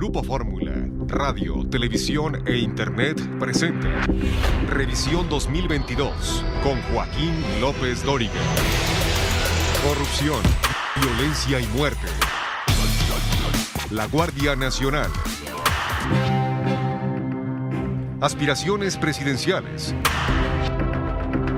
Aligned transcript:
Grupo 0.00 0.22
Fórmula, 0.22 0.72
radio, 1.08 1.62
televisión 1.68 2.42
e 2.48 2.56
internet 2.56 3.20
presenta 3.38 4.06
Revisión 4.66 5.28
2022 5.28 6.42
con 6.62 6.80
Joaquín 6.84 7.34
López 7.60 8.02
Dóriga. 8.02 8.40
Corrupción, 9.86 10.40
violencia 11.02 11.60
y 11.60 11.66
muerte. 11.76 12.06
La 13.90 14.06
Guardia 14.06 14.56
Nacional. 14.56 15.10
Aspiraciones 18.22 18.96
presidenciales. 18.96 19.94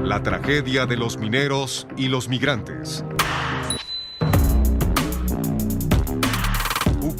La 0.02 0.20
tragedia 0.24 0.86
de 0.86 0.96
los 0.96 1.16
mineros 1.16 1.86
y 1.96 2.08
los 2.08 2.28
migrantes. 2.28 3.04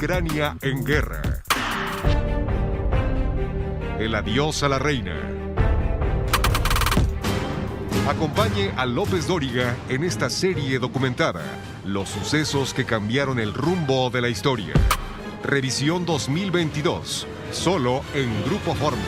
Ucrania 0.03 0.57
en 0.63 0.85
guerra. 0.85 1.23
El 4.01 4.17
adiós 4.17 4.65
a 4.65 4.69
la 4.69 4.81
reina. 4.81 5.17
Acompañe 8.09 8.73
a 8.77 8.85
López 8.85 9.29
Dóriga 9.29 9.77
en 9.89 10.03
esta 10.03 10.29
serie 10.29 10.81
documentada, 10.81 11.45
Los 11.85 12.09
sucesos 12.09 12.75
que 12.75 12.85
cambiaron 12.85 13.39
el 13.39 13.55
rumbo 13.55 14.11
de 14.11 14.23
la 14.23 14.29
historia. 14.29 14.75
Revisión 15.45 16.05
2022, 16.05 17.29
solo 17.53 18.03
en 18.13 18.43
Grupo 18.43 18.75
Fórmula. 18.75 19.07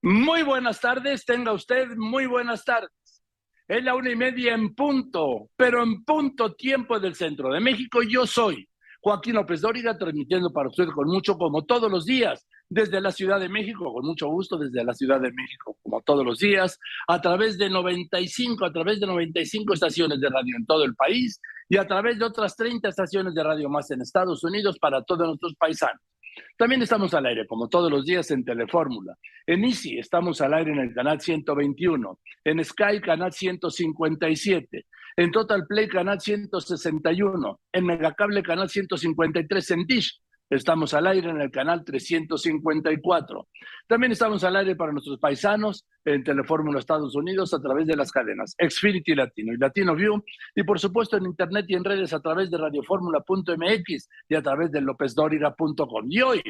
Muy 0.00 0.42
buenas 0.42 0.80
tardes, 0.80 1.26
tenga 1.26 1.52
usted 1.52 1.88
muy 1.94 2.24
buenas 2.24 2.64
tardes. 2.64 3.01
Es 3.68 3.84
la 3.84 3.94
una 3.94 4.10
y 4.10 4.16
media 4.16 4.54
en 4.54 4.74
punto, 4.74 5.50
pero 5.56 5.82
en 5.82 6.04
punto 6.04 6.54
tiempo 6.54 6.98
del 6.98 7.14
centro 7.14 7.52
de 7.52 7.60
México. 7.60 8.02
Yo 8.02 8.26
soy 8.26 8.68
Joaquín 9.00 9.34
López 9.34 9.60
Dóriga, 9.60 9.96
transmitiendo 9.96 10.52
para 10.52 10.68
usted 10.68 10.86
con 10.88 11.08
mucho, 11.08 11.36
como 11.36 11.64
todos 11.64 11.90
los 11.90 12.04
días, 12.04 12.46
desde 12.68 13.00
la 13.00 13.12
Ciudad 13.12 13.38
de 13.40 13.48
México, 13.48 13.92
con 13.92 14.06
mucho 14.06 14.28
gusto, 14.28 14.56
desde 14.56 14.84
la 14.84 14.94
Ciudad 14.94 15.20
de 15.20 15.32
México, 15.32 15.76
como 15.82 16.00
todos 16.02 16.24
los 16.24 16.38
días, 16.38 16.78
a 17.08 17.20
través 17.20 17.58
de 17.58 17.68
95, 17.68 18.64
a 18.64 18.72
través 18.72 19.00
de 19.00 19.06
95 19.06 19.74
estaciones 19.74 20.20
de 20.20 20.28
radio 20.28 20.56
en 20.56 20.66
todo 20.66 20.84
el 20.84 20.94
país 20.94 21.40
y 21.68 21.76
a 21.76 21.86
través 21.86 22.18
de 22.18 22.24
otras 22.24 22.56
30 22.56 22.88
estaciones 22.88 23.34
de 23.34 23.42
radio 23.42 23.68
más 23.68 23.90
en 23.90 24.00
Estados 24.00 24.42
Unidos 24.44 24.78
para 24.78 25.02
todos 25.02 25.26
nuestros 25.26 25.54
paisanos. 25.56 26.00
También 26.56 26.82
estamos 26.82 27.12
al 27.14 27.26
aire, 27.26 27.46
como 27.46 27.68
todos 27.68 27.90
los 27.90 28.04
días, 28.04 28.30
en 28.30 28.44
Telefórmula. 28.44 29.16
En 29.46 29.64
Easy 29.64 29.98
estamos 29.98 30.40
al 30.40 30.54
aire 30.54 30.72
en 30.72 30.78
el 30.78 30.94
canal 30.94 31.20
121, 31.20 32.20
en 32.44 32.64
Sky 32.64 33.00
canal 33.00 33.32
157, 33.32 34.86
en 35.16 35.30
Total 35.30 35.66
Play 35.66 35.88
canal 35.88 36.20
161, 36.20 37.60
en 37.72 37.84
Megacable 37.84 38.42
canal 38.42 38.68
153, 38.68 39.70
en 39.72 39.86
Dish 39.86 40.22
Estamos 40.52 40.92
al 40.92 41.06
aire 41.06 41.30
en 41.30 41.40
el 41.40 41.50
canal 41.50 41.82
354. 41.82 43.48
También 43.86 44.12
estamos 44.12 44.44
al 44.44 44.54
aire 44.56 44.76
para 44.76 44.92
nuestros 44.92 45.18
paisanos 45.18 45.86
en 46.04 46.22
Telefórmula 46.22 46.78
Estados 46.78 47.14
Unidos 47.16 47.54
a 47.54 47.62
través 47.62 47.86
de 47.86 47.96
las 47.96 48.12
cadenas 48.12 48.54
Xfinity 48.58 49.14
Latino 49.14 49.54
y 49.54 49.56
Latino 49.56 49.94
View 49.94 50.22
y 50.54 50.62
por 50.64 50.78
supuesto 50.78 51.16
en 51.16 51.24
internet 51.24 51.64
y 51.68 51.74
en 51.74 51.84
redes 51.84 52.12
a 52.12 52.20
través 52.20 52.50
de 52.50 52.58
radioformula.mx 52.58 54.08
y 54.28 54.34
a 54.34 54.42
través 54.42 54.70
de 54.72 54.82
lopezdoriga.com. 54.82 56.06
Y 56.10 56.20
hoy, 56.20 56.42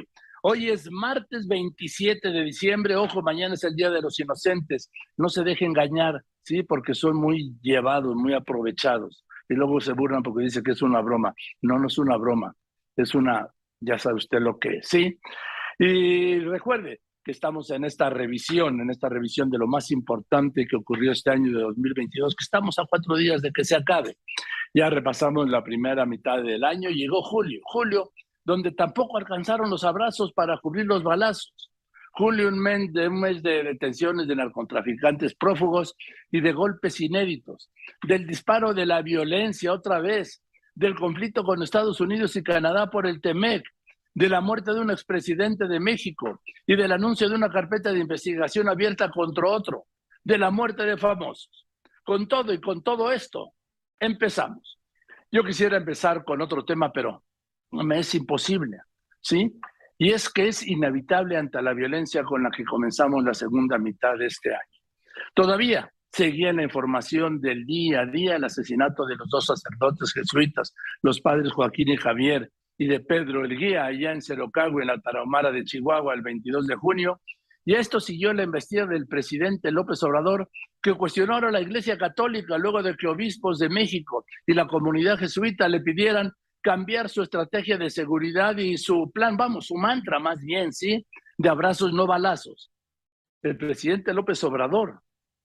hoy 0.42 0.70
es 0.70 0.90
martes 0.90 1.46
27 1.46 2.28
de 2.28 2.42
diciembre, 2.42 2.96
ojo, 2.96 3.22
mañana 3.22 3.54
es 3.54 3.62
el 3.62 3.76
Día 3.76 3.90
de 3.90 4.02
los 4.02 4.19
Inocentes. 4.19 4.90
No 5.16 5.28
se 5.28 5.44
deje 5.44 5.64
engañar, 5.64 6.24
¿sí? 6.42 6.64
Porque 6.64 6.94
son 6.94 7.19
muy 7.19 7.56
llevados, 7.62 8.16
muy 8.16 8.34
aprovechados. 8.34 9.24
Y 9.48 9.54
luego 9.54 9.80
se 9.80 9.92
burlan 9.92 10.24
porque 10.24 10.42
dice 10.42 10.60
que 10.60 10.72
es 10.72 10.82
una 10.82 11.00
broma. 11.00 11.32
No, 11.60 11.78
no 11.78 11.86
es 11.86 11.98
una 11.98 12.16
broma, 12.16 12.52
es 12.96 13.14
una 13.14 13.48
ya 13.82 13.98
sabe 13.98 14.16
usted 14.16 14.41
lo 14.41 14.59
que 14.59 14.78
es, 14.78 14.88
¿sí? 14.88 15.19
Y 15.78 16.38
recuerde 16.41 17.00
que 17.25 17.32
estamos 17.32 17.70
en 17.70 17.84
esta 17.84 18.10
revisión, 18.10 18.81
en 18.81 18.91
esta 18.91 19.09
revisión 19.09 19.48
de 19.48 19.59
lo 19.59 19.66
más 19.66 19.91
importante 19.91 20.66
que 20.66 20.76
ocurrió 20.76 21.12
este 21.12 21.31
año 21.31 21.56
de 21.56 21.62
2022, 21.62 22.34
que 22.34 22.43
estamos 22.43 22.78
a 22.78 22.84
cuatro 22.88 23.16
días 23.16 23.43
de 23.43 23.53
que 23.53 23.65
se 23.65 23.76
acabe. 23.76 24.16
Ya 24.75 24.91
repasamos 24.91 25.48
la 25.48 25.62
primera 25.62 26.04
mitad 26.06 26.43
del 26.43 26.65
año, 26.65 26.91
llegó 26.91 27.22
julio, 27.22 27.60
julio, 27.65 28.12
donde 28.44 28.72
tampoco 28.72 29.19
alcanzaron 29.19 29.70
los 29.70 29.84
abrazos 29.84 30.32
para 30.32 30.59
cubrir 30.59 30.87
los 30.87 31.03
balazos. 31.03 31.54
Julio, 32.14 32.49
un 32.49 32.59
mes 32.59 32.93
de, 32.93 33.09
un 33.09 33.20
mes 33.20 33.43
de 33.43 33.62
detenciones 33.62 34.26
de 34.26 34.37
narcotraficantes 34.37 35.34
prófugos 35.34 35.94
y 36.31 36.41
de 36.41 36.53
golpes 36.53 37.00
inéditos, 37.00 37.70
del 38.06 38.26
disparo 38.26 38.75
de 38.75 38.84
la 38.84 39.00
violencia 39.00 39.72
otra 39.72 39.99
vez, 40.00 40.43
del 40.75 40.94
conflicto 40.94 41.44
con 41.44 41.62
Estados 41.62 42.00
Unidos 42.00 42.37
y 42.37 42.43
Canadá 42.43 42.91
por 42.91 43.06
el 43.06 43.21
TEMEC, 43.21 43.62
de 44.15 44.28
la 44.28 44.41
muerte 44.41 44.72
de 44.72 44.81
un 44.81 44.91
expresidente 44.91 45.66
de 45.66 45.81
México 45.81 46.43
y 46.66 46.77
del 46.77 46.93
anuncio 46.93 47.28
de 47.28 47.34
una 47.34 47.50
carpeta 47.50 47.93
de 47.93 48.00
investigación 48.00 48.69
abierta 48.69 49.11
contra 49.11 49.49
otro, 49.49 49.87
de 50.22 50.38
la 50.38 50.50
muerte 50.50 50.84
de 50.84 50.97
famosos. 50.97 51.66
Con 52.05 52.28
todo 52.28 52.53
y 52.53 52.61
con 52.61 52.82
todo 52.82 53.11
esto, 53.11 53.53
empezamos. 53.99 54.78
Yo 55.31 55.43
quisiera 55.44 55.78
empezar 55.78 56.25
con 56.25 56.43
otro 56.43 56.65
tema, 56.65 56.93
pero 56.93 57.25
me 57.71 58.00
es 58.00 58.15
imposible, 58.15 58.78
¿sí? 59.21 59.50
Y 59.97 60.11
es 60.11 60.28
que 60.28 60.49
es 60.49 60.66
inevitable 60.66 61.37
ante 61.37 61.62
la 61.62 61.72
violencia 61.72 62.22
con 62.22 62.43
la 62.43 62.50
que 62.50 62.65
comenzamos 62.65 63.25
la 63.25 63.34
segunda 63.34 63.78
mitad 63.78 64.16
de 64.19 64.27
este 64.27 64.50
año. 64.50 64.61
Todavía 65.34 65.91
seguía 66.12 66.53
la 66.53 66.62
información 66.62 67.41
del 67.41 67.65
día 67.65 68.03
a 68.03 68.06
día, 68.06 68.37
el 68.37 68.45
asesinato 68.45 69.06
de 69.06 69.17
los 69.17 69.28
dos 69.28 69.47
sacerdotes 69.47 70.12
jesuitas, 70.12 70.75
los 71.03 71.21
padres 71.21 71.53
Joaquín 71.53 71.89
y 71.89 71.97
Javier, 71.97 72.50
y 72.78 72.87
de 72.87 73.00
Pedro 73.00 73.45
el 73.45 73.56
Guía, 73.56 73.84
allá 73.84 74.12
en 74.12 74.23
Cerocagua, 74.23 74.83
en 74.83 74.89
la 74.89 75.00
Tarahumara 75.00 75.50
de 75.50 75.65
Chihuahua, 75.65 76.15
el 76.15 76.23
22 76.23 76.67
de 76.67 76.75
junio. 76.75 77.21
Y 77.65 77.75
esto 77.75 78.00
siguió 78.00 78.33
la 78.33 78.43
embestida 78.43 78.87
del 78.87 79.06
presidente 79.06 79.71
López 79.71 80.03
Obrador, 80.03 80.50
que 80.83 80.95
cuestionó 80.95 81.37
a 81.37 81.50
la 81.50 81.61
Iglesia 81.61 81.97
Católica 81.97 82.59
luego 82.59 82.83
de 82.83 82.97
que 82.97 83.06
obispos 83.06 83.59
de 83.59 83.69
México 83.69 84.25
y 84.47 84.55
la 84.55 84.67
comunidad 84.67 85.17
jesuita 85.17 85.69
le 85.69 85.81
pidieran 85.81 86.32
cambiar 86.61 87.08
su 87.08 87.23
estrategia 87.23 87.79
de 87.79 87.91
seguridad 87.91 88.56
y 88.56 88.76
su 88.79 89.11
plan, 89.12 89.37
vamos, 89.37 89.67
su 89.67 89.76
mantra 89.76 90.19
más 90.19 90.41
bien, 90.41 90.73
¿sí? 90.73 91.06
De 91.38 91.49
abrazos, 91.49 91.93
no 91.93 92.06
balazos. 92.06 92.73
El 93.43 93.56
presidente 93.56 94.12
López 94.12 94.43
Obrador 94.44 95.00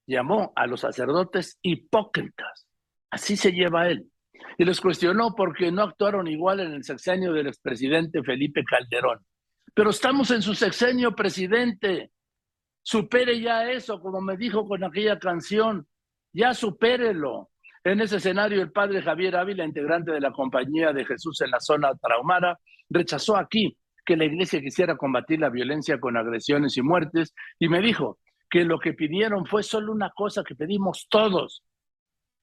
llamó 0.08 0.54
a 0.56 0.66
los 0.66 0.82
sacerdotes 0.82 1.60
hipócritas. 1.62 2.66
Así 3.12 3.38
se 3.38 3.52
lleva 3.52 3.88
él. 3.90 4.10
Y 4.58 4.66
les 4.66 4.82
cuestionó 4.82 5.36
porque 5.36 5.72
no 5.72 5.84
actuaron 5.84 6.28
igual 6.28 6.62
en 6.62 6.72
el 6.72 6.84
sexenio 6.84 7.34
del 7.34 7.48
expresidente 7.48 8.24
Felipe 8.24 8.64
Calderón. 8.64 9.20
Pero 9.74 9.92
estamos 9.92 10.32
en 10.32 10.42
su 10.42 10.56
sexenio, 10.56 11.16
presidente. 11.16 12.12
Supere 12.82 13.40
ya 13.40 13.70
eso, 13.70 14.00
como 14.02 14.22
me 14.22 14.38
dijo 14.38 14.68
con 14.68 14.84
aquella 14.84 15.20
canción. 15.20 15.86
Ya 16.34 16.54
supérelo. 16.54 17.50
En 17.84 18.02
ese 18.02 18.18
escenario, 18.18 18.62
el 18.62 18.72
padre 18.72 19.02
Javier 19.02 19.36
Ávila, 19.36 19.64
integrante 19.64 20.12
de 20.12 20.20
la 20.20 20.32
Compañía 20.32 20.94
de 20.94 21.06
Jesús 21.06 21.40
en 21.42 21.52
la 21.52 21.60
zona 21.60 21.92
traumara, 21.96 22.58
rechazó 22.90 23.38
aquí 23.38 23.78
que 24.06 24.18
la 24.18 24.26
iglesia 24.26 24.62
quisiera 24.62 24.96
combatir 24.98 25.40
la 25.40 25.50
violencia 25.50 26.00
con 26.00 26.18
agresiones 26.18 26.78
y 26.78 26.82
muertes 26.82 27.34
y 27.60 27.68
me 27.68 27.82
dijo, 27.82 28.20
que 28.50 28.64
lo 28.64 28.80
que 28.80 28.94
pidieron 28.94 29.46
fue 29.46 29.64
solo 29.64 29.92
una 29.92 30.12
cosa 30.12 30.44
que 30.44 30.56
pedimos 30.56 31.08
todos, 31.10 31.64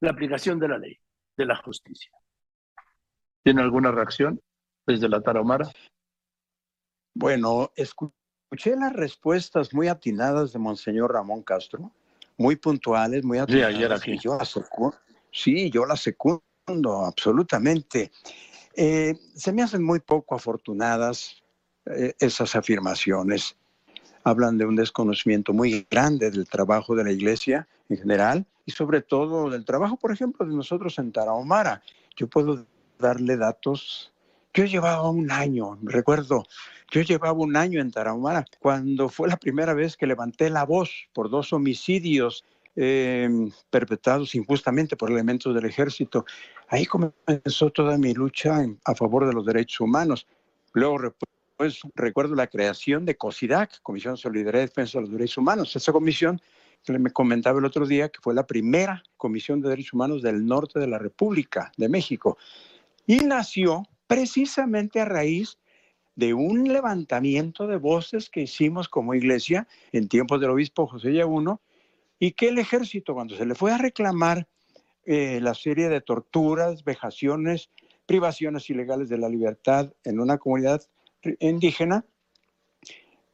la 0.01 0.11
aplicación 0.11 0.59
de 0.59 0.69
la 0.69 0.79
ley, 0.79 0.99
de 1.37 1.47
la 1.47 1.57
justicia. 1.57 2.13
¿Tiene 3.43 3.63
alguna 3.63 3.91
reacción 3.91 4.41
desde 4.87 5.09
la 5.09 5.21
Tarahumara? 5.21 5.71
Bueno, 7.15 7.71
escuché 7.77 8.77
las 8.77 8.93
respuestas 8.93 9.73
muy 9.73 9.89
atinadas 9.89 10.53
de 10.53 10.59
Monseñor 10.59 11.13
Ramón 11.13 11.43
Castro, 11.43 11.93
muy 12.37 12.57
puntuales, 12.57 13.25
muy 13.25 13.39
atinadas. 13.39 13.71
Sí, 13.71 13.77
ayer 13.77 13.93
aquí. 13.93 14.19
Yo 14.19 14.37
las 14.37 14.49
secundo, 14.49 14.97
sí, 15.31 15.71
yo 15.71 15.87
las 15.87 16.01
secundo 16.01 17.05
absolutamente. 17.05 18.11
Eh, 18.77 19.15
se 19.35 19.53
me 19.53 19.63
hacen 19.63 19.85
muy 19.85 20.01
poco 20.01 20.35
afortunadas 20.35 21.43
eh, 21.87 22.15
esas 22.19 22.57
afirmaciones 22.57 23.57
hablan 24.25 24.59
de 24.59 24.65
un 24.65 24.75
desconocimiento 24.75 25.53
muy 25.53 25.87
grande 25.91 26.31
del 26.31 26.49
trabajo 26.49 26.97
de 26.97 27.05
la 27.05 27.13
iglesia 27.13 27.69
en 27.89 27.99
general 27.99 28.47
y 28.67 28.73
sobre 28.73 29.03
todo 29.03 29.51
del 29.51 29.65
trabajo, 29.65 29.97
por 29.99 30.11
ejemplo, 30.11 30.47
de 30.47 30.55
nosotros 30.55 30.99
en 30.99 31.13
Tarahumara. 31.13 31.83
Yo 32.17 32.27
puedo 32.27 32.67
darle 32.99 33.37
datos. 33.37 34.13
Yo 34.55 34.65
llevaba 34.65 35.11
un 35.11 35.31
año, 35.31 35.79
recuerdo, 35.83 36.45
yo 36.91 37.03
llevaba 37.03 37.33
un 37.33 37.57
año 37.57 37.81
en 37.81 37.91
Tarahumara 37.91 38.45
cuando 38.61 39.09
fue 39.09 39.29
la 39.29 39.37
primera 39.37 39.75
vez 39.75 39.97
que 39.97 40.07
levanté 40.07 40.49
la 40.49 40.65
voz 40.65 40.91
por 41.13 41.29
dos 41.29 41.53
homicidios 41.53 42.45
eh, 42.77 43.29
perpetrados 43.71 44.35
injustamente 44.35 44.97
por 44.97 45.11
elementos 45.11 45.55
del 45.55 45.67
ejército. 45.67 46.25
Ahí 46.69 46.87
comenzó 46.87 47.71
toda 47.71 47.99
mi 47.99 48.15
lucha 48.15 48.65
a 48.85 48.95
favor 48.95 49.27
de 49.27 49.33
los 49.33 49.45
derechos 49.45 49.81
humanos. 49.81 50.27
Luego 50.73 50.99
pues 51.57 51.81
recuerdo 51.95 52.35
la 52.35 52.47
creación 52.47 53.05
de 53.05 53.17
COSIDAC, 53.17 53.81
Comisión 53.83 54.15
de 54.15 54.21
Solidaridad 54.21 54.63
y 54.63 54.67
Defensa 54.67 54.99
de 54.99 55.03
los 55.03 55.13
Derechos 55.13 55.39
Humanos. 55.39 55.77
Esa 55.77 55.93
comisión 55.93 56.41
que 56.85 56.99
me 56.99 57.11
comentaba 57.11 57.59
el 57.59 57.65
otro 57.65 57.87
día 57.87 58.09
que 58.09 58.21
fue 58.21 58.35
la 58.35 58.47
primera 58.47 59.03
comisión 59.17 59.61
de 59.61 59.71
derechos 59.71 59.95
humanos 59.95 60.23
del 60.23 60.45
norte 60.45 60.79
de 60.79 60.87
la 60.87 60.99
República 60.99 61.73
de 61.77 61.89
México. 61.89 62.37
Y 63.07 63.19
nació 63.19 63.85
precisamente 64.07 65.01
a 65.01 65.05
raíz 65.05 65.59
de 66.17 66.35
un 66.35 66.73
levantamiento 66.73 67.67
de 67.67 67.77
voces 67.77 68.31
que 68.31 68.43
hicimos 68.43 68.89
como 68.89 69.15
iglesia 69.15 69.67
en 69.93 70.09
tiempos 70.09 70.41
del 70.41 70.51
obispo 70.51 70.87
José 70.87 71.13
Yaguno, 71.13 71.61
y 72.19 72.33
que 72.33 72.49
el 72.49 72.59
ejército, 72.59 73.15
cuando 73.15 73.37
se 73.37 73.45
le 73.45 73.55
fue 73.55 73.73
a 73.73 73.79
reclamar 73.79 74.47
eh, 75.05 75.41
la 75.43 75.55
serie 75.55 75.89
de 75.89 76.01
torturas, 76.01 76.85
vejaciones, 76.85 77.71
privaciones 78.07 78.71
ilegales 78.71 79.09
de 79.09 79.19
la 79.19 79.29
libertad 79.29 79.93
en 80.05 80.21
una 80.21 80.39
comunidad 80.39 80.83
indígena, 81.41 82.05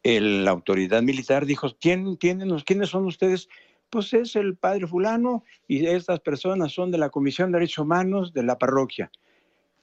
la 0.03 0.51
autoridad 0.51 1.03
militar 1.03 1.47
dijo, 1.47 1.77
¿Quién, 1.79 2.17
¿quiénes 2.17 2.89
son 2.89 3.07
ustedes? 3.07 3.49
Pues 3.91 4.13
es 4.13 4.37
el 4.37 4.57
padre 4.57 4.87
fulano 4.87 5.45
y 5.67 5.87
estas 5.87 6.21
personas 6.21 6.73
son 6.73 6.91
de 6.91 6.99
la 6.99 7.11
Comisión 7.11 7.51
de 7.51 7.59
Derechos 7.59 7.85
Humanos 7.85 8.33
de 8.33 8.45
la 8.45 8.57
parroquia. 8.57 9.11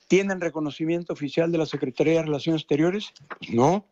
¿Tienen 0.07 0.39
reconocimiento 0.39 1.11
oficial 1.11 1.51
de 1.51 1.57
la 1.57 1.65
Secretaría 1.65 2.13
de 2.13 2.23
Relaciones 2.23 2.61
Exteriores? 2.61 3.13
Pues 3.37 3.51
no. 3.51 3.85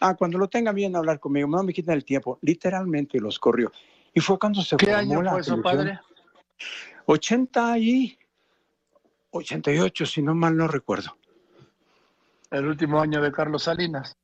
Ah, 0.00 0.14
cuando 0.14 0.38
lo 0.38 0.48
tengan 0.48 0.74
bien 0.74 0.94
hablar 0.94 1.18
conmigo, 1.18 1.48
no 1.48 1.62
me 1.64 1.72
quiten 1.72 1.94
el 1.94 2.04
tiempo. 2.04 2.38
Literalmente 2.42 3.18
los 3.18 3.38
corrió. 3.38 3.72
Y 4.14 4.20
fue 4.20 4.38
cuando 4.38 4.62
se 4.62 4.76
¿Qué 4.76 4.92
año 4.92 5.20
fue 5.28 5.40
eso, 5.40 5.60
padre? 5.60 5.98
80 7.06 7.78
y 7.78 8.18
88, 9.30 10.06
si 10.06 10.22
no 10.22 10.34
mal 10.34 10.56
no 10.56 10.68
recuerdo. 10.68 11.16
El 12.50 12.66
último 12.66 13.00
año 13.00 13.20
de 13.20 13.32
Carlos 13.32 13.64
Salinas. 13.64 14.16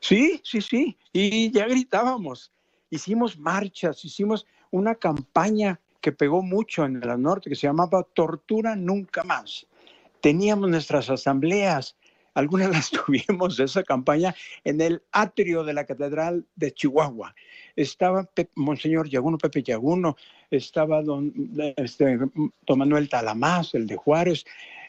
Sí, 0.00 0.40
sí, 0.44 0.60
sí. 0.60 0.98
Y 1.12 1.50
ya 1.50 1.66
gritábamos. 1.66 2.52
Hicimos 2.90 3.38
marchas, 3.38 4.04
hicimos 4.04 4.46
una 4.70 4.94
campaña 4.94 5.80
que 6.00 6.12
pegó 6.12 6.42
mucho 6.42 6.84
en 6.84 7.02
el 7.02 7.22
norte 7.22 7.50
que 7.50 7.56
se 7.56 7.66
llamaba 7.66 8.02
Tortura 8.14 8.76
Nunca 8.76 9.24
Más. 9.24 9.66
Teníamos 10.20 10.70
nuestras 10.70 11.10
asambleas, 11.10 11.96
algunas 12.34 12.70
las 12.70 12.90
tuvimos, 12.90 13.58
esa 13.58 13.82
campaña, 13.82 14.34
en 14.64 14.80
el 14.80 15.02
atrio 15.12 15.64
de 15.64 15.74
la 15.74 15.84
Catedral 15.84 16.46
de 16.54 16.72
Chihuahua. 16.72 17.34
Estaba 17.76 18.28
Monseñor 18.54 19.08
Yaguno, 19.08 19.38
Pepe 19.38 19.62
Yaguno, 19.62 20.16
estaba 20.50 21.02
don, 21.02 21.32
este, 21.76 22.18
don 22.66 22.78
Manuel 22.78 23.08
Talamás, 23.08 23.74
el 23.74 23.86
de 23.86 23.96
Juárez, 23.96 24.44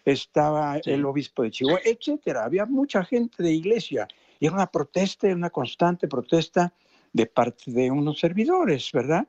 estaba 0.05 0.79
el 0.85 1.05
obispo 1.05 1.43
de 1.43 1.51
Chihuahua, 1.51 1.81
etcétera. 1.83 2.45
Había 2.45 2.65
mucha 2.65 3.03
gente 3.03 3.43
de 3.43 3.51
iglesia 3.51 4.07
y 4.39 4.45
era 4.45 4.55
una 4.55 4.67
protesta, 4.67 5.27
una 5.27 5.49
constante 5.49 6.07
protesta 6.07 6.73
de 7.11 7.25
parte 7.25 7.71
de 7.71 7.91
unos 7.91 8.19
servidores, 8.19 8.91
¿verdad? 8.91 9.27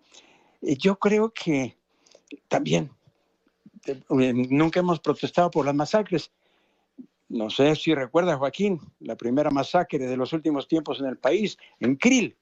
Y 0.60 0.76
yo 0.76 0.98
creo 0.98 1.32
que 1.32 1.76
también 2.48 2.90
eh, 3.86 4.32
nunca 4.50 4.80
hemos 4.80 5.00
protestado 5.00 5.50
por 5.50 5.66
las 5.66 5.74
masacres. 5.74 6.30
No 7.28 7.48
sé 7.48 7.76
si 7.76 7.94
recuerda, 7.94 8.36
Joaquín, 8.36 8.80
la 9.00 9.16
primera 9.16 9.50
masacre 9.50 10.06
de 10.06 10.16
los 10.16 10.32
últimos 10.32 10.66
tiempos 10.68 11.00
en 11.00 11.06
el 11.06 11.16
país, 11.16 11.56
en 11.78 11.96
Krill, 11.96 12.36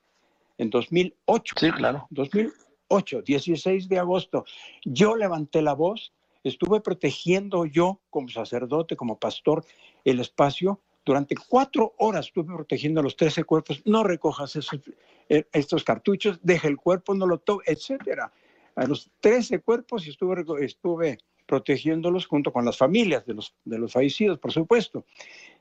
en 0.57 0.71
2008. 0.71 1.55
Sí, 1.59 1.71
claro. 1.73 2.07
2008, 2.11 3.23
16 3.23 3.89
de 3.89 3.99
agosto. 3.99 4.45
Yo 4.85 5.15
levanté 5.15 5.63
la 5.63 5.75
voz, 5.75 6.13
estuve 6.44 6.81
protegiendo 6.81 7.67
yo 7.67 8.00
como 8.11 8.29
sacerdote, 8.29 8.96
como 8.96 9.19
pastor, 9.19 9.64
el 10.05 10.20
espacio 10.20 10.81
durante 11.05 11.35
cuatro 11.37 11.94
horas 11.99 12.26
estuve 12.26 12.55
protegiendo 12.55 13.02
los 13.02 13.17
13 13.17 13.44
cuerpos. 13.44 13.82
No 13.87 14.05
recojas 14.05 14.56
esos, 14.56 14.81
eh, 15.29 15.44
estos 15.52 15.82
cartuchos, 15.82 16.38
deja 16.43 16.69
el 16.69 16.76
cuerpo, 16.76 17.14
no 17.14 17.26
lo 17.26 17.38
toques, 17.38 17.69
etcétera. 17.69 18.31
A 18.76 18.87
los 18.87 19.11
13 19.20 19.61
cuerpos 19.61 20.06
estuve, 20.06 20.44
estuve 20.64 21.19
protegiéndolos 21.46 22.26
junto 22.26 22.52
con 22.52 22.64
las 22.64 22.76
familias 22.76 23.25
de 23.25 23.35
los, 23.35 23.55
de 23.64 23.79
los 23.79 23.93
fallecidos, 23.93 24.38
por 24.38 24.52
supuesto. 24.52 25.06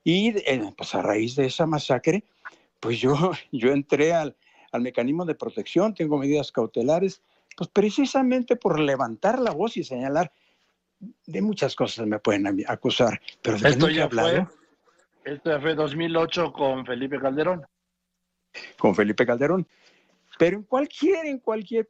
Y 0.04 0.38
eh, 0.38 0.74
pues 0.76 0.94
a 0.94 1.02
raíz 1.02 1.36
de 1.36 1.46
esa 1.46 1.66
masacre, 1.66 2.26
pues 2.82 3.00
yo, 3.00 3.16
yo 3.54 3.72
entré 3.72 4.14
al, 4.14 4.36
al 4.74 4.82
mecanismo 4.82 5.26
de 5.26 5.36
protección, 5.36 5.94
tengo 5.94 6.18
medidas 6.18 6.52
cautelares, 6.52 7.22
pues 7.56 7.70
precisamente 7.70 8.56
por 8.58 8.80
levantar 8.80 9.40
la 9.40 9.52
voz 9.52 9.78
y 9.78 9.84
señalar, 9.84 10.32
de 11.00 11.42
muchas 11.42 11.76
cosas 11.76 12.08
me 12.08 12.20
pueden 12.20 12.64
acusar, 12.68 13.22
pero 13.42 13.58
de 13.58 13.70
Esto 13.70 13.90
ya 13.90 14.06
hablado, 14.06 14.50
este 15.28 15.60
fue 15.60 15.76
2008 15.76 16.54
con 16.54 16.86
Felipe 16.86 17.20
Calderón. 17.20 17.66
Con 18.80 18.96
Felipe 18.96 19.26
Calderón. 19.26 19.68
Pero 20.40 20.58
en 20.58 20.64
cualquier, 20.64 21.26
en 21.26 21.40
cualquier 21.40 21.88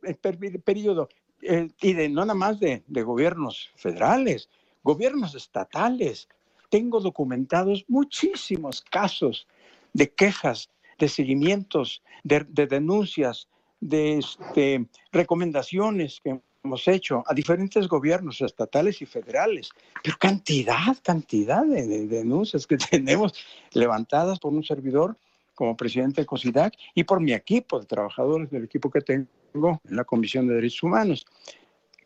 periodo, 0.66 1.08
eh, 1.44 1.70
y 1.82 1.94
de, 1.94 2.10
no 2.10 2.22
nada 2.22 2.34
más 2.34 2.60
de, 2.60 2.84
gobiernos 2.88 3.70
federales, 3.76 4.50
gobiernos 4.84 5.36
estatales, 5.36 6.28
tengo 6.70 7.00
documentados 7.00 7.86
muchísimos 7.88 8.82
casos 8.82 9.48
de 9.94 10.12
quejas, 10.12 10.72
de 10.98 11.08
seguimientos, 11.08 12.02
de, 12.24 12.44
denuncias, 12.68 13.48
de 13.80 14.18
este, 14.18 14.88
recomendaciones 15.12 16.22
que 16.24 16.42
hemos 16.68 16.88
hecho 16.88 17.24
a 17.26 17.34
diferentes 17.34 17.88
gobiernos 17.88 18.42
estatales 18.42 19.02
y 19.02 19.06
federales, 19.06 19.70
pero 20.04 20.18
cantidad, 20.20 20.96
cantidad 21.02 21.66
de, 21.66 22.08
denuncias 22.08 22.68
que 22.68 22.78
tenemos 22.92 23.34
levantadas 23.74 24.40
por 24.40 24.54
un 24.54 24.64
servidor 24.64 25.18
como 25.56 25.76
presidente 25.76 26.22
de 26.22 26.28
COSIDAC 26.28 26.76
y 26.94 27.04
por 27.04 27.20
mi 27.20 27.34
equipo 27.34 27.80
de 27.80 27.88
trabajadores 27.88 28.52
del 28.52 28.66
equipo 28.66 28.92
que 28.92 29.02
tengo 29.02 29.82
en 29.84 29.96
la 29.96 30.04
Comisión 30.04 30.48
de 30.48 30.56
Derechos 30.56 30.84
Humanos. 30.84 31.26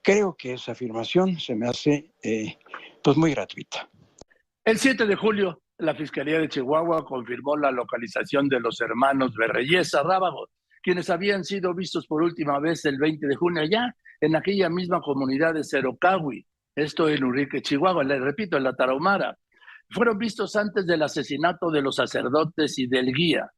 Creo 0.02 0.36
que 0.36 0.54
esa 0.54 0.72
afirmación 0.72 1.38
se 1.40 1.56
me 1.56 1.68
hace 1.68 2.12
eh, 2.24 2.58
pues 3.04 3.18
muy 3.18 3.32
gratuita. 3.32 3.90
El 4.64 4.78
7 4.78 5.06
de 5.06 5.16
julio, 5.16 5.62
la 5.80 5.96
Fiscalía 5.96 6.40
de 6.40 6.48
Chihuahua 6.48 7.04
confirmó 7.04 7.58
la 7.58 7.72
localización 7.72 8.48
de 8.48 8.60
los 8.60 8.80
hermanos 8.80 9.36
Berreyesa 9.36 10.04
Rábago, 10.04 10.48
quienes 10.82 11.10
habían 11.10 11.44
sido 11.44 11.74
vistos 11.74 12.08
por 12.08 12.24
última 12.24 12.60
vez 12.60 12.86
el 12.86 12.98
20 12.98 13.28
de 13.28 13.36
junio 13.36 13.62
allá 13.62 13.96
en 14.20 14.36
aquella 14.36 14.70
misma 14.70 15.02
comunidad 15.02 15.54
de 15.54 15.64
Cerocahui, 15.64 16.46
esto 16.76 17.10
en 17.10 17.24
Urique, 17.24 17.62
Chihuahua, 17.62 18.04
le 18.04 18.20
repito, 18.20 18.58
en 18.58 18.64
la 18.64 18.74
Tarahumara. 18.74 19.38
Fueron 19.90 20.18
vistos 20.18 20.56
antes 20.56 20.86
del 20.86 21.04
asesinato 21.04 21.70
de 21.70 21.82
los 21.82 21.96
sacerdotes 21.96 22.78
y 22.80 22.88
del 22.88 23.14
guía. 23.14 23.50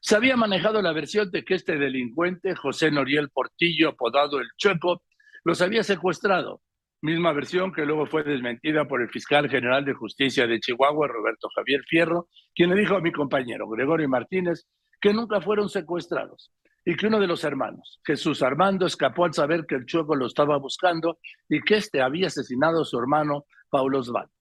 Se 0.00 0.16
había 0.16 0.36
manejado 0.36 0.80
la 0.80 0.92
versión 0.92 1.30
de 1.30 1.44
que 1.44 1.54
este 1.54 1.76
delincuente, 1.76 2.54
José 2.54 2.90
Noriel 2.90 3.28
Portillo, 3.30 3.90
apodado 3.90 4.40
el 4.40 4.48
Chueco, 4.56 5.02
los 5.44 5.60
había 5.60 5.82
secuestrado. 5.82 6.62
Misma 7.02 7.32
versión 7.32 7.72
que 7.72 7.84
luego 7.84 8.06
fue 8.06 8.22
desmentida 8.22 8.86
por 8.86 9.02
el 9.02 9.10
fiscal 9.10 9.50
general 9.50 9.84
de 9.84 9.94
justicia 9.94 10.46
de 10.46 10.60
Chihuahua, 10.60 11.08
Roberto 11.08 11.48
Javier 11.54 11.82
Fierro, 11.86 12.28
quien 12.54 12.70
le 12.70 12.76
dijo 12.76 12.94
a 12.94 13.00
mi 13.00 13.12
compañero 13.12 13.68
Gregorio 13.68 14.08
Martínez 14.08 14.66
que 15.00 15.12
nunca 15.12 15.40
fueron 15.40 15.68
secuestrados 15.68 16.52
y 16.84 16.96
que 16.96 17.06
uno 17.06 17.20
de 17.20 17.26
los 17.26 17.44
hermanos, 17.44 18.00
Jesús 18.04 18.42
Armando, 18.42 18.86
escapó 18.86 19.24
al 19.24 19.34
saber 19.34 19.66
que 19.66 19.74
el 19.74 19.86
Chueco 19.86 20.16
lo 20.16 20.26
estaba 20.26 20.56
buscando 20.58 21.18
y 21.48 21.60
que 21.60 21.76
éste 21.76 22.00
había 22.00 22.28
asesinado 22.28 22.82
a 22.82 22.84
su 22.84 22.98
hermano 22.98 23.44
Paulo 23.68 23.98
Osvaldo. 23.98 24.32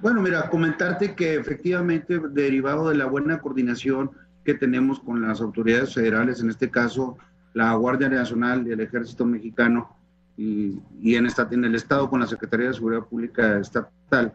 Bueno, 0.00 0.22
mira, 0.22 0.48
comentarte 0.48 1.14
que 1.14 1.34
efectivamente, 1.34 2.20
derivado 2.30 2.88
de 2.88 2.96
la 2.96 3.06
buena 3.06 3.40
coordinación 3.40 4.10
que 4.44 4.54
tenemos 4.54 5.00
con 5.00 5.20
las 5.20 5.40
autoridades 5.40 5.94
federales, 5.94 6.40
en 6.40 6.50
este 6.50 6.70
caso 6.70 7.18
la 7.52 7.74
Guardia 7.74 8.08
Nacional 8.08 8.66
y 8.66 8.72
el 8.72 8.80
Ejército 8.80 9.26
Mexicano, 9.26 9.96
y, 10.36 11.16
en, 11.16 11.26
esta, 11.26 11.48
en 11.50 11.64
el 11.64 11.74
Estado 11.74 12.08
con 12.08 12.20
la 12.20 12.28
Secretaría 12.28 12.68
de 12.68 12.74
Seguridad 12.74 13.02
Pública 13.02 13.58
Estatal, 13.58 14.32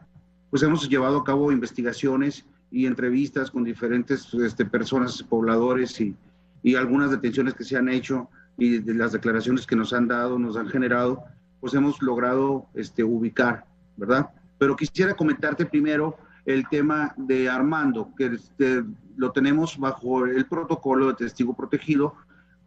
pues 0.49 0.61
hemos 0.61 0.87
llevado 0.89 1.19
a 1.19 1.23
cabo 1.23 1.49
investigaciones 1.49 2.45
y 2.73 2.87
entrevistas 2.87 3.51
con 3.51 3.63
diferentes 3.63 4.33
este, 4.33 4.65
personas, 4.65 5.21
pobladores 5.21 6.01
y, 6.01 6.15
y 6.63 6.73
algunas 6.73 7.11
detenciones 7.11 7.53
que 7.53 7.63
se 7.63 7.77
han 7.77 7.87
hecho 7.87 8.29
y 8.57 8.79
de 8.79 8.95
las 8.95 9.11
declaraciones 9.11 9.67
que 9.67 9.75
nos 9.75 9.93
han 9.93 10.07
dado, 10.07 10.39
nos 10.39 10.57
han 10.57 10.67
generado, 10.67 11.23
pues 11.59 11.75
hemos 11.75 12.01
logrado 12.01 12.65
este, 12.73 13.03
ubicar, 13.03 13.65
¿verdad? 13.95 14.31
Pero 14.57 14.75
quisiera 14.75 15.13
comentarte 15.13 15.67
primero 15.67 16.17
el 16.47 16.67
tema 16.67 17.13
de 17.15 17.47
Armando, 17.47 18.09
que 18.17 18.25
este, 18.25 18.83
lo 19.17 19.31
tenemos 19.31 19.77
bajo 19.77 20.25
el 20.25 20.47
protocolo 20.47 21.09
de 21.09 21.13
testigo 21.13 21.55
protegido, 21.55 22.15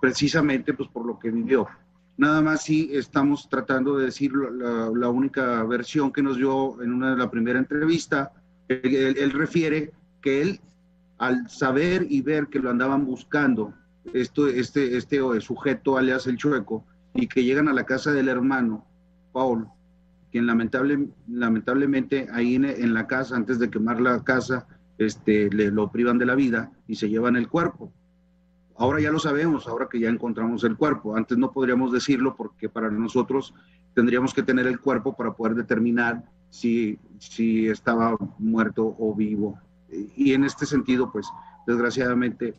precisamente 0.00 0.72
pues 0.72 0.88
por 0.88 1.04
lo 1.04 1.18
que 1.18 1.32
vivió. 1.32 1.66
Nada 2.16 2.40
más 2.42 2.62
si 2.62 2.94
estamos 2.94 3.48
tratando 3.48 3.96
de 3.96 4.04
decir 4.06 4.32
la, 4.32 4.88
la 4.94 5.08
única 5.08 5.64
versión 5.64 6.12
que 6.12 6.22
nos 6.22 6.36
dio 6.36 6.80
en 6.80 6.92
una 6.92 7.10
de 7.10 7.16
la 7.16 7.28
primera 7.28 7.58
entrevista, 7.58 8.32
él, 8.68 9.32
refiere 9.32 9.92
que 10.20 10.42
él, 10.42 10.60
al 11.18 11.48
saber 11.48 12.06
y 12.08 12.22
ver 12.22 12.48
que 12.48 12.58
lo 12.58 12.70
andaban 12.70 13.04
buscando 13.04 13.72
esto, 14.12 14.46
este, 14.46 14.96
este 14.96 15.20
sujeto, 15.40 15.96
alias 15.96 16.26
el 16.26 16.36
chueco, 16.36 16.84
y 17.14 17.26
que 17.26 17.44
llegan 17.44 17.68
a 17.68 17.72
la 17.72 17.84
casa 17.84 18.12
del 18.12 18.28
hermano, 18.28 18.84
Paul, 19.32 19.68
quien 20.30 20.46
lamentable, 20.46 21.08
lamentablemente 21.28 22.28
ahí 22.32 22.56
en, 22.56 22.94
la 22.94 23.06
casa, 23.06 23.36
antes 23.36 23.58
de 23.58 23.70
quemar 23.70 24.00
la 24.00 24.22
casa, 24.22 24.66
este, 24.98 25.50
le 25.50 25.70
lo 25.70 25.90
privan 25.90 26.18
de 26.18 26.26
la 26.26 26.34
vida 26.34 26.72
y 26.86 26.96
se 26.96 27.08
llevan 27.08 27.36
el 27.36 27.48
cuerpo. 27.48 27.92
Ahora 28.78 29.00
ya 29.00 29.10
lo 29.10 29.18
sabemos, 29.18 29.66
ahora 29.66 29.88
que 29.90 30.00
ya 30.00 30.08
encontramos 30.08 30.62
el 30.64 30.76
cuerpo. 30.76 31.16
Antes 31.16 31.38
no 31.38 31.52
podríamos 31.52 31.92
decirlo 31.92 32.36
porque 32.36 32.68
para 32.68 32.90
nosotros 32.90 33.54
tendríamos 33.94 34.34
que 34.34 34.42
tener 34.42 34.66
el 34.66 34.78
cuerpo 34.78 35.16
para 35.16 35.32
poder 35.32 35.54
determinar 35.54 36.22
si, 36.50 36.98
si 37.18 37.68
estaba 37.68 38.16
muerto 38.38 38.96
o 38.98 39.14
vivo. 39.14 39.58
Y 40.16 40.32
en 40.32 40.44
este 40.44 40.66
sentido, 40.66 41.10
pues 41.12 41.26
desgraciadamente 41.66 42.54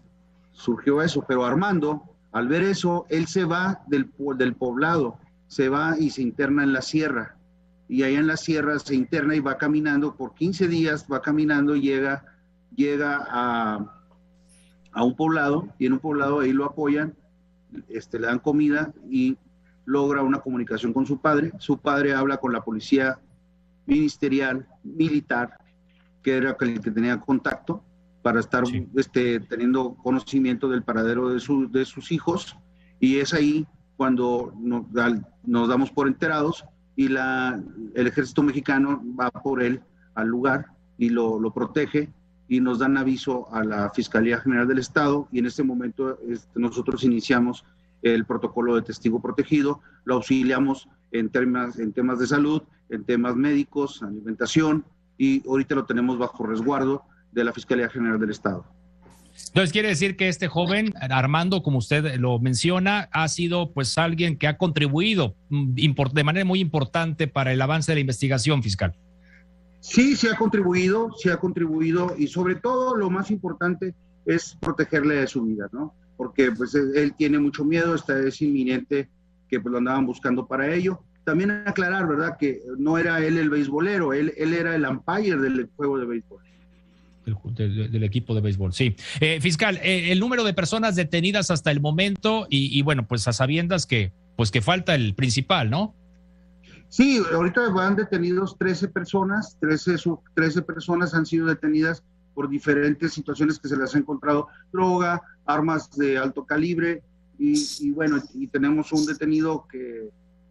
surgió 0.51 1.01
eso, 1.01 1.23
pero 1.27 1.45
Armando, 1.45 2.03
al 2.31 2.47
ver 2.47 2.63
eso, 2.63 3.05
él 3.09 3.27
se 3.27 3.45
va 3.45 3.81
del, 3.87 4.11
del 4.37 4.55
poblado, 4.55 5.17
se 5.47 5.69
va 5.69 5.97
y 5.97 6.09
se 6.09 6.21
interna 6.21 6.63
en 6.63 6.73
la 6.73 6.81
sierra. 6.81 7.35
Y 7.87 8.03
allá 8.03 8.19
en 8.19 8.27
la 8.27 8.37
sierra 8.37 8.79
se 8.79 8.95
interna 8.95 9.35
y 9.35 9.39
va 9.39 9.57
caminando 9.57 10.15
por 10.15 10.33
15 10.33 10.67
días, 10.67 11.05
va 11.11 11.21
caminando 11.21 11.75
llega, 11.75 12.25
llega 12.75 13.25
a, 13.29 13.93
a 14.91 15.03
un 15.03 15.15
poblado 15.15 15.69
y 15.79 15.85
en 15.85 15.93
un 15.93 15.99
poblado 15.99 16.41
ahí 16.41 16.51
lo 16.51 16.65
apoyan, 16.65 17.15
este, 17.87 18.19
le 18.19 18.27
dan 18.27 18.39
comida 18.39 18.93
y 19.09 19.37
logra 19.85 20.21
una 20.21 20.39
comunicación 20.39 20.91
con 20.91 21.05
su 21.05 21.21
padre. 21.21 21.53
Su 21.59 21.77
padre 21.77 22.13
habla 22.13 22.37
con 22.37 22.51
la 22.51 22.63
policía 22.63 23.19
ministerial, 23.87 24.67
militar, 24.83 25.57
que 26.21 26.37
era 26.37 26.55
el 26.59 26.81
que 26.81 26.91
tenía 26.91 27.19
contacto 27.19 27.83
para 28.21 28.39
estar 28.39 28.63
este, 28.95 29.39
teniendo 29.39 29.95
conocimiento 29.95 30.67
del 30.67 30.83
paradero 30.83 31.29
de, 31.29 31.41
de 31.69 31.85
sus 31.85 32.11
hijos. 32.11 32.57
Y 32.99 33.17
es 33.17 33.33
ahí 33.33 33.65
cuando 33.95 34.53
nos, 34.59 34.85
nos 35.43 35.67
damos 35.69 35.91
por 35.91 36.07
enterados 36.07 36.65
y 36.95 37.07
la, 37.07 37.61
el 37.95 38.07
ejército 38.07 38.43
mexicano 38.43 39.01
va 39.19 39.31
por 39.31 39.63
él 39.63 39.81
al 40.15 40.27
lugar 40.27 40.67
y 40.97 41.09
lo, 41.09 41.39
lo, 41.39 41.53
protege 41.53 42.11
y 42.47 42.59
nos 42.59 42.79
dan 42.79 42.97
aviso 42.97 43.53
a 43.53 43.63
la 43.63 43.89
Fiscalía 43.91 44.39
General 44.39 44.67
del 44.67 44.79
Estado 44.79 45.27
y 45.31 45.39
en 45.39 45.45
este 45.45 45.63
momento 45.63 46.17
este, 46.27 46.59
nosotros 46.59 47.03
iniciamos 47.03 47.65
el 48.01 48.25
protocolo 48.25 48.75
de 48.75 48.81
testigo 48.81 49.21
protegido, 49.21 49.81
lo 50.05 50.15
auxiliamos 50.15 50.87
en 51.11 51.29
temas, 51.29 51.79
en 51.79 51.93
temas 51.93 52.19
de 52.19 52.27
salud, 52.27 52.63
en 52.89 53.03
temas 53.03 53.35
médicos, 53.35 54.01
alimentación, 54.03 54.85
y 55.17 55.47
ahorita 55.47 55.75
lo 55.75 55.85
tenemos 55.85 56.17
bajo 56.17 56.45
resguardo 56.45 57.03
de 57.31 57.43
la 57.43 57.53
Fiscalía 57.53 57.89
General 57.89 58.19
del 58.19 58.31
Estado. 58.31 58.65
Entonces 59.47 59.71
quiere 59.71 59.89
decir 59.89 60.15
que 60.15 60.29
este 60.29 60.47
joven, 60.47 60.93
Armando, 60.99 61.61
como 61.61 61.77
usted 61.77 62.15
lo 62.15 62.39
menciona, 62.39 63.07
ha 63.11 63.27
sido 63.27 63.71
pues 63.71 63.97
alguien 63.97 64.37
que 64.37 64.47
ha 64.47 64.57
contribuido 64.57 65.35
mm, 65.49 65.75
de 66.13 66.23
manera 66.23 66.45
muy 66.45 66.59
importante 66.59 67.27
para 67.27 67.53
el 67.53 67.61
avance 67.61 67.91
de 67.91 67.97
la 67.97 68.01
investigación 68.01 68.63
fiscal. 68.63 68.95
Sí, 69.79 70.15
sí 70.15 70.27
ha 70.27 70.35
contribuido, 70.35 71.11
sí 71.17 71.29
ha 71.29 71.37
contribuido 71.37 72.15
y 72.17 72.27
sobre 72.27 72.55
todo 72.55 72.95
lo 72.95 73.09
más 73.09 73.29
importante 73.29 73.93
es 74.25 74.57
protegerle 74.59 75.15
de 75.15 75.27
su 75.27 75.43
vida, 75.43 75.69
¿no? 75.71 75.93
Porque 76.17 76.51
pues 76.51 76.73
él 76.73 77.13
tiene 77.15 77.37
mucho 77.37 77.63
miedo, 77.63 77.93
está, 77.93 78.19
es 78.19 78.41
inminente 78.41 79.07
que 79.47 79.59
pues, 79.59 79.71
lo 79.71 79.77
andaban 79.77 80.05
buscando 80.05 80.47
para 80.47 80.73
ello 80.73 81.03
también 81.27 81.51
aclarar, 81.51 82.07
¿verdad? 82.07 82.37
Que 82.39 82.61
no 82.77 82.97
era 82.97 83.19
él 83.19 83.37
el 83.37 83.49
beisbolero, 83.49 84.13
él, 84.13 84.33
él 84.37 84.53
era 84.53 84.73
el 84.73 84.85
umpire 84.85 85.35
del 85.35 85.69
juego 85.75 85.99
de 85.99 86.05
béisbol. 86.05 86.41
Del, 87.53 88.03
equipo 88.05 88.33
de 88.33 88.39
béisbol, 88.39 88.71
sí. 88.71 88.95
Eh, 89.19 89.41
fiscal, 89.41 89.77
eh, 89.83 90.13
el 90.13 90.21
número 90.21 90.45
de 90.45 90.53
personas 90.53 90.95
detenidas 90.95 91.51
hasta 91.51 91.69
el 91.69 91.81
momento 91.81 92.47
y, 92.49 92.81
bueno, 92.81 93.05
pues 93.05 93.27
a 93.27 93.33
sabiendas 93.33 93.85
que, 93.85 94.13
pues 94.37 94.51
que 94.51 94.61
falta 94.61 94.95
el 94.95 95.15
principal, 95.15 95.69
¿no? 95.69 95.93
Sí, 96.87 97.21
ahorita 97.33 97.71
van 97.71 97.97
detenidos 97.97 98.57
13 98.57 98.87
personas, 98.87 99.57
13, 99.59 99.97
13 100.33 100.61
personas 100.61 101.13
han 101.13 101.25
sido 101.25 101.47
detenidas 101.47 102.05
por 102.35 102.47
diferentes 102.47 103.11
situaciones 103.11 103.59
que 103.59 103.67
se 103.67 103.75
les 103.75 103.93
ha 103.93 103.97
encontrado 103.97 104.47
droga, 104.71 105.21
armas 105.45 105.91
de 105.97 106.17
alto 106.17 106.45
calibre 106.45 107.03
y, 107.37 107.61
y 107.81 107.91
bueno, 107.91 108.23
y 108.33 108.47
tenemos 108.47 108.93
un 108.93 109.05
detenido 109.05 109.67
que 109.69 110.09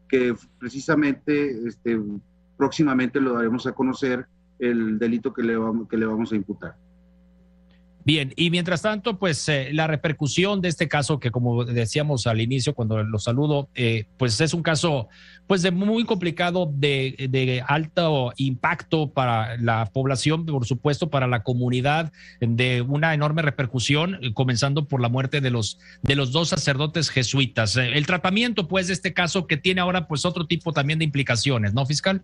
que 0.08 0.34
precisamente 0.58 1.66
este, 1.66 2.00
próximamente 2.56 3.20
lo 3.20 3.34
daremos 3.34 3.66
a 3.66 3.72
conocer 3.72 4.26
el 4.58 4.98
delito 4.98 5.32
que 5.32 5.42
le 5.42 5.56
vamos, 5.56 5.88
que 5.88 5.96
le 5.96 6.06
vamos 6.06 6.32
a 6.32 6.36
imputar. 6.36 6.76
Bien, 8.06 8.32
y 8.36 8.50
mientras 8.50 8.82
tanto, 8.82 9.18
pues 9.18 9.48
eh, 9.48 9.70
la 9.72 9.88
repercusión 9.88 10.60
de 10.60 10.68
este 10.68 10.86
caso, 10.86 11.18
que 11.18 11.32
como 11.32 11.64
decíamos 11.64 12.28
al 12.28 12.40
inicio 12.40 12.72
cuando 12.72 13.02
lo 13.02 13.18
saludo, 13.18 13.68
eh, 13.74 14.06
pues 14.16 14.40
es 14.40 14.54
un 14.54 14.62
caso 14.62 15.08
pues 15.48 15.62
de 15.62 15.72
muy 15.72 16.04
complicado, 16.04 16.70
de, 16.72 17.26
de, 17.28 17.64
alto 17.66 18.32
impacto 18.36 19.10
para 19.10 19.56
la 19.56 19.86
población, 19.86 20.46
por 20.46 20.66
supuesto, 20.66 21.10
para 21.10 21.26
la 21.26 21.42
comunidad, 21.42 22.12
de 22.38 22.80
una 22.80 23.12
enorme 23.12 23.42
repercusión, 23.42 24.20
eh, 24.22 24.32
comenzando 24.32 24.86
por 24.86 25.00
la 25.00 25.08
muerte 25.08 25.40
de 25.40 25.50
los, 25.50 25.80
de 26.02 26.14
los 26.14 26.30
dos 26.30 26.50
sacerdotes 26.50 27.10
jesuitas. 27.10 27.76
El 27.76 28.06
tratamiento, 28.06 28.68
pues, 28.68 28.86
de 28.86 28.92
este 28.92 29.14
caso 29.14 29.48
que 29.48 29.56
tiene 29.56 29.80
ahora 29.80 30.06
pues 30.06 30.24
otro 30.24 30.46
tipo 30.46 30.72
también 30.72 31.00
de 31.00 31.04
implicaciones, 31.04 31.74
¿no, 31.74 31.84
fiscal? 31.84 32.22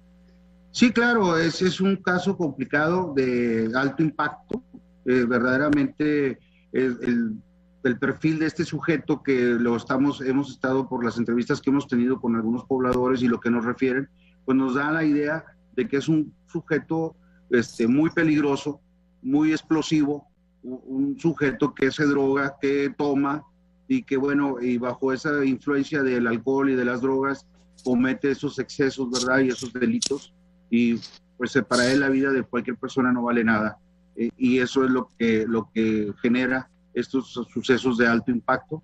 Sí, 0.70 0.92
claro, 0.92 1.36
es, 1.36 1.60
es 1.60 1.80
un 1.80 1.96
caso 1.96 2.36
complicado 2.36 3.12
de 3.16 3.68
alto 3.74 4.04
impacto 4.04 4.62
verdaderamente 5.04 6.38
el, 6.72 7.36
el, 7.84 7.98
perfil 7.98 8.38
de 8.38 8.46
este 8.46 8.64
sujeto 8.64 9.22
que 9.22 9.40
lo 9.58 9.76
estamos, 9.76 10.20
hemos 10.20 10.50
estado 10.50 10.88
por 10.88 11.04
las 11.04 11.18
entrevistas 11.18 11.60
que 11.60 11.70
hemos 11.70 11.88
tenido 11.88 12.20
con 12.20 12.36
algunos 12.36 12.64
pobladores 12.64 13.22
y 13.22 13.28
lo 13.28 13.40
que 13.40 13.50
nos 13.50 13.64
refieren, 13.64 14.08
pues 14.44 14.56
nos 14.56 14.74
da 14.74 14.92
la 14.92 15.04
idea 15.04 15.44
de 15.74 15.88
que 15.88 15.96
es 15.96 16.08
un 16.08 16.32
sujeto 16.46 17.16
este, 17.50 17.86
muy 17.88 18.10
peligroso, 18.10 18.80
muy 19.22 19.52
explosivo, 19.52 20.26
un 20.62 21.18
sujeto 21.18 21.74
que 21.74 21.90
se 21.90 22.06
droga, 22.06 22.56
que 22.60 22.94
toma 22.96 23.42
y 23.88 24.04
que 24.04 24.16
bueno, 24.16 24.60
y 24.60 24.78
bajo 24.78 25.12
esa 25.12 25.44
influencia 25.44 26.02
del 26.02 26.26
alcohol 26.26 26.70
y 26.70 26.76
de 26.76 26.84
las 26.84 27.00
drogas 27.00 27.46
comete 27.84 28.30
esos 28.30 28.58
excesos, 28.58 29.10
¿verdad? 29.10 29.40
Y 29.40 29.48
esos 29.48 29.72
delitos 29.72 30.32
y 30.70 30.98
pues 31.36 31.52
para 31.68 31.90
él 31.90 32.00
la 32.00 32.08
vida 32.08 32.30
de 32.30 32.42
cualquier 32.42 32.76
persona 32.76 33.12
no 33.12 33.22
vale 33.22 33.44
nada. 33.44 33.78
Eh, 34.16 34.30
y 34.36 34.58
eso 34.58 34.84
es 34.84 34.90
lo 34.90 35.08
que, 35.18 35.44
lo 35.46 35.70
que 35.72 36.12
genera 36.20 36.70
estos 36.94 37.32
sucesos 37.32 37.96
de 37.98 38.06
alto 38.06 38.30
impacto. 38.30 38.82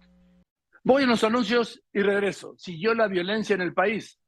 Voy 0.84 1.02
a 1.02 1.06
los 1.06 1.24
anuncios 1.24 1.82
y 1.92 2.00
regreso. 2.00 2.54
Siguió 2.56 2.94
la 2.94 3.08
violencia 3.08 3.54
en 3.54 3.60
el 3.60 3.74
país, 3.74 4.18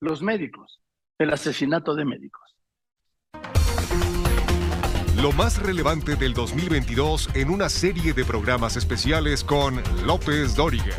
los 0.00 0.22
médicos, 0.22 0.80
el 1.18 1.32
asesinato 1.32 1.94
de 1.94 2.04
médicos. 2.04 2.44
Lo 5.20 5.32
más 5.32 5.62
relevante 5.62 6.16
del 6.16 6.34
2022 6.34 7.30
en 7.34 7.48
una 7.48 7.68
serie 7.68 8.12
de 8.12 8.24
programas 8.24 8.76
especiales 8.76 9.42
con 9.42 9.82
López 10.04 10.54
Dóriga. 10.54 10.94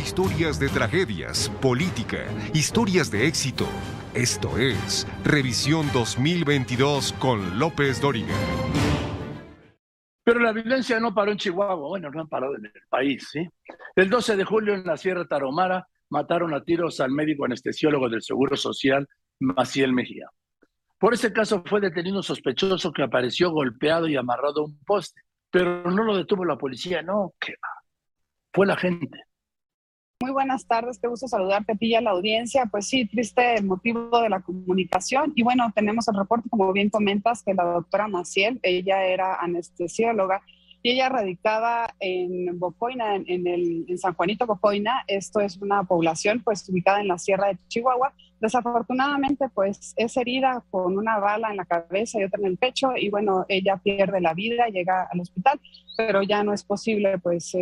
Historias 0.00 0.58
de 0.58 0.68
tragedias, 0.68 1.48
política, 1.60 2.24
historias 2.52 3.10
de 3.10 3.26
éxito. 3.26 3.66
Esto 4.12 4.58
es 4.58 5.06
Revisión 5.24 5.86
2022 5.92 7.12
con 7.14 7.58
López 7.58 8.00
Dóriga. 8.00 8.34
Pero 10.24 10.40
la 10.40 10.52
violencia 10.52 10.98
no 10.98 11.14
paró 11.14 11.32
en 11.32 11.38
Chihuahua, 11.38 11.88
bueno, 11.88 12.10
no 12.10 12.22
han 12.22 12.28
parado 12.28 12.56
en 12.56 12.66
el 12.66 12.72
país, 12.88 13.28
¿sí? 13.30 13.48
El 13.94 14.10
12 14.10 14.36
de 14.36 14.44
julio 14.44 14.74
en 14.74 14.84
la 14.84 14.96
Sierra 14.96 15.26
Taromara 15.26 15.86
mataron 16.10 16.54
a 16.54 16.64
tiros 16.64 17.00
al 17.00 17.10
médico 17.10 17.44
anestesiólogo 17.44 18.08
del 18.08 18.22
Seguro 18.22 18.56
Social, 18.56 19.08
Maciel 19.38 19.92
Mejía. 19.92 20.28
Por 20.98 21.14
ese 21.14 21.32
caso 21.32 21.62
fue 21.66 21.80
detenido 21.80 22.16
un 22.16 22.22
sospechoso 22.22 22.92
que 22.92 23.02
apareció 23.02 23.50
golpeado 23.50 24.08
y 24.08 24.16
amarrado 24.16 24.62
a 24.62 24.64
un 24.64 24.78
poste, 24.84 25.20
pero 25.50 25.90
no 25.90 26.02
lo 26.02 26.16
detuvo 26.16 26.44
la 26.44 26.56
policía, 26.56 27.02
no, 27.02 27.34
que 27.38 27.54
fue 28.52 28.66
la 28.66 28.76
gente. 28.76 29.24
Muy 30.24 30.32
buenas 30.32 30.66
tardes, 30.66 30.98
qué 30.98 31.06
gusto 31.06 31.28
saludarte 31.28 31.72
a 31.72 31.74
ti 31.74 31.88
y 31.88 31.94
a 31.96 32.00
la 32.00 32.12
audiencia. 32.12 32.64
Pues 32.64 32.86
sí, 32.86 33.04
triste 33.04 33.56
el 33.56 33.66
motivo 33.66 34.22
de 34.22 34.30
la 34.30 34.40
comunicación. 34.40 35.34
Y 35.36 35.42
bueno, 35.42 35.70
tenemos 35.74 36.08
el 36.08 36.16
reporte, 36.16 36.48
como 36.48 36.72
bien 36.72 36.88
comentas, 36.88 37.42
que 37.42 37.52
la 37.52 37.64
doctora 37.64 38.08
Maciel, 38.08 38.58
ella 38.62 39.04
era 39.04 39.34
anestesióloga 39.34 40.40
y 40.82 40.92
ella 40.92 41.10
radicaba 41.10 41.94
en 42.00 42.58
Bocoina, 42.58 43.16
en, 43.16 43.46
el, 43.46 43.84
en 43.86 43.98
San 43.98 44.14
Juanito 44.14 44.46
Bocoina. 44.46 45.04
Esto 45.08 45.40
es 45.40 45.58
una 45.58 45.84
población 45.84 46.40
pues 46.42 46.66
ubicada 46.70 47.02
en 47.02 47.08
la 47.08 47.18
sierra 47.18 47.48
de 47.48 47.58
Chihuahua. 47.68 48.14
Desafortunadamente 48.40 49.50
pues 49.50 49.92
es 49.94 50.16
herida 50.16 50.64
con 50.70 50.96
una 50.96 51.18
bala 51.18 51.50
en 51.50 51.58
la 51.58 51.66
cabeza 51.66 52.18
y 52.18 52.24
otra 52.24 52.40
en 52.40 52.46
el 52.46 52.56
pecho 52.56 52.96
y 52.96 53.10
bueno, 53.10 53.44
ella 53.46 53.76
pierde 53.76 54.22
la 54.22 54.32
vida, 54.32 54.68
llega 54.68 55.06
al 55.12 55.20
hospital, 55.20 55.60
pero 55.98 56.22
ya 56.22 56.42
no 56.42 56.54
es 56.54 56.64
posible 56.64 57.18
pues 57.18 57.54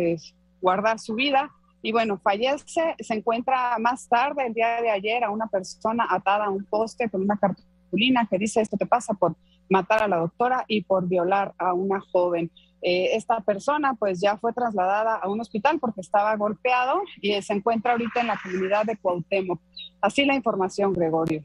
guardar 0.61 0.97
su 0.97 1.15
vida 1.15 1.51
y 1.85 1.91
bueno, 1.91 2.17
fallece, 2.17 2.95
se 2.97 3.13
encuentra 3.13 3.77
más 3.77 4.07
tarde, 4.07 4.47
el 4.47 4.53
día 4.53 4.81
de 4.81 4.89
ayer, 4.89 5.21
a 5.25 5.29
una 5.29 5.47
persona 5.47 6.07
atada 6.09 6.45
a 6.45 6.49
un 6.49 6.63
poste 6.63 7.09
con 7.09 7.21
una 7.21 7.37
cartulina 7.37 8.25
que 8.25 8.37
dice, 8.37 8.61
esto 8.61 8.77
te 8.77 8.85
pasa 8.85 9.13
por 9.13 9.35
matar 9.69 10.01
a 10.01 10.07
la 10.07 10.17
doctora 10.17 10.63
y 10.69 10.83
por 10.83 11.09
violar 11.09 11.53
a 11.57 11.73
una 11.73 11.99
joven. 11.99 12.49
Eh, 12.81 13.15
esta 13.15 13.41
persona 13.41 13.95
pues 13.95 14.21
ya 14.21 14.37
fue 14.37 14.53
trasladada 14.53 15.15
a 15.15 15.29
un 15.29 15.41
hospital 15.41 15.79
porque 15.79 15.99
estaba 15.99 16.33
golpeado 16.37 17.01
y 17.21 17.41
se 17.41 17.53
encuentra 17.53 17.91
ahorita 17.91 18.21
en 18.21 18.27
la 18.27 18.39
comunidad 18.41 18.85
de 18.85 18.95
Cuauhtémoc. 18.95 19.59
Así 20.01 20.25
la 20.25 20.35
información, 20.35 20.93
Gregorio. 20.93 21.43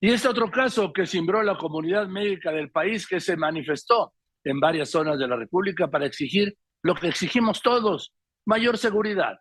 Y 0.00 0.10
este 0.10 0.28
otro 0.28 0.50
caso 0.50 0.90
que 0.90 1.06
cimbró 1.06 1.42
la 1.42 1.58
comunidad 1.58 2.08
médica 2.08 2.50
del 2.50 2.70
país 2.70 3.06
que 3.06 3.20
se 3.20 3.36
manifestó 3.36 4.14
en 4.42 4.58
varias 4.58 4.90
zonas 4.90 5.18
de 5.18 5.28
la 5.28 5.36
República 5.36 5.88
para 5.88 6.06
exigir 6.06 6.56
lo 6.82 6.94
que 6.94 7.08
exigimos 7.08 7.60
todos, 7.60 8.12
mayor 8.48 8.78
seguridad. 8.78 9.38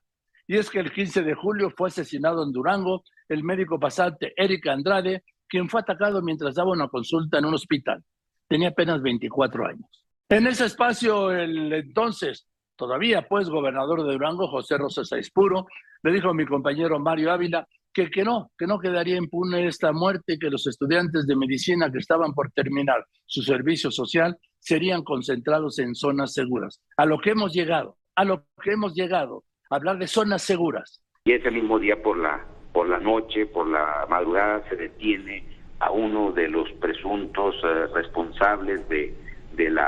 Y 0.47 0.57
es 0.57 0.69
que 0.69 0.79
el 0.79 0.91
15 0.91 1.23
de 1.23 1.33
julio 1.33 1.71
fue 1.75 1.87
asesinado 1.87 2.43
en 2.43 2.51
Durango 2.51 3.03
el 3.29 3.41
médico 3.43 3.79
pasante 3.79 4.33
Eric 4.35 4.67
Andrade, 4.67 5.23
quien 5.47 5.69
fue 5.69 5.79
atacado 5.79 6.21
mientras 6.21 6.55
daba 6.55 6.71
una 6.71 6.89
consulta 6.89 7.37
en 7.37 7.45
un 7.45 7.53
hospital. 7.53 8.03
Tenía 8.49 8.69
apenas 8.69 9.01
24 9.01 9.65
años. 9.65 10.05
En 10.27 10.45
ese 10.45 10.65
espacio, 10.65 11.31
el 11.31 11.71
entonces, 11.71 12.47
todavía 12.75 13.25
pues, 13.27 13.49
gobernador 13.49 14.05
de 14.05 14.11
Durango, 14.11 14.47
José 14.49 14.77
Rosas 14.77 15.11
Aispuro, 15.13 15.67
le 16.03 16.11
dijo 16.11 16.29
a 16.29 16.33
mi 16.33 16.45
compañero 16.45 16.99
Mario 16.99 17.31
Ávila 17.31 17.65
que, 17.93 18.09
que 18.09 18.25
no, 18.25 18.51
que 18.57 18.67
no 18.67 18.77
quedaría 18.77 19.15
impune 19.15 19.67
esta 19.67 19.93
muerte, 19.93 20.37
que 20.37 20.49
los 20.49 20.67
estudiantes 20.67 21.25
de 21.25 21.35
medicina 21.37 21.89
que 21.89 21.99
estaban 21.99 22.33
por 22.33 22.51
terminar 22.51 23.05
su 23.25 23.41
servicio 23.41 23.89
social 23.89 24.37
serían 24.59 25.03
concentrados 25.03 25.79
en 25.79 25.95
zonas 25.95 26.33
seguras. 26.33 26.81
A 26.97 27.05
lo 27.05 27.19
que 27.19 27.31
hemos 27.31 27.53
llegado 27.53 27.96
a 28.17 28.25
lo 28.25 28.43
que 28.63 28.71
hemos 28.71 28.95
llegado, 28.95 29.43
hablar 29.69 29.99
de 29.99 30.07
zonas 30.07 30.41
seguras. 30.41 31.01
Y 31.23 31.33
ese 31.33 31.51
mismo 31.51 31.77
día 31.77 32.01
por 32.01 32.17
la, 32.17 32.43
por 32.73 32.89
la 32.89 32.99
noche, 32.99 33.45
por 33.45 33.67
la 33.67 34.07
madrugada, 34.09 34.67
se 34.69 34.75
detiene 34.75 35.45
a 35.79 35.91
uno 35.91 36.31
de 36.31 36.47
los 36.47 36.69
presuntos 36.73 37.55
eh, 37.63 37.85
responsables 37.93 38.89
de, 38.89 39.13
de 39.53 39.81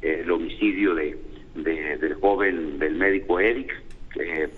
eh, 0.00 0.26
homicidio 0.30 0.94
de, 0.94 1.18
del 1.54 2.14
joven, 2.14 2.78
del 2.78 2.94
médico 2.94 3.38
Eric, 3.38 3.70
que 4.14 4.48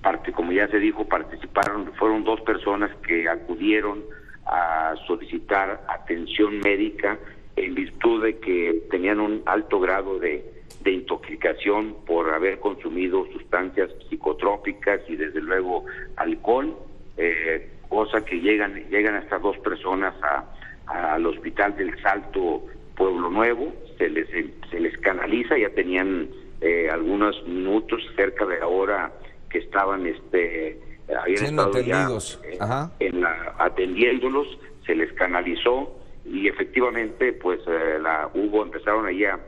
parte, 0.00 0.30
como 0.30 0.52
ya 0.52 0.68
se 0.68 0.78
dijo, 0.78 1.04
participaron, 1.08 1.92
fueron 1.94 2.22
dos 2.22 2.40
personas 2.42 2.94
que 3.06 3.28
acudieron 3.28 4.04
a 4.46 4.94
solicitar 5.08 5.82
atención 5.88 6.60
médica 6.60 7.18
en 7.56 7.74
virtud 7.74 8.22
de 8.22 8.38
que 8.38 8.84
tenían 8.90 9.18
un 9.18 9.42
alto 9.46 9.80
grado 9.80 10.20
de 10.20 10.59
de 10.82 10.92
intoxicación 10.92 11.96
por 12.06 12.32
haber 12.32 12.58
consumido 12.58 13.26
sustancias 13.32 13.90
psicotrópicas 14.08 15.00
y 15.08 15.16
desde 15.16 15.40
luego 15.40 15.84
alcohol, 16.16 16.76
eh, 17.16 17.70
cosa 17.88 18.24
que 18.24 18.40
llegan 18.40 18.74
llegan 18.88 19.16
estas 19.16 19.42
dos 19.42 19.58
personas 19.58 20.14
a, 20.22 21.14
al 21.14 21.26
hospital 21.26 21.76
del 21.76 22.00
Salto 22.02 22.64
Pueblo 22.96 23.30
Nuevo, 23.30 23.72
se 23.98 24.08
les 24.08 24.28
se 24.70 24.80
les 24.80 24.96
canaliza, 24.98 25.58
ya 25.58 25.70
tenían 25.70 26.28
eh, 26.60 26.88
algunos 26.90 27.42
minutos 27.46 28.02
cerca 28.16 28.46
de 28.46 28.58
la 28.58 28.66
hora 28.66 29.12
que 29.50 29.58
estaban 29.58 30.06
este 30.06 30.80
habían 31.14 31.44
estado 31.44 31.70
atendidos. 31.70 32.40
ya 32.58 32.90
en 33.00 33.20
la, 33.20 33.54
atendiéndolos, 33.58 34.46
se 34.86 34.94
les 34.94 35.12
canalizó 35.14 35.96
y 36.24 36.48
efectivamente 36.48 37.32
pues 37.32 37.60
eh, 37.66 37.98
la 38.00 38.30
hubo 38.34 38.62
empezaron 38.62 39.06
allá 39.06 39.38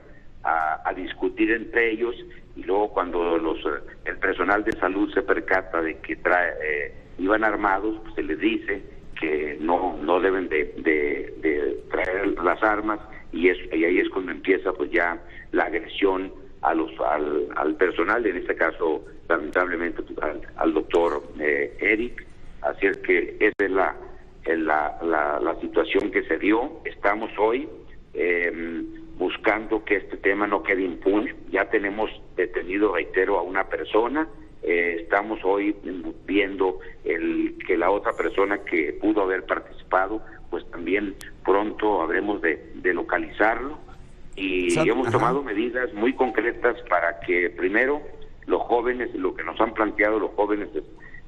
a, 0.45 0.93
discutir 0.95 1.51
entre 1.51 1.93
ellos 1.93 2.15
y 2.57 2.63
luego 2.65 2.91
cuando 2.93 3.39
los 3.39 3.59
el 4.05 4.19
personal 4.19 4.63
de 4.63 4.73
salud 4.73 5.13
se 5.15 5.23
percata 5.23 5.81
de 5.81 5.99
que 5.99 6.17
trae, 6.17 6.53
eh, 6.63 6.95
iban 7.19 7.45
armados, 7.45 7.99
pues 8.03 8.15
se 8.15 8.23
les 8.23 8.39
dice 8.39 8.83
que 9.19 9.57
no 9.61 9.97
no 10.03 10.21
deben 10.21 10.49
de, 10.49 11.83
traer 11.91 12.39
las 12.43 12.63
armas 12.63 13.01
y, 13.33 13.49
es, 13.49 13.59
y 13.73 13.85
ahí 13.85 13.99
es 13.99 14.09
cuando 14.11 14.33
empieza 14.33 14.73
pues 14.73 14.91
ya 14.91 15.19
la 15.53 15.65
agresión 15.65 16.33
a 16.61 16.75
los 16.75 16.91
al, 17.01 17.49
al 17.57 17.75
personal, 17.77 18.25
en 18.27 18.37
este 18.37 18.55
caso 18.55 19.05
lamentablemente 19.29 20.03
pues, 20.03 20.19
al, 20.57 20.75
doctor 20.75 21.23
eh, 21.41 21.77
Eric, 21.81 22.27
así 22.61 22.87
es 22.87 22.99
que 22.99 23.37
esa 23.41 23.65
es 23.65 23.71
la, 23.71 23.97
la, 24.47 24.99
la, 25.03 25.41
la 25.41 25.61
situación 25.61 26.11
que 26.11 26.23
se 26.25 26.39
dio, 26.39 26.81
estamos 26.85 27.31
hoy 27.39 27.69
eh, 28.15 28.85
buscando 29.23 29.85
que 29.85 29.99
este 29.99 30.17
tema 30.17 30.49
no 30.49 30.65
quede 30.65 30.83
impune. 30.83 31.37
Ya 31.53 31.71
tenemos 31.71 32.11
detenido, 32.35 32.93
reitero, 32.93 33.39
a 33.39 33.43
una 33.43 33.69
persona. 33.69 34.27
Eh, 34.65 34.97
estamos 35.03 35.39
hoy 35.45 35.77
viendo 36.27 36.81
el 37.05 37.57
que 37.65 37.77
la 37.77 37.93
otra 37.93 38.15
persona 38.15 38.65
que 38.65 38.93
pudo 39.01 39.23
haber 39.23 39.47
participado, 39.47 40.21
pues 40.51 40.69
también 40.73 41.15
pronto 41.45 42.03
habremos 42.03 42.43
de, 42.43 42.59
localizarlo. 42.83 43.79
Y, 44.35 44.77
hemos 44.89 45.09
tomado 45.13 45.41
medidas 45.45 45.95
muy 45.95 46.15
concretas 46.15 46.77
para 46.89 47.21
que 47.21 47.49
primero 47.51 48.03
los 48.47 48.63
jóvenes, 48.63 49.15
lo 49.15 49.37
que 49.37 49.45
nos 49.45 49.61
han 49.61 49.73
planteado 49.73 50.19
los 50.19 50.33
jóvenes 50.33 50.69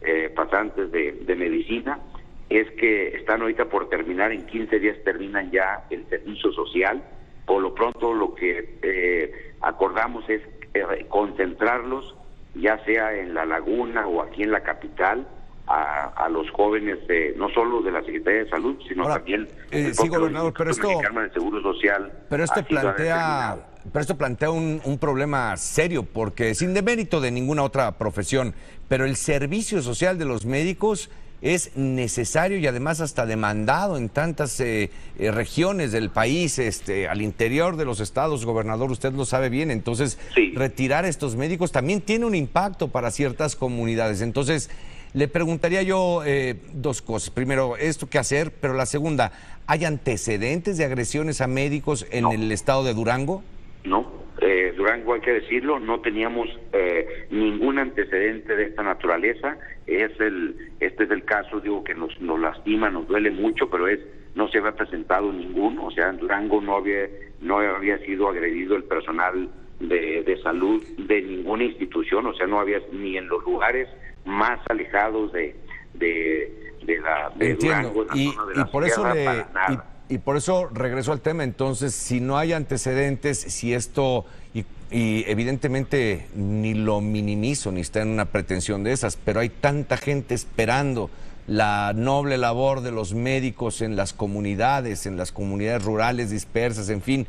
eh, 0.00 0.33
pasantes 0.35 0.90
de, 0.90 1.12
de 1.12 1.37
medicina, 1.37 2.00
es 2.48 2.68
que 2.72 3.16
están 3.16 3.42
ahorita 3.42 3.66
por 3.66 3.88
terminar, 3.88 4.33
en 4.33 4.46
15 4.46 4.80
días 4.80 4.96
terminan 5.04 5.52
ya 5.52 5.85
el 5.90 6.04
servicio 6.09 6.50
social, 6.52 7.00
por 7.46 7.62
lo 7.62 7.74
pronto 7.74 8.12
lo 8.14 8.35
que 8.35 8.78
eh, 8.83 9.54
acordamos 9.61 10.28
es 10.28 10.42
eh, 10.74 11.07
concentrarlos, 11.09 12.14
ya 12.54 12.83
sea 12.85 13.14
en 13.14 13.35
la 13.35 13.44
laguna 13.44 14.07
o 14.07 14.22
aquí 14.22 14.42
en 14.42 14.52
la 14.52 14.62
capital, 14.62 15.26
a, 15.66 16.28
los 16.28 16.50
jóvenes 16.50 17.07
de, 17.09 17.35
no 17.37 17.48
solo 17.48 17.80
de 17.80 17.90
la 17.90 18.02
Secretaría 18.02 18.44
de 18.44 18.50
Salud, 18.50 18.76
sino 18.87 19.07
también 19.07 19.48
eh, 19.70 19.92
sí, 19.94 20.09
gobernador, 20.09 20.52
pero 20.57 20.70
esto, 20.70 20.88
del 20.88 21.33
Seguro 21.33 21.62
Social. 21.62 22.12
Pero 22.28 22.44
esto 22.44 22.62
plantea, 22.64 23.57
pero 23.90 24.00
esto 24.00 24.18
plantea 24.18 24.50
un, 24.50 24.83
un, 24.85 24.98
problema 24.98 25.57
serio, 25.57 26.02
porque 26.02 26.54
sin 26.54 26.74
demérito 26.74 27.20
de 27.20 27.30
ninguna 27.30 27.62
otra 27.62 27.92
profesión, 27.92 28.54
pero 28.88 29.07
el 29.07 29.16
servicio 29.16 29.80
social 29.80 30.18
de 30.18 30.26
los 30.26 30.44
médicos 30.44 31.11
es 31.44 31.76
necesario 31.76 32.57
y 32.57 32.66
además 32.66 33.02
hasta 33.02 33.26
demandado 33.26 33.98
en 33.98 34.09
tantas 34.09 34.59
eh, 34.61 34.90
eh, 35.18 35.30
regiones 35.30 35.92
del 35.92 36.09
país, 36.09 36.59
este, 36.59 37.07
al 37.07 37.20
interior 37.20 37.76
de 37.76 37.85
los 37.85 38.00
estados, 38.00 38.46
gobernador, 38.46 38.90
usted 38.90 39.12
lo 39.12 39.26
sabe 39.26 39.50
bien. 39.50 39.70
Entonces, 39.70 40.18
retirar 40.54 41.04
a 41.04 41.09
estos 41.09 41.37
médicos 41.37 41.70
también 41.70 42.00
tiene 42.00 42.24
un 42.24 42.35
impacto 42.35 42.88
para 42.88 43.11
ciertas 43.11 43.57
comunidades. 43.57 44.22
Entonces, 44.22 44.70
le 45.12 45.28
preguntaría 45.28 45.83
yo 45.83 46.22
eh, 46.24 46.57
dos 46.72 47.02
cosas. 47.02 47.28
Primero, 47.28 47.76
esto 47.76 48.09
qué 48.09 48.18
hacer, 48.18 48.50
pero 48.50 48.72
la 48.72 48.87
segunda, 48.87 49.33
¿hay 49.66 49.85
antecedentes 49.85 50.78
de 50.78 50.87
agresiones 50.87 51.42
a 51.42 51.46
médicos 51.46 52.07
en 52.11 52.24
el 52.33 52.50
estado 52.52 52.85
de 52.85 52.94
Durango? 52.94 53.42
No. 53.85 54.24
Eh, 54.40 54.75
Durango, 54.77 55.14
hay 55.14 55.20
que 55.20 55.33
decirlo, 55.33 55.79
no 55.79 56.01
teníamos 56.01 56.49
eh, 56.73 57.27
ningún 57.31 57.79
antecedente 57.79 58.57
de 58.57 58.64
esta 58.64 58.83
naturaleza. 58.83 59.57
Es 59.87 60.18
el, 60.20 60.57
este 60.81 61.05
es 61.05 61.11
el 61.11 61.25
caso, 61.25 61.61
digo, 61.61 61.85
que 61.85 61.94
nos, 61.94 62.20
nos 62.20 62.40
lastima, 62.40 62.90
nos 62.90 63.07
duele 63.07 63.31
mucho, 63.31 63.70
pero 63.70 63.88
es 63.88 64.01
no 64.35 64.49
se 64.49 64.59
había 64.59 64.73
presentado 64.73 65.33
ninguno. 65.33 65.87
O 65.87 65.90
sea, 65.90 66.11
en 66.11 66.18
Durango 66.18 66.61
no 66.61 66.77
había, 66.77 67.09
no 67.40 67.59
había 67.59 67.99
sido 67.99 68.29
agredido 68.29 68.77
el 68.77 68.85
personal 68.85 69.49
de, 69.81 70.38
salud 70.42 70.83
de 70.99 71.23
ninguna 71.23 71.64
institución, 71.64 72.27
o 72.27 72.35
sea, 72.35 72.47
no 72.47 72.61
había 72.61 72.81
ni 72.92 73.16
en 73.16 73.29
los 73.29 73.42
lugares 73.44 73.88
más 74.25 74.59
alejados 74.68 75.33
de, 75.33 75.55
de, 75.94 77.01
la 77.01 77.31
de 77.37 77.51
Entiendo. 77.51 78.07
y, 78.14 78.33
por 78.70 78.85
eso 78.85 79.05
y, 79.14 79.79
por 80.25 80.37
eso 80.37 80.69
regreso 80.73 81.12
al 81.12 81.21
tema. 81.21 81.45
Entonces, 81.45 81.95
si 81.95 82.21
no 82.21 82.37
hay 82.37 82.53
antecedentes, 82.53 83.38
si 83.38 83.75
esto 83.75 84.25
y, 84.53 84.64
y, 84.90 85.25
evidentemente 85.27 86.27
ni 86.35 86.75
lo 86.75 87.01
minimizo 87.01 87.73
ni 87.73 87.81
está 87.81 88.03
en 88.03 88.09
una 88.09 88.27
pretensión 88.27 88.85
de 88.85 88.93
esas, 88.93 89.17
pero 89.17 89.40
hay 89.40 89.49
tanta 89.49 89.97
gente 89.97 90.35
esperando 90.35 91.11
la 91.47 91.93
noble 91.95 92.38
labor 92.38 92.81
de 92.81 92.93
los 92.93 93.14
médicos 93.14 93.83
en 93.83 93.97
las 93.97 94.12
comunidades, 94.12 95.07
en 95.07 95.17
las 95.17 95.33
comunidades 95.33 95.85
rurales 95.85 96.31
dispersas, 96.31 96.88
en 96.90 97.03
fin, 97.03 97.27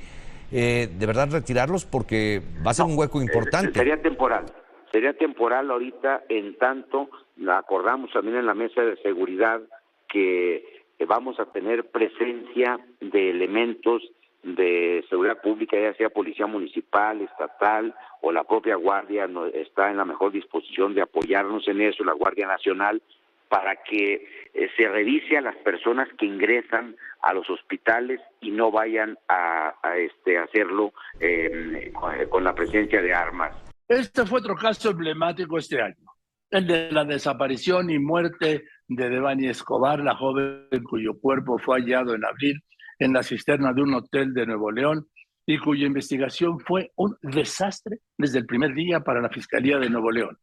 eh, 0.51 0.89
de 0.97 1.05
verdad 1.05 1.29
retirarlos 1.31 1.85
porque 1.85 2.41
va 2.65 2.71
a 2.71 2.73
ser 2.73 2.85
un 2.85 2.97
hueco 2.97 3.21
importante. 3.21 3.77
Sería 3.77 4.01
temporal, 4.01 4.45
sería 4.91 5.13
temporal 5.13 5.69
ahorita 5.69 6.23
en 6.29 6.57
tanto 6.57 7.09
acordamos 7.49 8.11
también 8.13 8.37
en 8.37 8.45
la 8.45 8.53
mesa 8.53 8.81
de 8.81 8.95
seguridad 8.97 9.61
que 10.07 10.63
vamos 11.07 11.39
a 11.39 11.45
tener 11.45 11.89
presencia 11.89 12.79
de 13.01 13.29
elementos 13.31 14.01
de 14.45 15.03
seguridad 15.09 15.41
pública, 15.41 15.75
ya 15.77 15.93
sea 15.95 16.09
policía 16.09 16.45
municipal, 16.45 17.19
estatal 17.21 17.95
o 18.21 18.31
la 18.31 18.43
propia 18.43 18.75
Guardia, 18.75 19.27
está 19.53 19.89
en 19.89 19.97
la 19.97 20.05
mejor 20.05 20.31
disposición 20.31 20.93
de 20.93 21.01
apoyarnos 21.01 21.67
en 21.67 21.81
eso, 21.81 22.03
la 22.03 22.13
Guardia 22.13 22.47
Nacional, 22.47 23.01
para 23.49 23.75
que 23.83 24.27
eh, 24.53 24.69
se 24.77 24.87
revise 24.87 25.37
a 25.37 25.41
las 25.41 25.55
personas 25.57 26.07
que 26.17 26.25
ingresan 26.25 26.95
a 27.21 27.33
los 27.33 27.49
hospitales 27.49 28.21
y 28.39 28.51
no 28.51 28.71
vayan 28.71 29.17
a, 29.27 29.73
este, 29.97 30.37
hacerlo 30.37 30.93
em, 31.19 31.91
con 32.29 32.43
la 32.43 32.53
presencia 32.53 33.01
de 33.01 33.13
armas. 33.13 33.55
Este 33.87 34.25
fue 34.25 34.39
otro 34.39 34.55
caso 34.55 34.91
emblemático 34.91 35.57
este 35.57 35.81
año, 35.81 36.11
el 36.51 36.67
de 36.67 36.91
la 36.91 37.03
desaparición 37.03 37.89
y 37.89 37.99
muerte 37.99 38.65
de 38.87 39.09
Devani 39.09 39.47
Escobar, 39.47 39.99
la 39.99 40.15
joven 40.15 40.67
cuyo 40.87 41.19
cuerpo 41.19 41.57
fue 41.57 41.79
hallado 41.79 42.13
en 42.13 42.25
abril 42.25 42.61
en 42.99 43.13
la 43.13 43.23
cisterna 43.23 43.73
de 43.73 43.81
un 43.81 43.93
hotel 43.93 44.33
de 44.33 44.45
Nuevo 44.45 44.71
León 44.71 45.07
y 45.45 45.57
cuya 45.57 45.85
investigación 45.85 46.59
fue 46.59 46.91
un 46.95 47.17
desastre 47.21 47.99
desde 48.17 48.39
el 48.39 48.45
primer 48.45 48.73
día 48.73 49.01
para 49.01 49.21
la 49.21 49.29
Fiscalía 49.29 49.77
de 49.77 49.89
Nuevo 49.89 50.11
León. 50.11 50.37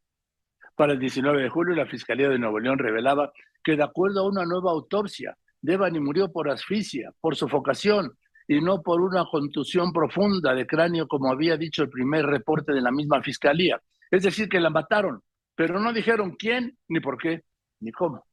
Para 0.75 0.93
el 0.93 0.99
19 0.99 1.43
de 1.43 1.49
julio, 1.49 1.75
la 1.75 1.85
Fiscalía 1.85 2.29
de 2.29 2.39
Nuevo 2.39 2.59
León 2.59 2.79
revelaba 2.79 3.31
que 3.63 3.75
de 3.75 3.83
acuerdo 3.83 4.21
a 4.21 4.27
una 4.27 4.45
nueva 4.45 4.71
autopsia, 4.71 5.37
Devani 5.61 5.99
murió 5.99 6.31
por 6.31 6.49
asfixia, 6.49 7.11
por 7.21 7.35
sofocación 7.35 8.11
y 8.47 8.59
no 8.59 8.81
por 8.81 9.01
una 9.01 9.25
contusión 9.25 9.91
profunda 9.93 10.53
de 10.53 10.67
cráneo, 10.67 11.07
como 11.07 11.31
había 11.31 11.57
dicho 11.57 11.83
el 11.83 11.89
primer 11.89 12.25
reporte 12.25 12.73
de 12.73 12.81
la 12.81 12.91
misma 12.91 13.21
Fiscalía. 13.21 13.81
Es 14.11 14.23
decir, 14.23 14.49
que 14.49 14.59
la 14.59 14.69
mataron, 14.69 15.21
pero 15.55 15.79
no 15.79 15.93
dijeron 15.93 16.35
quién, 16.37 16.77
ni 16.87 16.99
por 16.99 17.17
qué, 17.17 17.43
ni 17.79 17.91
cómo. 17.91 18.25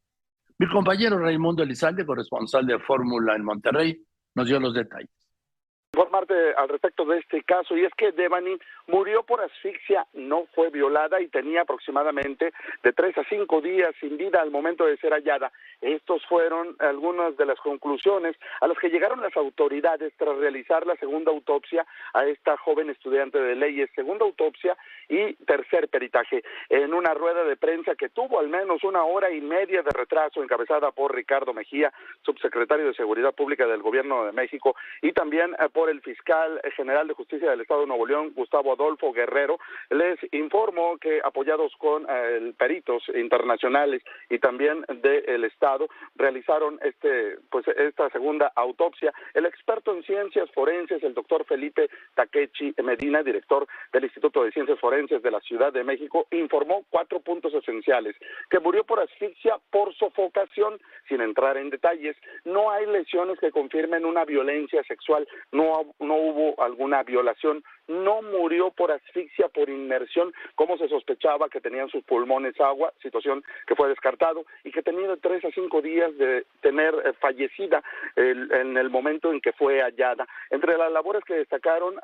Mi 0.61 0.69
compañero 0.69 1.19
Raimundo 1.19 1.63
Elizalde, 1.63 2.05
corresponsal 2.05 2.67
de 2.67 2.79
Fórmula 2.81 3.35
en 3.35 3.43
Monterrey, 3.43 3.99
nos 4.35 4.47
dio 4.47 4.61
los 4.61 4.75
detalles 4.75 5.09
informarte 5.93 6.55
al 6.57 6.69
respecto 6.69 7.05
de 7.05 7.19
este 7.19 7.43
caso 7.43 7.77
y 7.77 7.85
es 7.85 7.93
que 7.95 8.13
Devani 8.13 8.57
murió 8.87 9.25
por 9.25 9.41
asfixia, 9.41 10.07
no 10.13 10.47
fue 10.55 10.71
violada 10.71 11.21
y 11.21 11.29
tenía 11.29 11.63
aproximadamente 11.63 12.53
de 12.83 12.93
tres 12.93 13.19
a 13.19 13.25
cinco 13.29 13.61
días 13.61 13.91
sin 14.01 14.17
vida 14.17 14.41
al 14.41 14.51
momento 14.51 14.87
de 14.87 14.97
ser 14.99 15.13
hallada. 15.13 15.51
Estos 15.81 16.25
fueron 16.27 16.77
algunas 16.79 17.37
de 17.37 17.45
las 17.45 17.59
conclusiones 17.59 18.37
a 18.61 18.69
las 18.69 18.79
que 18.79 18.89
llegaron 18.89 19.21
las 19.21 19.37
autoridades 19.37 20.13
tras 20.17 20.39
realizar 20.39 20.87
la 20.87 20.95
segunda 20.97 21.33
autopsia 21.33 21.85
a 22.15 22.25
esta 22.25 22.57
joven 22.57 22.89
estudiante 22.89 23.41
de 23.41 23.57
leyes, 23.57 23.91
segunda 23.95 24.25
autopsia 24.25 24.77
y 25.11 25.35
tercer 25.45 25.89
peritaje. 25.89 26.43
En 26.69 26.95
una 26.95 27.13
rueda 27.13 27.45
de 27.45 27.57
prensa 27.57 27.97
que 27.97 28.09
tuvo 28.09 28.39
al 28.39 28.49
menos 28.49 28.85
una 28.85 29.05
hora 29.05 29.31
y 29.31 29.41
media 29.41 29.83
de 29.83 29.91
retraso, 29.91 30.43
encabezada 30.43 30.93
por 30.93 31.15
Ricardo 31.15 31.53
Mejía, 31.53 31.93
subsecretario 32.23 32.87
de 32.87 32.95
Seguridad 32.95 33.35
Pública 33.35 33.67
del 33.67 33.83
Gobierno 33.83 34.25
de 34.25 34.33
México, 34.33 34.77
y 35.03 35.13
también 35.13 35.55
eh, 35.59 35.69
por 35.73 35.91
el 35.91 36.01
fiscal 36.01 36.61
general 36.77 37.09
de 37.09 37.15
justicia 37.15 37.51
del 37.51 37.61
Estado 37.61 37.81
de 37.81 37.89
Nuevo 37.89 38.07
León, 38.07 38.33
Gustavo 38.35 38.73
Adolfo 38.73 39.13
Guerrero, 39.13 39.59
les 39.91 40.19
informo 40.33 40.97
que 40.99 41.21
apoyados 41.25 41.75
con 41.77 42.07
eh, 42.09 42.53
peritos 42.57 43.03
internacionales 43.13 44.03
y 44.29 44.39
también 44.39 44.85
del 45.03 45.45
Estado, 45.45 45.89
realizaron 46.15 46.79
este, 46.83 47.37
pues, 47.51 47.67
esta 47.67 48.09
segunda 48.11 48.53
autopsia. 48.55 49.13
El 49.35 49.47
experto 49.47 49.93
en 49.93 50.05
ciencias 50.05 50.49
forenses, 50.53 51.03
el 51.03 51.15
doctor 51.15 51.45
Felipe 51.47 51.91
Takechi 52.15 52.75
Medina, 52.85 53.25
director 53.25 53.67
del 53.93 54.05
Instituto 54.05 54.45
de 54.45 54.53
Ciencias 54.53 54.79
Forenses 54.79 55.00
de 55.07 55.31
la 55.31 55.41
Ciudad 55.41 55.73
de 55.73 55.85
México, 55.85 56.27
informó 56.31 56.85
cuatro 56.91 57.21
puntos 57.21 57.55
esenciales, 57.55 58.17
que 58.51 58.61
murió 58.61 58.85
por 58.85 59.01
asfixia, 59.01 59.59
por 59.71 59.95
sofocación, 59.95 60.79
sin 61.09 61.21
entrar 61.21 61.57
en 61.57 61.71
detalles. 61.71 62.17
No 62.45 62.71
hay 62.71 62.87
lesiones 62.87 63.39
que 63.39 63.51
confirmen 63.51 64.05
una 64.05 64.25
violencia 64.25 64.83
sexual, 64.85 65.27
no 65.53 65.71
no, 66.01 66.17
hubo 66.17 66.63
alguna 66.63 67.03
violación, 67.03 67.63
no 67.91 68.23
murió 68.23 68.71
por 68.71 68.93
asfixia, 68.93 69.49
por 69.49 69.69
inmersión, 69.69 70.33
como 70.55 70.79
se 70.79 70.89
sospechaba 70.89 71.49
que 71.49 71.61
tenían 71.61 71.89
sus 71.89 72.05
pulmones 72.05 72.59
agua, 72.61 72.93
situación 73.03 73.43
que 73.67 73.75
fue 73.75 73.89
descartado, 73.89 74.45
y 74.65 74.71
que 74.71 74.83
tenía 74.83 75.15
tres 75.17 75.45
a 75.45 75.51
cinco 75.51 75.83
días 75.83 76.17
de 76.17 76.45
tener 76.61 76.95
eh, 77.05 77.13
fallecida 77.21 77.83
en 78.17 78.77
el 78.77 78.91
momento 78.91 79.33
en 79.33 79.41
que 79.41 79.53
fue 79.53 79.81
hallada. 79.81 80.27
Entre 80.51 80.77
las 80.77 80.93
labores 80.93 81.25
que 81.25 81.35
destacaron, 81.35 81.95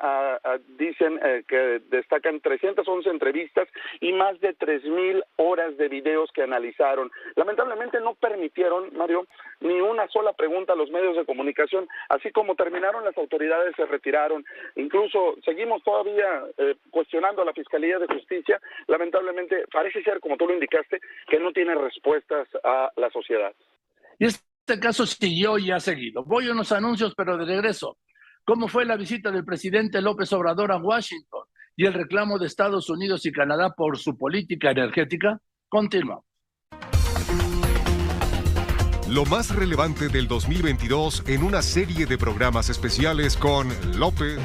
dicen 0.77 1.19
eh, 1.23 1.43
que 1.47 1.81
destacan 1.89 2.39
311 2.39 3.09
entrevistas 3.09 3.67
y 3.99 4.13
más 4.13 4.39
de 4.39 4.57
3.000 4.57 5.23
horas 5.37 5.77
de 5.77 5.87
videos 5.87 6.31
que 6.31 6.43
analizaron. 6.43 7.11
Lamentablemente 7.35 7.99
no 7.99 8.15
permitieron, 8.15 8.95
Mario, 8.95 9.27
ni 9.59 9.79
una 9.79 10.07
sola 10.09 10.33
pregunta 10.33 10.73
a 10.73 10.75
los 10.75 10.89
medios 10.91 11.15
de 11.15 11.25
comunicación, 11.25 11.87
así 12.09 12.31
como 12.31 12.55
terminaron 12.55 13.03
las 13.03 13.17
autoridades 13.17 13.75
se 13.75 13.85
retiraron. 13.85 14.45
Incluso 14.75 15.35
seguimos 15.43 15.76
todavía 15.83 16.43
eh, 16.57 16.75
cuestionando 16.89 17.41
a 17.41 17.45
la 17.45 17.53
Fiscalía 17.53 17.99
de 17.99 18.07
Justicia. 18.07 18.59
Lamentablemente, 18.87 19.65
parece 19.71 20.03
ser, 20.03 20.19
como 20.19 20.37
tú 20.37 20.47
lo 20.47 20.53
indicaste, 20.53 20.99
que 21.27 21.39
no 21.39 21.51
tiene 21.51 21.75
respuestas 21.75 22.47
a 22.63 22.91
la 22.95 23.09
sociedad. 23.09 23.53
Y 24.19 24.25
este 24.25 24.79
caso 24.79 25.05
siguió 25.05 25.57
y 25.57 25.71
ha 25.71 25.79
seguido. 25.79 26.23
Voy 26.23 26.47
a 26.47 26.51
unos 26.51 26.71
anuncios, 26.71 27.13
pero 27.15 27.37
de 27.37 27.45
regreso. 27.45 27.97
¿Cómo 28.43 28.67
fue 28.67 28.85
la 28.85 28.95
visita 28.95 29.31
del 29.31 29.43
presidente 29.43 30.01
López 30.01 30.31
Obrador 30.33 30.71
a 30.71 30.77
Washington 30.77 31.43
y 31.75 31.85
el 31.85 31.93
reclamo 31.93 32.39
de 32.39 32.47
Estados 32.47 32.89
Unidos 32.89 33.25
y 33.25 33.31
Canadá 33.31 33.73
por 33.75 33.97
su 33.97 34.17
política 34.17 34.71
energética? 34.71 35.39
Continuamos. 35.67 36.25
Lo 39.09 39.23
más 39.23 39.55
relevante 39.55 40.09
del 40.09 40.27
2022 40.27 41.23
en 41.27 41.43
una 41.43 41.61
serie 41.61 42.05
de 42.05 42.17
programas 42.17 42.69
especiales 42.69 43.37
con 43.37 43.69
López. 43.97 44.37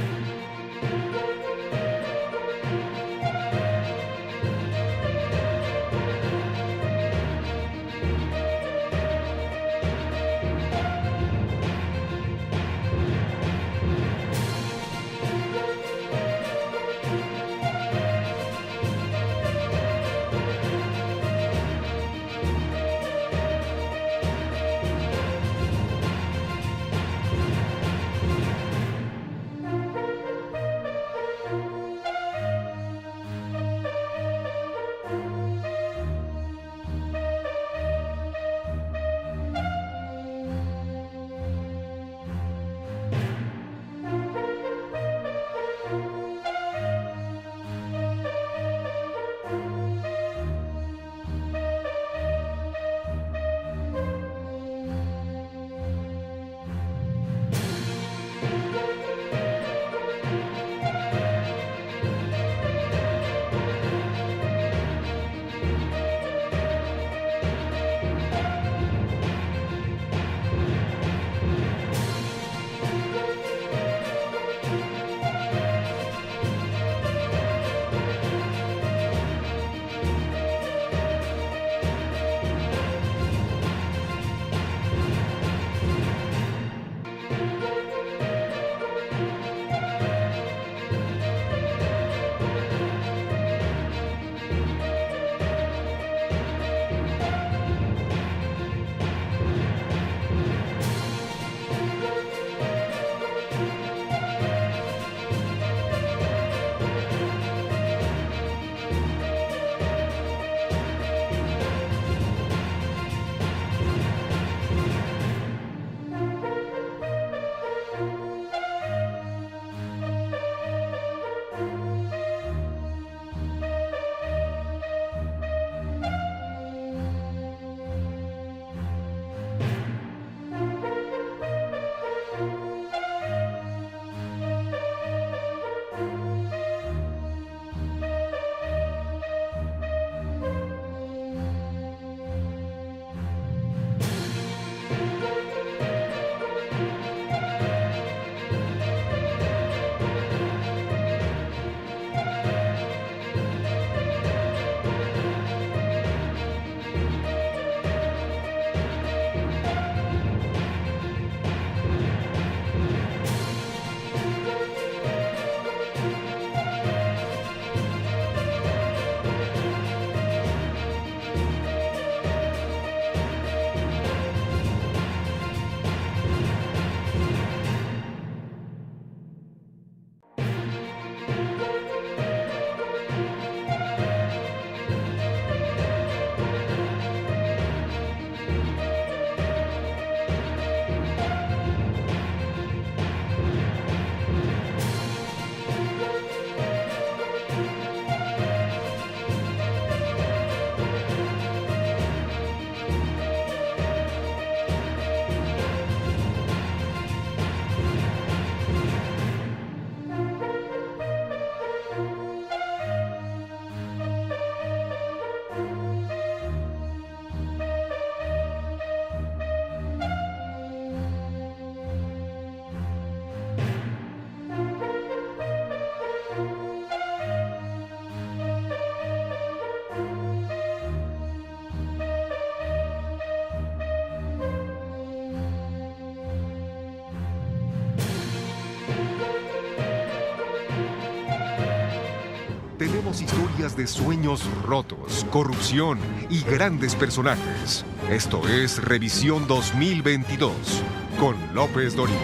De 243.62 243.86
sueños 243.86 244.44
rotos, 244.64 245.24
corrupción 245.30 245.96
y 246.28 246.42
grandes 246.42 246.96
personajes. 246.96 247.86
Esto 248.10 248.42
es 248.48 248.82
Revisión 248.82 249.46
2022 249.46 250.82
con 251.20 251.36
López 251.54 251.94
Doriga. 251.94 252.18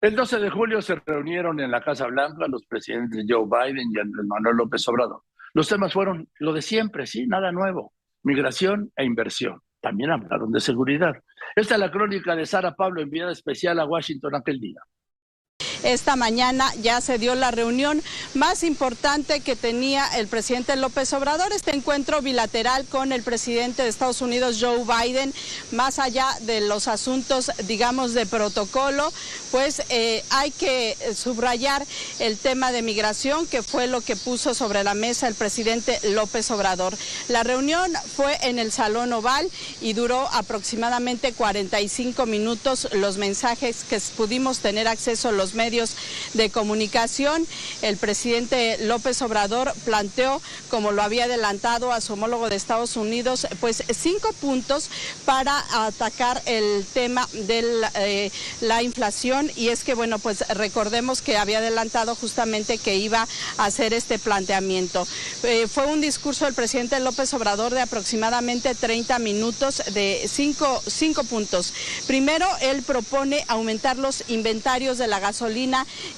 El 0.00 0.14
12 0.14 0.38
de 0.38 0.50
julio 0.50 0.80
se 0.82 0.94
reunieron 1.04 1.58
en 1.58 1.72
la 1.72 1.82
Casa 1.82 2.06
Blanca 2.06 2.46
los 2.46 2.64
presidentes 2.66 3.26
Joe 3.28 3.44
Biden 3.44 3.90
y 3.92 3.98
Andrés 3.98 4.24
Manuel 4.24 4.56
López 4.58 4.86
Obrador. 4.86 5.22
Los 5.52 5.68
temas 5.68 5.92
fueron 5.92 6.28
lo 6.38 6.52
de 6.52 6.62
siempre, 6.62 7.04
sí, 7.04 7.26
nada 7.26 7.50
nuevo, 7.50 7.92
migración 8.22 8.92
e 8.96 9.04
inversión. 9.04 9.60
También 9.80 10.12
hablaron 10.12 10.52
de 10.52 10.60
seguridad. 10.60 11.14
Esta 11.56 11.74
es 11.74 11.80
la 11.80 11.90
crónica 11.90 12.36
de 12.36 12.46
Sara 12.46 12.76
Pablo, 12.76 13.02
enviada 13.02 13.32
especial 13.32 13.80
a 13.80 13.84
Washington 13.84 14.36
aquel 14.36 14.60
día. 14.60 14.80
Esta 15.82 16.14
mañana 16.14 16.72
ya 16.80 17.00
se 17.00 17.18
dio 17.18 17.34
la 17.34 17.50
reunión 17.50 18.02
más 18.34 18.62
importante 18.62 19.40
que 19.40 19.56
tenía 19.56 20.06
el 20.16 20.28
presidente 20.28 20.76
López 20.76 21.12
Obrador, 21.12 21.52
este 21.52 21.74
encuentro 21.74 22.22
bilateral 22.22 22.86
con 22.86 23.10
el 23.10 23.24
presidente 23.24 23.82
de 23.82 23.88
Estados 23.88 24.20
Unidos, 24.20 24.58
Joe 24.60 24.84
Biden, 24.84 25.34
más 25.72 25.98
allá 25.98 26.28
de 26.42 26.60
los 26.60 26.86
asuntos, 26.86 27.50
digamos, 27.66 28.14
de 28.14 28.26
protocolo, 28.26 29.12
pues 29.50 29.82
eh, 29.88 30.22
hay 30.30 30.52
que 30.52 30.96
subrayar 31.16 31.84
el 32.20 32.38
tema 32.38 32.70
de 32.70 32.82
migración, 32.82 33.48
que 33.48 33.64
fue 33.64 33.88
lo 33.88 34.02
que 34.02 34.14
puso 34.14 34.54
sobre 34.54 34.84
la 34.84 34.94
mesa 34.94 35.26
el 35.26 35.34
presidente 35.34 35.98
López 36.10 36.48
Obrador. 36.52 36.96
La 37.26 37.42
reunión 37.42 37.92
fue 38.16 38.38
en 38.42 38.60
el 38.60 38.70
Salón 38.70 39.12
Oval 39.12 39.50
y 39.80 39.94
duró 39.94 40.28
aproximadamente 40.32 41.32
45 41.32 42.24
minutos. 42.26 42.88
Los 42.92 43.16
mensajes 43.16 43.84
que 43.88 44.00
pudimos 44.16 44.60
tener 44.60 44.86
acceso 44.86 45.32
los 45.32 45.54
medios 45.54 45.71
de 46.34 46.50
comunicación. 46.50 47.46
El 47.80 47.96
presidente 47.96 48.76
López 48.82 49.22
Obrador 49.22 49.72
planteó, 49.84 50.42
como 50.68 50.92
lo 50.92 51.02
había 51.02 51.24
adelantado 51.24 51.92
a 51.92 52.00
su 52.00 52.12
homólogo 52.12 52.50
de 52.50 52.56
Estados 52.56 52.96
Unidos, 52.96 53.46
pues 53.60 53.82
cinco 53.90 54.32
puntos 54.34 54.90
para 55.24 55.64
atacar 55.86 56.42
el 56.46 56.84
tema 56.92 57.26
de 57.32 57.64
eh, 57.94 58.30
la, 58.60 58.82
inflación. 58.82 59.50
Y 59.56 59.68
es 59.68 59.84
que, 59.84 59.94
bueno, 59.94 60.18
pues 60.18 60.46
recordemos 60.48 61.22
que 61.22 61.36
había 61.36 61.58
adelantado 61.58 62.14
justamente 62.14 62.78
que 62.78 62.96
iba 62.96 63.26
a 63.56 63.64
hacer 63.64 63.94
este 63.94 64.18
planteamiento. 64.18 65.06
Eh, 65.42 65.66
fue 65.68 65.86
un 65.86 66.00
discurso 66.00 66.44
del 66.44 66.54
presidente 66.54 67.00
López 67.00 67.32
Obrador 67.32 67.72
de 67.72 67.80
aproximadamente 67.80 68.74
30 68.74 69.18
minutos 69.20 69.82
de 69.92 70.28
cinco, 70.28 70.82
cinco 70.86 71.24
puntos. 71.24 71.72
Primero, 72.06 72.46
él 72.60 72.82
propone 72.82 73.44
aumentar 73.48 73.96
los 73.96 74.24
inventarios 74.28 74.98
de 74.98 75.06
la 75.06 75.20
gasolina 75.20 75.61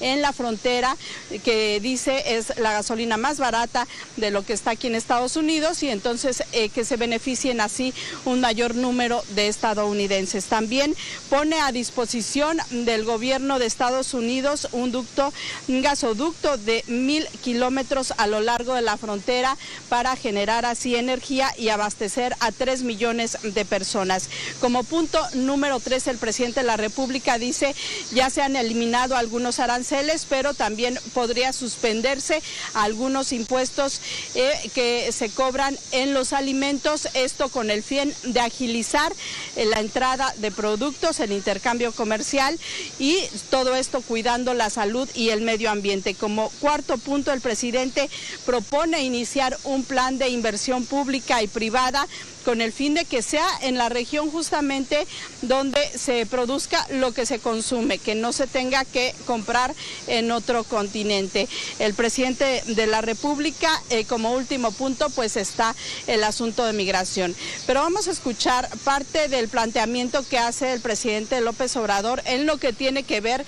en 0.00 0.22
la 0.22 0.33
frontera, 0.33 0.96
que 1.44 1.80
dice 1.80 2.37
es 2.37 2.57
la 2.59 2.72
gasolina 2.72 3.16
más 3.16 3.38
barata 3.38 3.87
de 4.16 4.30
lo 4.30 4.44
que 4.44 4.52
está 4.52 4.72
aquí 4.72 4.87
en 4.87 4.94
Estados 4.94 5.37
Unidos 5.37 5.83
y 5.83 5.88
entonces 5.88 6.44
eh, 6.52 6.70
que 6.70 6.85
se 6.85 6.96
beneficien 6.96 7.61
así 7.61 7.92
un 8.24 8.40
mayor 8.40 8.74
número 8.74 9.22
de 9.30 9.48
estadounidenses. 9.48 10.46
También 10.46 10.94
pone 11.28 11.61
a 11.61 11.72
disposición 11.72 12.59
del 12.70 13.04
gobierno 13.04 13.59
de 13.59 13.66
Estados 13.66 14.14
Unidos 14.14 14.68
un 14.72 14.92
ducto, 14.92 15.33
un 15.68 15.83
gasoducto 15.83 16.57
de 16.57 16.85
mil 16.87 17.26
kilómetros 17.42 18.14
a 18.16 18.26
lo 18.26 18.40
largo 18.40 18.74
de 18.74 18.83
la 18.83 18.96
frontera 18.96 19.57
para 19.88 20.16
generar 20.16 20.64
así 20.64 20.96
energía 20.96 21.52
y 21.59 21.68
abastecer 21.68 22.35
a 22.40 22.52
tres 22.52 22.83
millones 22.83 23.38
de 23.42 23.64
personas. 23.64 24.28
Como 24.61 24.85
punto 24.85 25.20
número 25.35 25.80
tres, 25.80 26.07
el 26.07 26.18
presidente 26.18 26.61
de 26.61 26.66
la 26.66 26.76
República 26.76 27.38
dice 27.38 27.74
ya 28.12 28.30
se 28.30 28.42
han 28.42 28.57
eliminado 28.57 29.16
algunos 29.16 29.34
algunos 29.35 29.59
aranceles, 29.59 30.29
pero 30.29 30.55
también 30.55 30.97
podría 31.12 31.53
suspenderse 31.53 32.40
algunos 32.73 33.33
impuestos 33.33 34.01
eh, 34.37 34.53
que 34.77 35.11
se 35.11 35.29
cobran 35.29 35.77
en 35.90 36.14
los 36.14 36.33
alimentos, 36.33 37.09
esto 37.14 37.49
con 37.49 37.68
el 37.73 37.83
fin 37.83 38.14
de 38.23 38.38
agilizar 38.38 39.12
eh, 39.57 39.64
la 39.64 39.81
entrada 39.81 40.33
de 40.37 40.53
productos, 40.53 41.18
el 41.18 41.33
intercambio 41.33 41.90
comercial 41.90 42.57
y 43.01 43.18
todo 43.51 43.75
esto 43.75 44.03
cuidando 44.03 44.55
la 44.55 44.70
salud 44.70 45.09
y 45.16 45.31
el 45.31 45.40
medio 45.40 45.68
ambiente. 45.68 46.14
Como 46.14 46.51
cuarto 46.61 46.97
punto, 46.97 47.33
el 47.33 47.40
presidente 47.40 48.09
propone 48.47 49.03
iniciar 49.03 49.59
un 49.64 49.83
plan 49.83 50.16
de 50.16 50.29
inversión 50.29 50.87
pública 50.87 51.42
y 51.42 51.49
privada 51.49 52.07
con 52.44 52.61
el 52.61 52.72
fin 52.72 52.94
de 52.94 53.04
que 53.04 53.22
sea 53.22 53.46
en 53.62 53.76
la 53.76 53.88
región 53.88 54.30
justamente 54.30 55.07
donde 55.42 55.80
se 55.96 56.26
produzca 56.26 56.87
lo 56.90 57.12
que 57.12 57.26
se 57.26 57.38
consume, 57.38 57.98
que 57.98 58.14
no 58.14 58.33
se 58.33 58.46
tenga 58.46 58.85
que 58.85 59.14
comprar 59.26 59.74
en 60.07 60.30
otro 60.30 60.64
continente. 60.64 61.48
El 61.78 61.94
presidente 61.94 62.62
de 62.66 62.87
la 62.87 63.00
República, 63.00 63.83
eh, 63.90 64.04
como 64.04 64.33
último 64.33 64.72
punto, 64.72 65.11
pues 65.11 65.37
está 65.37 65.74
el 66.07 66.22
asunto 66.24 66.64
de 66.64 66.72
migración. 66.72 67.35
Pero 67.66 67.80
vamos 67.80 68.09
a 68.09 68.12
escuchar 68.12 68.68
parte 68.85 69.28
del 69.28 69.48
planteamiento 69.48 70.26
que 70.28 70.38
hace 70.38 70.72
el 70.72 70.80
presidente 70.80 71.40
López 71.40 71.76
Obrador 71.76 72.22
en 72.26 72.46
lo 72.46 72.59
que 72.59 72.72
tiene 72.72 73.02
que 73.02 73.20
ver 73.20 73.44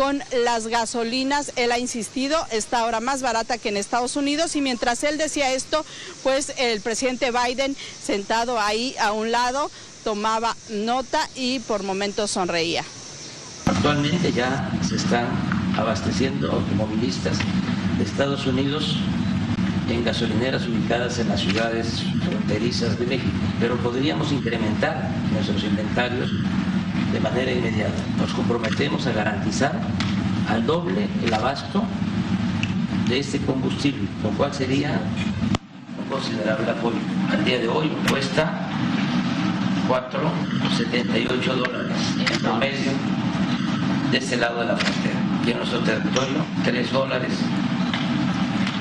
con 0.00 0.22
las 0.44 0.66
gasolinas. 0.68 1.52
Él 1.56 1.72
ha 1.72 1.78
insistido, 1.78 2.38
está 2.50 2.78
ahora 2.78 3.00
más 3.00 3.20
barata 3.20 3.58
que 3.58 3.68
en 3.68 3.76
Estados 3.76 4.16
Unidos 4.16 4.56
y 4.56 4.62
mientras 4.62 5.04
él 5.04 5.18
decía 5.18 5.52
esto, 5.52 5.84
pues 6.22 6.54
el 6.56 6.80
presidente 6.80 7.30
Biden 7.30 7.76
sentado 8.02 8.58
ahí 8.58 8.96
a 8.98 9.12
un 9.12 9.30
lado 9.30 9.70
tomaba 10.02 10.56
nota 10.70 11.28
y 11.36 11.58
por 11.58 11.82
momentos 11.82 12.30
sonreía. 12.30 12.82
Actualmente 13.66 14.32
ya 14.32 14.70
se 14.88 14.96
están 14.96 15.26
abasteciendo 15.76 16.50
automovilistas 16.50 17.36
de 17.98 18.04
Estados 18.04 18.46
Unidos 18.46 18.96
en 19.90 20.02
gasolineras 20.02 20.66
ubicadas 20.66 21.18
en 21.18 21.28
las 21.28 21.40
ciudades 21.40 22.04
fronterizas 22.24 22.98
de 22.98 23.04
México, 23.04 23.36
pero 23.60 23.76
podríamos 23.76 24.32
incrementar 24.32 25.10
nuestros 25.30 25.62
inventarios 25.62 26.30
de 27.12 27.20
manera 27.20 27.50
inmediata. 27.50 28.02
Nos 28.18 28.32
comprometemos 28.32 29.06
a 29.06 29.12
garantizar 29.12 29.72
al 30.48 30.66
doble 30.66 31.08
el 31.24 31.34
abasto 31.34 31.84
de 33.08 33.18
este 33.18 33.38
combustible, 33.40 34.08
lo 34.22 34.30
cual 34.30 34.52
sería 34.52 35.00
un 35.98 36.08
considerable 36.08 36.70
apoyo. 36.70 36.98
Al 37.30 37.44
día 37.44 37.58
de 37.58 37.68
hoy 37.68 37.90
cuesta 38.08 38.68
4,78 39.88 41.54
dólares 41.54 41.96
en 42.18 42.40
promedio 42.40 42.92
de 44.10 44.18
este 44.18 44.36
lado 44.36 44.60
de 44.60 44.66
la 44.66 44.76
frontera. 44.76 45.18
Y 45.46 45.50
en 45.50 45.56
nuestro 45.58 45.80
territorio, 45.80 46.44
3 46.64 46.92
dólares 46.92 47.32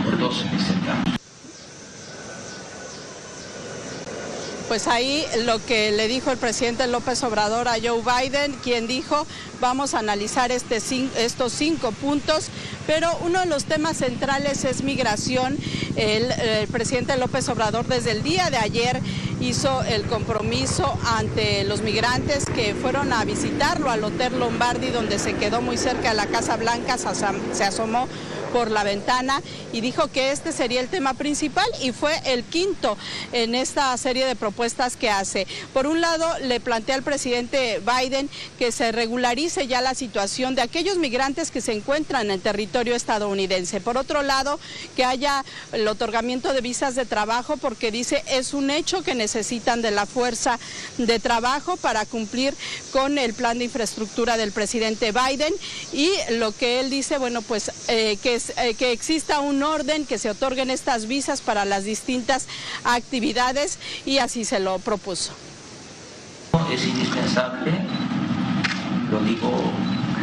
por 0.03 0.17
12 0.17 0.49
centavos. 0.59 1.18
Pues 4.69 4.87
ahí 4.87 5.25
lo 5.45 5.65
que 5.65 5.91
le 5.91 6.07
dijo 6.07 6.29
el 6.29 6.37
presidente 6.37 6.85
López 6.85 7.23
Obrador 7.23 7.67
a 7.67 7.77
Joe 7.83 8.03
Biden, 8.03 8.53
quien 8.63 8.85
dijo, 8.85 9.25
vamos 9.59 9.95
a 9.95 9.99
analizar 9.99 10.51
este, 10.51 10.79
estos 11.17 11.53
cinco 11.53 11.91
puntos, 11.91 12.49
pero 12.85 13.09
uno 13.21 13.39
de 13.39 13.47
los 13.47 13.65
temas 13.65 13.97
centrales 13.97 14.65
es 14.65 14.83
migración. 14.83 15.57
El, 15.95 16.31
el 16.31 16.67
presidente 16.67 17.17
López 17.17 17.49
Obrador 17.49 17.87
desde 17.87 18.11
el 18.11 18.21
día 18.21 18.51
de 18.51 18.57
ayer 18.57 19.01
hizo 19.41 19.81
el 19.85 20.03
compromiso 20.03 20.95
ante 21.17 21.63
los 21.63 21.81
migrantes 21.81 22.45
que 22.45 22.75
fueron 22.75 23.11
a 23.11 23.25
visitarlo 23.25 23.89
al 23.89 24.03
Hotel 24.03 24.37
Lombardi, 24.37 24.91
donde 24.91 25.17
se 25.17 25.33
quedó 25.33 25.63
muy 25.63 25.77
cerca 25.77 26.09
de 26.09 26.15
la 26.15 26.27
Casa 26.27 26.57
Blanca, 26.57 26.99
se 26.99 27.63
asomó 27.63 28.07
por 28.51 28.71
la 28.71 28.83
ventana 28.83 29.41
y 29.71 29.81
dijo 29.81 30.07
que 30.07 30.31
este 30.31 30.51
sería 30.51 30.81
el 30.81 30.89
tema 30.89 31.13
principal 31.13 31.67
y 31.81 31.91
fue 31.91 32.13
el 32.25 32.43
quinto 32.43 32.97
en 33.31 33.55
esta 33.55 33.95
serie 33.97 34.25
de 34.25 34.35
propuestas 34.35 34.95
que 34.95 35.09
hace. 35.09 35.47
Por 35.73 35.87
un 35.87 36.01
lado, 36.01 36.27
le 36.39 36.59
plantea 36.59 36.95
al 36.95 37.03
presidente 37.03 37.81
Biden 37.85 38.29
que 38.57 38.71
se 38.71 38.91
regularice 38.91 39.67
ya 39.67 39.81
la 39.81 39.93
situación 39.93 40.55
de 40.55 40.61
aquellos 40.61 40.97
migrantes 40.97 41.51
que 41.51 41.61
se 41.61 41.73
encuentran 41.73 42.31
en 42.31 42.41
territorio 42.41 42.95
estadounidense. 42.95 43.81
Por 43.81 43.97
otro 43.97 44.23
lado, 44.23 44.59
que 44.95 45.05
haya 45.05 45.43
el 45.71 45.87
otorgamiento 45.87 46.53
de 46.53 46.61
visas 46.61 46.95
de 46.95 47.05
trabajo 47.05 47.57
porque 47.57 47.91
dice 47.91 48.23
es 48.27 48.53
un 48.53 48.69
hecho 48.69 49.03
que 49.03 49.15
necesitan 49.15 49.81
de 49.81 49.91
la 49.91 50.05
fuerza 50.05 50.59
de 50.97 51.19
trabajo 51.19 51.77
para 51.77 52.05
cumplir 52.05 52.53
con 52.91 53.17
el 53.17 53.33
plan 53.33 53.57
de 53.57 53.65
infraestructura 53.65 54.37
del 54.37 54.51
presidente 54.51 55.11
Biden 55.11 55.53
y 55.93 56.09
lo 56.31 56.55
que 56.55 56.79
él 56.79 56.89
dice, 56.89 57.17
bueno, 57.17 57.41
pues 57.41 57.71
eh, 57.87 58.17
que 58.21 58.38
eh, 58.57 58.73
que 58.75 58.91
exista 58.91 59.39
un 59.39 59.63
orden, 59.63 60.05
que 60.05 60.17
se 60.17 60.29
otorguen 60.29 60.69
estas 60.69 61.07
visas 61.07 61.41
para 61.41 61.65
las 61.65 61.83
distintas 61.83 62.47
actividades 62.83 63.79
y 64.05 64.19
así 64.19 64.45
se 64.45 64.59
lo 64.59 64.79
propuso. 64.79 65.33
Es 66.71 66.85
indispensable, 66.85 67.71
lo 69.11 69.19
digo 69.21 69.51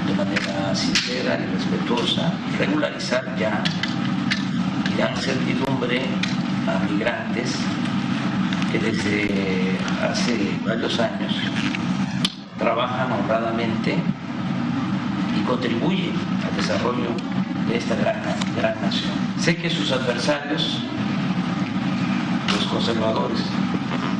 de 0.07 0.15
manera 0.15 0.75
sincera 0.75 1.39
y 1.39 1.57
respetuosa, 1.57 2.33
regularizar 2.59 3.37
ya 3.39 3.63
y 4.93 4.99
dar 4.99 5.17
certidumbre 5.19 6.03
a 6.67 6.79
migrantes 6.91 7.53
que 8.73 8.79
desde 8.79 9.79
hace 10.03 10.59
varios 10.65 10.99
años 10.99 11.33
trabajan 12.59 13.13
honradamente 13.13 13.97
y 15.39 15.45
contribuyen 15.45 16.15
al 16.49 16.57
desarrollo 16.57 17.11
de 17.69 17.77
esta 17.77 17.95
gran, 17.97 18.23
gran 18.57 18.81
nación. 18.81 19.13
Sé 19.39 19.57
que 19.57 19.71
sus 19.71 19.93
adversarios, 19.93 20.83
los 22.55 22.67
conservadores, 22.67 23.41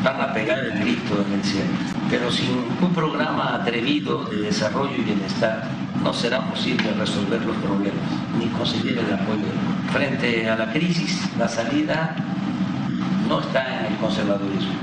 van 0.03 0.21
a 0.21 0.33
pegar 0.33 0.59
el 0.59 0.79
grito 0.79 1.25
en 1.27 1.33
el 1.35 1.45
cielo, 1.45 1.71
pero 2.09 2.31
sin 2.31 2.65
un 2.81 2.93
programa 2.95 3.57
atrevido 3.57 4.25
de 4.25 4.43
desarrollo 4.43 4.95
y 4.97 5.03
bienestar 5.03 5.65
no 6.03 6.13
será 6.13 6.41
posible 6.43 6.93
resolver 6.93 7.45
los 7.45 7.57
problemas 7.57 8.09
ni 8.39 8.47
conseguir 8.47 8.99
el 8.99 9.13
apoyo. 9.13 9.47
Frente 9.93 10.49
a 10.49 10.57
la 10.57 10.73
crisis, 10.73 11.29
la 11.37 11.49
salida 11.49 12.15
no 13.29 13.41
está 13.41 13.81
en 13.81 13.93
el 13.93 13.99
conservadurismo, 13.99 14.75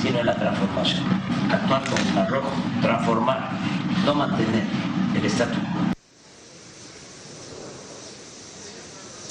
sino 0.00 0.20
en 0.20 0.26
la 0.26 0.34
transformación. 0.34 1.04
Actuar 1.52 1.82
con 1.84 2.18
arrojo, 2.18 2.52
transformar, 2.80 3.50
no 4.06 4.14
mantener 4.14 4.64
el 5.14 5.24
estatus 5.24 5.58
quo. 5.58 5.89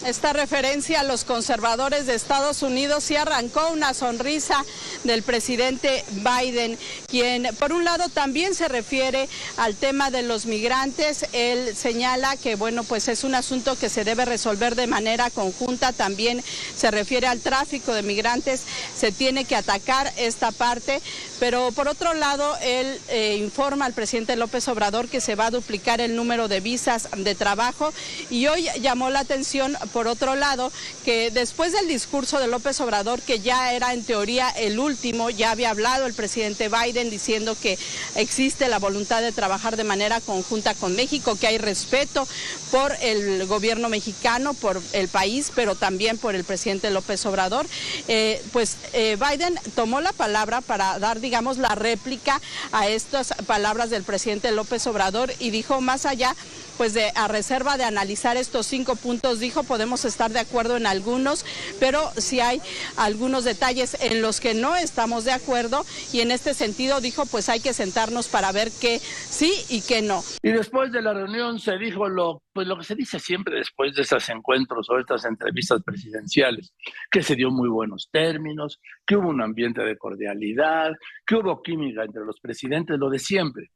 Esta 0.05 0.33
referencia 0.33 1.01
a 1.01 1.03
los 1.03 1.23
conservadores 1.23 2.05
de 2.05 2.15
Estados 2.15 2.61
Unidos 2.61 3.09
y 3.11 3.15
arrancó 3.15 3.69
una 3.69 3.93
sonrisa 3.93 4.63
del 5.03 5.23
presidente 5.23 6.03
Biden, 6.11 6.77
quien 7.07 7.49
por 7.57 7.73
un 7.73 7.83
lado 7.83 8.09
también 8.09 8.55
se 8.55 8.67
refiere 8.67 9.27
al 9.57 9.75
tema 9.75 10.11
de 10.11 10.21
los 10.21 10.45
migrantes. 10.45 11.25
Él 11.33 11.75
señala 11.75 12.37
que 12.37 12.55
bueno, 12.55 12.83
pues 12.83 13.07
es 13.07 13.23
un 13.23 13.35
asunto 13.35 13.77
que 13.77 13.89
se 13.89 14.03
debe 14.03 14.25
resolver 14.25 14.75
de 14.75 14.87
manera 14.87 15.29
conjunta. 15.29 15.93
También 15.93 16.43
se 16.75 16.91
refiere 16.91 17.27
al 17.27 17.39
tráfico 17.39 17.93
de 17.93 18.03
migrantes. 18.03 18.61
Se 18.97 19.11
tiene 19.11 19.45
que 19.45 19.55
atacar 19.55 20.11
esta 20.17 20.51
parte. 20.51 21.01
Pero 21.39 21.71
por 21.71 21.87
otro 21.87 22.13
lado, 22.13 22.57
él 22.61 22.99
eh, 23.09 23.37
informa 23.39 23.85
al 23.85 23.93
presidente 23.93 24.35
López 24.35 24.67
Obrador 24.67 25.07
que 25.07 25.21
se 25.21 25.35
va 25.35 25.47
a 25.47 25.51
duplicar 25.51 26.01
el 26.01 26.15
número 26.15 26.47
de 26.47 26.59
visas 26.59 27.07
de 27.15 27.35
trabajo 27.35 27.93
y 28.29 28.47
hoy 28.47 28.67
llamó 28.81 29.09
la 29.09 29.21
atención 29.21 29.77
por 29.93 30.07
otro 30.07 30.35
lado, 30.35 30.71
que 31.05 31.31
después 31.31 31.73
del 31.73 31.87
discurso 31.87 32.39
de 32.39 32.47
López 32.47 32.79
Obrador, 32.81 33.21
que 33.21 33.39
ya 33.39 33.73
era 33.73 33.93
en 33.93 34.03
teoría 34.03 34.49
el 34.49 34.79
último, 34.79 35.29
ya 35.29 35.51
había 35.51 35.71
hablado 35.71 36.05
el 36.05 36.13
presidente 36.13 36.69
Biden 36.69 37.09
diciendo 37.09 37.55
que 37.61 37.77
existe 38.15 38.67
la 38.67 38.79
voluntad 38.79 39.21
de 39.21 39.31
trabajar 39.31 39.77
de 39.77 39.83
manera 39.83 40.21
conjunta 40.21 40.73
con 40.73 40.95
México, 40.95 41.35
que 41.35 41.47
hay 41.47 41.57
respeto 41.57 42.27
por 42.71 42.95
el 43.01 43.45
gobierno 43.47 43.89
mexicano, 43.89 44.53
por 44.53 44.81
el 44.93 45.07
país, 45.07 45.51
pero 45.55 45.75
también 45.75 46.17
por 46.17 46.35
el 46.35 46.43
presidente 46.43 46.91
López 46.91 47.25
Obrador. 47.25 47.65
Eh, 48.07 48.41
pues 48.53 48.77
eh, 48.93 49.17
Biden 49.19 49.59
tomó 49.75 50.01
la 50.01 50.13
palabra 50.13 50.61
para 50.61 50.99
dar, 50.99 51.19
digamos, 51.19 51.57
la 51.57 51.75
réplica 51.75 52.41
a 52.71 52.87
estas 52.87 53.33
palabras 53.45 53.89
del 53.89 54.03
presidente 54.03 54.51
López 54.51 54.85
Obrador 54.87 55.33
y 55.39 55.49
dijo 55.51 55.81
más 55.81 56.05
allá 56.05 56.35
pues 56.79 56.93
de, 56.93 57.11
a 57.13 57.27
reserva 57.27 57.75
de 57.75 57.83
analizar 57.83 58.37
estos 58.37 58.65
cinco 58.65 58.95
puntos, 58.95 59.41
dijo, 59.41 59.63
podemos 59.63 60.05
estar 60.05 60.31
de 60.31 60.39
acuerdo 60.39 60.77
en 60.77 60.87
algunos, 60.87 61.45
pero 61.77 62.09
si 62.15 62.39
hay 62.39 62.61
algunos 62.95 63.43
detalles 63.43 64.01
en 64.01 64.21
los 64.21 64.39
que 64.39 64.53
no 64.53 64.77
estamos 64.77 65.25
de 65.25 65.33
acuerdo 65.33 65.83
y 66.13 66.21
en 66.21 66.31
este 66.31 66.53
sentido 66.53 67.01
dijo, 67.01 67.25
pues 67.25 67.49
hay 67.49 67.59
que 67.59 67.73
sentarnos 67.73 68.29
para 68.29 68.53
ver 68.53 68.69
qué 68.79 68.99
sí 68.99 69.51
y 69.67 69.81
qué 69.81 70.01
no. 70.01 70.23
Y 70.41 70.51
después 70.51 70.89
de 70.93 71.01
la 71.01 71.13
reunión 71.13 71.59
se 71.59 71.77
dijo 71.77 72.07
lo, 72.07 72.43
pues 72.53 72.65
lo 72.65 72.77
que 72.77 72.85
se 72.85 72.95
dice 72.95 73.19
siempre 73.19 73.57
después 73.57 73.93
de 73.93 74.03
estos 74.03 74.29
encuentros 74.29 74.89
o 74.89 74.97
estas 74.97 75.25
entrevistas 75.25 75.81
presidenciales, 75.83 76.73
que 77.11 77.23
se 77.23 77.35
dio 77.35 77.51
muy 77.51 77.67
buenos 77.67 78.07
términos, 78.09 78.79
que 79.05 79.17
hubo 79.17 79.27
un 79.27 79.41
ambiente 79.41 79.81
de 79.83 79.97
cordialidad, 79.97 80.93
que 81.27 81.35
hubo 81.35 81.61
química 81.61 82.05
entre 82.05 82.23
los 82.23 82.39
presidentes, 82.39 82.97
lo 82.97 83.09
de 83.09 83.19
siempre. 83.19 83.69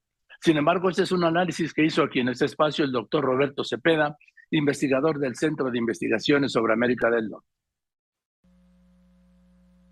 Sin 0.44 0.58
embargo, 0.58 0.90
este 0.90 1.04
es 1.04 1.12
un 1.14 1.24
análisis 1.24 1.74
que 1.74 1.86
hizo 1.86 2.04
aquí 2.04 2.20
en 2.20 2.28
este 2.28 2.44
espacio 2.44 2.84
el 2.84 2.92
doctor 2.92 3.24
Roberto 3.24 3.64
Cepeda, 3.64 4.18
investigador 4.52 5.18
del 5.18 5.38
Centro 5.38 5.72
de 5.72 5.78
Investigaciones 5.78 6.52
sobre 6.52 6.74
América 6.74 7.10
del 7.10 7.30
Norte. 7.30 7.48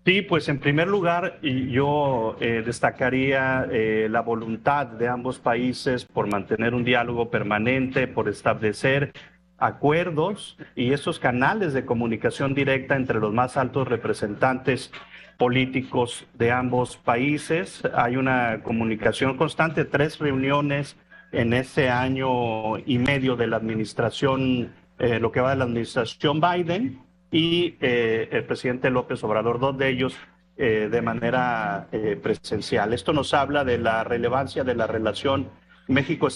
Sí, 0.04 0.20
pues 0.20 0.50
en 0.50 0.58
primer 0.58 0.88
lugar 0.88 1.40
yo 1.40 2.36
eh, 2.38 2.62
destacaría 2.66 3.66
eh, 3.72 4.08
la 4.10 4.20
voluntad 4.20 4.86
de 4.88 5.08
ambos 5.08 5.38
países 5.38 6.04
por 6.04 6.30
mantener 6.30 6.74
un 6.74 6.84
diálogo 6.84 7.30
permanente, 7.30 8.06
por 8.06 8.28
establecer 8.28 9.14
acuerdos 9.56 10.58
y 10.74 10.92
esos 10.92 11.18
canales 11.18 11.72
de 11.72 11.86
comunicación 11.86 12.52
directa 12.52 12.96
entre 12.96 13.20
los 13.20 13.32
más 13.32 13.56
altos 13.56 13.88
representantes 13.88 14.92
políticos 15.38 16.26
de 16.34 16.52
ambos 16.52 16.96
países. 16.96 17.82
Hay 17.94 18.16
una 18.16 18.62
comunicación 18.62 19.36
constante, 19.36 19.84
tres 19.84 20.18
reuniones 20.18 20.96
en 21.32 21.52
ese 21.54 21.88
año 21.88 22.78
y 22.78 22.98
medio 22.98 23.36
de 23.36 23.46
la 23.46 23.56
administración, 23.56 24.72
eh, 24.98 25.18
lo 25.18 25.32
que 25.32 25.40
va 25.40 25.50
de 25.50 25.56
la 25.56 25.64
administración 25.64 26.40
Biden 26.40 27.00
y 27.30 27.76
eh, 27.80 28.28
el 28.30 28.44
presidente 28.44 28.90
López 28.90 29.24
Obrador, 29.24 29.58
dos 29.58 29.76
de 29.78 29.88
ellos 29.88 30.16
eh, 30.56 30.88
de 30.90 31.02
manera 31.02 31.88
presencial. 32.22 32.92
Esto 32.92 33.12
nos 33.12 33.32
habla 33.32 33.64
de 33.64 33.78
la 33.78 34.04
relevancia 34.04 34.62
de 34.64 34.74
la 34.74 34.86
relación 34.86 35.48
México 35.88 36.28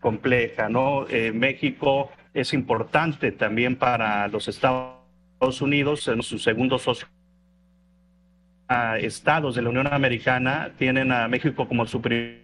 compleja, 0.00 0.68
¿no? 0.68 1.06
México 1.34 2.10
es 2.32 2.52
importante 2.52 3.32
también 3.32 3.76
para 3.76 4.26
los 4.28 4.48
Estados 4.48 4.93
Estados 5.44 5.60
Unidos, 5.60 6.08
en 6.08 6.22
su 6.22 6.38
segundo 6.38 6.78
socio, 6.78 7.06
estados 8.98 9.54
de 9.54 9.60
la 9.60 9.68
Unión 9.68 9.92
Americana 9.92 10.72
tienen 10.78 11.12
a 11.12 11.28
México 11.28 11.68
como 11.68 11.84
su 11.84 12.00
primer 12.00 12.40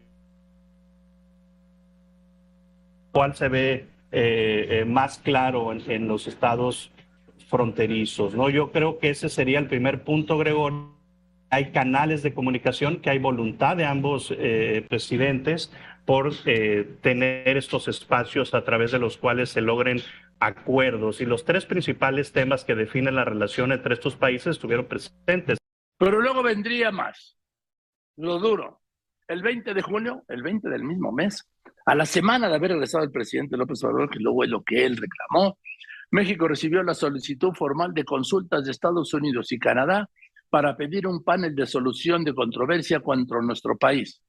cual 3.11 3.35
se 3.35 3.49
ve 3.49 3.87
eh, 4.13 4.67
eh, 4.71 4.85
más 4.85 5.17
claro 5.17 5.73
en, 5.73 6.09
los 6.09 6.27
estados 6.27 6.91
fronterizos. 7.49 8.35
¿no? 8.35 8.51
Yo 8.51 8.71
creo 8.71 8.99
que 8.99 9.09
ese 9.09 9.31
sería 9.31 9.61
el 9.61 9.67
primer 9.67 10.03
punto, 10.03 10.37
Gregorio. 10.37 10.91
Hay 11.49 11.71
canales 11.71 12.23
de 12.23 12.35
comunicación, 12.35 12.99
que 12.99 13.09
hay 13.09 13.19
voluntad 13.19 13.79
de 13.79 13.87
ambos 13.87 14.31
eh, 14.37 14.85
presidentes 14.91 15.73
por 16.05 16.35
tener 17.01 17.57
estos 17.57 17.89
espacios 17.89 18.53
a 18.53 18.63
través 18.63 18.91
de 18.91 18.99
los 18.99 19.17
cuales 19.17 19.49
se 19.49 19.63
logren 19.63 20.03
acuerdos 20.41 21.21
y 21.21 21.27
los 21.27 21.45
tres 21.45 21.67
principales 21.67 22.33
temas 22.33 22.65
que 22.65 22.75
definen 22.75 23.15
la 23.15 23.25
relación 23.25 23.73
entre 23.73 23.95
estos 23.95 24.17
países 24.17 24.53
estuvieron 24.53 24.87
presentes. 24.87 25.59
Pero 25.99 26.21
luego 26.21 26.43
vendría 26.43 26.91
más, 26.91 27.39
lo 28.17 28.39
duro. 28.39 28.81
El 29.29 29.43
20 29.43 29.75
de 29.75 29.83
junio, 29.83 30.25
el 30.29 30.43
20 30.43 30.69
del 30.69 30.83
mismo 30.83 31.13
mes, 31.13 31.49
a 31.87 31.95
la 31.95 32.07
semana 32.07 32.49
de 32.49 32.57
haber 32.57 32.73
regresado 32.73 33.05
el 33.05 33.13
presidente 33.13 33.57
López 33.57 33.85
Obrador, 33.85 34.11
que 34.11 34.19
luego 34.19 34.43
es 34.43 34.51
lo 34.51 34.63
que 34.65 34.85
él 34.85 34.97
reclamó, 34.97 35.59
México 36.11 36.49
recibió 36.49 36.83
la 36.83 36.95
solicitud 36.95 37.53
formal 37.55 37.95
de 37.95 38.05
consultas 38.05 38.65
de 38.65 38.73
Estados 38.73 39.15
Unidos 39.15 39.53
y 39.53 39.59
Canadá 39.59 40.11
para 40.49 40.77
pedir 40.77 41.07
un 41.07 41.23
panel 41.23 41.55
de 41.55 41.67
solución 41.67 42.25
de 42.25 42.35
controversia 42.35 43.01
contra 43.01 43.41
nuestro 43.41 43.79
país, 43.79 44.21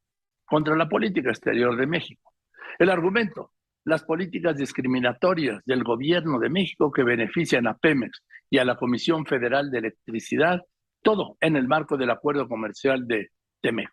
contra 0.46 0.76
la 0.76 0.88
política 0.88 1.32
exterior 1.32 1.76
de 1.76 1.88
México. 1.88 2.34
El 2.78 2.90
argumento, 2.90 3.52
las 3.84 4.04
políticas 4.04 4.56
discriminatorias 4.56 5.62
del 5.66 5.84
gobierno 5.84 6.40
de 6.40 6.50
México 6.50 6.92
que 6.92 7.04
benefician 7.04 7.68
a 7.68 7.78
Pemex 7.78 8.22
y 8.50 8.58
a 8.60 8.66
la 8.66 8.76
Comisión 8.76 9.26
Federal 9.26 9.72
de 9.72 9.80
Electricidad, 9.80 10.62
todo 11.02 11.38
en 11.40 11.56
el 11.56 11.68
marco 11.68 11.98
del 11.98 12.12
acuerdo 12.12 12.48
comercial 12.48 13.08
de 13.08 13.32
Temec. 13.62 13.92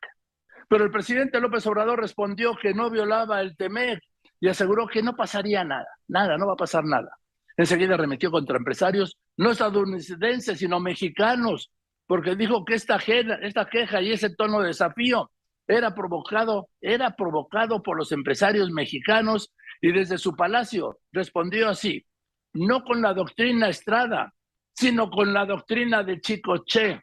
Pero 0.68 0.84
el 0.84 0.90
presidente 0.90 1.40
López 1.40 1.66
Obrador 1.66 2.00
respondió 2.00 2.54
que 2.60 2.74
no 2.74 2.90
violaba 2.90 3.40
el 3.40 3.56
Temec 3.56 4.00
y 4.40 4.48
aseguró 4.48 4.86
que 4.86 5.02
no 5.02 5.16
pasaría 5.16 5.64
nada, 5.64 5.88
nada, 6.06 6.36
no 6.36 6.46
va 6.46 6.52
a 6.52 6.56
pasar 6.56 6.84
nada. 6.84 7.16
Enseguida 7.56 7.96
remetió 7.96 8.30
contra 8.30 8.58
empresarios 8.58 9.16
no 9.36 9.50
estadounidenses, 9.50 10.58
sino 10.58 10.78
mexicanos, 10.78 11.72
porque 12.06 12.36
dijo 12.36 12.64
que 12.64 12.74
esta, 12.74 12.96
esta 12.96 13.68
queja 13.68 14.00
y 14.02 14.12
ese 14.12 14.34
tono 14.34 14.60
de 14.60 14.68
desafío 14.68 15.30
era 15.66 15.94
provocado, 15.94 16.68
era 16.80 17.14
provocado 17.16 17.82
por 17.82 17.96
los 17.96 18.12
empresarios 18.12 18.70
mexicanos 18.70 19.52
y 19.80 19.92
desde 19.92 20.18
su 20.18 20.34
palacio 20.34 21.00
respondió 21.12 21.68
así, 21.68 22.04
no 22.54 22.84
con 22.84 23.02
la 23.02 23.14
doctrina 23.14 23.68
Estrada, 23.68 24.32
sino 24.74 25.10
con 25.10 25.32
la 25.32 25.44
doctrina 25.44 26.02
de 26.02 26.20
Chicoche. 26.20 27.02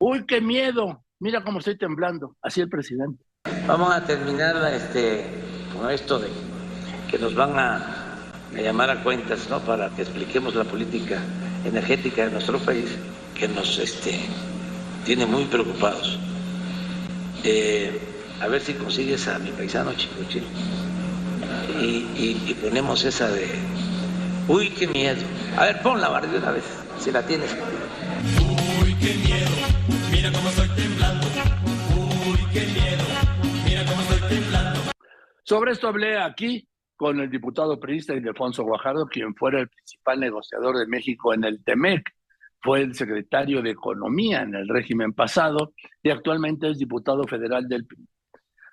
Uy, 0.00 0.26
qué 0.26 0.40
miedo, 0.40 1.04
mira 1.20 1.42
cómo 1.42 1.58
estoy 1.58 1.76
temblando, 1.76 2.36
así 2.42 2.60
el 2.60 2.68
presidente. 2.68 3.24
Vamos 3.66 3.92
a 3.92 4.04
terminar 4.04 4.72
este, 4.72 5.26
con 5.74 5.90
esto 5.90 6.18
de 6.18 6.28
que 7.10 7.18
nos 7.18 7.34
van 7.34 7.58
a, 7.58 8.30
llamar 8.52 8.90
a 8.90 9.02
cuentas 9.02 9.48
¿no? 9.50 9.60
para 9.60 9.90
que 9.90 10.02
expliquemos 10.02 10.54
la 10.54 10.64
política 10.64 11.20
energética 11.64 12.26
de 12.26 12.32
nuestro 12.32 12.58
país, 12.58 12.96
que 13.34 13.48
nos 13.48 13.78
este, 13.78 14.18
tiene 15.04 15.26
muy 15.26 15.44
preocupados. 15.44 16.18
Eh, 17.44 18.00
a 18.40 18.46
ver 18.46 18.60
si 18.60 18.74
consigues 18.74 19.26
a 19.28 19.38
mi 19.38 19.50
paisano 19.50 19.92
Chicoche 19.94 20.42
y, 21.80 22.54
ponemos 22.60 23.04
esa 23.04 23.28
de, 23.28 23.46
uy, 24.48 24.70
qué 24.70 24.86
miedo. 24.86 25.20
A 25.56 25.66
ver, 25.66 25.82
ponla, 25.82 26.08
Bar, 26.08 26.28
de 26.28 26.38
una 26.38 26.50
vez, 26.52 26.64
si 26.98 27.10
la 27.10 27.24
tienes. 27.24 27.56
Uy, 28.80 28.94
qué 29.00 29.14
miedo, 29.14 29.50
mira 30.10 30.32
cómo 30.32 30.48
estoy 30.48 30.68
temblando. 30.68 31.26
Uy, 31.96 32.38
qué 32.52 32.60
miedo, 32.60 33.04
mira 33.64 33.84
cómo 33.84 34.02
estoy 34.02 34.28
temblando. 34.28 34.80
Sobre 35.44 35.72
esto 35.72 35.88
hablé 35.88 36.18
aquí 36.18 36.68
con 36.96 37.20
el 37.20 37.30
diputado 37.30 37.78
periodista 37.78 38.14
Ildefonso 38.14 38.64
Guajardo, 38.64 39.06
quien 39.06 39.34
fuera 39.34 39.60
el 39.60 39.68
principal 39.68 40.20
negociador 40.20 40.78
de 40.78 40.86
México 40.86 41.32
en 41.32 41.44
el 41.44 41.62
TEMEC, 41.62 42.02
fue 42.60 42.82
el 42.82 42.94
secretario 42.94 43.62
de 43.62 43.70
Economía 43.70 44.42
en 44.42 44.54
el 44.54 44.68
régimen 44.68 45.12
pasado 45.12 45.74
y 46.02 46.10
actualmente 46.10 46.68
es 46.68 46.78
diputado 46.78 47.24
federal 47.24 47.68
del 47.68 47.86
PRI. 47.86 48.08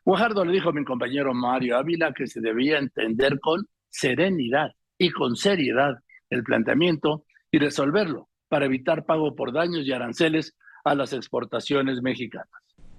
Guajardo 0.06 0.45
le 0.45 0.53
dijo 0.53 0.70
a 0.70 0.74
mi 0.74 0.86
compañero 0.86 1.34
Mario 1.34 1.78
Ávila 1.78 2.14
que 2.14 2.28
se 2.28 2.39
debía 2.39 2.78
entender 2.78 3.39
con 3.39 3.68
serenidad 3.89 4.70
y 4.99 5.10
con 5.10 5.36
seriedad 5.36 5.95
el 6.30 6.43
planteamiento 6.43 7.26
y 7.51 7.58
resolverlo 7.58 8.30
para 8.47 8.66
evitar 8.66 9.06
pago 9.06 9.36
por 9.36 9.51
daños 9.51 9.84
y 9.84 9.91
aranceles 9.91 10.56
a 10.84 10.93
las 10.93 11.12
exportaciones 11.12 12.03
mexicanas. 12.03 12.47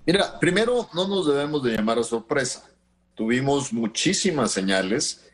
Mira, 0.04 0.40
primero 0.40 0.88
no 0.94 1.06
nos 1.06 1.28
debemos 1.28 1.62
de 1.62 1.76
llamar 1.76 2.00
a 2.00 2.02
sorpresa. 2.02 2.68
Tuvimos 3.14 3.72
muchísimas 3.72 4.50
señales. 4.50 5.30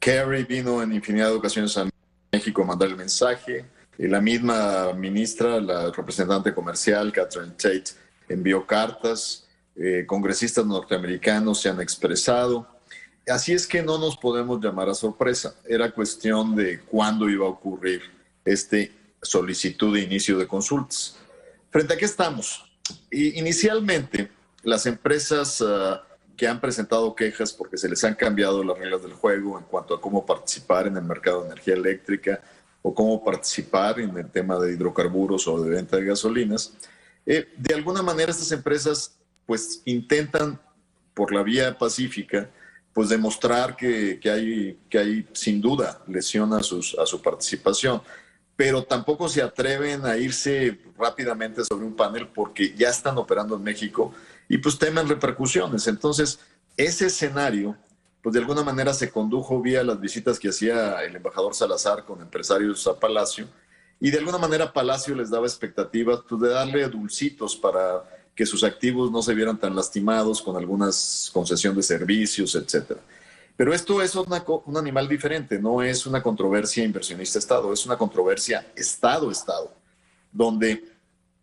Kerry 0.00 0.42
vino 0.42 0.82
en 0.82 0.92
infinidad 0.92 1.28
de 1.28 1.36
ocasiones 1.36 1.76
a 1.78 1.88
México 2.32 2.62
a 2.62 2.66
mandar 2.66 2.88
el 2.88 2.96
mensaje. 2.96 3.64
Y 3.96 4.08
la 4.08 4.20
misma 4.20 4.92
ministra, 4.92 5.60
la 5.60 5.92
representante 5.92 6.52
comercial, 6.52 7.12
Catherine 7.12 7.52
Tate, 7.52 7.92
envió 8.28 8.66
cartas. 8.66 9.46
Eh, 9.76 10.04
congresistas 10.06 10.66
norteamericanos 10.66 11.60
se 11.60 11.68
han 11.68 11.80
expresado. 11.80 12.66
Así 13.26 13.52
es 13.52 13.66
que 13.66 13.82
no 13.82 13.98
nos 13.98 14.16
podemos 14.16 14.60
llamar 14.60 14.88
a 14.88 14.94
sorpresa. 14.94 15.54
Era 15.68 15.90
cuestión 15.92 16.56
de 16.56 16.80
cuándo 16.80 17.28
iba 17.28 17.46
a 17.46 17.50
ocurrir 17.50 18.02
este 18.44 18.92
solicitud 19.22 19.94
de 19.94 20.02
inicio 20.02 20.38
de 20.38 20.46
consultas. 20.46 21.16
¿Frente 21.70 21.94
a 21.94 21.96
qué 21.96 22.04
estamos? 22.04 22.66
inicialmente, 23.12 24.30
las 24.62 24.84
empresas 24.86 25.62
ah, 25.64 26.02
que 26.36 26.48
han 26.48 26.60
presentado 26.60 27.14
quejas 27.14 27.52
porque 27.52 27.76
se 27.76 27.88
les 27.88 28.02
han 28.04 28.14
cambiado 28.14 28.64
las 28.64 28.78
reglas 28.78 29.02
del 29.02 29.12
juego 29.12 29.58
en 29.58 29.64
cuanto 29.64 29.94
a 29.94 30.00
cómo 30.00 30.24
participar 30.24 30.86
en 30.86 30.96
el 30.96 31.04
mercado 31.04 31.42
de 31.42 31.48
energía 31.48 31.74
eléctrica 31.74 32.40
o 32.82 32.94
cómo 32.94 33.22
participar 33.22 34.00
en 34.00 34.16
el 34.16 34.30
tema 34.30 34.58
de 34.58 34.72
hidrocarburos 34.72 35.46
o 35.46 35.62
de 35.62 35.70
venta 35.70 35.96
de 35.96 36.06
gasolinas, 36.06 36.72
eh, 37.26 37.52
de 37.56 37.74
alguna 37.74 38.02
manera 38.02 38.30
estas 38.30 38.50
empresas 38.52 39.18
pues 39.50 39.82
intentan 39.84 40.60
por 41.12 41.34
la 41.34 41.42
vía 41.42 41.76
pacífica 41.76 42.48
pues 42.92 43.08
demostrar 43.08 43.74
que, 43.74 44.20
que, 44.20 44.30
hay, 44.30 44.78
que 44.88 44.96
hay 44.96 45.28
sin 45.32 45.60
duda 45.60 46.00
lesión 46.06 46.52
a, 46.52 46.62
sus, 46.62 46.96
a 46.96 47.04
su 47.04 47.20
participación, 47.20 48.00
pero 48.54 48.84
tampoco 48.84 49.28
se 49.28 49.42
atreven 49.42 50.06
a 50.06 50.16
irse 50.16 50.78
rápidamente 50.96 51.64
sobre 51.64 51.84
un 51.84 51.96
panel 51.96 52.28
porque 52.28 52.72
ya 52.76 52.90
están 52.90 53.18
operando 53.18 53.56
en 53.56 53.64
México 53.64 54.14
y 54.48 54.58
pues 54.58 54.78
temen 54.78 55.08
repercusiones. 55.08 55.88
Entonces, 55.88 56.38
ese 56.76 57.06
escenario, 57.06 57.76
pues 58.22 58.32
de 58.34 58.38
alguna 58.38 58.62
manera 58.62 58.94
se 58.94 59.10
condujo 59.10 59.60
vía 59.60 59.82
las 59.82 60.00
visitas 60.00 60.38
que 60.38 60.50
hacía 60.50 61.02
el 61.02 61.16
embajador 61.16 61.56
Salazar 61.56 62.04
con 62.04 62.20
empresarios 62.20 62.86
a 62.86 63.00
Palacio 63.00 63.48
y 63.98 64.12
de 64.12 64.18
alguna 64.18 64.38
manera 64.38 64.72
Palacio 64.72 65.16
les 65.16 65.28
daba 65.28 65.48
expectativas 65.48 66.20
pues, 66.28 66.40
de 66.40 66.50
darle 66.50 66.86
dulcitos 66.86 67.56
para 67.56 68.04
que 68.34 68.46
sus 68.46 68.64
activos 68.64 69.10
no 69.10 69.22
se 69.22 69.34
vieran 69.34 69.58
tan 69.58 69.76
lastimados 69.76 70.40
con 70.40 70.56
algunas 70.56 71.30
concesión 71.32 71.76
de 71.76 71.82
servicios, 71.82 72.54
etcétera. 72.54 73.00
Pero 73.56 73.74
esto 73.74 74.00
es 74.00 74.14
un 74.14 74.76
animal 74.78 75.06
diferente, 75.06 75.58
no 75.58 75.82
es 75.82 76.06
una 76.06 76.22
controversia 76.22 76.82
inversionista-Estado, 76.82 77.72
es 77.72 77.84
una 77.84 77.98
controversia 77.98 78.66
Estado-Estado, 78.74 79.74
donde 80.32 80.82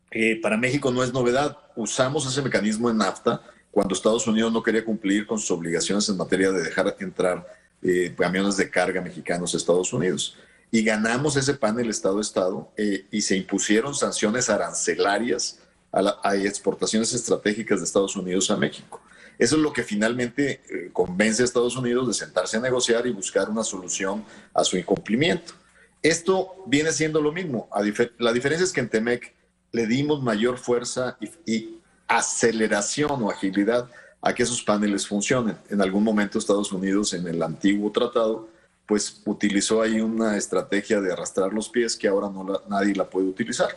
eh, 0.10 0.42
para 0.42 0.58
México 0.58 0.90
no 0.90 1.04
es 1.04 1.14
novedad. 1.14 1.56
Usamos 1.76 2.26
ese 2.26 2.42
mecanismo 2.42 2.90
en 2.90 2.98
NAFTA 2.98 3.42
cuando 3.70 3.94
Estados 3.94 4.26
Unidos 4.26 4.52
no 4.52 4.64
quería 4.64 4.84
cumplir 4.84 5.28
con 5.28 5.38
sus 5.38 5.52
obligaciones 5.52 6.10
en 6.10 6.18
materia 6.18 6.52
de 6.52 6.64
dejar 6.64 6.96
entrar 7.00 7.46
eh, 7.84 8.16
camiones 8.18 8.58
de 8.58 8.72
carga 8.72 9.00
mexicanos 9.02 9.54
a 9.54 9.58
Estados 9.58 9.94
Unidos. 9.94 10.36
Y 10.72 10.84
ganamos 10.84 11.36
ese 11.36 11.54
panel 11.54 11.90
Estado-Estado 11.90 12.72
eh, 12.76 13.06
y 13.12 13.22
se 13.22 13.38
impusieron 13.38 13.94
sanciones 13.94 14.50
arancelarias 14.50 15.60
a, 15.98 16.36
exportaciones 16.36 17.14
estratégicas 17.14 17.80
de 17.80 17.86
Estados 17.86 18.16
Unidos 18.16 18.50
a 18.52 18.58
México. 18.58 19.02
Eso 19.38 19.56
es 19.56 19.62
lo 19.62 19.72
que 19.72 19.84
finalmente 19.84 20.62
eh, 20.70 20.90
convence 20.92 21.42
a 21.42 21.46
Estados 21.46 21.76
Unidos 21.76 22.08
de 22.08 22.14
sentarse 22.14 22.58
a 22.58 22.60
negociar 22.60 23.06
y 23.06 23.12
buscar 23.12 23.50
una 23.50 23.64
solución 23.64 24.26
a 24.54 24.64
su 24.64 24.78
incumplimiento. 24.78 25.54
Esto 26.02 26.64
viene 26.66 26.92
siendo 26.92 27.22
lo 27.22 27.32
mismo. 27.32 27.70
la 28.18 28.34
diferencia 28.34 28.64
es 28.64 28.72
que 28.72 28.80
en 28.80 28.90
Temec 28.90 29.34
le 29.72 29.88
dimos 29.88 30.24
mayor 30.24 30.58
fuerza 30.58 31.18
y, 31.46 31.76
aceleración 32.10 33.22
o 33.22 33.30
agilidad 33.30 33.90
a 34.22 34.34
que 34.34 34.44
esos 34.44 34.64
paneles 34.64 35.06
funcionen. 35.06 35.58
En 35.70 35.82
algún 35.82 36.06
momento 36.06 36.40
Estados 36.40 36.72
Unidos 36.72 37.14
en 37.14 37.28
el 37.28 37.44
antiguo 37.44 37.92
tratado 37.92 38.48
pues 38.86 39.22
utilizó 39.26 39.82
ahí 39.82 40.00
una 40.00 40.38
estrategia 40.38 41.02
de 41.02 41.12
arrastrar 41.12 41.54
los 41.54 41.68
pies 41.68 41.98
que 41.98 42.08
ahora 42.08 42.32
nadie 42.70 42.96
la 42.96 43.10
puede 43.10 43.28
utilizar. 43.28 43.68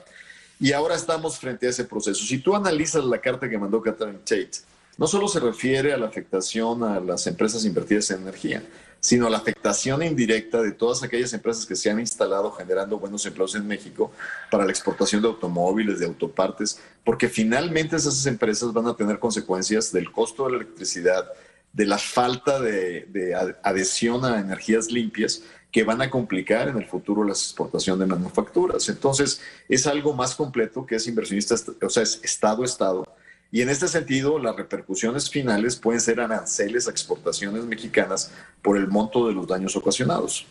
Y 0.61 0.73
ahora 0.73 0.95
estamos 0.95 1.39
frente 1.39 1.67
a 1.67 1.71
ese 1.71 1.85
proceso. 1.85 2.23
Si 2.23 2.39
tú 2.39 2.55
analizas 2.55 3.03
la 3.03 3.19
carta 3.19 3.49
que 3.49 3.57
mandó 3.57 3.81
Catherine 3.81 4.19
Tate, 4.19 4.51
no 4.99 5.07
solo 5.07 5.27
se 5.27 5.41
refiere 5.41 5.95
a 5.95 5.97
la 5.97 6.07
afectación 6.07 6.85
a 6.85 7.01
las 7.01 7.27
empresas 7.27 7.65
invertidas 7.65 8.11
en 8.11 8.21
energía, 8.21 8.63
sino 9.01 9.27
a 9.27 9.31
la 9.31 9.39
afectación 9.39 10.03
indirecta 10.03 10.61
de 10.61 10.73
todas 10.73 11.03
aquellas 11.03 11.33
empresas 11.33 11.65
que 11.65 11.75
se 11.75 11.91
han 11.91 11.99
instalado 11.99 12.53
generando 12.53 12.99
buenos 12.99 13.25
empleos 13.25 13.55
en 13.55 13.67
México 13.67 14.13
para 14.51 14.67
la 14.67 14.71
exportación 14.71 15.23
de 15.23 15.29
automóviles, 15.29 15.99
de 15.99 16.05
autopartes, 16.05 16.79
porque 17.03 17.31
finalmente 17.31 17.97
esas 17.97 18.27
empresas 18.27 18.71
van 18.75 18.87
a 18.89 18.95
tener 18.95 19.19
consecuencias 19.19 19.91
del 19.91 20.13
costo 20.13 20.45
de 20.45 20.51
la 20.51 20.57
electricidad, 20.59 21.25
de 21.73 21.87
la 21.87 21.97
falta 21.97 22.61
de, 22.61 23.07
de 23.07 23.35
adhesión 23.63 24.27
a 24.27 24.39
energías 24.39 24.91
limpias 24.91 25.43
que 25.71 25.85
van 25.85 26.03
a 26.03 26.11
complicar 26.11 26.68
en 26.68 26.77
el 26.79 26.87
futuro 26.87 27.25
la 27.25 27.33
exportación 27.33 27.99
de 27.99 28.07
manufacturas. 28.07 28.89
Entonces, 28.89 29.41
es 29.68 29.87
algo 29.87 30.14
más 30.14 30.35
completo 30.35 30.85
que 30.85 30.97
es 30.97 31.07
inversionista, 31.07 31.55
o 31.83 31.89
sea, 31.89 32.03
es 32.03 32.21
Estado-Estado. 32.23 33.05
Y 33.53 33.62
en 33.62 33.68
este 33.68 33.89
sentido, 33.89 34.39
las 34.39 34.57
repercusiones 34.57 35.31
finales 35.31 35.77
pueden 35.77 36.01
ser 36.01 36.21
aranceles 36.21 36.87
a 36.87 36.91
exportaciones 36.91 37.64
mexicanas 37.64 38.33
por 38.62 38.77
el 38.77 38.89
monto 38.89 39.27
de 39.27 39.35
los 39.35 39.47
daños 39.47 39.77
ocasionados. 39.77 40.47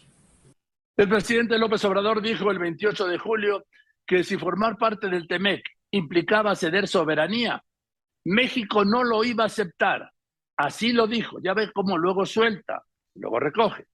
El 0.97 1.07
presidente 1.07 1.57
López 1.57 1.84
Obrador 1.86 2.22
dijo 2.22 2.51
el 2.51 2.59
28 2.59 3.07
de 3.07 3.17
julio 3.17 3.65
que 4.05 4.24
si 4.24 4.38
formar 4.38 4.78
parte 4.78 5.07
del 5.07 5.28
TEMEC 5.28 5.63
implicaba 5.91 6.55
ceder 6.55 6.88
soberanía, 6.88 7.63
México 8.26 8.84
no 8.84 9.03
lo 9.03 9.24
iba 9.24 9.43
a 9.43 9.47
aceptar. 9.47 10.11
Así 10.57 10.91
lo 10.91 11.07
dijo. 11.07 11.38
Ya 11.41 11.53
ve 11.53 11.72
cómo 11.74 11.97
luego 11.97 12.26
suelta, 12.26 12.84
luego 13.15 13.39
recoge 13.39 13.88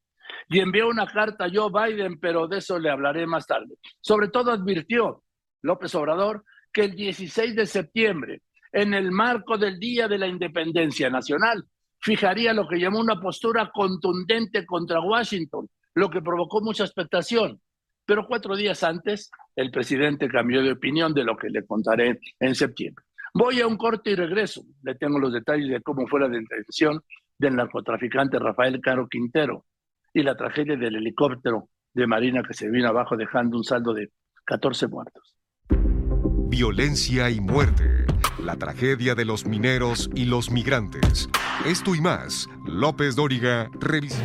y 0.50 0.60
envió 0.60 0.88
una 0.88 1.08
carta 1.08 1.46
a 1.46 1.50
Joe 1.52 1.72
Biden, 1.72 2.20
pero 2.20 2.48
de 2.48 2.60
eso 2.60 2.78
le 2.78 2.90
hablaré 2.90 3.26
más 3.26 3.48
tarde. 3.48 3.76
Sobre 4.00 4.30
todo 4.30 4.52
advirtió 4.52 5.24
López 5.62 5.94
Obrador 5.96 6.44
que 6.72 6.86
el 6.86 6.96
16 6.96 7.56
de 7.56 7.66
septiembre, 7.66 8.42
en 8.72 8.94
el 8.94 9.12
marco 9.12 9.58
del 9.58 9.80
Día 9.80 10.08
de 10.08 10.18
la 10.18 10.28
Independencia 10.28 11.10
Nacional, 11.10 11.64
fijaría 12.00 12.54
lo 12.54 12.68
que 12.68 12.80
llamó 12.80 13.00
una 13.00 13.20
postura 13.20 13.72
contundente 13.74 14.66
contra 14.66 15.02
Washington, 15.02 15.68
lo 15.96 16.10
que 16.10 16.22
provocó 16.22 16.62
mucha 16.62 16.84
expectación. 16.84 17.60
Pero 18.06 18.28
cuatro 18.28 18.56
días 18.56 18.84
antes, 18.84 19.32
el 19.56 19.72
presidente 19.72 20.28
cambió 20.28 20.62
de 20.62 20.74
opinión 20.74 21.14
de 21.14 21.24
lo 21.24 21.36
que 21.36 21.50
le 21.50 21.66
contaré 21.66 22.20
en 22.40 22.54
septiembre. 22.54 23.04
Voy 23.34 23.62
a 23.62 23.68
un 23.68 23.78
corte 23.78 24.12
y 24.12 24.16
regreso. 24.16 24.64
Le 24.84 24.96
tengo 24.96 25.18
los 25.18 25.34
detalles 25.34 25.70
de 25.70 25.82
cómo 25.82 26.06
fue 26.08 26.20
la 26.20 26.30
detención 26.30 27.02
del 27.40 27.56
narcotraficante 27.56 28.38
Rafael 28.38 28.80
Caro 28.82 29.08
Quintero 29.08 29.66
y 30.16 30.24
la 30.24 30.36
tragedia 30.36 30.78
del 30.78 30.96
helicóptero 30.96 31.68
de 31.94 32.08
Marina 32.08 32.42
que 32.42 32.54
se 32.54 32.70
vino 32.70 32.88
abajo 32.88 33.18
dejando 33.18 33.58
un 33.58 33.66
saldo 33.66 33.94
de 33.94 34.12
14 34.46 34.88
muertos. 34.88 35.36
Violencia 36.48 37.30
y 37.30 37.42
muerte. 37.42 38.06
La 38.42 38.56
tragedia 38.56 39.14
de 39.14 39.26
los 39.26 39.46
mineros 39.46 40.10
y 40.16 40.26
los 40.26 40.52
migrantes. 40.52 41.30
Esto 41.66 41.96
y 41.96 42.02
más. 42.02 42.48
López 42.66 43.18
Dóriga 43.18 43.70
revisa. 43.82 44.24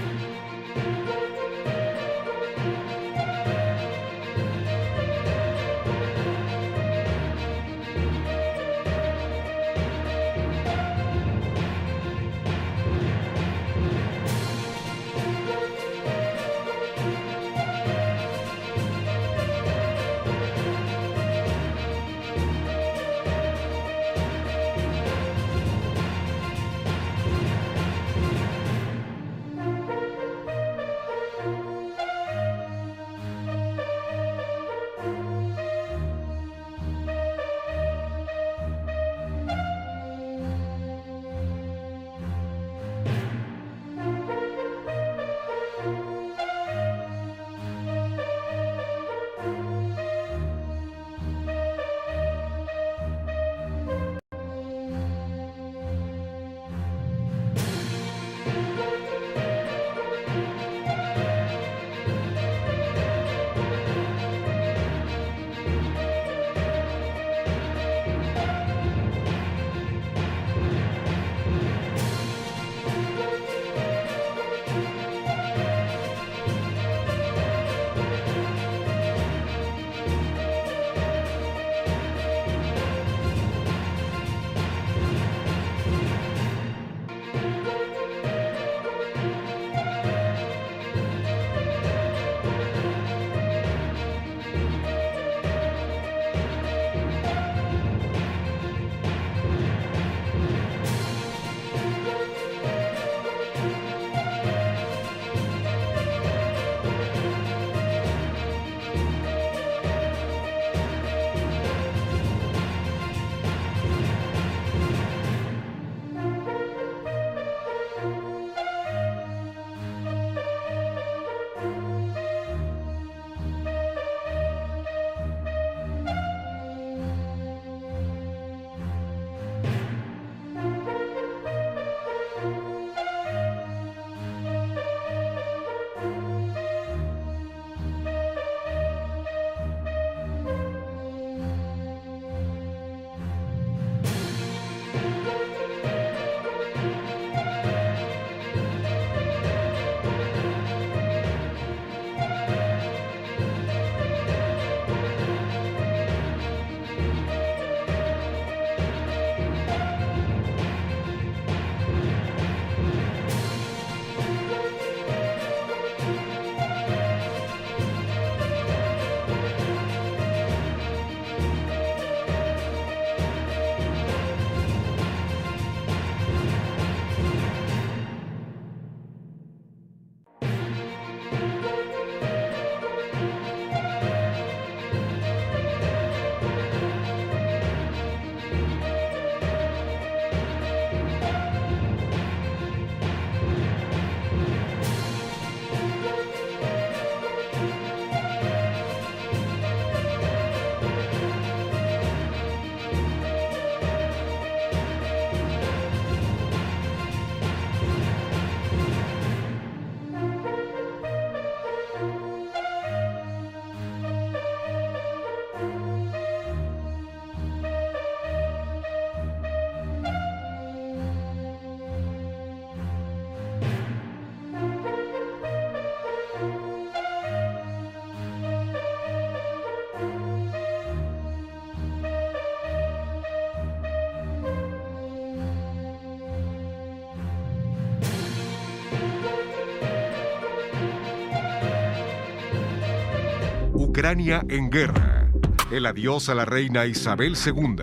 Ucrania 244.11 244.43
en 244.49 244.71
guerra. 244.71 245.31
El 245.71 245.87
adiós 245.87 246.29
a 246.31 246.35
la 246.35 246.45
reina 246.45 246.85
Isabel 246.85 247.35
II. 247.47 247.77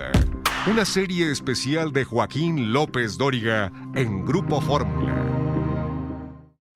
Una 0.70 0.84
serie 0.84 1.32
especial 1.32 1.94
de 1.94 2.04
Joaquín 2.04 2.74
López 2.74 3.18
Dóriga 3.18 3.72
en 3.96 4.26
Grupo 4.26 4.60
Fórmula. 4.60 5.16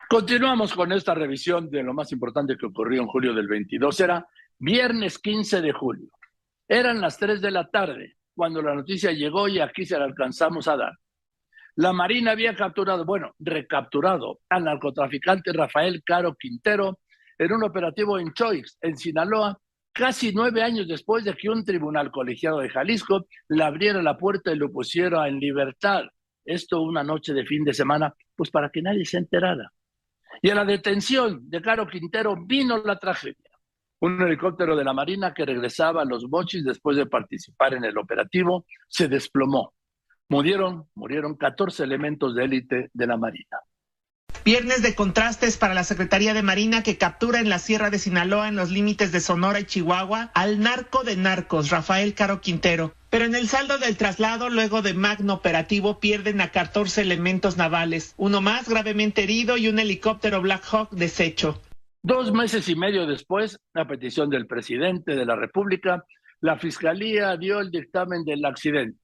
Continuamos 0.08 0.74
con 0.74 0.94
esta 0.94 1.14
revisión 1.14 1.70
de 1.70 1.84
lo 1.84 1.94
más 1.94 2.14
importante 2.14 2.56
que 2.58 2.66
ocurrió 2.66 3.02
en 3.02 3.10
julio 3.10 3.34
del 3.34 3.50
22. 3.50 4.00
Era 4.00 4.26
viernes 4.58 5.20
15 5.20 5.60
de 5.60 5.74
julio. 5.74 6.08
Eran 6.66 7.02
las 7.02 7.18
3 7.18 7.42
de 7.42 7.52
la 7.52 7.68
tarde 7.68 8.16
cuando 8.34 8.62
la 8.62 8.74
noticia 8.74 9.12
llegó 9.12 9.50
y 9.50 9.60
aquí 9.60 9.86
se 9.86 10.00
la 10.00 10.06
alcanzamos 10.06 10.70
a 10.70 10.78
dar. 10.78 10.94
La 11.76 11.92
Marina 11.92 12.32
había 12.32 12.56
capturado, 12.56 13.04
bueno, 13.04 13.36
recapturado 13.38 14.40
al 14.48 14.64
narcotraficante 14.64 15.52
Rafael 15.52 16.04
Caro 16.06 16.36
Quintero 16.36 17.00
en 17.42 17.52
un 17.54 17.64
operativo 17.64 18.20
en 18.20 18.34
Choix, 18.34 18.78
en 18.82 18.96
Sinaloa, 18.96 19.58
casi 19.92 20.32
nueve 20.32 20.62
años 20.62 20.88
después 20.88 21.24
de 21.24 21.34
que 21.34 21.50
un 21.50 21.66
tribunal 21.66 22.12
colegiado 22.12 22.60
de 22.60 22.70
Jalisco 22.70 23.26
le 23.50 23.64
abriera 23.64 24.00
la 24.04 24.16
puerta 24.16 24.52
y 24.52 24.58
lo 24.58 24.72
pusiera 24.72 25.28
en 25.28 25.40
libertad. 25.40 26.04
Esto 26.46 26.82
una 26.82 27.04
noche 27.04 27.34
de 27.34 27.44
fin 27.44 27.64
de 27.64 27.74
semana, 27.74 28.14
pues 28.36 28.52
para 28.52 28.70
que 28.70 28.84
nadie 28.84 29.06
se 29.06 29.18
enterara. 29.18 29.72
Y 30.40 30.52
a 30.52 30.56
la 30.56 30.66
detención 30.66 31.50
de 31.50 31.64
Caro 31.64 31.88
Quintero 31.88 32.36
vino 32.46 32.78
la 32.78 33.00
tragedia. 33.00 33.50
Un 34.02 34.22
helicóptero 34.22 34.76
de 34.76 34.84
la 34.84 34.94
Marina 34.94 35.34
que 35.34 35.44
regresaba 35.44 36.04
a 36.04 36.06
los 36.06 36.30
bochis 36.30 36.64
después 36.64 36.96
de 36.96 37.08
participar 37.08 37.74
en 37.74 37.86
el 37.86 37.98
operativo 37.98 38.68
se 38.88 39.08
desplomó. 39.08 39.74
Murieron, 40.30 40.90
murieron 40.94 41.36
14 41.38 41.86
elementos 41.86 42.36
de 42.36 42.44
élite 42.44 42.92
de 42.94 43.08
la 43.08 43.18
Marina. 43.18 43.58
Viernes 44.44 44.82
de 44.82 44.96
contrastes 44.96 45.58
para 45.58 45.76
la 45.76 45.84
Secretaría 45.84 46.34
de 46.34 46.42
Marina 46.42 46.82
que 46.82 46.98
captura 46.98 47.40
en 47.40 47.50
la 47.50 47.60
Sierra 47.60 47.92
de 47.92 48.00
Sinaloa, 48.00 48.48
en 48.48 48.56
los 48.56 48.72
límites 48.72 49.12
de 49.12 49.20
Sonora 49.20 49.60
y 49.60 49.66
Chihuahua, 49.66 50.32
al 50.34 50.60
narco 50.60 51.04
de 51.04 51.16
narcos, 51.16 51.70
Rafael 51.70 52.16
Caro 52.16 52.42
Quintero. 52.42 52.96
Pero 53.12 53.26
en 53.26 53.36
el 53.36 53.48
saldo 53.48 53.78
del 53.78 53.98
traslado, 53.98 54.50
luego 54.50 54.82
de 54.82 54.96
magno 54.96 55.36
operativo, 55.36 56.00
pierden 56.00 56.42
a 56.42 56.50
14 56.50 57.02
elementos 57.02 57.58
navales, 57.58 58.16
uno 58.18 58.42
más 58.42 58.68
gravemente 58.68 59.22
herido 59.22 59.58
y 59.58 59.68
un 59.68 59.78
helicóptero 59.78 60.42
Black 60.42 60.64
Hawk 60.72 60.90
deshecho. 60.90 61.62
Dos 62.02 62.34
meses 62.34 62.68
y 62.68 62.76
medio 62.76 63.06
después, 63.06 63.60
a 63.76 63.86
petición 63.86 64.32
del 64.32 64.48
presidente 64.48 65.16
de 65.16 65.26
la 65.26 65.36
República, 65.36 66.04
la 66.40 66.58
Fiscalía 66.58 67.38
dio 67.38 67.60
el 67.60 67.70
dictamen 67.70 68.24
del 68.24 68.44
accidente. 68.44 68.98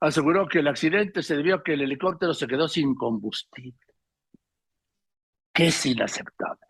Aseguró 0.00 0.48
que 0.48 0.58
el 0.58 0.66
accidente 0.66 1.22
se 1.22 1.36
debió 1.36 1.54
a 1.54 1.62
que 1.62 1.74
el 1.74 1.82
helicóptero 1.82 2.34
se 2.34 2.48
quedó 2.48 2.66
sin 2.66 2.96
combustible, 2.96 3.78
que 5.52 5.66
es 5.66 5.86
inaceptable. 5.86 6.66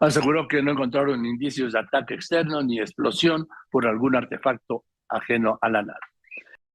Aseguró 0.00 0.48
que 0.48 0.62
no 0.62 0.72
encontraron 0.72 1.24
indicios 1.24 1.72
de 1.72 1.78
ataque 1.78 2.14
externo 2.14 2.62
ni 2.62 2.80
explosión 2.80 3.48
por 3.70 3.86
algún 3.86 4.16
artefacto 4.16 4.84
ajeno 5.08 5.58
a 5.60 5.68
la 5.68 5.82
nave. 5.82 6.00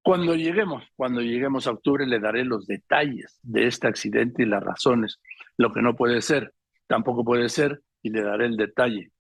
Cuando 0.01 0.35
lleguemos, 0.35 0.85
cuando 0.95 1.19
lleguemos 1.21 1.67
a 1.67 1.71
octubre, 1.71 2.05
le 2.05 2.19
daré 2.19 2.45
los 2.45 2.65
detalles 2.65 3.39
de 3.43 3.67
este 3.67 3.87
accidente 3.87 4.43
y 4.43 4.45
las 4.45 4.63
razones. 4.63 5.19
Lo 5.57 5.73
que 5.73 5.81
no 5.81 5.97
puede 5.97 6.21
ser, 6.21 6.53
tampoco 6.87 7.25
puede 7.25 7.49
ser, 7.49 7.81
y 8.01 8.11
le 8.11 8.21
daré 8.21 8.45
el 8.45 8.55
detalle, 8.55 9.11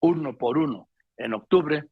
uno 0.00 0.36
por 0.36 0.58
uno, 0.58 0.90
en 1.16 1.32
octubre, 1.32 1.84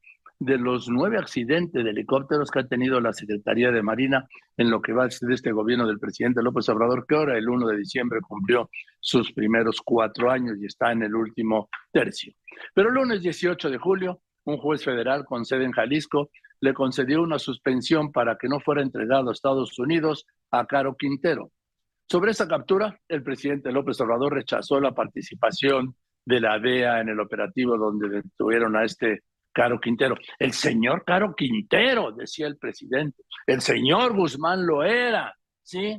de 0.45 0.59
los 0.59 0.89
nueve 0.89 1.19
accidentes 1.19 1.85
de 1.85 1.91
helicópteros 1.91 2.51
que 2.51 2.59
ha 2.59 2.67
tenido 2.67 3.01
la 3.01 3.13
Secretaría 3.13 3.71
de 3.71 3.81
Marina 3.81 4.27
en 4.57 4.71
lo 4.71 4.83
que 4.83 4.93
va 4.93 5.05
a 5.05 5.11
ser 5.11 5.31
este 5.31 5.53
gobierno 5.53 5.87
del 5.87 6.01
presidente 6.01 6.43
López 6.43 6.69
Obrador, 6.69 7.07
que 7.07 7.15
ahora 7.15 7.39
el 7.39 7.49
1 7.49 7.69
de 7.69 7.77
diciembre 7.77 8.21
cumplió 8.21 8.69
sus 8.99 9.33
primeros 9.33 9.81
cuatro 9.85 10.33
años 10.33 10.57
y 10.61 10.67
está 10.67 10.91
en 10.91 11.05
el 11.05 11.15
último 11.15 11.69
tercio. 11.93 12.33
Pero 12.75 12.89
el 12.89 12.97
lunes 12.97 13.23
18 13.23 13.71
de 13.71 13.79
julio, 13.79 14.21
un 14.45 14.59
juez 14.59 14.85
federal 14.85 15.25
con 15.25 15.45
sede 15.45 15.65
en 15.65 15.73
Jalisco 15.73 16.31
le 16.61 16.75
concedió 16.75 17.23
una 17.23 17.39
suspensión 17.39 18.11
para 18.11 18.37
que 18.37 18.49
no 18.49 18.59
fuera 18.59 18.83
entregado 18.83 19.31
a 19.31 19.33
Estados 19.33 19.79
Unidos 19.79 20.27
a 20.51 20.67
Caro 20.67 20.97
Quintero. 20.97 21.53
Sobre 22.11 22.33
esa 22.33 22.49
captura, 22.49 22.99
el 23.09 23.23
presidente 23.23 23.71
López 23.71 24.01
Obrador 24.01 24.35
rechazó 24.35 24.81
la 24.81 24.93
participación 24.93 25.95
de 26.25 26.41
la 26.41 26.59
DEA 26.59 27.01
en 27.01 27.11
el 27.11 27.21
operativo 27.21 27.79
donde 27.79 28.09
detuvieron 28.09 28.77
a 28.77 28.85
este 28.85 29.23
Caro 29.53 29.81
Quintero. 29.81 30.17
El 30.39 30.53
señor 30.53 31.05
Caro 31.05 31.35
Quintero, 31.35 32.13
decía 32.13 32.47
el 32.47 32.57
presidente. 32.57 33.23
El 33.47 33.61
señor 33.61 34.17
Guzmán 34.17 34.67
lo 34.67 34.83
era, 34.83 35.35
¿sí? 35.63 35.99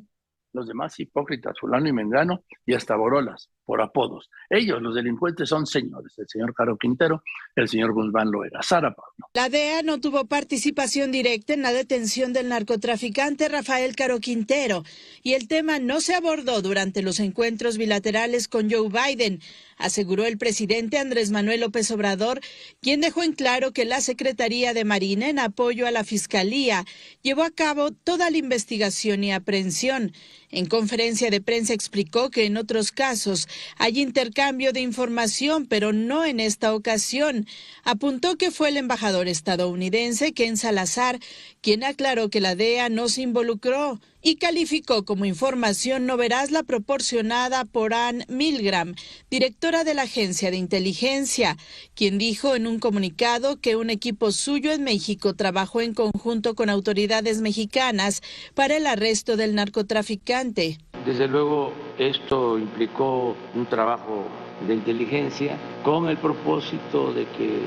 Los 0.53 0.67
demás 0.67 0.99
hipócritas, 0.99 1.59
fulano 1.59 1.87
y 1.87 1.93
mengano, 1.93 2.43
y 2.65 2.73
hasta 2.73 2.95
borolas, 2.95 3.49
por 3.65 3.81
apodos. 3.81 4.29
Ellos, 4.49 4.81
los 4.81 4.95
delincuentes, 4.95 5.49
son 5.49 5.65
señores. 5.65 6.13
El 6.17 6.27
señor 6.27 6.53
Caro 6.53 6.77
Quintero, 6.77 7.23
el 7.55 7.67
señor 7.67 7.93
Guzmán 7.93 8.31
lo 8.31 8.43
era. 8.43 8.61
Sara 8.61 8.93
Pablo. 8.93 9.27
La 9.33 9.49
DEA 9.49 9.81
no 9.83 9.99
tuvo 9.99 10.25
participación 10.25 11.11
directa 11.11 11.53
en 11.53 11.61
la 11.61 11.71
detención 11.71 12.33
del 12.33 12.49
narcotraficante 12.49 13.49
Rafael 13.49 13.95
Caro 13.95 14.19
Quintero, 14.19 14.83
y 15.21 15.33
el 15.33 15.47
tema 15.47 15.79
no 15.79 16.01
se 16.01 16.15
abordó 16.15 16.61
durante 16.61 17.01
los 17.01 17.19
encuentros 17.19 17.77
bilaterales 17.77 18.47
con 18.47 18.69
Joe 18.69 18.89
Biden 18.89 19.39
aseguró 19.77 20.25
el 20.25 20.37
presidente 20.37 20.97
Andrés 20.97 21.31
Manuel 21.31 21.61
López 21.61 21.91
Obrador, 21.91 22.41
quien 22.81 23.01
dejó 23.01 23.23
en 23.23 23.33
claro 23.33 23.73
que 23.73 23.85
la 23.85 24.01
Secretaría 24.01 24.73
de 24.73 24.85
Marina, 24.85 25.29
en 25.29 25.39
apoyo 25.39 25.87
a 25.87 25.91
la 25.91 26.03
Fiscalía, 26.03 26.85
llevó 27.21 27.43
a 27.43 27.51
cabo 27.51 27.91
toda 27.91 28.29
la 28.29 28.37
investigación 28.37 29.23
y 29.23 29.33
aprehensión. 29.33 30.13
En 30.55 30.67
conferencia 30.67 31.31
de 31.31 31.41
prensa 31.41 31.73
explicó 31.73 32.29
que 32.29 32.45
en 32.45 32.57
otros 32.57 32.91
casos 32.91 33.47
hay 33.79 33.99
intercambio 33.99 34.71
de 34.71 34.81
información, 34.81 35.65
pero 35.65 35.93
no 35.93 36.25
en 36.25 36.39
esta 36.39 36.75
ocasión. 36.75 37.47
Apuntó 37.83 38.37
que 38.37 38.51
fue 38.51 38.69
el 38.69 38.77
embajador 38.77 39.27
estadounidense 39.27 40.31
Ken 40.33 40.55
Salazar 40.55 41.19
quien 41.61 41.83
aclaró 41.83 42.29
que 42.29 42.39
la 42.39 42.53
DEA 42.53 42.89
no 42.89 43.09
se 43.09 43.23
involucró 43.23 43.99
y 44.23 44.37
calificó 44.37 45.03
como 45.03 45.25
información 45.25 46.05
no 46.05 46.15
veraz 46.15 46.49
la 46.49 46.63
proporcionada 46.63 47.65
por 47.65 47.93
Ann 47.93 48.23
Milgram, 48.29 48.95
directora 49.29 49.83
de 49.83 49.93
la 49.93 50.03
Agencia 50.03 50.49
de 50.49 50.57
Inteligencia, 50.57 51.57
quien 51.93 52.17
dijo 52.17 52.55
en 52.55 52.65
un 52.65 52.79
comunicado 52.79 53.59
que 53.59 53.75
un 53.75 53.89
equipo 53.89 54.31
suyo 54.31 54.71
en 54.71 54.85
México 54.85 55.33
trabajó 55.33 55.81
en 55.81 55.93
conjunto 55.93 56.55
con 56.55 56.69
autoridades 56.69 57.41
mexicanas 57.41 58.21
para 58.55 58.77
el 58.77 58.87
arresto 58.87 59.35
del 59.35 59.55
narcotraficante. 59.55 60.77
Desde 61.05 61.27
luego, 61.27 61.73
esto 61.99 62.57
implicó 62.57 63.35
un 63.53 63.65
trabajo 63.65 64.25
de 64.65 64.75
inteligencia 64.75 65.57
con 65.83 66.07
el 66.07 66.17
propósito 66.17 67.11
de 67.11 67.25
que 67.37 67.59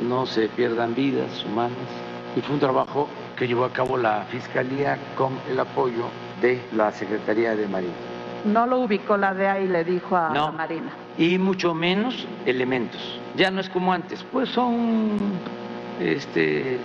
no 0.00 0.24
se 0.24 0.48
pierdan 0.48 0.94
vidas 0.94 1.44
humanas 1.44 1.76
y 2.34 2.40
fue 2.40 2.54
un 2.54 2.60
trabajo 2.60 3.08
que 3.38 3.46
llevó 3.46 3.64
a 3.64 3.72
cabo 3.72 3.96
la 3.96 4.24
Fiscalía 4.30 4.98
con 5.16 5.38
el 5.48 5.60
apoyo 5.60 6.06
de 6.40 6.60
la 6.72 6.90
Secretaría 6.92 7.54
de 7.54 7.68
Marina. 7.68 7.92
No 8.44 8.66
lo 8.66 8.80
ubicó 8.80 9.16
la 9.16 9.32
DEA 9.32 9.60
y 9.60 9.68
le 9.68 9.84
dijo 9.84 10.16
a 10.16 10.30
la 10.34 10.50
Marina. 10.50 10.90
Y 11.16 11.38
mucho 11.38 11.74
menos 11.74 12.26
elementos. 12.46 13.00
Ya 13.36 13.50
no 13.50 13.60
es 13.60 13.68
como 13.68 13.92
antes, 13.92 14.24
pues 14.32 14.48
son 14.48 15.18
este, 16.00 16.78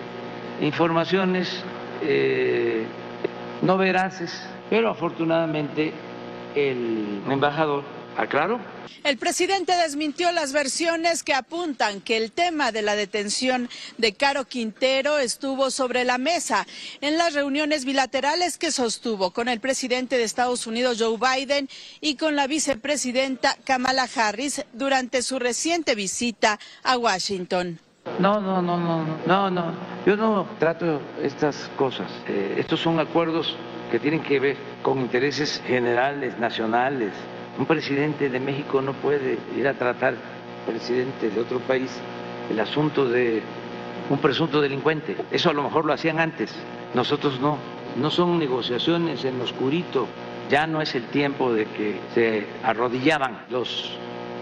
informaciones 0.62 1.64
eh, 2.02 2.86
no 3.62 3.78
veraces, 3.78 4.48
pero 4.70 4.90
afortunadamente 4.90 5.94
el 6.56 7.22
embajador 7.30 7.84
aclaró 8.18 8.60
el 9.04 9.18
presidente 9.18 9.76
desmintió 9.76 10.32
las 10.32 10.54
versiones 10.54 11.24
que 11.24 11.34
apuntan 11.34 12.00
que 12.00 12.16
el 12.16 12.32
tema 12.32 12.72
de 12.72 12.82
la 12.82 12.96
detención 12.96 13.68
de 13.98 14.14
Caro 14.14 14.46
Quintero 14.46 15.18
estuvo 15.20 15.72
sobre 15.72 16.06
la 16.06 16.18
mesa 16.18 16.66
en 17.02 17.18
las 17.18 17.34
reuniones 17.34 17.84
bilaterales 17.84 18.58
que 18.58 18.72
sostuvo 18.72 19.32
con 19.32 19.50
el 19.50 19.60
presidente 19.60 20.18
de 20.18 20.24
Estados 20.24 20.68
Unidos, 20.68 21.02
Joe 21.02 21.18
Biden, 21.18 21.68
y 22.00 22.16
con 22.16 22.38
la 22.38 22.48
vicepresidenta 22.48 23.58
Kamala 23.66 24.08
Harris 24.16 24.66
durante 24.72 25.22
su 25.22 25.38
reciente 25.38 25.96
visita 25.96 26.58
a 26.84 26.98
Washington. 26.98 27.80
No, 28.20 28.40
no, 28.40 28.62
no, 28.62 28.78
no, 28.78 29.06
no, 29.26 29.50
no. 29.50 29.74
Yo 30.06 30.16
no 30.16 30.48
trato 30.60 31.02
estas 31.22 31.70
cosas. 31.76 32.10
Eh, 32.30 32.56
estos 32.58 32.80
son 32.80 33.02
acuerdos 33.02 33.58
que 33.92 34.00
tienen 34.00 34.24
que 34.24 34.40
ver 34.40 34.58
con 34.82 35.00
intereses 35.00 35.62
generales, 35.68 36.38
nacionales, 36.40 37.12
un 37.58 37.66
presidente 37.66 38.30
de 38.30 38.40
México 38.40 38.82
no 38.82 38.94
puede 38.94 39.38
ir 39.56 39.68
a 39.68 39.74
tratar, 39.74 40.16
presidente 40.66 41.30
de 41.30 41.40
otro 41.40 41.60
país, 41.60 41.92
el 42.50 42.60
asunto 42.60 43.08
de 43.08 43.42
un 44.10 44.18
presunto 44.20 44.62
delincuente. 44.62 45.16
Eso 45.32 45.50
a 45.50 45.54
lo 45.54 45.64
mejor 45.64 45.86
lo 45.86 45.94
hacían 45.94 46.20
antes, 46.20 46.54
nosotros 46.94 47.40
no. 47.40 47.58
No 47.96 48.10
son 48.10 48.40
negociaciones 48.40 49.24
en 49.24 49.40
oscurito, 49.40 50.08
ya 50.50 50.66
no 50.66 50.82
es 50.82 50.96
el 50.96 51.04
tiempo 51.06 51.54
de 51.54 51.66
que 51.66 52.00
se 52.14 52.48
arrodillaban 52.64 53.46
los 53.50 53.98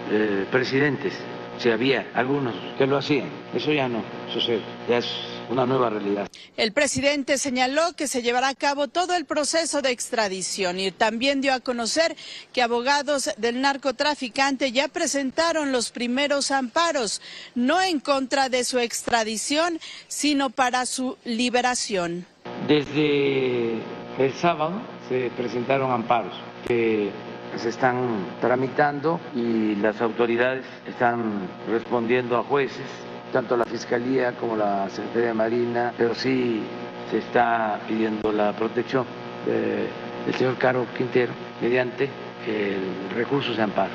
eh, 0.09 0.45
presidentes. 0.49 1.21
Si 1.59 1.69
había 1.69 2.11
algunos 2.13 2.55
que 2.77 2.87
lo 2.87 2.97
hacían. 2.97 3.29
Eso 3.53 3.71
ya 3.71 3.87
no 3.87 4.03
sucede, 4.33 4.61
ya 4.89 4.97
es 4.97 5.07
una 5.49 5.65
nueva 5.65 5.89
realidad. 5.89 6.29
El 6.57 6.71
presidente 6.71 7.37
señaló 7.37 7.93
que 7.95 8.07
se 8.07 8.21
llevará 8.21 8.49
a 8.49 8.55
cabo 8.55 8.87
todo 8.87 9.15
el 9.15 9.25
proceso 9.25 9.81
de 9.81 9.91
extradición 9.91 10.79
y 10.79 10.91
también 10.91 11.41
dio 11.41 11.53
a 11.53 11.59
conocer 11.59 12.15
que 12.53 12.61
abogados 12.61 13.29
del 13.37 13.61
narcotraficante 13.61 14.71
ya 14.71 14.87
presentaron 14.87 15.71
los 15.71 15.91
primeros 15.91 16.51
amparos, 16.51 17.21
no 17.53 17.81
en 17.81 17.99
contra 17.99 18.49
de 18.49 18.63
su 18.63 18.79
extradición, 18.79 19.79
sino 20.07 20.49
para 20.49 20.85
su 20.85 21.17
liberación. 21.25 22.25
Desde 22.67 23.73
el 24.17 24.33
sábado 24.39 24.81
se 25.09 25.29
presentaron 25.35 25.91
amparos 25.91 26.33
que 26.67 27.11
se 27.55 27.69
están 27.69 28.37
tramitando 28.39 29.19
y 29.35 29.75
las 29.75 30.01
autoridades 30.01 30.65
están 30.87 31.47
respondiendo 31.69 32.37
a 32.37 32.43
jueces 32.43 32.85
tanto 33.31 33.55
la 33.55 33.65
Fiscalía 33.65 34.33
como 34.33 34.55
la 34.55 34.89
Secretaría 34.89 35.29
de 35.29 35.33
Marina, 35.33 35.93
pero 35.97 36.13
sí 36.13 36.61
se 37.09 37.19
está 37.19 37.79
pidiendo 37.87 38.31
la 38.31 38.53
protección 38.53 39.05
del 39.45 40.35
señor 40.35 40.57
Caro 40.57 40.85
Quintero 40.95 41.33
mediante 41.61 42.09
el 42.45 43.09
recurso 43.15 43.53
de 43.53 43.61
amparo. 43.61 43.93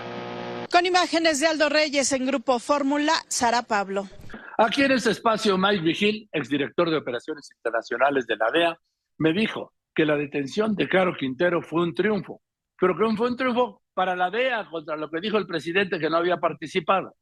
Con 0.70 0.84
imágenes 0.86 1.40
de 1.40 1.46
Aldo 1.46 1.68
Reyes 1.68 2.10
en 2.12 2.26
Grupo 2.26 2.58
Fórmula, 2.58 3.12
Sara 3.28 3.62
Pablo. 3.62 4.08
Aquí 4.58 4.82
en 4.82 4.92
este 4.92 5.10
espacio, 5.10 5.56
Mike 5.58 5.82
Vigil, 5.82 6.28
exdirector 6.32 6.90
de 6.90 6.96
Operaciones 6.96 7.48
Internacionales 7.56 8.26
de 8.26 8.36
la 8.36 8.46
DEA, 8.52 8.78
me 9.18 9.32
dijo 9.32 9.72
que 9.94 10.04
la 10.04 10.16
detención 10.16 10.74
de 10.74 10.88
Caro 10.88 11.14
Quintero 11.16 11.62
fue 11.62 11.82
un 11.82 11.94
triunfo, 11.94 12.40
pero 12.80 12.96
que 12.96 13.16
fue 13.16 13.28
un 13.28 13.36
triunfo 13.36 13.82
para 13.94 14.14
la 14.14 14.30
DEA 14.30 14.68
contra 14.70 14.96
lo 14.96 15.10
que 15.10 15.20
dijo 15.20 15.38
el 15.38 15.46
presidente 15.46 15.98
que 15.98 16.10
no 16.10 16.18
había 16.18 16.36
participado. 16.36 17.14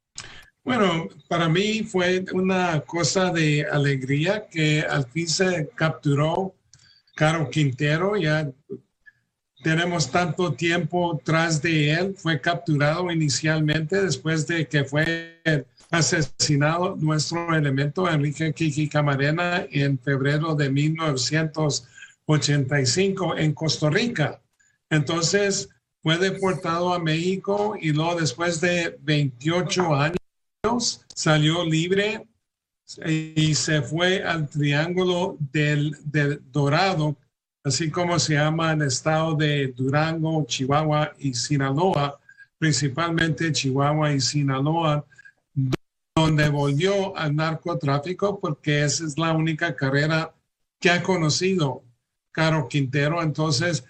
Bueno, 0.65 1.09
para 1.29 1.49
mí 1.49 1.83
fue 1.83 2.25
una 2.33 2.81
cosa 2.81 3.31
de 3.31 3.67
alegría 3.71 4.47
que 4.51 4.81
al 4.81 5.05
fin 5.05 5.29
se 5.29 5.69
capturó 5.75 6.55
Caro 7.15 7.51
Quintero. 7.51 8.17
Ya 8.17 8.51
tenemos 9.63 10.11
tanto 10.11 10.55
tiempo 10.55 11.21
tras 11.23 11.61
de 11.61 11.93
él. 11.93 12.15
Fue 12.17 12.41
capturado 12.41 13.11
inicialmente 13.11 14.01
después 14.01 14.47
de 14.47 14.67
que 14.67 14.85
fue 14.85 15.43
asesinado 15.91 16.97
nuestro 16.97 17.55
elemento 17.55 18.11
Enrique 18.11 18.55
Kiki 18.55 18.89
Camarena 18.89 19.67
en 19.71 19.99
febrero 19.99 20.55
de 20.55 20.71
1985 20.71 23.37
en 23.37 23.53
Costa 23.53 23.91
Rica. 23.91 24.41
Entonces 24.95 25.69
fue 26.03 26.19
deportado 26.19 26.93
a 26.93 26.99
México 26.99 27.77
y 27.81 27.93
luego 27.93 28.17
después 28.17 28.61
de 28.61 28.99
28 29.03 29.95
años 29.95 31.05
salió 31.15 31.65
libre 31.65 32.27
y 33.07 33.55
se 33.55 33.83
fue 33.83 34.23
al 34.23 34.49
Triángulo 34.49 35.37
del, 35.53 35.97
Dorado, 36.53 37.17
así 37.65 37.91
como 37.91 38.19
se 38.19 38.35
llama 38.35 38.73
el 38.73 38.83
estado 38.83 39.35
de 39.35 39.69
Durango, 39.69 40.45
Chihuahua 40.47 41.15
y 41.19 41.35
Sinaloa, 41.35 42.21
principalmente 42.59 43.51
Chihuahua 43.51 44.13
y 44.13 44.21
Sinaloa, 44.21 45.05
donde 46.15 46.49
volvió 46.51 47.17
al 47.17 47.35
narcotráfico 47.35 48.39
porque 48.39 48.85
esa 48.85 49.07
es 49.07 49.19
la 49.19 49.33
única 49.33 49.75
carrera 49.75 50.33
que 50.79 50.91
ha 50.91 51.03
conocido 51.03 51.83
Caro 52.31 52.69
Quintero. 52.69 53.23
Entonces, 53.23 53.85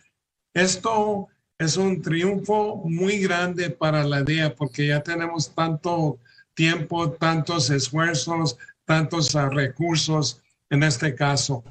esto 0.54 1.28
es 1.58 1.76
un 1.76 2.00
triunfo 2.02 2.82
muy 2.84 3.18
grande 3.18 3.70
para 3.70 4.04
la 4.04 4.22
DEA 4.22 4.54
porque 4.54 4.88
ya 4.88 5.02
tenemos 5.02 5.54
tanto 5.54 6.18
tiempo, 6.54 7.10
tantos 7.12 7.70
esfuerzos, 7.70 8.56
tantos 8.84 9.34
uh, 9.34 9.48
recursos 9.50 10.40
en 10.70 10.82
este 10.82 11.14
caso. 11.14 11.62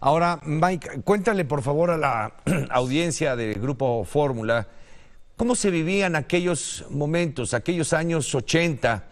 Ahora, 0.00 0.40
Mike, 0.44 1.02
cuéntale 1.02 1.44
por 1.44 1.62
favor 1.62 1.90
a 1.90 1.96
la 1.96 2.34
audiencia 2.70 3.36
del 3.36 3.60
Grupo 3.60 4.04
Fórmula, 4.04 4.68
¿cómo 5.36 5.54
se 5.54 5.70
vivían 5.70 6.14
aquellos 6.16 6.84
momentos, 6.90 7.54
aquellos 7.54 7.92
años 7.92 8.34
80, 8.34 9.04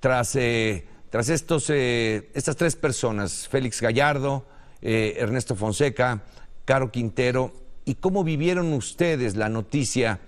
tras, 0.00 0.34
eh, 0.36 0.86
tras 1.10 1.28
estos, 1.28 1.70
eh, 1.70 2.30
estas 2.34 2.56
tres 2.56 2.74
personas, 2.74 3.46
Félix 3.48 3.80
Gallardo, 3.80 4.46
eh, 4.82 5.16
Ernesto 5.18 5.54
Fonseca, 5.54 6.22
Caro 6.64 6.90
Quintero, 6.90 7.52
y 7.84 7.94
cómo 7.96 8.24
vivieron 8.24 8.72
ustedes 8.72 9.36
la 9.36 9.48
noticia 9.48 10.20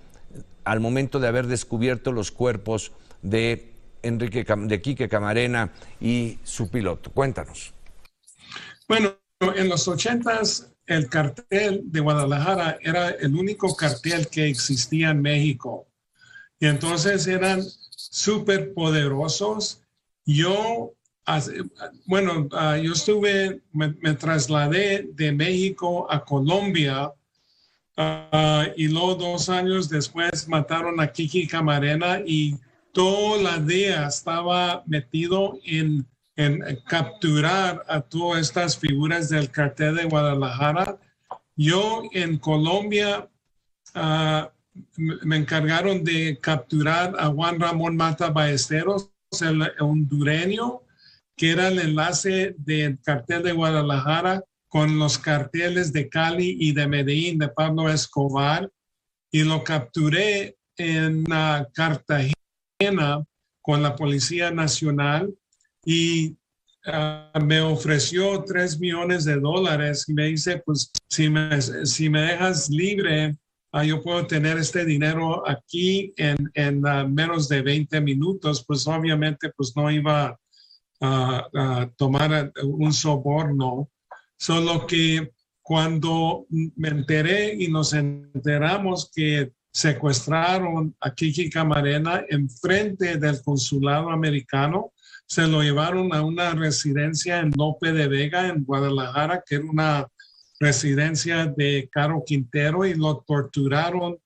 al 0.64 0.80
momento 0.80 1.20
de 1.20 1.28
haber 1.28 1.46
descubierto 1.46 2.12
los 2.12 2.30
cuerpos 2.30 2.92
de 3.22 3.72
Enrique 4.02 4.44
de 4.44 4.82
Quique 4.82 5.08
Camarena 5.08 5.72
y 6.00 6.38
su 6.42 6.70
piloto. 6.70 7.10
Cuéntanos. 7.10 7.72
Bueno, 8.88 9.16
en 9.40 9.68
los 9.68 9.88
ochentas 9.88 10.72
el 10.86 11.08
cartel 11.08 11.82
de 11.84 12.00
Guadalajara 12.00 12.78
era 12.82 13.10
el 13.10 13.34
único 13.34 13.74
cartel 13.76 14.28
que 14.28 14.48
existía 14.48 15.10
en 15.10 15.22
México. 15.22 15.86
Y 16.58 16.66
entonces 16.66 17.26
eran 17.26 17.62
súper 17.62 18.74
poderosos. 18.74 19.82
Yo, 20.24 20.92
bueno, 22.06 22.48
ah, 22.52 22.76
yo 22.76 22.92
estuve, 22.92 23.62
me, 23.72 24.14
trasladé 24.14 25.08
de 25.12 25.32
México 25.32 26.06
a 26.10 26.24
Colombia 26.24 27.12
ah, 27.96 28.66
y 28.76 28.88
luego 28.88 29.14
dos 29.14 29.48
años 29.48 29.88
después 29.88 30.48
mataron 30.48 31.00
a 31.00 31.12
Kiki 31.12 31.46
Camarena 31.46 32.20
y 32.24 32.56
toda 32.92 33.42
la 33.42 33.58
DEA 33.58 34.06
estaba 34.06 34.82
metido 34.86 35.58
en, 35.64 36.06
capturar 36.86 37.84
a 37.88 38.00
todas 38.00 38.40
estas 38.40 38.76
figuras 38.76 39.28
del 39.28 39.50
cartel 39.50 39.96
de 39.96 40.04
Guadalajara. 40.04 40.98
Yo 41.56 42.02
en 42.12 42.38
Colombia 42.38 43.28
ah, 43.94 44.50
me 44.96 45.36
encargaron 45.36 46.02
de 46.02 46.38
capturar 46.40 47.14
a 47.18 47.28
Juan 47.28 47.60
Ramón 47.60 47.96
Mata 47.96 48.30
Ballesteros, 48.30 49.10
el 49.40 49.62
hondureño, 49.78 50.82
que 51.36 51.50
era 51.50 51.68
el 51.68 51.78
enlace 51.78 52.54
del 52.58 52.98
cartel 53.00 53.42
de 53.42 53.52
Guadalajara 53.52 54.44
con 54.72 54.98
los 54.98 55.18
carteles 55.18 55.92
de 55.92 56.08
Cali 56.08 56.56
y 56.58 56.72
de 56.72 56.88
Medellín 56.88 57.38
de 57.38 57.48
Pablo 57.48 57.90
Escobar 57.90 58.70
y 59.30 59.44
lo 59.44 59.62
capturé 59.62 60.56
en 60.78 61.30
uh, 61.30 61.66
Cartagena 61.74 63.22
con 63.60 63.82
la 63.82 63.94
Policía 63.94 64.50
Nacional 64.50 65.30
y 65.84 66.38
ah, 66.86 67.30
me 67.44 67.60
ofreció 67.60 68.44
tres 68.44 68.80
millones 68.80 69.26
de 69.26 69.38
dólares 69.38 70.06
y 70.08 70.14
me 70.14 70.28
dice, 70.28 70.62
pues 70.64 70.90
si 71.06 71.28
me, 71.28 71.60
si 71.60 72.08
me 72.08 72.22
dejas 72.22 72.70
libre, 72.70 73.36
ah, 73.72 73.84
yo 73.84 74.02
puedo 74.02 74.26
tener 74.26 74.56
este 74.56 74.86
dinero 74.86 75.46
aquí 75.46 76.14
en, 76.16 76.50
en 76.54 76.86
ah, 76.86 77.04
menos 77.04 77.46
de 77.46 77.60
20 77.60 78.00
minutos, 78.00 78.64
pues 78.66 78.86
obviamente 78.86 79.50
pues 79.54 79.74
no 79.76 79.90
iba 79.90 80.34
a 81.04 81.90
tomar 81.96 82.52
un 82.62 82.92
soborno, 82.92 83.90
solo 84.42 84.88
que 84.88 85.30
cuando 85.62 86.46
me 86.50 86.88
enteré 86.88 87.54
y 87.54 87.68
nos 87.68 87.92
enteramos 87.92 89.08
que 89.14 89.52
secuestraron 89.70 90.96
a 91.00 91.14
Kiki 91.14 91.48
Camarena 91.48 92.24
enfrente 92.28 93.18
del 93.18 93.40
consulado 93.40 94.10
americano, 94.10 94.92
se 95.26 95.46
lo 95.46 95.62
llevaron 95.62 96.12
a 96.12 96.22
una 96.22 96.54
residencia 96.54 97.38
en 97.38 97.52
Lope 97.56 97.92
de 97.92 98.08
Vega, 98.08 98.48
en 98.48 98.64
Guadalajara, 98.64 99.44
que 99.46 99.54
era 99.54 99.64
una 99.64 100.08
residencia 100.58 101.46
de 101.46 101.88
Caro 101.92 102.24
Quintero, 102.26 102.84
y 102.84 102.94
lo 102.94 103.22
torturaron 103.24 104.18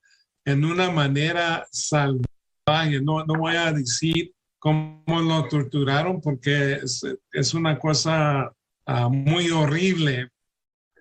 en 0.47 0.65
una 0.65 0.91
manera 0.91 1.67
salvaje. 1.71 3.03
No, 3.03 3.23
no 3.27 3.35
voy 3.39 3.57
a 3.57 3.71
decir 3.71 4.33
cómo 4.59 5.21
lo 5.21 5.47
torturaron 5.47 6.23
porque 6.23 6.81
es, 7.33 7.55
una 7.55 7.79
cosa 7.79 8.51
ah, 8.87 9.09
muy 9.09 9.51
horrible, 9.51 10.31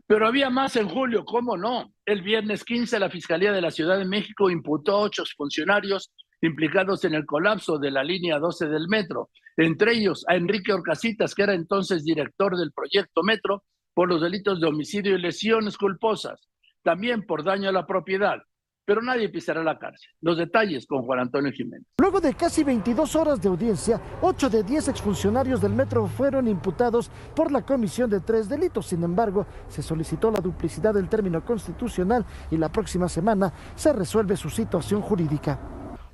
pero 0.08 0.28
había 0.28 0.50
más 0.50 0.76
en 0.76 0.88
julio, 0.88 1.26
¿cómo 1.26 1.58
no? 1.58 1.94
El 2.06 2.22
viernes 2.22 2.64
15 2.64 3.00
la 3.00 3.10
Fiscalía 3.10 3.52
de 3.52 3.62
la 3.62 3.72
Ciudad 3.72 3.98
de 3.98 4.06
México 4.06 4.52
imputó 4.52 4.98
a 4.98 5.00
ocho 5.02 5.24
funcionarios 5.36 6.12
implicados 6.42 7.04
en 7.06 7.16
el 7.16 7.26
colapso 7.26 7.80
de 7.80 7.90
la 7.90 8.04
línea 8.04 8.38
12 8.38 8.68
del 8.68 8.88
metro, 8.88 9.30
entre 9.58 9.94
ellos 9.94 10.24
a 10.28 10.36
Enrique 10.36 10.74
Orcasitas, 10.74 11.34
que 11.34 11.44
era 11.44 11.56
entonces 11.56 12.04
director 12.04 12.56
del 12.56 12.72
proyecto 12.72 13.24
Metro, 13.24 13.64
por 13.96 14.10
los 14.10 14.22
delitos 14.22 14.60
de 14.60 14.68
homicidio 14.68 15.16
y 15.16 15.22
lesiones 15.22 15.78
culposas, 15.78 16.50
también 16.84 17.26
por 17.26 17.44
daño 17.44 17.70
a 17.70 17.72
la 17.72 17.88
propiedad, 17.88 18.38
pero 18.86 19.02
nadie 19.02 19.30
pisará 19.30 19.64
la 19.64 19.78
cárcel. 19.78 20.10
Los 20.22 20.38
detalles 20.38 20.86
con 20.86 21.04
Juan 21.04 21.20
Antonio 21.20 21.52
Jiménez. 21.52 21.86
Luego 21.98 22.22
de 22.22 22.34
casi 22.34 22.64
22 22.64 23.16
horas 23.16 23.42
de 23.42 23.50
audiencia, 23.50 24.00
8 24.22 24.50
de 24.50 24.64
10 24.64 24.88
exfuncionarios 24.90 25.62
del 25.62 25.74
metro 25.74 26.08
fueron 26.08 26.48
imputados 26.48 27.10
por 27.36 27.52
la 27.52 27.64
comisión 27.64 28.10
de 28.10 28.20
tres 28.20 28.48
delitos. 28.48 28.88
Sin 28.88 29.04
embargo, 29.04 29.48
se 29.68 29.82
solicitó 29.82 30.32
la 30.32 30.40
duplicidad 30.40 30.94
del 30.94 31.10
término 31.10 31.44
constitucional 31.44 32.26
y 32.52 32.58
la 32.58 32.72
próxima 32.72 33.10
semana 33.10 33.52
se 33.76 33.92
resuelve 33.92 34.38
su 34.38 34.50
situación 34.50 35.02
jurídica. 35.02 35.60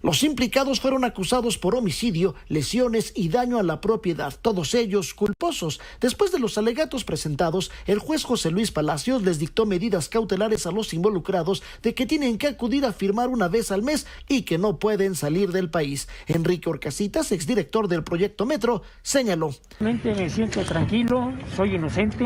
Los 0.01 0.23
implicados 0.23 0.79
fueron 0.79 1.03
acusados 1.03 1.59
por 1.59 1.75
homicidio, 1.75 2.33
lesiones 2.47 3.13
y 3.15 3.29
daño 3.29 3.59
a 3.59 3.63
la 3.63 3.81
propiedad, 3.81 4.33
todos 4.41 4.73
ellos 4.73 5.13
culposos. 5.13 5.79
Después 5.99 6.31
de 6.31 6.39
los 6.39 6.57
alegatos 6.57 7.03
presentados, 7.03 7.71
el 7.85 7.99
juez 7.99 8.23
José 8.23 8.49
Luis 8.49 8.71
Palacios 8.71 9.21
les 9.21 9.37
dictó 9.37 9.67
medidas 9.67 10.09
cautelares 10.09 10.65
a 10.65 10.71
los 10.71 10.93
involucrados 10.93 11.61
de 11.83 11.93
que 11.93 12.07
tienen 12.07 12.39
que 12.39 12.47
acudir 12.47 12.85
a 12.85 12.93
firmar 12.93 13.29
una 13.29 13.47
vez 13.47 13.71
al 13.71 13.83
mes 13.83 14.07
y 14.27 14.41
que 14.41 14.57
no 14.57 14.79
pueden 14.79 15.13
salir 15.13 15.51
del 15.51 15.69
país. 15.69 16.07
Enrique 16.25 16.69
Orcasitas, 16.69 17.31
exdirector 17.31 17.87
del 17.87 18.03
proyecto 18.03 18.45
Metro, 18.45 18.81
señaló. 19.03 19.51
Me 19.79 20.29
siento 20.29 20.63
tranquilo, 20.63 21.31
soy 21.55 21.75
inocente, 21.75 22.25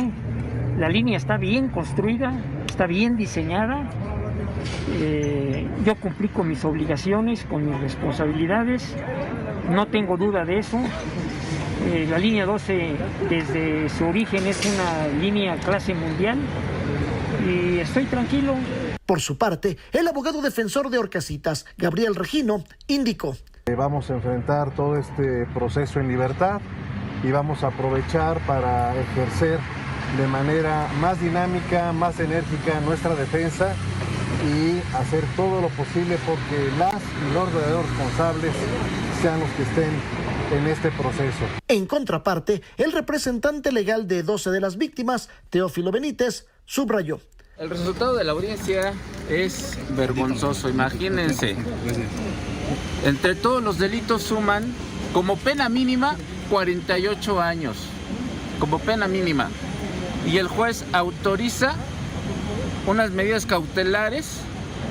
la 0.77 0.87
línea 0.87 1.17
está 1.17 1.37
bien 1.37 1.69
construida, 1.69 2.33
está 2.67 2.87
bien 2.87 3.17
diseñada 3.17 3.89
eh, 4.91 5.67
yo 5.83 5.95
cumplí 5.95 6.27
con 6.27 6.47
mis 6.47 6.63
obligaciones, 6.65 7.45
con 7.45 7.65
mis 7.65 7.79
responsabilidades, 7.79 8.95
no 9.69 9.87
tengo 9.87 10.17
duda 10.17 10.45
de 10.45 10.59
eso. 10.59 10.79
Eh, 11.87 12.07
la 12.09 12.17
línea 12.17 12.45
12 12.45 12.95
desde 13.29 13.89
su 13.89 14.05
origen 14.05 14.47
es 14.47 14.65
una 14.65 15.07
línea 15.19 15.57
clase 15.57 15.93
mundial 15.93 16.39
y 17.45 17.79
estoy 17.79 18.05
tranquilo. 18.05 18.55
Por 19.05 19.19
su 19.19 19.37
parte, 19.37 19.77
el 19.91 20.07
abogado 20.07 20.41
defensor 20.41 20.89
de 20.89 20.97
Orcasitas, 20.97 21.65
Gabriel 21.77 22.15
Regino, 22.15 22.63
indicó. 22.87 23.35
Eh, 23.67 23.75
vamos 23.75 24.09
a 24.09 24.15
enfrentar 24.15 24.71
todo 24.71 24.97
este 24.97 25.45
proceso 25.53 25.99
en 25.99 26.07
libertad 26.07 26.61
y 27.23 27.31
vamos 27.31 27.63
a 27.63 27.67
aprovechar 27.67 28.39
para 28.47 28.95
ejercer 28.99 29.59
de 30.17 30.27
manera 30.27 30.87
más 31.01 31.19
dinámica, 31.19 31.91
más 31.91 32.19
enérgica 32.19 32.79
nuestra 32.81 33.15
defensa 33.15 33.75
y 34.45 34.81
hacer 34.95 35.23
todo 35.35 35.61
lo 35.61 35.69
posible 35.69 36.17
porque 36.25 36.69
las 36.77 36.93
y 36.93 37.33
los 37.33 37.53
verdaderos 37.53 37.89
responsables 37.89 38.53
sean 39.21 39.39
los 39.39 39.49
que 39.51 39.63
estén 39.63 39.89
en 40.51 40.67
este 40.67 40.91
proceso. 40.91 41.45
En 41.67 41.85
contraparte, 41.85 42.61
el 42.77 42.91
representante 42.91 43.71
legal 43.71 44.07
de 44.07 44.23
12 44.23 44.51
de 44.51 44.61
las 44.61 44.77
víctimas, 44.77 45.29
Teófilo 45.49 45.91
Benítez, 45.91 46.45
subrayó. 46.65 47.19
El 47.57 47.69
resultado 47.69 48.15
de 48.15 48.23
la 48.23 48.33
audiencia 48.33 48.93
es 49.29 49.77
vergonzoso, 49.95 50.69
imagínense. 50.69 51.55
Entre 53.05 53.35
todos 53.35 53.63
los 53.63 53.79
delitos 53.79 54.23
suman 54.23 54.73
como 55.13 55.37
pena 55.37 55.69
mínima 55.69 56.17
48 56.49 57.41
años, 57.41 57.77
como 58.59 58.79
pena 58.79 59.07
mínima. 59.07 59.49
Y 60.27 60.37
el 60.37 60.47
juez 60.47 60.83
autoriza 60.91 61.75
unas 62.87 63.11
medidas 63.11 63.45
cautelares 63.45 64.41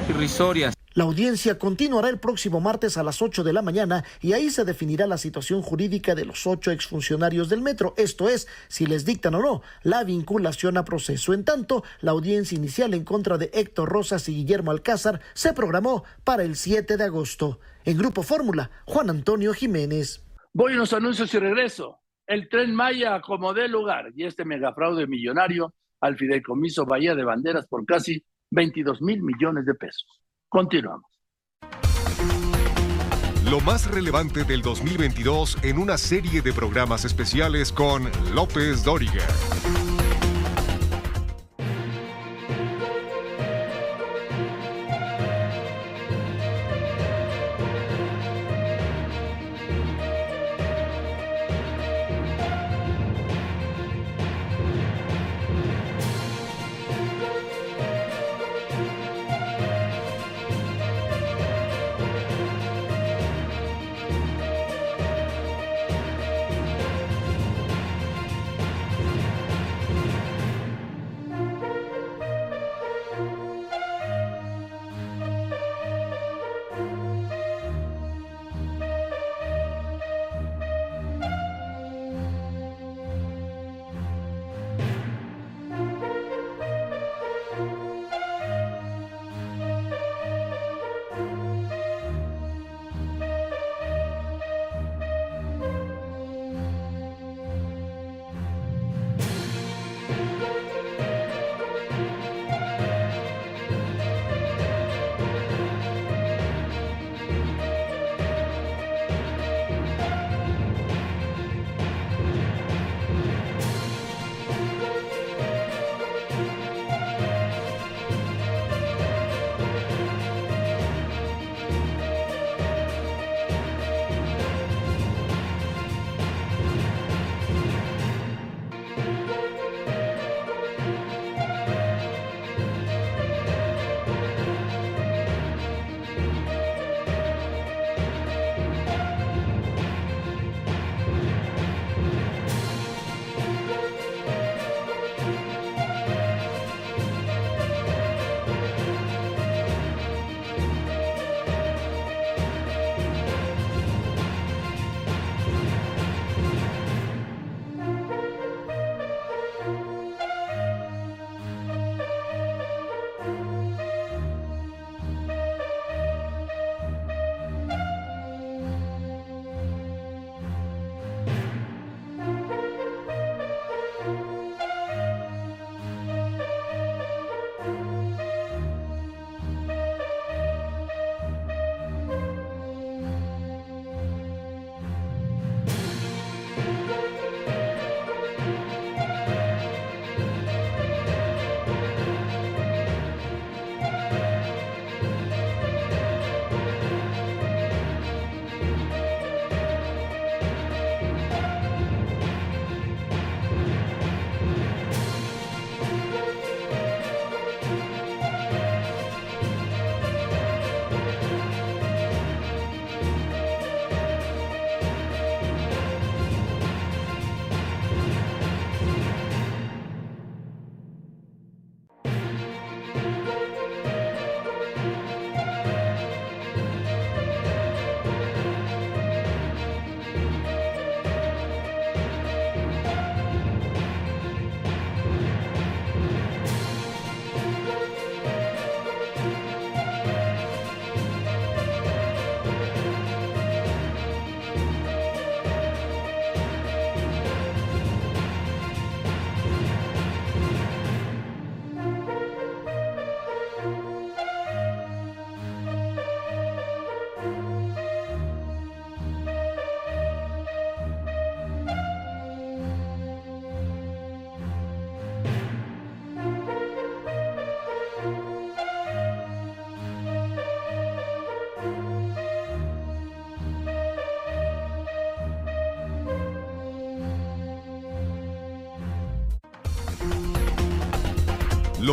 irrisorias. 0.08 0.74
La 0.94 1.04
audiencia 1.04 1.58
continuará 1.58 2.08
el 2.08 2.18
próximo 2.18 2.60
martes 2.60 2.96
a 2.96 3.02
las 3.02 3.20
8 3.20 3.42
de 3.42 3.52
la 3.52 3.62
mañana 3.62 4.04
y 4.20 4.32
ahí 4.32 4.50
se 4.50 4.64
definirá 4.64 5.08
la 5.08 5.18
situación 5.18 5.60
jurídica 5.60 6.14
de 6.14 6.24
los 6.24 6.46
ocho 6.46 6.70
exfuncionarios 6.70 7.48
del 7.48 7.62
metro, 7.62 7.94
esto 7.96 8.28
es, 8.28 8.46
si 8.68 8.86
les 8.86 9.04
dictan 9.04 9.34
o 9.34 9.40
no 9.40 9.62
la 9.82 10.04
vinculación 10.04 10.76
a 10.76 10.84
proceso. 10.84 11.32
En 11.32 11.44
tanto, 11.44 11.82
la 12.00 12.12
audiencia 12.12 12.56
inicial 12.56 12.94
en 12.94 13.04
contra 13.04 13.38
de 13.38 13.50
Héctor 13.52 13.88
Rosas 13.88 14.28
y 14.28 14.34
Guillermo 14.34 14.70
Alcázar 14.70 15.20
se 15.32 15.52
programó 15.52 16.04
para 16.22 16.44
el 16.44 16.54
7 16.54 16.96
de 16.96 17.04
agosto. 17.04 17.58
En 17.84 17.98
Grupo 17.98 18.22
Fórmula, 18.22 18.70
Juan 18.84 19.10
Antonio 19.10 19.52
Jiménez. 19.52 20.24
Voy 20.52 20.72
a 20.72 20.76
unos 20.76 20.92
anuncios 20.92 21.32
y 21.34 21.38
regreso. 21.40 21.98
El 22.26 22.48
tren 22.48 22.72
Maya 22.74 23.16
acomodé 23.16 23.68
lugar 23.68 24.12
y 24.14 24.24
este 24.24 24.44
megafraude 24.44 25.06
millonario 25.08 25.74
al 26.00 26.16
fideicomiso 26.16 26.84
Bahía 26.84 27.14
de 27.14 27.24
Banderas 27.24 27.66
por 27.66 27.84
casi 27.84 28.24
22 28.50 29.02
mil 29.02 29.22
millones 29.22 29.66
de 29.66 29.74
pesos. 29.74 30.06
Continuamos. 30.48 31.10
Lo 33.50 33.60
más 33.60 33.90
relevante 33.90 34.44
del 34.44 34.62
2022 34.62 35.58
en 35.62 35.78
una 35.78 35.98
serie 35.98 36.40
de 36.40 36.52
programas 36.52 37.04
especiales 37.04 37.72
con 37.72 38.10
López 38.34 38.84
Dóriga. 38.84 39.26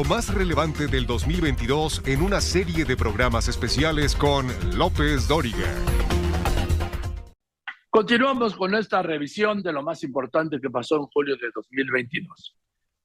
Lo 0.01 0.09
más 0.09 0.33
relevante 0.33 0.87
del 0.87 1.05
2022 1.05 2.01
en 2.07 2.23
una 2.23 2.41
serie 2.41 2.85
de 2.85 2.97
programas 2.97 3.47
especiales 3.47 4.15
con 4.15 4.47
López 4.75 5.27
Dóriga. 5.27 5.75
Continuamos 7.87 8.55
con 8.55 8.73
esta 8.73 9.03
revisión 9.03 9.61
de 9.61 9.71
lo 9.71 9.83
más 9.83 10.03
importante 10.03 10.59
que 10.59 10.71
pasó 10.71 10.95
en 10.95 11.03
julio 11.03 11.35
de 11.35 11.51
2022. 11.53 12.57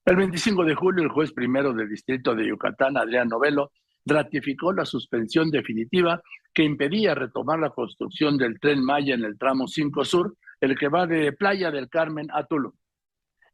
El 0.06 0.16
25 0.16 0.64
de 0.64 0.74
julio, 0.74 1.04
el 1.04 1.10
juez 1.10 1.32
primero 1.32 1.74
del 1.74 1.90
distrito 1.90 2.34
de 2.34 2.48
Yucatán, 2.48 2.96
Adrián 2.96 3.28
Novelo, 3.28 3.72
ratificó 4.06 4.72
la 4.72 4.86
suspensión 4.86 5.50
definitiva 5.50 6.22
que 6.54 6.64
impedía 6.64 7.14
retomar 7.14 7.58
la 7.58 7.70
construcción 7.70 8.38
del 8.38 8.58
tren 8.58 8.82
Maya 8.82 9.14
en 9.14 9.24
el 9.24 9.36
tramo 9.36 9.68
5 9.68 10.02
Sur, 10.02 10.34
el 10.62 10.78
que 10.78 10.88
va 10.88 11.06
de 11.06 11.32
Playa 11.32 11.70
del 11.70 11.90
Carmen 11.90 12.28
a 12.32 12.46
Tulum. 12.46 12.72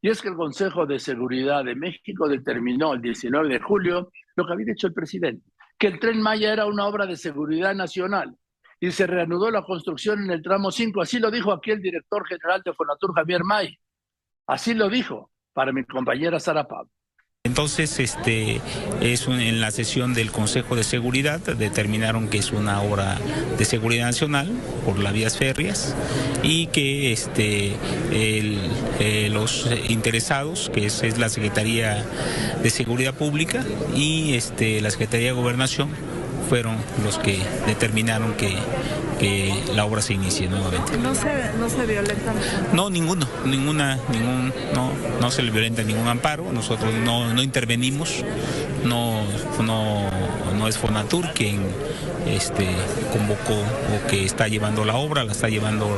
Y 0.05 0.11
es 0.11 0.21
que 0.21 0.29
el 0.29 0.35
Consejo 0.35 0.85
de 0.85 0.99
Seguridad 0.99 1.65
de 1.65 1.77
México 1.77 2.29
determinó 2.29 2.93
el 2.93 3.01
19 3.01 3.49
de 3.49 3.61
julio 3.61 4.11
lo 4.35 4.45
que 4.45 4.53
había 4.53 4.67
dicho 4.67 4.89
el 4.89 4.93
presidente, 4.93 5.49
que 5.79 5.87
el 5.87 6.01
tren 6.01 6.21
Maya 6.21 6.53
era 6.53 6.67
una 6.67 6.87
obra 6.87 7.07
de 7.07 7.17
seguridad 7.17 7.73
nacional 7.73 8.37
y 8.81 8.91
se 8.91 9.07
reanudó 9.07 9.49
la 9.53 9.63
construcción 9.63 10.25
en 10.25 10.33
el 10.33 10.43
tramo 10.43 10.73
5. 10.73 11.01
Así 11.01 11.21
lo 11.21 11.31
dijo 11.31 11.53
aquí 11.53 11.71
el 11.71 11.81
director 11.81 12.27
general 12.27 12.63
de 12.65 12.73
Fonatur, 12.73 13.15
Javier 13.15 13.45
May. 13.45 13.79
Así 14.49 14.75
lo 14.75 14.89
dijo 14.89 15.31
para 15.53 15.73
mi 15.73 15.85
compañera 15.85 16.41
Sara 16.41 16.67
Pablo. 16.67 16.91
Entonces, 17.45 17.99
este 17.99 18.61
es 19.01 19.27
en 19.27 19.61
la 19.61 19.73
sesión 19.73 20.15
del 20.15 20.31
Consejo 20.31 20.77
de 20.77 20.85
Seguridad 20.85 21.41
determinaron 21.41 22.29
que 22.29 22.39
es 22.39 22.53
una 22.53 22.81
obra 22.83 23.19
de 23.59 23.65
seguridad 23.65 24.07
nacional 24.07 24.49
por 24.87 25.01
las 25.01 25.13
vías 25.13 25.37
férreas 25.37 25.97
y 26.45 26.69
que 26.69 27.11
este 27.11 27.73
eh, 28.13 29.29
los 29.33 29.69
interesados, 29.89 30.71
que 30.73 30.87
es, 30.87 31.03
es, 31.03 31.19
la 31.19 31.29
Secretaría 31.29 32.07
de 32.63 32.71
Seguridad 32.71 33.15
Pública 33.15 33.65
y 33.97 34.35
este 34.35 34.81
la 34.81 34.93
Secretaría 34.93 35.27
de 35.27 35.33
Gobernación 35.33 35.89
fueron 36.53 36.77
los 37.03 37.17
que 37.19 37.43
determinaron 37.67 38.35
que, 38.35 38.59
la 39.75 39.87
obra 39.87 40.03
se 40.03 40.13
inicie 40.13 40.49
nuevamente. 40.49 40.99
¿No 40.99 41.15
se, 41.15 41.51
no 41.59 41.71
se 41.71 41.87
violenta? 41.87 42.35
No, 42.75 42.91
ninguno, 42.91 43.27
ninguna, 43.47 43.99
ningún, 44.11 44.53
no, 44.75 44.91
no 45.19 45.31
se 45.31 45.43
le 45.43 45.51
violenta 45.51 45.83
ningún 45.83 46.09
amparo, 46.09 46.53
nosotros 46.53 46.93
no, 46.93 47.33
no 47.33 47.43
intervenimos, 47.43 48.23
no, 48.85 49.23
no, 49.65 50.11
no 50.57 50.69
es 50.69 50.79
Fonatur 50.79 51.33
quien 51.35 51.63
este, 52.27 52.67
convocó 53.13 53.55
o 53.55 54.09
que 54.09 54.25
está 54.25 54.49
llevando 54.49 54.85
la 54.85 54.97
obra, 54.97 55.25
la 55.25 55.33
está 55.33 55.49
llevando 55.49 55.89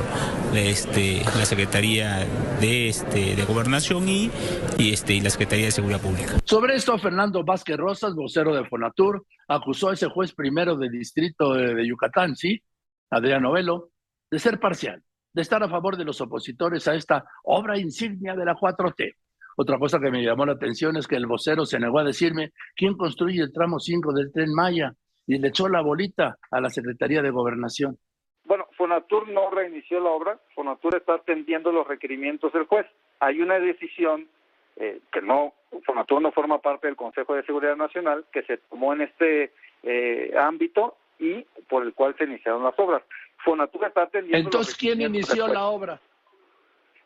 este, 0.55 1.23
la 1.37 1.45
Secretaría 1.45 2.27
de, 2.61 2.89
este, 2.89 3.35
Gobernación 3.45 4.09
y 4.09 4.31
la 4.79 5.31
Secretaría 5.31 5.67
de 5.67 5.73
Seguridad 5.73 6.01
Pública. 6.01 6.39
Sobre 6.45 6.77
esto, 6.77 6.97
Fernando 6.99 7.45
Vázquez 7.45 7.77
Rosas, 7.77 8.15
vocero 8.15 8.55
de 8.55 8.65
Fonatur, 8.65 9.25
acusó 9.49 9.91
a 9.91 9.95
ese 9.95 10.09
juez 10.09 10.33
primero 10.33 10.77
del 10.77 10.91
distrito 10.91 11.55
de, 11.55 11.87
Yucatán, 11.87 12.37
¿sí? 12.37 12.63
Adrián 13.11 13.43
Novelo, 13.43 13.91
de 14.31 14.39
ser 14.39 14.59
parcial, 14.59 15.03
de 15.33 15.43
estar 15.43 15.63
a 15.63 15.69
favor 15.69 15.97
de 15.97 16.05
los 16.05 16.21
opositores 16.21 16.89
a 16.89 16.95
esta 16.95 17.25
obra 17.45 17.79
insignia 17.79 18.35
de 18.35 18.45
la 18.45 18.55
4T. 18.55 19.15
Otra 19.57 19.79
cosa 19.79 20.01
que 20.01 20.11
me 20.11 20.23
llamó 20.23 20.47
la 20.47 20.53
atención 20.53 20.97
es 20.97 21.07
que 21.07 21.17
el 21.17 21.27
vocero 21.27 21.65
se 21.65 21.79
negó 21.79 22.01
a 22.01 22.05
decirme 22.05 22.53
quién 22.75 22.97
construye 22.97 23.41
el 23.41 23.53
tramo 23.53 23.79
5 23.79 24.13
del 24.13 24.33
tren 24.33 24.53
Maya 24.53 24.93
y 25.27 25.39
le 25.39 25.49
echó 25.49 25.69
la 25.69 25.81
bolita 25.81 26.37
a 26.51 26.61
la 26.61 26.71
Secretaría 26.71 27.23
de 27.23 27.31
Gobernación. 27.31 27.97
Bueno, 28.45 28.67
Fonatur 28.77 29.29
no 29.29 29.51
reinició 29.51 30.01
la 30.01 30.11
obra, 30.11 30.39
Fonatur 30.55 30.97
está 30.97 31.15
atendiendo 31.15 31.73
los 31.73 31.87
requerimientos 31.87 32.53
del 32.53 32.65
juez. 32.65 32.87
Hay 33.21 33.41
una 33.41 33.59
decisión 33.59 34.29
eh, 34.77 35.01
que 35.13 35.23
no, 35.23 35.55
Fonatur 35.87 36.21
no 36.21 36.33
forma 36.33 36.59
parte 36.59 36.89
del 36.89 36.97
Consejo 36.97 37.35
de 37.35 37.45
Seguridad 37.45 37.77
Nacional, 37.77 38.27
que 38.33 38.43
se 38.43 38.59
tomó 38.59 38.93
en 38.93 39.03
este 39.03 39.53
eh, 39.83 40.35
ámbito 40.37 40.97
y 41.19 41.43
por 41.69 41.85
el 41.85 41.95
cual 41.95 42.15
se 42.19 42.25
iniciaron 42.25 42.65
las 42.65 42.79
obras. 42.79 43.03
Fonatur 43.45 43.87
está 43.87 44.03
atendiendo. 44.03 44.37
Entonces, 44.37 44.75
¿quién 44.75 45.01
inició 45.01 45.47
la 45.47 45.67
obra? 45.67 46.01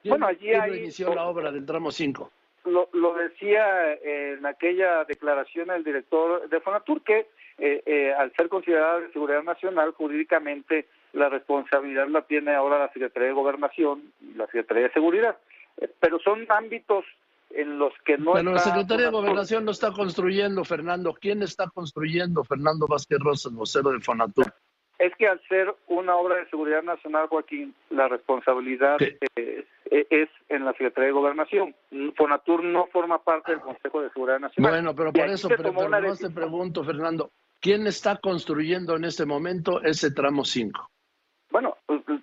bueno, 0.05 0.27
allí 0.27 0.49
¿quién 0.49 0.75
inició 0.77 1.15
la 1.15 1.27
obra 1.27 1.53
del 1.53 1.67
tramo 1.67 1.91
5? 1.91 2.31
Lo, 2.65 2.89
lo 2.93 3.15
decía 3.15 3.95
en 3.95 4.45
aquella 4.45 5.05
declaración 5.05 5.71
el 5.71 5.85
director 5.85 6.49
de 6.49 6.61
Fonatur 6.61 7.03
que 7.03 7.27
eh, 7.59 7.83
eh, 7.87 8.15
al 8.17 8.33
ser 8.37 8.49
considerada 8.49 9.01
de 9.01 9.13
seguridad 9.13 9.43
nacional, 9.43 9.93
jurídicamente 9.93 10.87
la 11.13 11.29
responsabilidad 11.29 12.07
la 12.07 12.23
tiene 12.23 12.55
ahora 12.55 12.79
la 12.79 12.93
Secretaría 12.93 13.29
de 13.29 13.35
Gobernación 13.35 14.13
y 14.21 14.35
la 14.35 14.47
Secretaría 14.47 14.85
de 14.85 14.93
Seguridad. 14.93 15.37
Eh, 15.79 15.91
pero 15.99 16.21
son 16.21 16.47
ámbitos 16.49 17.05
en 17.51 17.79
los 17.79 17.93
que 18.05 18.17
no. 18.17 18.35
Pero 18.35 18.53
la 18.53 18.61
Secretaría 18.61 19.07
de 19.07 19.13
Gobernación 19.13 19.65
no 19.65 19.73
está 19.73 19.91
construyendo, 19.91 20.65
Fernando. 20.65 21.15
¿Quién 21.21 21.43
está 21.43 21.69
construyendo? 21.69 22.45
Fernando 22.45 22.87
Vázquez 22.87 23.19
Rosas, 23.19 23.53
vocero 23.53 23.91
de 23.91 24.01
Fonatur. 24.01 24.47
Es 25.01 25.15
que 25.17 25.27
al 25.27 25.41
ser 25.49 25.75
una 25.89 26.15
obra 26.17 26.37
de 26.37 26.49
seguridad 26.51 26.83
nacional, 26.83 27.27
Joaquín, 27.27 27.75
la 27.91 28.09
responsabilidad 28.09 28.99
es 29.91 30.29
en 30.49 30.65
la 30.65 30.73
Secretaría 30.73 31.07
de 31.07 31.13
Gobernación. 31.13 31.75
Fonatur 32.17 32.65
no 32.65 32.87
forma 32.87 33.23
parte 33.23 33.53
del 33.53 33.61
Consejo 33.61 34.03
de 34.03 34.11
Seguridad 34.11 34.41
Nacional. 34.41 34.73
Bueno, 34.73 34.95
pero 34.95 35.13
por 35.13 35.29
eso, 35.29 35.49
pero, 35.49 35.73
no 35.73 36.17
te 36.17 36.31
pregunto, 36.31 36.85
Fernando, 36.85 37.31
¿Quién 37.61 37.87
está 37.87 38.17
construyendo 38.17 38.97
en 38.97 39.05
este 39.05 39.27
momento 39.27 39.83
ese 39.83 40.13
tramo 40.13 40.45
5? 40.45 40.89
Bueno, 41.51 41.77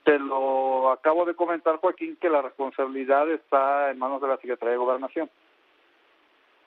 te 0.03 0.18
lo 0.20 0.91
acabo 0.91 1.26
de 1.26 1.36
comentar, 1.36 1.78
Joaquín, 1.78 2.18
que 2.22 2.30
la 2.30 2.41
responsabilidad 2.41 3.30
está 3.32 3.91
en 3.91 3.99
manos 3.99 4.22
de 4.22 4.28
la 4.30 4.38
Secretaría 4.38 4.74
de 4.74 4.78
Gobernación. 4.78 5.30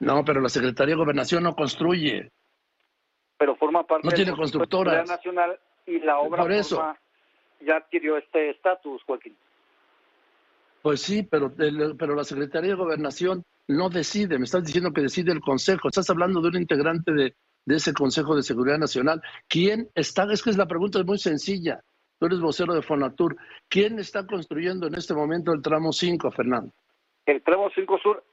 No, 0.00 0.24
pero 0.24 0.40
la 0.40 0.48
Secretaría 0.48 0.94
de 0.94 1.00
Gobernación 1.00 1.44
no 1.44 1.54
construye. 1.54 2.30
Pero 3.38 3.56
forma 3.56 3.84
parte 3.84 4.06
no 4.06 4.12
tiene. 4.12 4.32
De 4.32 5.04
Nacional 5.04 5.58
y 5.86 6.00
la 6.00 6.18
obra 6.18 6.42
Por 6.42 6.52
eso. 6.52 6.94
ya 7.60 7.76
adquirió 7.76 8.18
este 8.18 8.50
estatus, 8.50 9.02
Joaquín. 9.04 9.36
Pues 10.88 11.02
sí, 11.02 11.22
pero, 11.22 11.52
pero 11.98 12.14
la 12.14 12.24
Secretaría 12.24 12.70
de 12.70 12.76
Gobernación 12.76 13.44
no 13.66 13.90
decide. 13.90 14.38
Me 14.38 14.44
estás 14.44 14.64
diciendo 14.64 14.90
que 14.90 15.02
decide 15.02 15.32
el 15.32 15.40
Consejo. 15.40 15.88
Estás 15.88 16.08
hablando 16.08 16.40
de 16.40 16.48
un 16.48 16.56
integrante 16.56 17.12
de, 17.12 17.34
de 17.66 17.76
ese 17.76 17.92
Consejo 17.92 18.34
de 18.34 18.42
Seguridad 18.42 18.78
Nacional. 18.78 19.20
¿Quién 19.48 19.90
está? 19.94 20.24
Es 20.32 20.42
que 20.42 20.48
es 20.48 20.56
la 20.56 20.64
pregunta 20.64 20.98
es 20.98 21.04
muy 21.04 21.18
sencilla. 21.18 21.78
Tú 22.18 22.24
eres 22.24 22.40
vocero 22.40 22.72
de 22.72 22.80
Fonatur. 22.80 23.36
¿Quién 23.68 23.98
está 23.98 24.26
construyendo 24.26 24.86
en 24.86 24.94
este 24.94 25.12
momento 25.12 25.52
el 25.52 25.60
tramo 25.60 25.92
5, 25.92 26.30
Fernando? 26.30 26.72
El 27.26 27.42
tramo 27.42 27.68
5 27.68 27.98
Sur, 27.98 28.24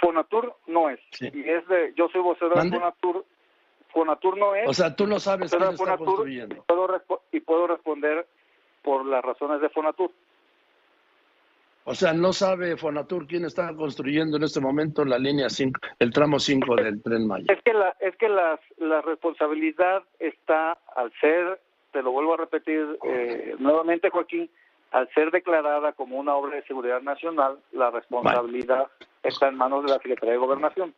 Fonatur 0.00 0.54
no 0.68 0.88
es. 0.88 1.00
Y 1.20 1.40
es 1.40 1.66
de, 1.66 1.92
yo 1.96 2.06
soy 2.12 2.20
vocero 2.20 2.50
de 2.50 2.70
Fonatur. 2.70 3.24
Fonatur 3.92 4.38
no 4.38 4.54
es. 4.54 4.68
O 4.68 4.74
sea, 4.74 4.94
tú 4.94 5.08
no 5.08 5.18
sabes 5.18 5.50
quién 5.50 5.70
está 5.72 5.98
construyendo. 5.98 6.54
y 7.32 7.40
puedo 7.40 7.66
responder 7.66 8.28
por 8.84 9.04
las 9.04 9.24
razones 9.24 9.60
de 9.60 9.68
Fonatur. 9.70 10.12
O 11.88 11.94
sea, 11.94 12.12
no 12.12 12.32
sabe 12.32 12.76
Fonatur 12.76 13.28
quién 13.28 13.44
está 13.44 13.72
construyendo 13.76 14.36
en 14.36 14.42
este 14.42 14.60
momento 14.60 15.04
la 15.04 15.18
línea 15.18 15.48
5, 15.48 15.80
el 16.00 16.12
tramo 16.12 16.40
5 16.40 16.74
del 16.74 17.00
tren 17.00 17.28
Maya. 17.28 17.46
Es 17.48 17.62
que 17.62 17.72
la, 17.72 17.94
es 18.00 18.16
que 18.16 18.28
la, 18.28 18.58
la 18.78 19.02
responsabilidad 19.02 20.02
está 20.18 20.72
al 20.96 21.12
ser, 21.20 21.60
te 21.92 22.02
lo 22.02 22.10
vuelvo 22.10 22.34
a 22.34 22.38
repetir 22.38 22.98
eh, 23.04 23.54
nuevamente, 23.60 24.10
Joaquín, 24.10 24.50
al 24.90 25.08
ser 25.14 25.30
declarada 25.30 25.92
como 25.92 26.18
una 26.18 26.34
obra 26.34 26.56
de 26.56 26.64
seguridad 26.64 27.02
nacional, 27.02 27.60
la 27.70 27.92
responsabilidad 27.92 28.88
está 29.22 29.46
en 29.46 29.54
manos 29.54 29.84
de 29.84 29.90
la 29.90 29.98
Secretaría 29.98 30.32
de 30.32 30.38
Gobernación. 30.38 30.92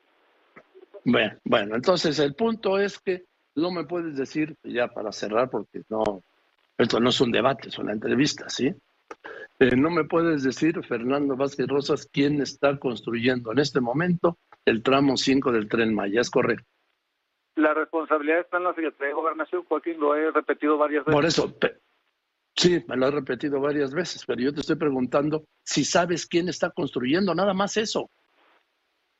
Bueno, 1.05 1.37
bueno, 1.45 1.75
entonces 1.75 2.19
el 2.19 2.35
punto 2.35 2.79
es 2.79 2.99
que 2.99 3.25
no 3.57 3.71
me 3.71 3.85
puedes 3.85 4.17
decir, 4.17 4.57
ya 4.63 4.89
para 4.89 5.13
cerrar, 5.13 5.51
porque 5.51 5.83
no, 5.91 6.23
esto 6.79 6.99
no 6.99 7.11
es 7.11 7.21
un 7.21 7.31
debate, 7.31 7.69
es 7.69 7.79
una 7.79 7.93
entrevista, 7.93 8.49
¿sí? 8.49 8.73
Eh, 9.61 9.75
no 9.77 9.91
me 9.91 10.05
puedes 10.05 10.45
decir, 10.45 10.85
Fernando 10.85 11.37
Vázquez 11.37 11.67
Rosas, 11.67 12.09
quién 12.13 12.41
está 12.41 12.79
construyendo 12.79 13.51
en 13.51 13.59
este 13.59 13.81
momento 13.81 14.39
el 14.65 14.83
tramo 14.83 15.17
5 15.17 15.51
del 15.51 15.69
tren 15.69 15.95
Maya, 15.95 16.21
¿es 16.21 16.31
correcto? 16.31 16.65
La 17.57 17.75
responsabilidad 17.75 18.41
está 18.41 18.59
en 18.59 18.65
la 18.65 18.75
Secretaría 18.75 19.09
de 19.09 19.15
Gobernación, 19.15 19.65
Joaquín, 19.65 19.99
lo 19.99 20.15
he 20.15 20.31
repetido 20.31 20.79
varias 20.79 21.05
veces. 21.05 21.15
Por 21.15 21.25
eso, 21.25 21.53
sí, 22.55 22.85
me 22.87 22.97
lo 22.97 23.09
he 23.09 23.11
repetido 23.11 23.61
varias 23.61 23.93
veces, 23.93 24.25
pero 24.25 24.41
yo 24.41 24.55
te 24.55 24.61
estoy 24.61 24.77
preguntando 24.77 25.45
si 25.65 25.85
sabes 25.85 26.27
quién 26.29 26.49
está 26.49 26.71
construyendo, 26.71 27.35
nada 27.35 27.53
más 27.53 27.77
eso. 27.77 28.11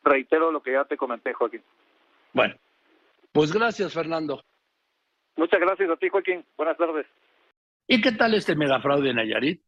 Reitero 0.05 0.53
lo 0.53 0.63
que 0.63 0.73
ya 0.73 0.85
te 0.85 0.97
comenté, 0.97 1.33
Joaquín. 1.33 1.65
Bueno, 2.33 2.55
pues 3.33 3.53
gracias, 3.53 3.93
Fernando. 3.93 4.41
Muchas 5.37 5.59
gracias 5.59 5.91
a 5.91 5.97
ti, 5.97 6.09
Joaquín. 6.09 6.45
Buenas 6.57 6.77
tardes. 6.77 7.07
¿Y 7.89 8.01
qué 8.01 8.13
tal 8.13 8.35
este 8.35 8.55
megafraude 8.55 9.11
en 9.11 9.17
Nayarit? 9.17 9.63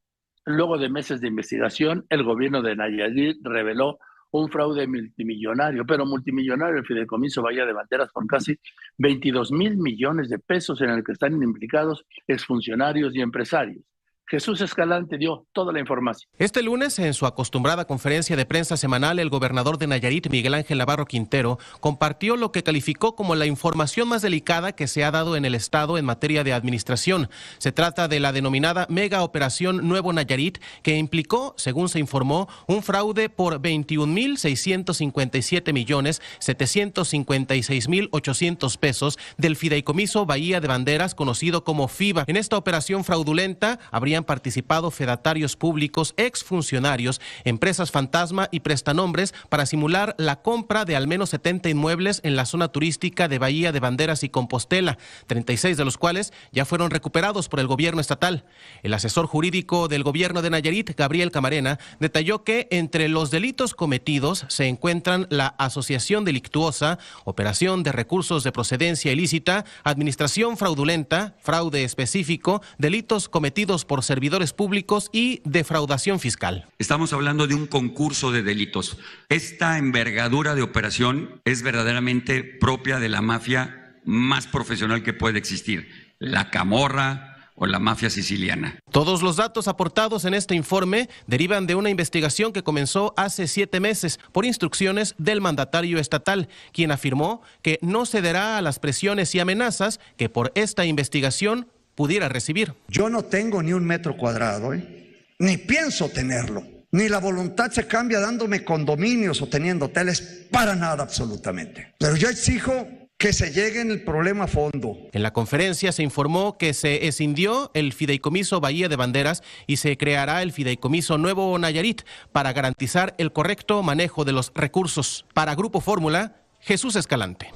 Luego 0.46 0.78
de 0.78 0.88
meses 0.88 1.20
de 1.20 1.28
investigación, 1.28 2.06
el 2.08 2.24
gobierno 2.24 2.62
de 2.62 2.74
Nayarit 2.74 3.38
reveló 3.42 3.98
un 4.32 4.48
fraude 4.48 4.86
multimillonario, 4.86 5.84
pero 5.84 6.06
multimillonario 6.06 6.78
el 6.78 6.86
fideicomiso 6.86 7.42
Bahía 7.42 7.66
de 7.66 7.72
Banderas 7.72 8.10
por 8.12 8.26
casi 8.26 8.58
22 8.98 9.52
mil 9.52 9.76
millones 9.76 10.28
de 10.28 10.38
pesos 10.38 10.80
en 10.82 10.90
el 10.90 11.04
que 11.04 11.12
están 11.12 11.42
implicados 11.42 12.04
exfuncionarios 12.26 13.14
y 13.14 13.20
empresarios. 13.20 13.84
Jesús 14.31 14.61
Escalante 14.61 15.19
dio 15.19 15.44
toda 15.52 15.73
la 15.73 15.81
información. 15.81 16.31
Este 16.39 16.62
lunes, 16.62 17.01
en 17.01 17.15
su 17.15 17.27
acostumbrada 17.27 17.85
conferencia 17.85 18.36
de 18.36 18.47
prensa 18.47 18.77
semanal, 18.77 19.19
el 19.19 19.28
gobernador 19.28 19.77
de 19.77 19.89
Nayarit, 19.89 20.31
Miguel 20.31 20.55
Ángel 20.55 20.78
Navarro 20.78 21.07
Quintero, 21.07 21.59
compartió 21.81 22.36
lo 22.36 22.52
que 22.52 22.62
calificó 22.62 23.16
como 23.16 23.35
la 23.35 23.47
información 23.47 24.07
más 24.07 24.23
delicada 24.23 24.70
que 24.70 24.86
se 24.86 25.02
ha 25.02 25.11
dado 25.11 25.35
en 25.35 25.44
el 25.44 25.57
Estado 25.57 25.98
en 25.98 26.05
materia 26.05 26.44
de 26.44 26.52
administración. 26.52 27.28
Se 27.59 27.73
trata 27.73 28.07
de 28.07 28.20
la 28.20 28.31
denominada 28.31 28.86
Mega 28.89 29.24
Operación 29.24 29.89
Nuevo 29.89 30.12
Nayarit, 30.12 30.59
que 30.85 30.97
implicó, 30.97 31.55
según 31.57 31.89
se 31.89 31.98
informó, 31.98 32.48
un 32.69 32.85
fraude 32.85 33.31
por 33.31 33.61
21.657 33.61 35.73
millones 35.73 36.23
756 36.39 37.89
mil 37.89 38.09
800 38.12 38.77
pesos 38.77 39.19
del 39.39 39.57
fideicomiso 39.57 40.24
Bahía 40.24 40.61
de 40.61 40.69
Banderas, 40.69 41.16
conocido 41.16 41.65
como 41.65 41.89
FIBA. 41.89 42.27
En 42.28 42.36
esta 42.36 42.57
operación 42.57 43.02
fraudulenta 43.02 43.81
habrían 44.20 44.24
participado 44.24 44.90
fedatarios 44.90 45.56
públicos, 45.56 46.14
exfuncionarios, 46.16 47.20
empresas 47.44 47.90
fantasma 47.90 48.48
y 48.51 48.60
prestanombres 48.60 49.34
para 49.48 49.66
simular 49.66 50.14
la 50.18 50.42
compra 50.42 50.84
de 50.84 50.97
al 50.97 51.06
menos 51.06 51.30
70 51.30 51.68
inmuebles 51.70 52.20
en 52.22 52.36
la 52.36 52.44
zona 52.44 52.68
turística 52.68 53.28
de 53.28 53.38
Bahía 53.38 53.72
de 53.72 53.80
Banderas 53.80 54.22
y 54.24 54.28
Compostela, 54.28 54.98
36 55.26 55.76
de 55.76 55.84
los 55.84 55.97
cuales 55.97 56.32
ya 56.52 56.64
fueron 56.64 56.90
recuperados 56.90 57.48
por 57.48 57.60
el 57.60 57.66
gobierno 57.66 58.01
estatal. 58.01 58.44
El 58.82 58.94
asesor 58.94 59.26
jurídico 59.26 59.88
del 59.88 60.02
gobierno 60.02 60.42
de 60.42 60.51
Nayarit, 60.51 60.97
Gabriel 60.97 61.30
Camarena, 61.30 61.78
detalló 61.98 62.44
que 62.44 62.68
entre 62.70 63.09
los 63.09 63.30
delitos 63.30 63.74
cometidos 63.74 64.44
se 64.48 64.66
encuentran 64.66 65.26
la 65.30 65.55
asociación 65.59 66.24
delictuosa, 66.24 66.98
operación 67.24 67.82
de 67.82 67.92
recursos 67.92 68.44
de 68.44 68.52
procedencia 68.52 69.12
ilícita, 69.12 69.64
administración 69.84 70.56
fraudulenta, 70.56 71.36
fraude 71.40 71.84
específico, 71.84 72.60
delitos 72.78 73.28
cometidos 73.28 73.84
por 73.84 74.02
servidores 74.11 74.53
públicos 74.53 75.09
y 75.12 75.41
defraudación 75.45 76.19
fiscal. 76.19 76.66
Estamos 76.81 77.12
hablando 77.12 77.47
de 77.47 77.55
un 77.55 77.69
concurso 77.69 78.32
de 78.32 78.43
delitos. 78.43 78.99
Esta 79.28 79.78
envergadura 79.78 80.57
de 80.57 80.62
operación 80.62 81.41
es 81.45 81.62
verdaderamente 81.62 82.43
propia 82.43 82.99
de 82.99 83.09
la 83.09 83.23
mafia 83.23 83.95
más 84.05 84.49
profesional 84.49 85.05
que 85.05 85.12
puede 85.12 85.39
existir, 85.39 86.12
la 86.19 86.51
camorra 86.51 87.53
o 87.55 87.66
la 87.66 87.78
mafia 87.78 88.11
siciliana. 88.11 88.81
Todos 88.91 89.23
los 89.23 89.37
datos 89.37 89.69
aportados 89.69 90.24
en 90.24 90.35
este 90.35 90.57
informe 90.57 91.09
derivan 91.28 91.69
de 91.69 91.77
una 91.77 91.91
investigación 91.91 92.53
que 92.53 92.65
comenzó 92.65 93.15
hace 93.16 93.47
siete 93.47 93.78
meses 93.78 94.19
por 94.32 94.45
instrucciones 94.45 95.15
del 95.19 95.41
mandatario 95.41 96.01
estatal, 96.01 96.49
quien 96.73 96.91
afirmó 96.91 97.43
que 97.62 97.78
no 97.81 98.07
cederá 98.07 98.59
a 98.59 98.62
las 98.62 98.81
presiones 98.81 99.32
y 99.37 99.39
amenazas 99.39 100.01
que 100.16 100.28
por 100.28 100.51
esta 100.57 100.85
investigación 100.85 101.69
pudiera 101.94 102.28
recibir. 102.28 102.74
Yo 102.88 103.08
no 103.10 103.24
tengo 103.24 103.62
ni 103.62 103.72
un 103.72 103.84
metro 103.84 104.16
cuadrado, 104.16 104.74
¿eh? 104.74 105.14
ni 105.38 105.56
pienso 105.56 106.08
tenerlo. 106.08 106.64
Ni 106.92 107.08
la 107.08 107.18
voluntad 107.18 107.70
se 107.70 107.86
cambia 107.86 108.18
dándome 108.18 108.64
condominios 108.64 109.40
o 109.42 109.48
teniendo 109.48 109.86
hoteles, 109.86 110.46
para 110.50 110.74
nada 110.74 111.04
absolutamente. 111.04 111.94
Pero 111.98 112.16
yo 112.16 112.28
exijo 112.28 112.86
que 113.16 113.32
se 113.34 113.52
llegue 113.52 113.82
en 113.82 113.90
el 113.90 114.02
problema 114.02 114.44
a 114.44 114.46
fondo. 114.48 114.96
En 115.12 115.22
la 115.22 115.32
conferencia 115.32 115.92
se 115.92 116.02
informó 116.02 116.56
que 116.56 116.72
se 116.72 117.06
escindió 117.06 117.70
el 117.74 117.92
fideicomiso 117.92 118.60
Bahía 118.60 118.88
de 118.88 118.96
Banderas 118.96 119.42
y 119.66 119.76
se 119.76 119.98
creará 119.98 120.42
el 120.42 120.52
fideicomiso 120.52 121.18
Nuevo 121.18 121.56
Nayarit 121.58 122.00
para 122.32 122.54
garantizar 122.54 123.14
el 123.18 123.30
correcto 123.30 123.82
manejo 123.82 124.24
de 124.24 124.32
los 124.32 124.50
recursos. 124.54 125.26
Para 125.34 125.54
Grupo 125.54 125.82
Fórmula, 125.82 126.42
Jesús 126.60 126.96
Escalante. 126.96 127.52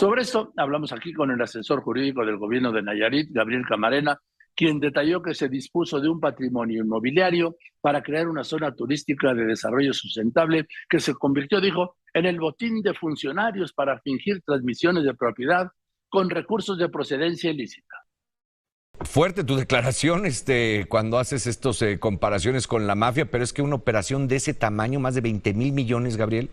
Sobre 0.00 0.22
esto 0.22 0.54
hablamos 0.56 0.94
aquí 0.94 1.12
con 1.12 1.30
el 1.30 1.42
asesor 1.42 1.82
jurídico 1.82 2.24
del 2.24 2.38
gobierno 2.38 2.72
de 2.72 2.80
Nayarit, 2.80 3.28
Gabriel 3.32 3.66
Camarena, 3.68 4.18
quien 4.56 4.80
detalló 4.80 5.20
que 5.20 5.34
se 5.34 5.50
dispuso 5.50 6.00
de 6.00 6.08
un 6.08 6.18
patrimonio 6.18 6.82
inmobiliario 6.82 7.58
para 7.82 8.02
crear 8.02 8.26
una 8.26 8.42
zona 8.42 8.74
turística 8.74 9.34
de 9.34 9.44
desarrollo 9.44 9.92
sustentable 9.92 10.66
que 10.88 11.00
se 11.00 11.12
convirtió, 11.12 11.60
dijo, 11.60 11.96
en 12.14 12.24
el 12.24 12.40
botín 12.40 12.80
de 12.80 12.94
funcionarios 12.94 13.74
para 13.74 14.00
fingir 14.00 14.40
transmisiones 14.40 15.04
de 15.04 15.12
propiedad 15.12 15.68
con 16.08 16.30
recursos 16.30 16.78
de 16.78 16.88
procedencia 16.88 17.50
ilícita. 17.50 17.94
Fuerte 19.02 19.44
tu 19.44 19.56
declaración 19.56 20.24
este, 20.24 20.86
cuando 20.88 21.18
haces 21.18 21.46
estas 21.46 21.82
eh, 21.82 21.98
comparaciones 21.98 22.66
con 22.66 22.86
la 22.86 22.94
mafia, 22.94 23.30
pero 23.30 23.44
es 23.44 23.52
que 23.52 23.60
una 23.60 23.74
operación 23.74 24.28
de 24.28 24.36
ese 24.36 24.54
tamaño, 24.54 24.98
más 24.98 25.14
de 25.14 25.20
20 25.20 25.52
mil 25.52 25.72
millones, 25.72 26.16
Gabriel. 26.16 26.48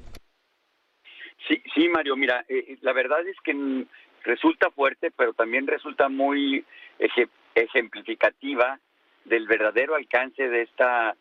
Sí, 1.77 1.87
Mario, 1.89 2.15
mira, 2.15 2.43
eh, 2.49 2.75
la 2.81 2.91
verdad 2.91 3.19
es 3.27 3.39
que 3.43 3.85
resulta 4.23 4.71
fuerte, 4.71 5.11
pero 5.15 5.33
también 5.33 5.67
resulta 5.67 6.09
muy 6.09 6.65
ejemplificativa 7.53 8.79
del 9.25 9.45
verdadero 9.45 9.93
alcance 9.93 10.49
de 10.49 10.63
esta 10.63 11.15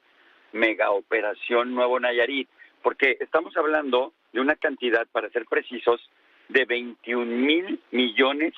mega 0.52 0.92
operación 0.92 1.74
Nuevo 1.74 2.00
Nayarit, 2.00 2.48
porque 2.80 3.18
estamos 3.20 3.54
hablando 3.58 4.14
de 4.32 4.40
una 4.40 4.54
cantidad, 4.54 5.06
para 5.12 5.28
ser 5.28 5.44
precisos, 5.44 6.00
de 6.48 6.64
21 6.64 7.26
mil 7.26 7.78
millones, 7.90 8.54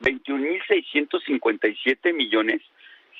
21 0.00 0.38
mil 0.42 0.62
657 0.68 2.12
millones 2.12 2.60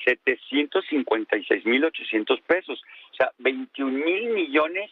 756 0.05 1.65
mil 1.65 1.83
800 1.83 2.41
pesos. 2.41 2.79
O 3.11 3.15
sea, 3.15 3.31
21 3.39 3.91
mil 3.91 4.29
millones 4.29 4.91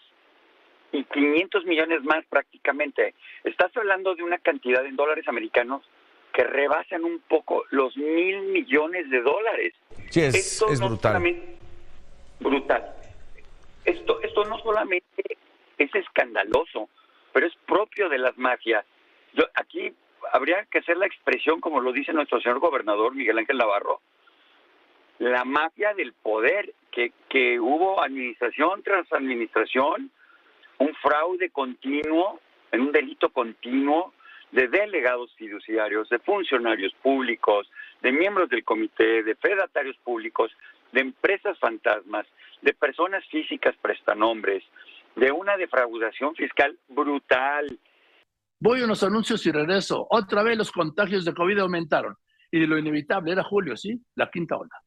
y 0.92 1.04
500 1.04 1.66
millones 1.66 2.04
más 2.04 2.26
prácticamente. 2.26 3.14
Estás 3.44 3.76
hablando 3.76 4.16
de 4.16 4.24
una 4.24 4.38
cantidad 4.38 4.86
en 4.86 4.96
dólares 4.96 5.28
americanos 5.28 5.84
que 6.34 6.44
rebasan 6.44 7.04
un 7.04 7.20
poco 7.28 7.66
los 7.72 7.96
mil 7.98 8.42
millones 8.44 9.10
de 9.10 9.22
dólares. 9.22 9.74
Sí, 10.10 10.22
es, 10.22 10.62
es 10.62 10.80
brutal. 10.80 11.22
brutal. 12.40 12.94
Esto, 13.86 14.22
esto 14.22 14.46
no 14.46 14.60
solamente 14.60 15.24
es 15.78 15.94
escandaloso, 15.96 16.90
pero 17.34 17.48
es 17.48 17.54
propio 17.66 18.10
de 18.10 18.18
las 18.18 18.38
mafias. 18.38 18.86
Yo, 19.34 19.46
aquí 19.56 19.94
habría 20.32 20.66
que 20.66 20.80
hacer 20.80 20.98
la 20.98 21.06
expresión, 21.06 21.62
como 21.62 21.80
lo 21.82 21.92
dice 21.92 22.14
nuestro 22.14 22.42
señor 22.42 22.60
gobernador 22.60 23.16
Miguel 23.16 23.38
Ángel 23.38 23.58
Navarro, 23.58 24.02
la 25.20 25.46
mafia 25.46 25.94
del 25.94 26.14
poder, 26.14 26.74
que, 26.92 27.12
que 27.30 27.60
hubo 27.60 28.02
administración 28.04 28.84
tras 28.84 29.12
administración, 29.12 30.12
un 30.80 30.94
fraude 30.96 31.50
continuo, 31.50 32.40
en 32.72 32.82
un 32.82 32.92
delito 32.92 33.30
continuo 33.30 34.14
de 34.52 34.68
delegados 34.68 35.34
fiduciarios, 35.36 36.10
de 36.10 36.20
funcionarios 36.20 36.94
públicos, 37.02 37.70
de 38.02 38.12
miembros 38.12 38.50
del 38.50 38.64
comité, 38.64 39.24
de 39.24 39.36
fedatarios 39.36 39.98
públicos, 40.04 40.52
de 40.92 41.02
empresas 41.02 41.58
fantasmas, 41.60 42.26
de 42.62 42.74
personas 42.74 43.26
físicas 43.28 43.76
prestanombres, 43.82 44.64
de 45.16 45.32
una 45.32 45.58
defraudación 45.58 46.36
fiscal 46.36 46.78
brutal. 46.88 47.80
Voy 48.60 48.82
a 48.82 48.86
unos 48.86 49.04
anuncios 49.04 49.46
y 49.46 49.52
regreso. 49.52 50.08
Otra 50.10 50.44
vez 50.44 50.58
los 50.58 50.72
contagios 50.72 51.26
de 51.26 51.34
COVID 51.34 51.60
aumentaron. 51.60 52.16
Y 52.50 52.66
lo 52.66 52.78
inevitable 52.78 53.34
era 53.34 53.44
julio, 53.44 53.76
¿sí? 53.76 54.00
La 54.16 54.30
quinta 54.30 54.56
ola. 54.56 54.82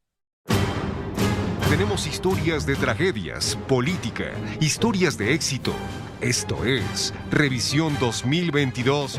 Tenemos 1.71 2.05
historias 2.05 2.65
de 2.65 2.75
tragedias, 2.75 3.57
política, 3.69 4.33
historias 4.59 5.17
de 5.17 5.33
éxito. 5.33 5.71
Esto 6.19 6.65
es 6.65 7.13
Revisión 7.31 7.95
2022. 7.97 9.17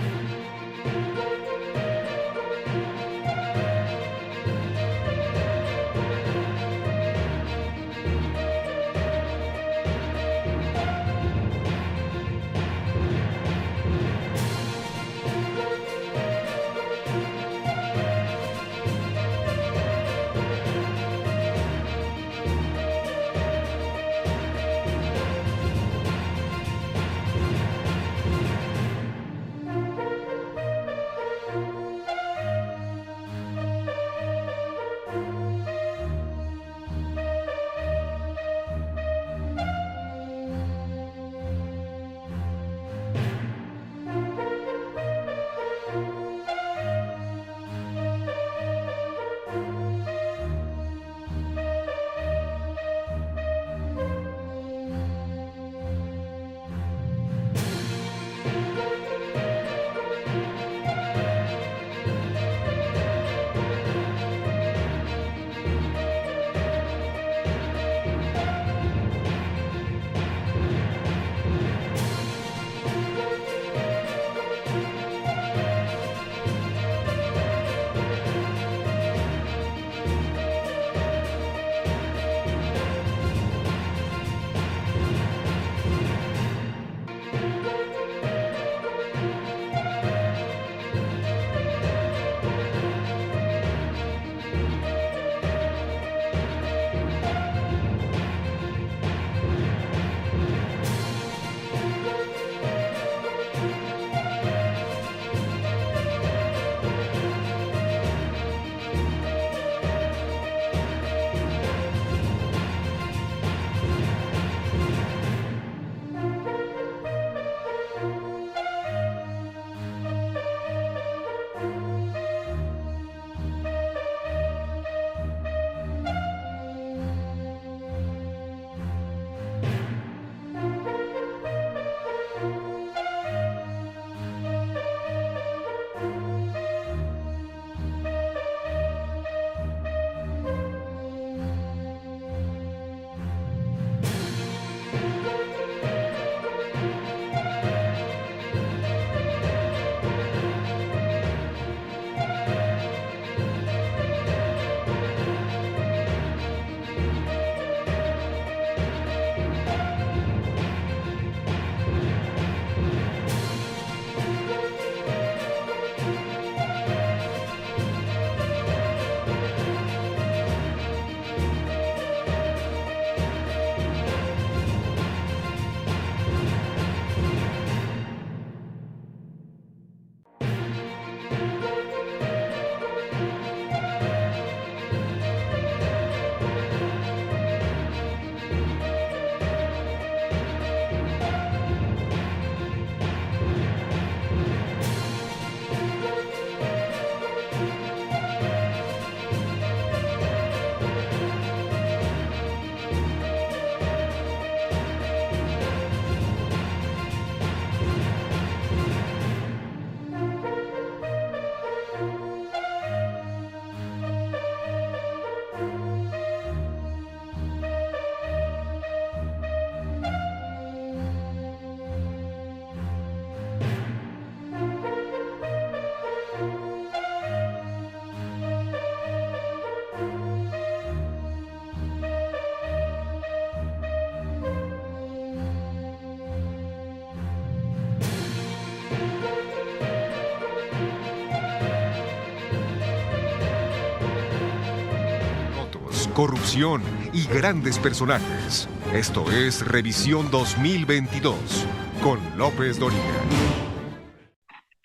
Corrupción 246.23 246.81
y 247.13 247.27
grandes 247.27 247.81
personajes. 247.81 248.69
Esto 248.95 249.29
es 249.33 249.67
Revisión 249.67 250.31
2022 250.31 251.67
con 252.01 252.21
López 252.39 252.79
Dóriga. 252.79 253.03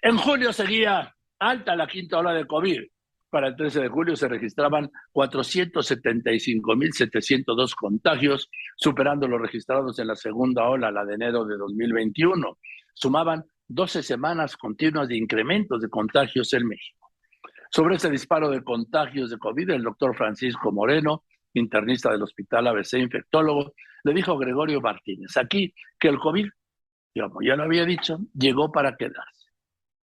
En 0.02 0.18
julio 0.18 0.52
seguía 0.52 1.16
alta 1.38 1.76
la 1.76 1.86
quinta 1.86 2.18
ola 2.18 2.34
de 2.34 2.48
COVID. 2.48 2.82
Para 3.30 3.50
el 3.50 3.56
13 3.56 3.82
de 3.82 3.88
julio 3.88 4.16
se 4.16 4.28
registraban 4.28 4.90
475.702 5.14 7.76
contagios, 7.76 8.50
superando 8.76 9.28
los 9.28 9.40
registrados 9.40 10.00
en 10.00 10.08
la 10.08 10.16
segunda 10.16 10.68
ola, 10.68 10.90
la 10.90 11.06
de 11.06 11.14
enero 11.14 11.46
de 11.46 11.56
2021. 11.56 12.58
Sumaban 12.96 13.46
12 13.68 14.02
semanas 14.02 14.58
continuas 14.58 15.08
de 15.08 15.18
incrementos 15.18 15.84
de 15.84 15.90
contagios 15.90 16.52
en 16.54 16.68
México. 16.68 16.97
Sobre 17.72 17.96
ese 17.96 18.10
disparo 18.10 18.50
de 18.50 18.64
contagios 18.64 19.30
de 19.30 19.38
COVID, 19.38 19.72
el 19.72 19.84
doctor 19.84 20.16
Francisco 20.16 20.72
Moreno, 20.72 21.24
internista 21.54 22.12
del 22.12 22.24
Hospital 22.24 22.68
ABC, 22.68 22.94
infectólogo, 22.94 23.74
le 24.04 24.14
dijo 24.14 24.34
a 24.34 24.40
Gregorio 24.40 24.82
Martínez 24.82 25.36
aquí 25.38 25.74
que 26.00 26.08
el 26.08 26.20
COVID, 26.20 26.48
digamos, 27.14 27.44
ya 27.46 27.56
lo 27.56 27.64
había 27.64 27.86
dicho, 27.86 28.20
llegó 28.34 28.72
para 28.72 28.96
quedarse, 28.96 29.52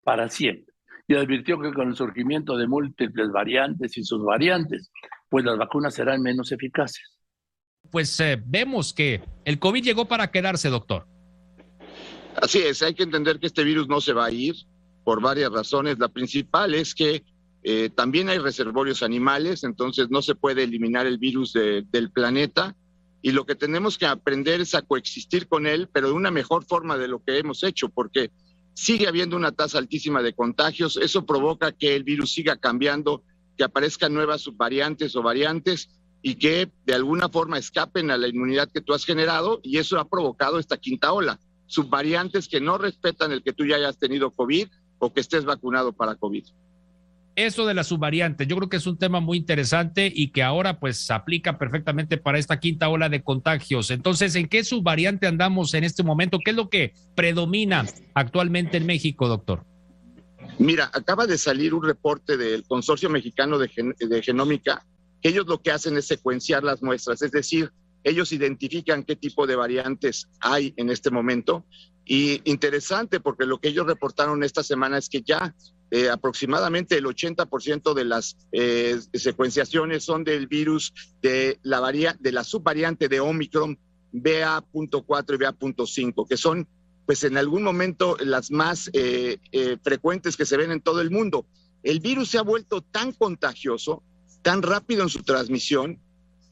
para 0.02 0.28
siempre. 0.28 0.74
Y 1.06 1.14
advirtió 1.14 1.60
que 1.60 1.72
con 1.72 1.88
el 1.88 1.96
surgimiento 1.96 2.56
de 2.56 2.66
múltiples 2.66 3.30
variantes 3.30 3.96
y 3.98 4.04
sus 4.04 4.24
variantes, 4.24 4.90
pues 5.28 5.44
las 5.44 5.58
vacunas 5.58 5.94
serán 5.94 6.22
menos 6.22 6.50
eficaces. 6.52 7.18
Pues 7.90 8.18
eh, 8.20 8.42
vemos 8.44 8.94
que 8.94 9.22
el 9.44 9.58
COVID 9.58 9.82
llegó 9.82 10.08
para 10.08 10.30
quedarse, 10.30 10.70
doctor. 10.70 11.06
Así 12.40 12.58
es, 12.58 12.82
hay 12.82 12.94
que 12.94 13.02
entender 13.02 13.38
que 13.38 13.46
este 13.46 13.64
virus 13.64 13.86
no 13.86 14.00
se 14.00 14.12
va 14.12 14.26
a 14.26 14.30
ir 14.30 14.54
por 15.04 15.20
varias 15.20 15.52
razones. 15.52 15.98
La 15.98 16.08
principal 16.08 16.74
es 16.74 16.94
que 16.94 17.22
eh, 17.66 17.88
también 17.88 18.28
hay 18.28 18.38
reservorios 18.38 19.02
animales, 19.02 19.64
entonces 19.64 20.10
no 20.10 20.20
se 20.20 20.34
puede 20.34 20.64
eliminar 20.64 21.06
el 21.06 21.16
virus 21.16 21.54
del 21.54 22.10
planeta. 22.12 22.76
Y 23.22 23.32
lo 23.32 23.46
que 23.46 23.54
tenemos 23.54 23.96
que 23.96 24.04
aprender 24.04 24.60
es 24.60 24.74
a 24.74 24.82
coexistir 24.82 25.48
con 25.48 25.66
él, 25.66 25.88
pero 25.90 26.08
de 26.08 26.12
una 26.12 26.30
mejor 26.30 26.66
forma 26.66 26.98
de 26.98 27.08
lo 27.08 27.24
que 27.24 27.38
hemos 27.38 27.62
hecho, 27.62 27.88
porque 27.88 28.30
sigue 28.74 29.08
habiendo 29.08 29.34
una 29.34 29.50
tasa 29.50 29.78
altísima 29.78 30.22
de 30.22 30.34
contagios. 30.34 30.98
Eso 30.98 31.24
provoca 31.24 31.72
que 31.72 31.96
el 31.96 32.04
virus 32.04 32.34
siga 32.34 32.56
cambiando, 32.56 33.22
que 33.56 33.64
aparezcan 33.64 34.12
nuevas 34.12 34.42
subvariantes 34.42 35.16
o 35.16 35.22
variantes 35.22 35.88
y 36.20 36.34
que 36.34 36.70
de 36.84 36.94
alguna 36.94 37.30
forma 37.30 37.56
escapen 37.56 38.10
a 38.10 38.18
la 38.18 38.28
inmunidad 38.28 38.70
que 38.70 38.82
tú 38.82 38.92
has 38.92 39.06
generado. 39.06 39.60
Y 39.62 39.78
eso 39.78 39.98
ha 39.98 40.06
provocado 40.06 40.58
esta 40.58 40.76
quinta 40.76 41.14
ola 41.14 41.40
subvariantes 41.66 42.46
que 42.46 42.60
no 42.60 42.76
respetan 42.76 43.32
el 43.32 43.42
que 43.42 43.54
tú 43.54 43.64
ya 43.64 43.76
hayas 43.76 43.98
tenido 43.98 44.32
COVID 44.32 44.68
o 44.98 45.14
que 45.14 45.20
estés 45.20 45.46
vacunado 45.46 45.94
para 45.94 46.16
COVID. 46.16 46.44
Eso 47.36 47.66
de 47.66 47.74
las 47.74 47.88
subvariantes, 47.88 48.46
yo 48.46 48.56
creo 48.56 48.68
que 48.68 48.76
es 48.76 48.86
un 48.86 48.96
tema 48.96 49.18
muy 49.18 49.38
interesante 49.38 50.12
y 50.14 50.28
que 50.28 50.44
ahora 50.44 50.78
pues 50.78 51.10
aplica 51.10 51.58
perfectamente 51.58 52.16
para 52.16 52.38
esta 52.38 52.60
quinta 52.60 52.88
ola 52.88 53.08
de 53.08 53.24
contagios. 53.24 53.90
Entonces, 53.90 54.36
¿en 54.36 54.48
qué 54.48 54.62
subvariante 54.62 55.26
andamos 55.26 55.74
en 55.74 55.82
este 55.82 56.04
momento? 56.04 56.38
¿Qué 56.44 56.52
es 56.52 56.56
lo 56.56 56.68
que 56.70 56.94
predomina 57.16 57.86
actualmente 58.14 58.76
en 58.76 58.86
México, 58.86 59.26
doctor? 59.26 59.64
Mira, 60.58 60.90
acaba 60.92 61.26
de 61.26 61.36
salir 61.36 61.74
un 61.74 61.82
reporte 61.82 62.36
del 62.36 62.62
Consorcio 62.64 63.10
Mexicano 63.10 63.58
de, 63.58 63.68
de 63.98 64.22
Genómica, 64.22 64.86
que 65.20 65.30
ellos 65.30 65.46
lo 65.48 65.60
que 65.60 65.72
hacen 65.72 65.96
es 65.96 66.06
secuenciar 66.06 66.62
las 66.62 66.82
muestras, 66.84 67.20
es 67.22 67.32
decir, 67.32 67.72
ellos 68.04 68.32
identifican 68.32 69.02
qué 69.02 69.16
tipo 69.16 69.46
de 69.46 69.56
variantes 69.56 70.28
hay 70.40 70.74
en 70.76 70.90
este 70.90 71.10
momento. 71.10 71.64
Y 72.04 72.42
interesante 72.44 73.18
porque 73.18 73.46
lo 73.46 73.58
que 73.58 73.68
ellos 73.68 73.86
reportaron 73.86 74.44
esta 74.44 74.62
semana 74.62 74.98
es 74.98 75.08
que 75.08 75.22
ya 75.22 75.54
eh, 75.90 76.10
aproximadamente 76.10 76.98
el 76.98 77.06
80% 77.06 77.94
de 77.94 78.04
las 78.04 78.36
eh, 78.52 78.98
secuenciaciones 79.14 80.04
son 80.04 80.22
del 80.22 80.46
virus 80.46 80.92
de 81.22 81.58
la, 81.62 81.80
de 82.20 82.32
la 82.32 82.44
subvariante 82.44 83.08
de 83.08 83.20
Omicron 83.20 83.78
BA.4 84.12 85.34
y 85.34 85.38
BA.5, 85.38 86.28
que 86.28 86.36
son 86.36 86.68
pues 87.06 87.24
en 87.24 87.36
algún 87.36 87.62
momento 87.62 88.16
las 88.20 88.50
más 88.50 88.90
eh, 88.92 89.38
frecuentes 89.82 90.36
que 90.36 90.46
se 90.46 90.56
ven 90.56 90.72
en 90.72 90.80
todo 90.80 91.00
el 91.00 91.10
mundo. 91.10 91.46
El 91.82 92.00
virus 92.00 92.30
se 92.30 92.38
ha 92.38 92.42
vuelto 92.42 92.80
tan 92.80 93.12
contagioso, 93.12 94.02
tan 94.42 94.62
rápido 94.62 95.02
en 95.02 95.10
su 95.10 95.22
transmisión, 95.22 96.00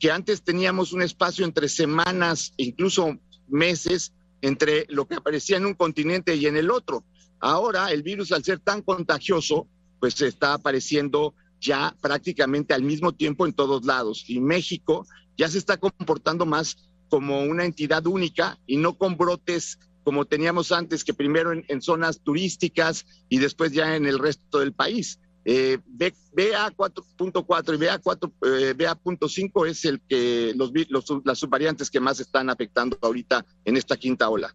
que 0.02 0.10
antes 0.10 0.42
teníamos 0.42 0.92
un 0.92 1.00
espacio 1.00 1.44
entre 1.44 1.68
semanas, 1.68 2.54
incluso 2.56 3.16
meses, 3.46 4.12
entre 4.40 4.84
lo 4.88 5.06
que 5.06 5.14
aparecía 5.14 5.58
en 5.58 5.66
un 5.66 5.74
continente 5.74 6.34
y 6.34 6.46
en 6.46 6.56
el 6.56 6.72
otro. 6.72 7.04
Ahora 7.38 7.92
el 7.92 8.02
virus, 8.02 8.32
al 8.32 8.42
ser 8.42 8.58
tan 8.58 8.82
contagioso, 8.82 9.68
pues 10.00 10.20
está 10.20 10.54
apareciendo 10.54 11.34
ya 11.60 11.94
prácticamente 12.00 12.74
al 12.74 12.82
mismo 12.82 13.12
tiempo 13.12 13.46
en 13.46 13.52
todos 13.52 13.84
lados. 13.84 14.24
Y 14.26 14.40
México 14.40 15.06
ya 15.38 15.46
se 15.46 15.58
está 15.58 15.76
comportando 15.76 16.46
más 16.46 16.78
como 17.08 17.44
una 17.44 17.64
entidad 17.64 18.04
única 18.04 18.58
y 18.66 18.78
no 18.78 18.98
con 18.98 19.16
brotes 19.16 19.78
como 20.02 20.24
teníamos 20.24 20.72
antes, 20.72 21.04
que 21.04 21.14
primero 21.14 21.52
en, 21.52 21.64
en 21.68 21.80
zonas 21.80 22.18
turísticas 22.24 23.06
y 23.28 23.38
después 23.38 23.70
ya 23.70 23.94
en 23.94 24.06
el 24.06 24.18
resto 24.18 24.58
del 24.58 24.72
país. 24.72 25.20
Eh, 25.44 25.78
BA4.4 25.86 27.74
y 27.74 27.78
BA4, 27.78 28.32
eh, 28.46 28.74
BA.5 28.74 29.68
es 29.68 29.84
el 29.84 30.00
que 30.00 30.54
los, 30.56 30.72
las 31.24 31.38
subvariantes 31.38 31.90
que 31.90 32.00
más 32.00 32.20
están 32.20 32.48
afectando 32.48 32.96
ahorita 33.00 33.44
en 33.64 33.76
esta 33.76 33.96
quinta 33.96 34.28
ola. 34.28 34.54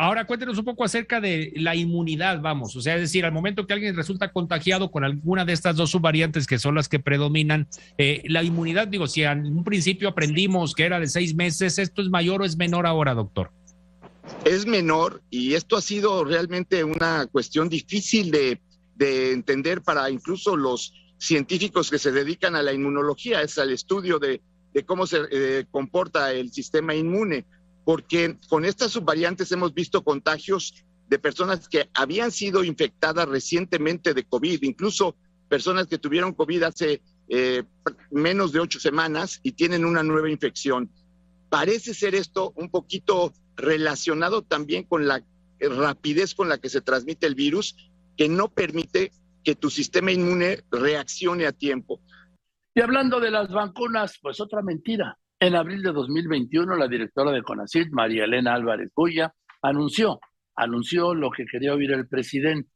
Ahora 0.00 0.26
cuéntenos 0.26 0.56
un 0.58 0.64
poco 0.64 0.84
acerca 0.84 1.20
de 1.20 1.52
la 1.56 1.74
inmunidad, 1.74 2.40
vamos, 2.40 2.76
o 2.76 2.80
sea, 2.80 2.94
es 2.94 3.00
decir, 3.00 3.24
al 3.24 3.32
momento 3.32 3.66
que 3.66 3.72
alguien 3.72 3.96
resulta 3.96 4.30
contagiado 4.30 4.92
con 4.92 5.02
alguna 5.02 5.44
de 5.44 5.52
estas 5.52 5.74
dos 5.74 5.90
subvariantes 5.90 6.46
que 6.46 6.60
son 6.60 6.76
las 6.76 6.88
que 6.88 7.00
predominan, 7.00 7.66
eh, 7.96 8.22
la 8.28 8.44
inmunidad, 8.44 8.86
digo, 8.86 9.08
si 9.08 9.24
en 9.24 9.46
un 9.46 9.64
principio 9.64 10.08
aprendimos 10.08 10.74
que 10.74 10.84
era 10.84 11.00
de 11.00 11.08
seis 11.08 11.34
meses, 11.34 11.80
¿esto 11.80 12.00
es 12.00 12.10
mayor 12.10 12.42
o 12.42 12.44
es 12.44 12.56
menor 12.56 12.86
ahora, 12.86 13.12
doctor? 13.14 13.50
Es 14.44 14.66
menor 14.66 15.20
y 15.30 15.54
esto 15.54 15.76
ha 15.76 15.82
sido 15.82 16.22
realmente 16.22 16.84
una 16.84 17.26
cuestión 17.26 17.68
difícil 17.68 18.30
de 18.30 18.60
de 18.98 19.32
entender 19.32 19.80
para 19.80 20.10
incluso 20.10 20.56
los 20.56 20.92
científicos 21.18 21.90
que 21.90 21.98
se 21.98 22.12
dedican 22.12 22.56
a 22.56 22.62
la 22.62 22.72
inmunología, 22.72 23.42
es 23.42 23.56
al 23.58 23.70
estudio 23.70 24.18
de, 24.18 24.42
cómo 24.86 25.06
se 25.06 25.20
eh, 25.30 25.64
comporta 25.70 26.32
el 26.32 26.52
sistema 26.52 26.94
inmune, 26.94 27.46
porque 27.84 28.36
con 28.48 28.64
estas 28.64 28.92
subvariantes 28.92 29.50
hemos 29.52 29.72
visto 29.72 30.04
contagios 30.04 30.84
de 31.08 31.18
personas 31.18 31.68
que 31.68 31.88
habían 31.94 32.30
sido 32.30 32.62
infectadas 32.62 33.28
recientemente 33.28 34.14
de 34.14 34.24
COVID, 34.24 34.62
incluso 34.62 35.16
personas 35.48 35.86
que 35.86 35.98
tuvieron 35.98 36.34
COVID 36.34 36.64
hace 36.64 37.00
eh, 37.28 37.62
menos 38.10 38.52
de 38.52 38.60
ocho 38.60 38.78
semanas 38.78 39.40
y 39.42 39.52
tienen 39.52 39.84
una 39.84 40.02
nueva 40.02 40.30
infección. 40.30 40.90
Parece 41.48 41.94
ser 41.94 42.14
esto 42.14 42.52
un 42.56 42.68
poquito 42.68 43.32
relacionado 43.56 44.42
también 44.42 44.84
con 44.84 45.08
la 45.08 45.24
rapidez 45.60 46.34
con 46.34 46.48
la 46.48 46.58
que 46.58 46.68
se 46.68 46.80
transmite 46.80 47.26
el 47.26 47.34
virus 47.34 47.74
que 48.18 48.28
no 48.28 48.48
permite 48.48 49.12
que 49.44 49.54
tu 49.54 49.70
sistema 49.70 50.10
inmune 50.10 50.58
reaccione 50.72 51.46
a 51.46 51.52
tiempo. 51.52 52.00
Y 52.74 52.80
hablando 52.80 53.20
de 53.20 53.30
las 53.30 53.48
vacunas, 53.50 54.18
pues 54.20 54.40
otra 54.40 54.60
mentira. 54.60 55.16
En 55.40 55.54
abril 55.54 55.82
de 55.82 55.92
2021, 55.92 56.74
la 56.74 56.88
directora 56.88 57.30
de 57.30 57.42
CONACYT, 57.42 57.92
María 57.92 58.24
Elena 58.24 58.54
Álvarez 58.54 58.90
Buya, 58.94 59.32
anunció, 59.62 60.18
anunció 60.56 61.14
lo 61.14 61.30
que 61.30 61.46
quería 61.46 61.74
oír 61.74 61.92
el 61.92 62.08
presidente, 62.08 62.68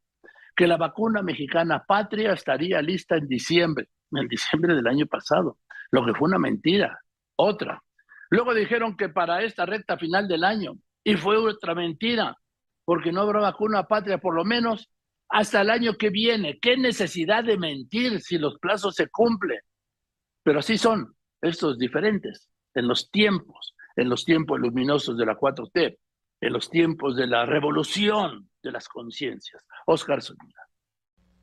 que 0.54 0.68
la 0.68 0.76
vacuna 0.76 1.22
mexicana 1.22 1.82
patria 1.86 2.32
estaría 2.34 2.80
lista 2.80 3.16
en 3.16 3.26
diciembre, 3.26 3.88
en 4.12 4.28
diciembre 4.28 4.76
del 4.76 4.86
año 4.86 5.06
pasado, 5.06 5.58
lo 5.90 6.06
que 6.06 6.14
fue 6.14 6.28
una 6.28 6.38
mentira. 6.38 7.00
Otra. 7.34 7.82
Luego 8.30 8.54
dijeron 8.54 8.96
que 8.96 9.08
para 9.08 9.42
esta 9.42 9.66
recta 9.66 9.98
final 9.98 10.28
del 10.28 10.44
año, 10.44 10.74
y 11.02 11.16
fue 11.16 11.36
otra 11.36 11.74
mentira, 11.74 12.36
porque 12.84 13.10
no 13.10 13.22
habrá 13.22 13.40
vacuna 13.40 13.88
patria 13.88 14.18
por 14.18 14.36
lo 14.36 14.44
menos 14.44 14.88
hasta 15.32 15.62
el 15.62 15.70
año 15.70 15.94
que 15.94 16.10
viene. 16.10 16.58
¿Qué 16.60 16.76
necesidad 16.76 17.42
de 17.42 17.56
mentir 17.56 18.20
si 18.20 18.36
los 18.36 18.58
plazos 18.58 18.94
se 18.94 19.08
cumplen? 19.08 19.60
Pero 20.42 20.58
así 20.58 20.76
son 20.76 21.16
estos 21.40 21.78
diferentes 21.78 22.50
en 22.74 22.86
los 22.86 23.10
tiempos, 23.10 23.74
en 23.96 24.10
los 24.10 24.26
tiempos 24.26 24.60
luminosos 24.60 25.16
de 25.16 25.24
la 25.24 25.36
4T, 25.36 25.98
en 26.42 26.52
los 26.52 26.68
tiempos 26.68 27.16
de 27.16 27.26
la 27.26 27.46
revolución 27.46 28.50
de 28.62 28.72
las 28.72 28.88
conciencias. 28.88 29.64
Oscar 29.86 30.22
Zúñiga 30.22 30.62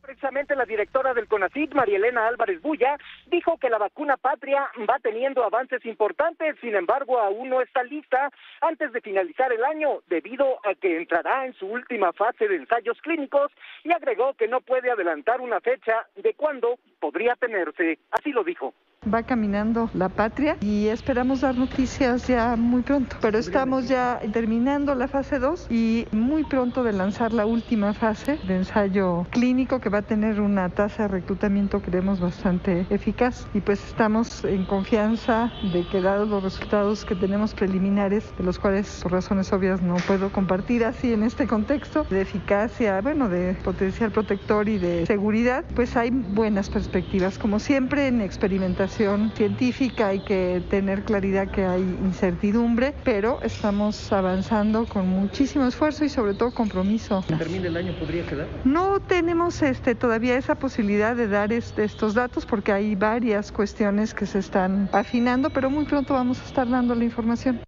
precisamente 0.09 0.55
la 0.55 0.65
directora 0.65 1.13
del 1.13 1.27
CONACYT, 1.27 1.75
María 1.75 1.97
Elena 1.97 2.25
Álvarez 2.25 2.59
Bulla, 2.63 2.97
dijo 3.27 3.59
que 3.59 3.69
la 3.69 3.77
vacuna 3.77 4.17
patria 4.17 4.67
va 4.89 4.97
teniendo 4.97 5.43
avances 5.43 5.85
importantes, 5.85 6.55
sin 6.61 6.73
embargo, 6.73 7.19
aún 7.19 7.49
no 7.49 7.61
está 7.61 7.83
lista 7.83 8.31
antes 8.59 8.91
de 8.91 9.01
finalizar 9.01 9.53
el 9.53 9.63
año, 9.63 9.99
debido 10.07 10.57
a 10.65 10.73
que 10.73 10.97
entrará 10.97 11.45
en 11.45 11.53
su 11.53 11.67
última 11.67 12.11
fase 12.11 12.47
de 12.47 12.55
ensayos 12.55 12.99
clínicos 13.01 13.51
y 13.83 13.91
agregó 13.91 14.33
que 14.33 14.47
no 14.47 14.61
puede 14.61 14.89
adelantar 14.89 15.41
una 15.41 15.61
fecha 15.61 16.07
de 16.15 16.33
cuándo 16.33 16.79
podría 16.99 17.35
tenerse. 17.35 17.99
Así 18.09 18.31
lo 18.31 18.43
dijo. 18.43 18.73
Va 19.07 19.23
caminando 19.23 19.89
la 19.93 20.09
patria 20.09 20.57
y 20.59 20.87
esperamos 20.87 21.39
dar 21.39 21.55
noticias 21.55 22.27
ya 22.27 22.57
muy 22.57 22.81
pronto. 22.81 23.15
Pero 23.21 23.37
estamos 23.37 23.87
ya 23.87 24.19
terminando 24.33 24.93
la 24.93 25.07
fase 25.07 25.39
2 25.39 25.67
y 25.69 26.05
muy 26.11 26.43
pronto 26.43 26.83
de 26.83 26.91
lanzar 26.91 27.31
la 27.31 27.45
última 27.45 27.93
fase 27.93 28.37
de 28.45 28.57
ensayo 28.57 29.25
clínico 29.29 29.79
que 29.79 29.87
va 29.87 29.99
a 29.99 30.01
tener 30.01 30.41
una 30.41 30.67
tasa 30.67 31.03
de 31.03 31.07
reclutamiento 31.19 31.81
creemos 31.81 32.19
bastante 32.19 32.85
eficaz. 32.89 33.47
Y 33.53 33.61
pues 33.61 33.81
estamos 33.87 34.43
en 34.43 34.65
confianza 34.65 35.49
de 35.71 35.87
que 35.87 36.01
dados 36.01 36.27
los 36.27 36.43
resultados 36.43 37.05
que 37.05 37.15
tenemos 37.15 37.53
preliminares, 37.53 38.33
de 38.37 38.43
los 38.43 38.59
cuales 38.59 38.99
por 39.01 39.13
razones 39.13 39.53
obvias 39.53 39.81
no 39.81 39.95
puedo 40.07 40.29
compartir 40.29 40.83
así 40.83 41.13
en 41.13 41.23
este 41.23 41.47
contexto, 41.47 42.05
de 42.09 42.19
eficacia, 42.19 42.99
bueno, 42.99 43.29
de 43.29 43.53
potencial 43.63 44.11
protector 44.11 44.67
y 44.67 44.77
de 44.77 45.05
seguridad, 45.05 45.63
pues 45.73 45.95
hay 45.95 46.09
buenas 46.09 46.69
perspectivas. 46.69 47.37
Como 47.37 47.59
siempre 47.59 48.07
en 48.07 48.19
experimentación 48.19 48.88
científica 48.89 50.07
hay 50.07 50.19
que 50.19 50.61
tener 50.69 51.03
claridad 51.03 51.49
que 51.49 51.65
hay 51.65 51.81
incertidumbre, 51.81 52.93
pero 53.03 53.39
estamos 53.41 54.11
avanzando 54.11 54.85
con 54.85 55.07
muchísimo 55.07 55.65
esfuerzo 55.65 56.05
y 56.05 56.09
sobre 56.09 56.33
todo 56.33 56.51
compromiso. 56.51 57.23
¿Termine 57.27 57.67
el 57.67 57.77
año 57.77 57.93
podría 57.93 58.25
quedar? 58.25 58.47
No 58.65 58.99
tenemos 58.99 59.61
este, 59.61 59.95
todavía 59.95 60.37
esa 60.37 60.55
posibilidad 60.55 61.15
de 61.15 61.27
dar 61.27 61.53
este, 61.53 61.83
estos 61.83 62.13
datos 62.13 62.45
porque 62.45 62.71
hay 62.71 62.95
varias 62.95 63.51
cuestiones 63.51 64.13
que 64.13 64.25
se 64.25 64.39
están 64.39 64.89
afinando, 64.91 65.49
pero 65.49 65.69
muy 65.69 65.85
pronto 65.85 66.13
vamos 66.13 66.41
a 66.41 66.45
estar 66.45 66.69
dando 66.69 66.95
la 66.95 67.03
información. 67.03 67.61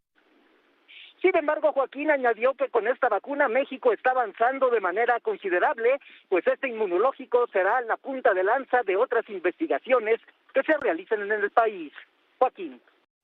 Sin 1.22 1.36
embargo, 1.38 1.72
Joaquín 1.72 2.10
añadió 2.10 2.56
que 2.56 2.70
con 2.70 2.88
esta 2.88 3.08
vacuna 3.08 3.48
México 3.48 3.94
está 3.94 4.10
avanzando 4.10 4.72
de 4.72 4.82
manera 4.82 5.20
considerable, 5.20 6.00
pues 6.30 6.46
este 6.48 6.68
inmunológico 6.68 7.46
será 7.54 7.80
la 7.82 7.98
punta 7.98 8.34
de 8.34 8.44
lanza 8.44 8.82
de 8.84 8.96
otras 8.96 9.30
investigaciones 9.30 10.20
que 10.52 10.64
se 10.64 10.76
realicen 10.78 11.22
en 11.22 11.32
el 11.32 11.52
país. 11.52 11.94
Joaquín. 12.40 12.82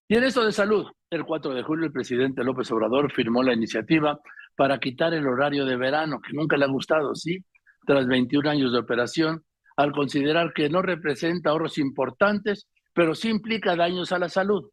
Y 0.07 0.15
en 0.15 0.23
esto 0.23 0.45
de 0.45 0.51
salud, 0.51 0.85
el 1.09 1.25
4 1.25 1.53
de 1.53 1.63
julio 1.63 1.87
el 1.87 1.91
presidente 1.91 2.43
López 2.43 2.71
Obrador 2.71 3.11
firmó 3.11 3.41
la 3.41 3.53
iniciativa 3.53 4.19
para 4.55 4.77
quitar 4.77 5.13
el 5.15 5.27
horario 5.27 5.65
de 5.65 5.75
verano, 5.75 6.21
que 6.21 6.33
nunca 6.33 6.55
le 6.55 6.65
ha 6.65 6.69
gustado, 6.69 7.15
¿sí? 7.15 7.43
Tras 7.85 8.07
21 8.07 8.49
años 8.49 8.71
de 8.73 8.79
operación, 8.79 9.43
al 9.75 9.91
considerar 9.91 10.53
que 10.53 10.69
no 10.69 10.81
representa 10.83 11.49
ahorros 11.49 11.77
importantes, 11.79 12.67
pero 12.93 13.15
sí 13.15 13.29
implica 13.29 13.75
daños 13.75 14.11
a 14.11 14.19
la 14.19 14.29
salud. 14.29 14.69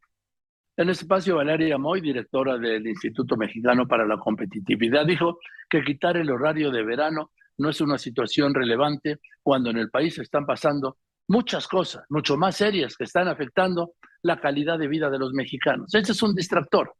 En 0.77 0.89
ese 0.89 1.03
espacio, 1.03 1.37
Valeria 1.37 1.77
Moy, 1.77 2.01
directora 2.01 2.57
del 2.57 2.85
Instituto 2.85 3.37
Mexicano 3.37 3.87
para 3.87 4.05
la 4.05 4.17
Competitividad, 4.17 5.05
dijo 5.05 5.39
que 5.69 5.81
quitar 5.81 6.17
el 6.17 6.29
horario 6.29 6.69
de 6.69 6.83
verano 6.83 7.31
no 7.57 7.69
es 7.69 7.79
una 7.79 7.97
situación 7.97 8.53
relevante 8.53 9.19
cuando 9.41 9.69
en 9.69 9.77
el 9.77 9.89
país 9.89 10.17
están 10.19 10.45
pasando 10.45 10.97
muchas 11.29 11.69
cosas, 11.69 12.03
mucho 12.09 12.35
más 12.35 12.57
serias, 12.57 12.97
que 12.97 13.05
están 13.05 13.29
afectando 13.29 13.93
la 14.21 14.41
calidad 14.41 14.77
de 14.77 14.89
vida 14.89 15.09
de 15.09 15.17
los 15.17 15.31
mexicanos. 15.31 15.95
Ese 15.95 16.11
es 16.11 16.21
un 16.21 16.35
distractor. 16.35 16.93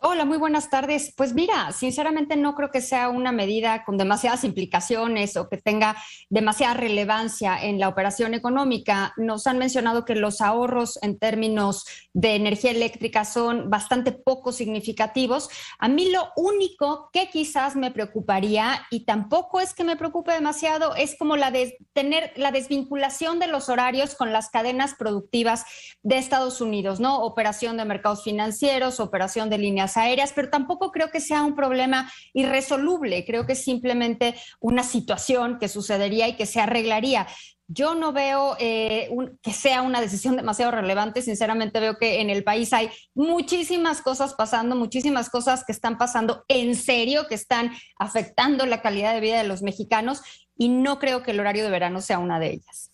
Hola, 0.00 0.24
muy 0.24 0.38
buenas 0.38 0.70
tardes. 0.70 1.12
Pues 1.16 1.34
mira, 1.34 1.72
sinceramente 1.72 2.36
no 2.36 2.54
creo 2.54 2.70
que 2.70 2.80
sea 2.80 3.08
una 3.08 3.32
medida 3.32 3.84
con 3.84 3.98
demasiadas 3.98 4.44
implicaciones 4.44 5.36
o 5.36 5.48
que 5.48 5.56
tenga 5.56 5.96
demasiada 6.30 6.74
relevancia 6.74 7.60
en 7.60 7.80
la 7.80 7.88
operación 7.88 8.32
económica. 8.32 9.12
Nos 9.16 9.48
han 9.48 9.58
mencionado 9.58 10.04
que 10.04 10.14
los 10.14 10.40
ahorros 10.40 11.00
en 11.02 11.18
términos 11.18 11.84
de 12.12 12.36
energía 12.36 12.70
eléctrica 12.70 13.24
son 13.24 13.70
bastante 13.70 14.12
poco 14.12 14.52
significativos. 14.52 15.48
A 15.80 15.88
mí 15.88 16.12
lo 16.12 16.28
único 16.36 17.10
que 17.12 17.28
quizás 17.28 17.74
me 17.74 17.90
preocuparía, 17.90 18.86
y 18.92 19.04
tampoco 19.04 19.58
es 19.58 19.74
que 19.74 19.82
me 19.82 19.96
preocupe 19.96 20.30
demasiado, 20.30 20.94
es 20.94 21.16
como 21.18 21.36
la 21.36 21.50
de 21.50 21.76
tener 21.92 22.32
la 22.36 22.52
desvinculación 22.52 23.40
de 23.40 23.48
los 23.48 23.68
horarios 23.68 24.14
con 24.14 24.32
las 24.32 24.48
cadenas 24.48 24.94
productivas 24.94 25.64
de 26.04 26.18
Estados 26.18 26.60
Unidos, 26.60 27.00
¿no? 27.00 27.24
Operación 27.24 27.76
de 27.76 27.84
mercados 27.84 28.22
financieros, 28.22 29.00
operación 29.00 29.50
de 29.50 29.58
líneas 29.58 29.87
aéreas, 29.96 30.32
pero 30.34 30.50
tampoco 30.50 30.92
creo 30.92 31.10
que 31.10 31.20
sea 31.20 31.42
un 31.42 31.54
problema 31.54 32.10
irresoluble, 32.32 33.24
creo 33.24 33.46
que 33.46 33.52
es 33.52 33.64
simplemente 33.64 34.34
una 34.60 34.82
situación 34.82 35.58
que 35.58 35.68
sucedería 35.68 36.28
y 36.28 36.36
que 36.36 36.46
se 36.46 36.60
arreglaría. 36.60 37.26
Yo 37.70 37.94
no 37.94 38.12
veo 38.12 38.56
eh, 38.58 39.10
que 39.42 39.52
sea 39.52 39.82
una 39.82 40.00
decisión 40.00 40.36
demasiado 40.36 40.72
relevante. 40.72 41.20
Sinceramente 41.20 41.80
veo 41.80 41.98
que 41.98 42.22
en 42.22 42.30
el 42.30 42.42
país 42.42 42.72
hay 42.72 42.88
muchísimas 43.14 44.00
cosas 44.00 44.32
pasando, 44.32 44.74
muchísimas 44.74 45.28
cosas 45.28 45.64
que 45.64 45.72
están 45.72 45.98
pasando 45.98 46.44
en 46.48 46.74
serio, 46.74 47.26
que 47.28 47.34
están 47.34 47.72
afectando 47.98 48.64
la 48.64 48.80
calidad 48.80 49.12
de 49.12 49.20
vida 49.20 49.36
de 49.36 49.46
los 49.46 49.60
mexicanos 49.60 50.22
y 50.56 50.70
no 50.70 50.98
creo 50.98 51.22
que 51.22 51.32
el 51.32 51.40
horario 51.40 51.62
de 51.64 51.70
verano 51.70 52.00
sea 52.00 52.18
una 52.18 52.40
de 52.40 52.52
ellas. 52.52 52.90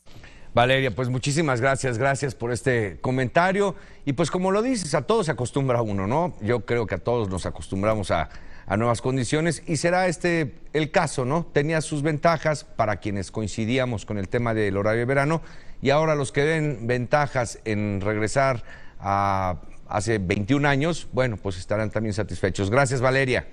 Valeria, 0.55 0.93
pues 0.93 1.09
muchísimas 1.09 1.61
gracias, 1.61 1.99
gracias 1.99 2.37
por 2.37 2.53
este 2.53 2.99
comentario. 3.01 3.75
Y 4.05 4.13
pues 4.13 4.31
como 4.31 4.53
lo 4.53 4.63
dices, 4.63 4.95
a 4.95 5.03
todos 5.03 5.27
se 5.27 5.33
acostumbra 5.33 5.83
uno, 5.83 6.07
¿no? 6.07 6.37
Yo 6.41 6.65
creo 6.65 6.87
que 6.87 6.95
a 6.95 6.99
todos 6.99 7.29
nos 7.29 7.45
acostumbramos 7.45 8.13
a, 8.13 8.31
nuevas 8.79 9.03
condiciones 9.03 9.63
y 9.67 9.77
será 9.77 10.07
este 10.07 10.55
el 10.73 10.91
caso, 10.91 11.27
¿no? 11.27 11.45
Tenía 11.45 11.83
sus 11.83 12.01
ventajas 12.03 12.65
para 12.65 12.97
quienes 12.97 13.31
coincidíamos 13.31 14.07
con 14.07 14.17
el 14.17 14.29
tema 14.31 14.55
del 14.55 14.79
horario 14.79 15.01
de 15.01 15.05
verano 15.05 15.43
y 15.83 15.91
ahora 15.91 16.15
los 16.15 16.33
que 16.33 16.45
ven 16.45 16.87
ventajas 16.87 17.59
en 17.67 18.01
regresar 18.01 18.65
a 19.01 19.61
hace 19.87 20.17
21 20.19 20.67
años, 20.67 21.09
bueno, 21.13 21.37
pues 21.37 21.59
estarán 21.59 21.91
también 21.91 22.15
satisfechos. 22.15 22.71
Gracias, 22.71 23.03
Valeria. 23.03 23.47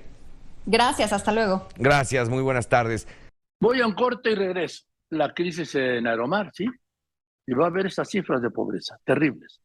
Gracias, 0.66 1.12
hasta 1.12 1.34
luego. 1.34 1.68
Gracias, 1.76 2.30
muy 2.30 2.42
buenas 2.42 2.70
tardes. 2.70 3.06
Voy 3.60 3.82
a 3.82 3.88
un 3.88 3.94
corte 3.94 4.32
y 4.32 4.36
regreso. 4.36 4.84
La 5.10 5.34
crisis 5.34 5.76
en 5.76 6.08
Aeromar, 6.08 6.52
¿sí? 6.54 6.68
Y 7.52 7.54
va 7.54 7.66
a 7.66 7.68
haber 7.68 7.86
estas 7.86 8.10
cifras 8.10 8.42
de 8.42 8.50
pobreza 8.50 8.98
terribles. 9.04 9.62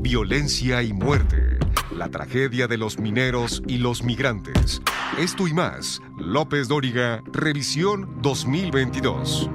Violencia 0.00 0.80
y 0.80 0.92
muerte, 0.92 1.58
la 1.90 2.08
tragedia 2.08 2.68
de 2.68 2.78
los 2.78 3.00
mineros 3.00 3.64
y 3.66 3.78
los 3.78 4.04
migrantes. 4.04 4.80
Esto 5.18 5.48
y 5.48 5.52
más, 5.52 6.00
López 6.16 6.68
Dóriga, 6.68 7.20
revisión 7.32 8.22
2022. 8.22 9.50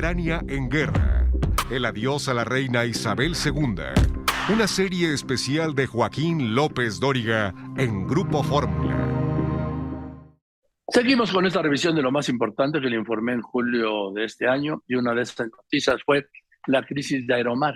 Ucrania 0.00 0.42
en 0.48 0.70
guerra. 0.70 1.30
El 1.70 1.84
adiós 1.84 2.26
a 2.30 2.32
la 2.32 2.42
reina 2.42 2.86
Isabel 2.86 3.34
II. 3.34 3.82
Una 4.50 4.66
serie 4.66 5.12
especial 5.12 5.74
de 5.74 5.86
Joaquín 5.86 6.54
López 6.54 6.98
Dóriga 6.98 7.52
en 7.76 8.08
Grupo 8.08 8.42
Fórmula. 8.42 8.96
Seguimos 10.88 11.30
con 11.30 11.44
esta 11.44 11.60
revisión 11.60 11.94
de 11.94 12.00
lo 12.00 12.10
más 12.10 12.30
importante 12.30 12.80
que 12.80 12.88
le 12.88 12.96
informé 12.96 13.34
en 13.34 13.42
julio 13.42 14.10
de 14.14 14.24
este 14.24 14.48
año 14.48 14.82
y 14.88 14.94
una 14.94 15.12
de 15.12 15.20
estas 15.20 15.50
noticias 15.50 16.00
fue 16.06 16.28
la 16.66 16.82
crisis 16.82 17.26
de 17.26 17.34
Aeromar, 17.34 17.74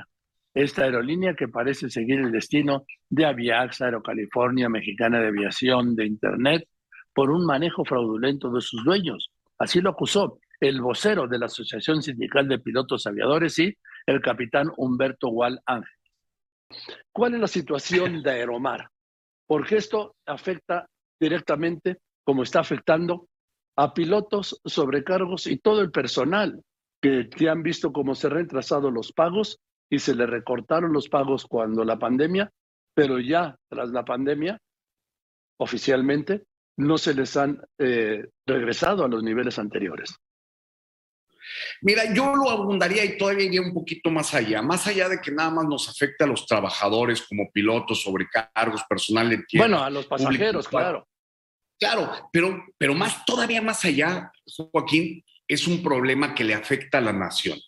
esta 0.55 0.85
aerolínea 0.85 1.35
que 1.35 1.49
parece 1.49 1.91
seguir 1.91 2.21
el 2.21 2.33
destino 2.33 2.87
de 3.11 3.27
Aviax, 3.27 3.83
Aerocalifornia, 3.83 4.71
Mexicana 4.71 5.21
de 5.21 5.29
Aviación, 5.29 5.95
de 5.95 6.07
Internet, 6.07 6.67
por 7.13 7.31
un 7.31 7.45
manejo 7.45 7.85
fraudulento 7.85 8.51
de 8.51 8.63
sus 8.63 8.83
dueños. 8.83 9.31
Así 9.59 9.83
lo 9.83 9.91
acusó 9.91 10.39
el 10.61 10.81
vocero 10.81 11.27
de 11.27 11.39
la 11.39 11.47
Asociación 11.47 12.03
Sindical 12.03 12.49
de 12.49 12.59
Pilotos 12.59 13.07
Aviadores 13.07 13.59
y 13.59 13.77
el 14.07 14.21
capitán 14.21 14.71
Humberto 14.77 15.29
Gual 15.29 15.61
Ángel. 15.67 15.91
¿Cuál 17.13 17.35
es 17.35 17.41
la 17.41 17.49
situación 17.49 18.23
de 18.23 18.31
Aeromar? 18.31 18.89
Porque 19.47 19.77
esto 19.77 20.17
afecta 20.27 20.89
directamente, 21.21 21.99
como 22.25 22.43
está 22.43 22.61
afectando, 22.61 23.29
a 23.77 23.93
pilotos, 23.93 24.61
sobrecargos 24.65 25.47
y 25.47 25.59
todo 25.59 25.81
el 25.81 25.91
personal 25.91 26.63
que, 27.01 27.29
que 27.29 27.49
han 27.49 27.63
visto 27.63 27.93
cómo 27.93 28.15
se 28.15 28.29
han 28.29 28.35
retrasado 28.35 28.91
los 28.91 29.13
pagos 29.13 29.61
y 29.91 29.99
se 29.99 30.15
le 30.15 30.27
recortaron 30.27 30.93
los 30.93 31.09
pagos 31.09 31.47
cuando 31.47 31.85
la 31.85 31.99
pandemia, 31.99 32.51
pero 32.95 33.19
ya 33.19 33.57
tras 33.69 33.91
la 33.91 34.05
pandemia, 34.05 34.59
oficialmente, 35.59 36.45
no 36.77 36.99
se 36.99 37.15
les 37.15 37.37
han 37.37 37.61
eh, 37.79 38.29
regresado 38.47 39.05
a 39.05 39.09
los 39.09 39.23
niveles 39.23 39.59
anteriores. 39.59 40.17
Mira, 41.83 42.13
yo 42.13 42.35
lo 42.35 42.51
abundaría 42.51 43.05
y 43.05 43.17
todavía 43.17 43.47
iría 43.47 43.63
un 43.63 43.73
poquito 43.73 44.11
más 44.11 44.35
allá, 44.35 44.63
más 44.63 44.87
allá 44.87 45.09
de 45.09 45.21
que 45.21 45.31
nada 45.31 45.51
más 45.51 45.67
nos 45.67 45.89
afecte 45.89 46.25
a 46.25 46.27
los 46.27 46.47
trabajadores 46.47 47.23
como 47.23 47.51
pilotos, 47.53 48.03
sobrecargos, 48.03 48.83
personal 48.89 49.29
de 49.31 49.39
tierra. 49.39 49.67
Bueno, 49.67 49.85
a 49.85 49.91
los 49.91 50.07
pasajeros, 50.07 50.69
claro. 50.69 51.07
Claro, 51.79 52.11
pero, 52.33 52.65
pero 52.79 52.95
más, 52.95 53.25
todavía 53.25 53.61
más 53.61 53.85
allá, 53.85 54.31
Joaquín, 54.73 55.25
es 55.47 55.67
un 55.67 55.83
problema 55.83 56.35
que 56.35 56.45
le 56.45 56.55
afecta 56.55 56.99
a 56.99 57.01
la 57.01 57.13
nación. 57.13 57.59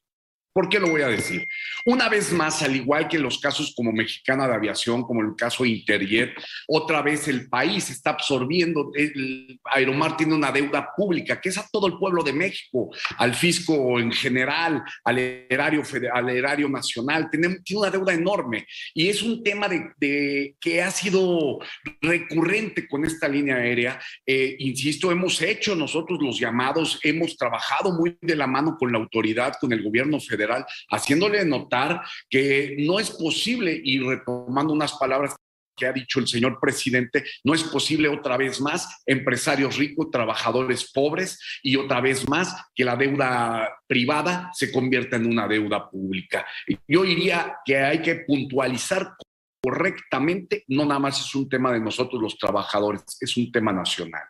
¿Por 0.57 0.71
qué 0.71 0.81
lo 0.81 0.89
voy 0.89 1.03
a 1.03 1.09
decir? 1.09 1.47
Una 1.85 2.09
vez 2.09 2.33
más, 2.33 2.63
al 2.63 2.75
igual 2.75 3.09
que 3.09 3.19
en 3.19 3.25
los 3.25 3.39
casos 3.39 3.75
como 3.77 3.93
Mexicana 3.93 4.49
de 4.49 4.55
Aviación, 4.55 5.03
como 5.03 5.21
el 5.21 5.37
caso 5.37 5.67
Interjet, 5.67 6.33
otra 6.67 7.03
vez 7.03 7.29
el 7.29 7.51
país 7.51 7.91
está 7.91 8.13
absorbiendo, 8.13 8.91
el 8.95 9.61
Aeromar 9.65 10.17
tiene 10.17 10.35
una 10.35 10.51
deuda 10.51 10.95
pública, 10.97 11.39
que 11.43 11.51
es 11.51 11.59
a 11.59 11.69
todo 11.71 11.89
el 11.89 11.99
pueblo 11.99 12.23
de 12.23 12.33
México, 12.33 12.89
al 13.19 13.35
fisco 13.35 14.01
en 14.01 14.11
general, 14.11 14.83
al 15.05 15.19
erario, 15.19 15.83
al 16.15 16.31
erario 16.31 16.71
nacional, 16.71 17.29
tiene, 17.31 17.59
tiene 17.63 17.83
una 17.83 17.91
deuda 17.91 18.15
enorme. 18.15 18.67
Y 18.95 19.11
es 19.11 19.23
un 19.23 19.45
tema 19.45 19.69
de, 19.69 20.57
que 20.59 20.83
ha 20.83 20.91
sido 20.91 21.59
recurrente 22.01 22.89
con 22.89 23.05
esta 23.05 23.29
línea 23.29 23.57
aérea. 23.57 24.01
Eh, 24.25 24.57
insisto, 24.61 25.13
hemos 25.13 25.43
hecho 25.43 25.77
nosotros 25.77 26.19
los 26.23 26.41
llamados, 26.41 26.99
hemos 27.03 27.37
trabajado 27.37 27.93
muy 27.93 28.17
de 28.23 28.37
la 28.37 28.47
mano 28.47 28.79
con 28.79 28.91
la 28.91 28.97
autoridad, 28.97 29.53
con 29.61 29.71
el 29.75 29.83
gobierno 29.83 30.19
federal 30.19 30.46
haciéndole 30.91 31.45
notar 31.45 32.03
que 32.29 32.77
no 32.79 32.99
es 32.99 33.11
posible, 33.11 33.81
y 33.83 34.01
retomando 34.01 34.73
unas 34.73 34.93
palabras 34.95 35.37
que 35.77 35.87
ha 35.87 35.93
dicho 35.93 36.19
el 36.19 36.27
señor 36.27 36.59
presidente, 36.59 37.25
no 37.45 37.55
es 37.55 37.63
posible 37.65 38.09
otra 38.09 38.37
vez 38.37 38.61
más 38.61 39.03
empresarios 39.05 39.77
ricos, 39.77 40.11
trabajadores 40.11 40.91
pobres 40.93 41.39
y 41.63 41.77
otra 41.77 42.01
vez 42.01 42.29
más 42.29 42.57
que 42.75 42.85
la 42.85 42.97
deuda 42.97 43.69
privada 43.87 44.51
se 44.55 44.73
convierta 44.73 45.17
en 45.17 45.27
una 45.27 45.47
deuda 45.47 45.91
pública. 45.91 46.47
Yo 46.89 47.03
diría 47.03 47.59
que 47.65 47.77
hay 47.77 48.01
que 48.01 48.25
puntualizar 48.27 49.17
correctamente, 49.63 50.65
no 50.69 50.85
nada 50.87 51.01
más 51.01 51.21
es 51.21 51.35
un 51.35 51.49
tema 51.49 51.73
de 51.73 51.81
nosotros 51.81 52.23
los 52.23 52.39
trabajadores, 52.39 53.03
es 53.21 53.37
un 53.37 53.53
tema 53.53 53.73
nacional. 53.73 54.23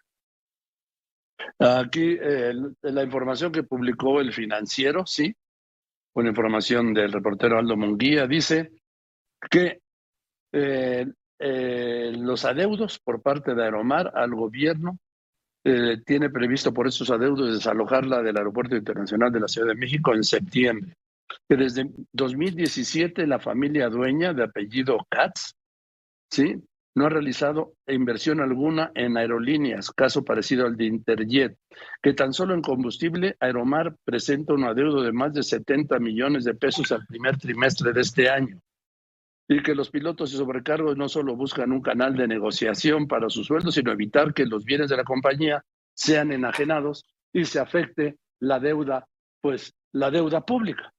Aquí 1.59 2.17
eh, 2.21 2.53
la 2.83 3.05
información 3.05 3.53
que 3.53 3.63
publicó 3.63 4.21
el 4.21 4.33
financiero, 4.33 5.07
sí, 5.07 5.35
una 6.17 6.31
información 6.31 6.95
del 6.95 7.13
reportero 7.13 7.59
Aldo 7.59 7.77
Munguía, 7.77 8.27
dice 8.27 8.73
que 9.51 9.81
eh, 10.53 11.07
eh, 11.39 12.13
los 12.17 12.45
adeudos 12.47 12.99
por 12.99 13.21
parte 13.21 13.55
de 13.55 13.63
Aeromar 13.63 14.13
al 14.15 14.35
gobierno 14.35 14.99
eh, 15.63 15.99
tiene 16.07 16.31
previsto 16.31 16.73
por 16.73 16.87
esos 16.87 17.11
adeudos 17.11 17.53
desalojarla 17.53 18.23
del 18.23 18.39
Aeropuerto 18.39 18.77
Internacional 18.77 19.31
de 19.31 19.41
la 19.41 19.49
Ciudad 19.49 19.69
de 19.69 19.75
México 19.75 20.15
en 20.15 20.25
septiembre. 20.25 20.95
Que 21.49 21.57
desde 21.57 21.91
2017 22.13 23.27
la 23.27 23.39
familia 23.39 23.91
dueña 23.91 24.33
de 24.33 24.45
apellido 24.45 24.99
Katz, 25.11 25.53
¿sí? 26.31 26.63
No 26.97 27.05
ha 27.05 27.11
realizado 27.11 27.75
inversión 27.87 28.41
alguna 28.41 28.91
en 28.95 29.19
aerolíneas, 29.19 29.91
caso 29.91 30.25
parecido 30.25 30.65
al 30.65 30.79
de 30.79 30.87
Interjet, 30.87 31.59
que 32.03 32.15
tan 32.15 32.33
solo 32.33 32.55
en 32.55 32.63
combustible 32.63 33.37
Aeromar 33.39 33.95
presenta 34.03 34.55
un 34.55 34.65
adeudo 34.65 35.03
de 35.03 35.13
más 35.13 35.35
de 35.35 35.43
70 35.43 35.99
millones 35.99 36.45
de 36.45 36.55
pesos 36.55 36.91
al 36.93 37.05
primer 37.07 37.37
trimestre 37.37 37.93
de 37.93 38.01
este 38.01 38.31
año. 38.31 38.59
Y 39.47 39.63
que 39.63 39.75
los 39.75 39.91
pilotos 39.91 40.33
y 40.33 40.39
sobrecargos 40.39 40.97
no 40.97 41.11
solo 41.11 41.37
buscan 41.37 41.71
un 41.71 41.83
canal 41.83 42.17
de 42.17 42.27
negociación 42.27 43.07
para 43.07 43.29
sus 43.29 43.47
sueldos, 43.47 43.75
sino 43.75 43.93
evitar 43.93 44.33
que 44.33 44.47
los 44.47 44.65
bienes 44.65 44.89
de 44.89 44.97
la 44.97 45.05
compañía 45.05 45.63
sean 45.95 46.33
enajenados 46.33 47.05
y 47.31 47.45
se 47.45 47.61
afecte 47.61 48.17
la 48.41 48.59
deuda, 48.59 49.07
pues 49.43 49.75
la 49.93 50.11
deuda 50.11 50.47
pública. 50.47 50.95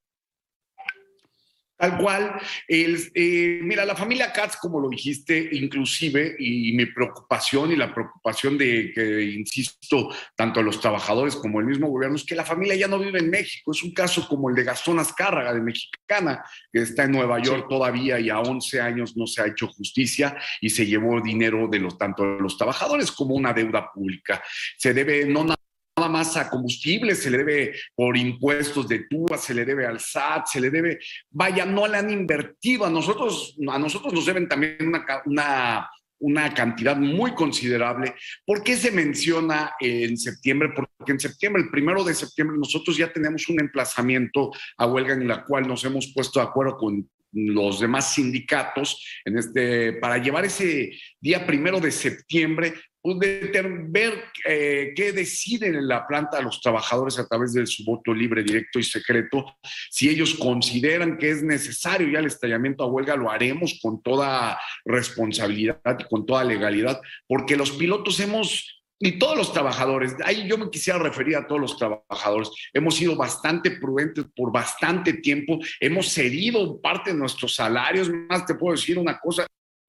Tal 1.78 1.96
cual. 1.96 2.40
El, 2.66 2.98
eh, 3.14 3.60
mira, 3.62 3.84
la 3.84 3.94
familia 3.94 4.32
Katz, 4.32 4.56
como 4.56 4.80
lo 4.80 4.88
dijiste, 4.88 5.48
inclusive, 5.52 6.34
y 6.36 6.72
mi 6.72 6.86
preocupación 6.86 7.70
y 7.70 7.76
la 7.76 7.94
preocupación 7.94 8.58
de 8.58 8.90
que, 8.92 9.22
insisto, 9.22 10.12
tanto 10.34 10.60
los 10.60 10.80
trabajadores 10.80 11.36
como 11.36 11.60
el 11.60 11.66
mismo 11.66 11.88
gobierno, 11.88 12.16
es 12.16 12.24
que 12.24 12.34
la 12.34 12.44
familia 12.44 12.74
ya 12.74 12.88
no 12.88 12.98
vive 12.98 13.20
en 13.20 13.30
México. 13.30 13.70
Es 13.70 13.84
un 13.84 13.92
caso 13.92 14.26
como 14.26 14.50
el 14.50 14.56
de 14.56 14.64
Gastón 14.64 14.98
Azcárraga, 14.98 15.54
de 15.54 15.60
Mexicana, 15.60 16.44
que 16.72 16.80
está 16.82 17.04
en 17.04 17.12
Nueva 17.12 17.38
York 17.40 17.66
todavía 17.68 18.18
y 18.18 18.28
a 18.28 18.40
11 18.40 18.80
años 18.80 19.16
no 19.16 19.28
se 19.28 19.42
ha 19.42 19.46
hecho 19.46 19.68
justicia 19.68 20.36
y 20.60 20.70
se 20.70 20.84
llevó 20.84 21.20
dinero 21.20 21.68
de 21.68 21.78
los, 21.78 21.96
tanto 21.96 22.24
de 22.24 22.40
los 22.40 22.58
trabajadores 22.58 23.12
como 23.12 23.36
una 23.36 23.52
deuda 23.52 23.92
pública. 23.92 24.42
Se 24.76 24.92
debe 24.92 25.26
no 25.26 25.57
nada 25.98 26.10
más 26.10 26.36
a 26.36 26.48
combustible, 26.48 27.14
se 27.14 27.30
le 27.30 27.38
debe 27.38 27.74
por 27.94 28.16
impuestos 28.16 28.88
de 28.88 29.00
tuba, 29.00 29.36
se 29.36 29.54
le 29.54 29.64
debe 29.64 29.86
al 29.86 30.00
SAT, 30.00 30.46
se 30.46 30.60
le 30.60 30.70
debe, 30.70 30.98
vaya, 31.30 31.64
no 31.64 31.86
le 31.86 31.98
han 31.98 32.10
invertido, 32.10 32.84
a 32.84 32.90
nosotros, 32.90 33.56
a 33.68 33.78
nosotros 33.78 34.12
nos 34.12 34.26
deben 34.26 34.48
también 34.48 34.76
una, 34.80 35.04
una, 35.26 35.90
una 36.20 36.54
cantidad 36.54 36.96
muy 36.96 37.34
considerable. 37.34 38.14
¿Por 38.46 38.62
qué 38.62 38.76
se 38.76 38.90
menciona 38.90 39.72
en 39.80 40.16
septiembre? 40.16 40.70
Porque 40.74 41.12
en 41.12 41.20
septiembre, 41.20 41.62
el 41.62 41.70
primero 41.70 42.04
de 42.04 42.14
septiembre, 42.14 42.56
nosotros 42.58 42.96
ya 42.96 43.12
tenemos 43.12 43.48
un 43.48 43.60
emplazamiento 43.60 44.52
a 44.76 44.86
huelga 44.86 45.14
en 45.14 45.28
la 45.28 45.44
cual 45.44 45.66
nos 45.66 45.84
hemos 45.84 46.12
puesto 46.14 46.40
de 46.40 46.46
acuerdo 46.46 46.76
con 46.76 47.08
los 47.32 47.80
demás 47.80 48.14
sindicatos 48.14 49.04
en 49.24 49.38
este, 49.38 49.92
para 49.94 50.18
llevar 50.18 50.44
ese 50.44 50.92
día 51.20 51.46
primero 51.46 51.78
de 51.78 51.90
septiembre 51.90 52.74
ver 53.02 54.24
eh, 54.46 54.92
qué 54.94 55.12
deciden 55.12 55.74
en 55.74 55.88
la 55.88 56.06
planta 56.06 56.40
los 56.42 56.60
trabajadores 56.60 57.18
a 57.18 57.26
través 57.26 57.52
de 57.52 57.66
su 57.66 57.84
voto 57.84 58.12
libre, 58.12 58.42
directo 58.42 58.78
y 58.78 58.82
secreto. 58.82 59.44
Si 59.90 60.08
ellos 60.08 60.34
consideran 60.34 61.16
que 61.16 61.30
es 61.30 61.42
necesario 61.42 62.08
ya 62.08 62.18
el 62.18 62.26
estallamiento 62.26 62.84
a 62.84 62.88
huelga, 62.88 63.16
lo 63.16 63.30
haremos 63.30 63.78
con 63.80 64.02
toda 64.02 64.58
responsabilidad 64.84 65.80
y 65.98 66.04
con 66.04 66.26
toda 66.26 66.44
legalidad, 66.44 67.00
porque 67.26 67.56
los 67.56 67.70
pilotos 67.72 68.18
hemos 68.20 68.78
y 69.00 69.18
todos 69.18 69.36
los 69.36 69.52
trabajadores, 69.52 70.16
ahí 70.24 70.48
yo 70.48 70.58
me 70.58 70.70
quisiera 70.70 70.98
referir 70.98 71.36
a 71.36 71.46
todos 71.46 71.60
los 71.60 71.76
trabajadores, 71.78 72.50
hemos 72.72 72.96
sido 72.96 73.14
bastante 73.14 73.70
prudentes 73.70 74.24
por 74.34 74.50
bastante 74.50 75.12
tiempo, 75.14 75.60
hemos 75.78 76.08
cedido 76.08 76.80
parte 76.80 77.12
de 77.12 77.16
nuestros 77.16 77.54
salarios, 77.54 78.10
más 78.28 78.44
te 78.44 78.56
puedo 78.56 78.74
decir 78.74 78.98
una 78.98 79.20
cosa, 79.20 79.46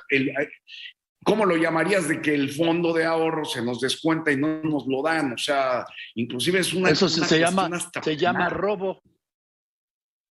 el, 0.10 0.32
¿Cómo 1.24 1.46
lo 1.46 1.58
llamarías 1.58 2.08
de 2.08 2.22
que 2.22 2.34
el 2.34 2.50
fondo 2.50 2.94
de 2.94 3.06
ahorro 3.06 3.44
se 3.44 3.62
nos 3.62 3.82
descuenta 3.82 4.32
y 4.32 4.38
no 4.38 4.62
nos 4.64 4.88
lo 4.88 5.02
dan? 5.02 5.34
O 5.34 5.38
sea, 5.38 5.86
inclusive 6.16 6.60
es 6.60 6.74
una... 6.74 6.90
Eso 6.90 7.10
se, 7.10 7.40
llama, 7.40 7.70
se 8.02 8.18
llama 8.18 8.50
robo. 8.50 9.02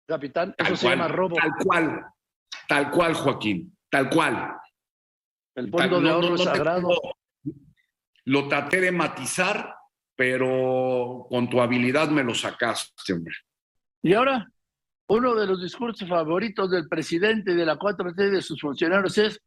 Capitán, 0.07 0.55
eso 0.57 0.75
se 0.77 0.89
llama 0.89 1.09
robo. 1.09 1.35
Tal 1.35 1.51
cual, 1.65 2.05
tal 2.67 2.91
cual, 2.91 3.13
Joaquín, 3.13 3.77
tal 3.89 4.09
cual. 4.09 4.55
El 5.55 5.69
fondo 5.69 5.99
de 5.99 6.09
ahorro 6.09 6.37
sagrado. 6.37 6.89
lo 8.25 8.47
traté 8.47 8.79
de 8.79 8.91
matizar, 8.91 9.75
pero 10.15 11.27
con 11.29 11.49
tu 11.49 11.59
habilidad 11.59 12.09
me 12.09 12.23
lo 12.23 12.33
sacaste, 12.33 13.11
hombre. 13.11 13.35
Y 14.01 14.13
ahora, 14.13 14.49
uno 15.09 15.35
de 15.35 15.47
los 15.47 15.61
discursos 15.61 16.07
favoritos 16.07 16.71
del 16.71 16.87
presidente 16.87 17.53
de 17.53 17.65
la 17.65 17.77
4T 17.77 18.29
de 18.29 18.41
sus 18.41 18.61
funcionarios 18.61 19.17
es 19.17 19.41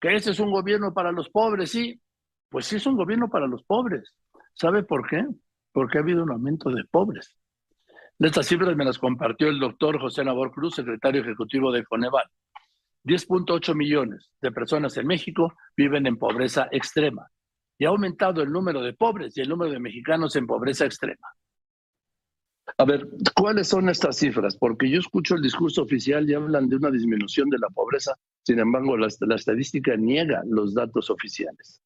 que 0.00 0.14
ese 0.14 0.30
es 0.30 0.40
un 0.40 0.50
gobierno 0.50 0.92
para 0.92 1.12
los 1.12 1.28
pobres, 1.30 1.70
sí, 1.70 2.00
pues 2.48 2.66
sí 2.66 2.76
es 2.76 2.86
un 2.86 2.96
gobierno 2.96 3.28
para 3.28 3.46
los 3.46 3.62
pobres. 3.64 4.14
¿Sabe 4.54 4.82
por 4.82 5.08
qué? 5.08 5.24
Porque 5.72 5.98
ha 5.98 6.00
habido 6.00 6.22
un 6.22 6.30
aumento 6.30 6.70
de 6.70 6.84
pobres. 6.90 7.36
Estas 8.18 8.46
cifras 8.46 8.74
me 8.76 8.84
las 8.84 8.98
compartió 8.98 9.48
el 9.48 9.60
doctor 9.60 10.00
José 10.00 10.24
Nabor 10.24 10.50
Cruz, 10.50 10.74
secretario 10.74 11.22
ejecutivo 11.22 11.70
de 11.70 11.84
Coneval. 11.84 12.26
10.8 13.04 13.74
millones 13.74 14.30
de 14.40 14.50
personas 14.50 14.96
en 14.96 15.06
México 15.06 15.54
viven 15.76 16.06
en 16.06 16.18
pobreza 16.18 16.68
extrema 16.72 17.28
y 17.78 17.84
ha 17.84 17.90
aumentado 17.90 18.42
el 18.42 18.50
número 18.50 18.82
de 18.82 18.92
pobres 18.92 19.36
y 19.36 19.40
el 19.40 19.48
número 19.48 19.70
de 19.70 19.78
mexicanos 19.78 20.34
en 20.34 20.46
pobreza 20.46 20.84
extrema. 20.84 21.28
A 22.76 22.84
ver, 22.84 23.08
¿cuáles 23.34 23.68
son 23.68 23.88
estas 23.88 24.16
cifras? 24.16 24.56
Porque 24.56 24.90
yo 24.90 25.00
escucho 25.00 25.34
el 25.34 25.42
discurso 25.42 25.82
oficial 25.82 26.28
y 26.28 26.34
hablan 26.34 26.68
de 26.68 26.76
una 26.76 26.90
disminución 26.90 27.48
de 27.48 27.58
la 27.58 27.68
pobreza, 27.68 28.14
sin 28.42 28.58
embargo, 28.58 28.96
la, 28.96 29.08
estadística 29.34 29.96
niega 29.96 30.42
los 30.46 30.74
datos 30.74 31.10
oficiales. 31.10 31.80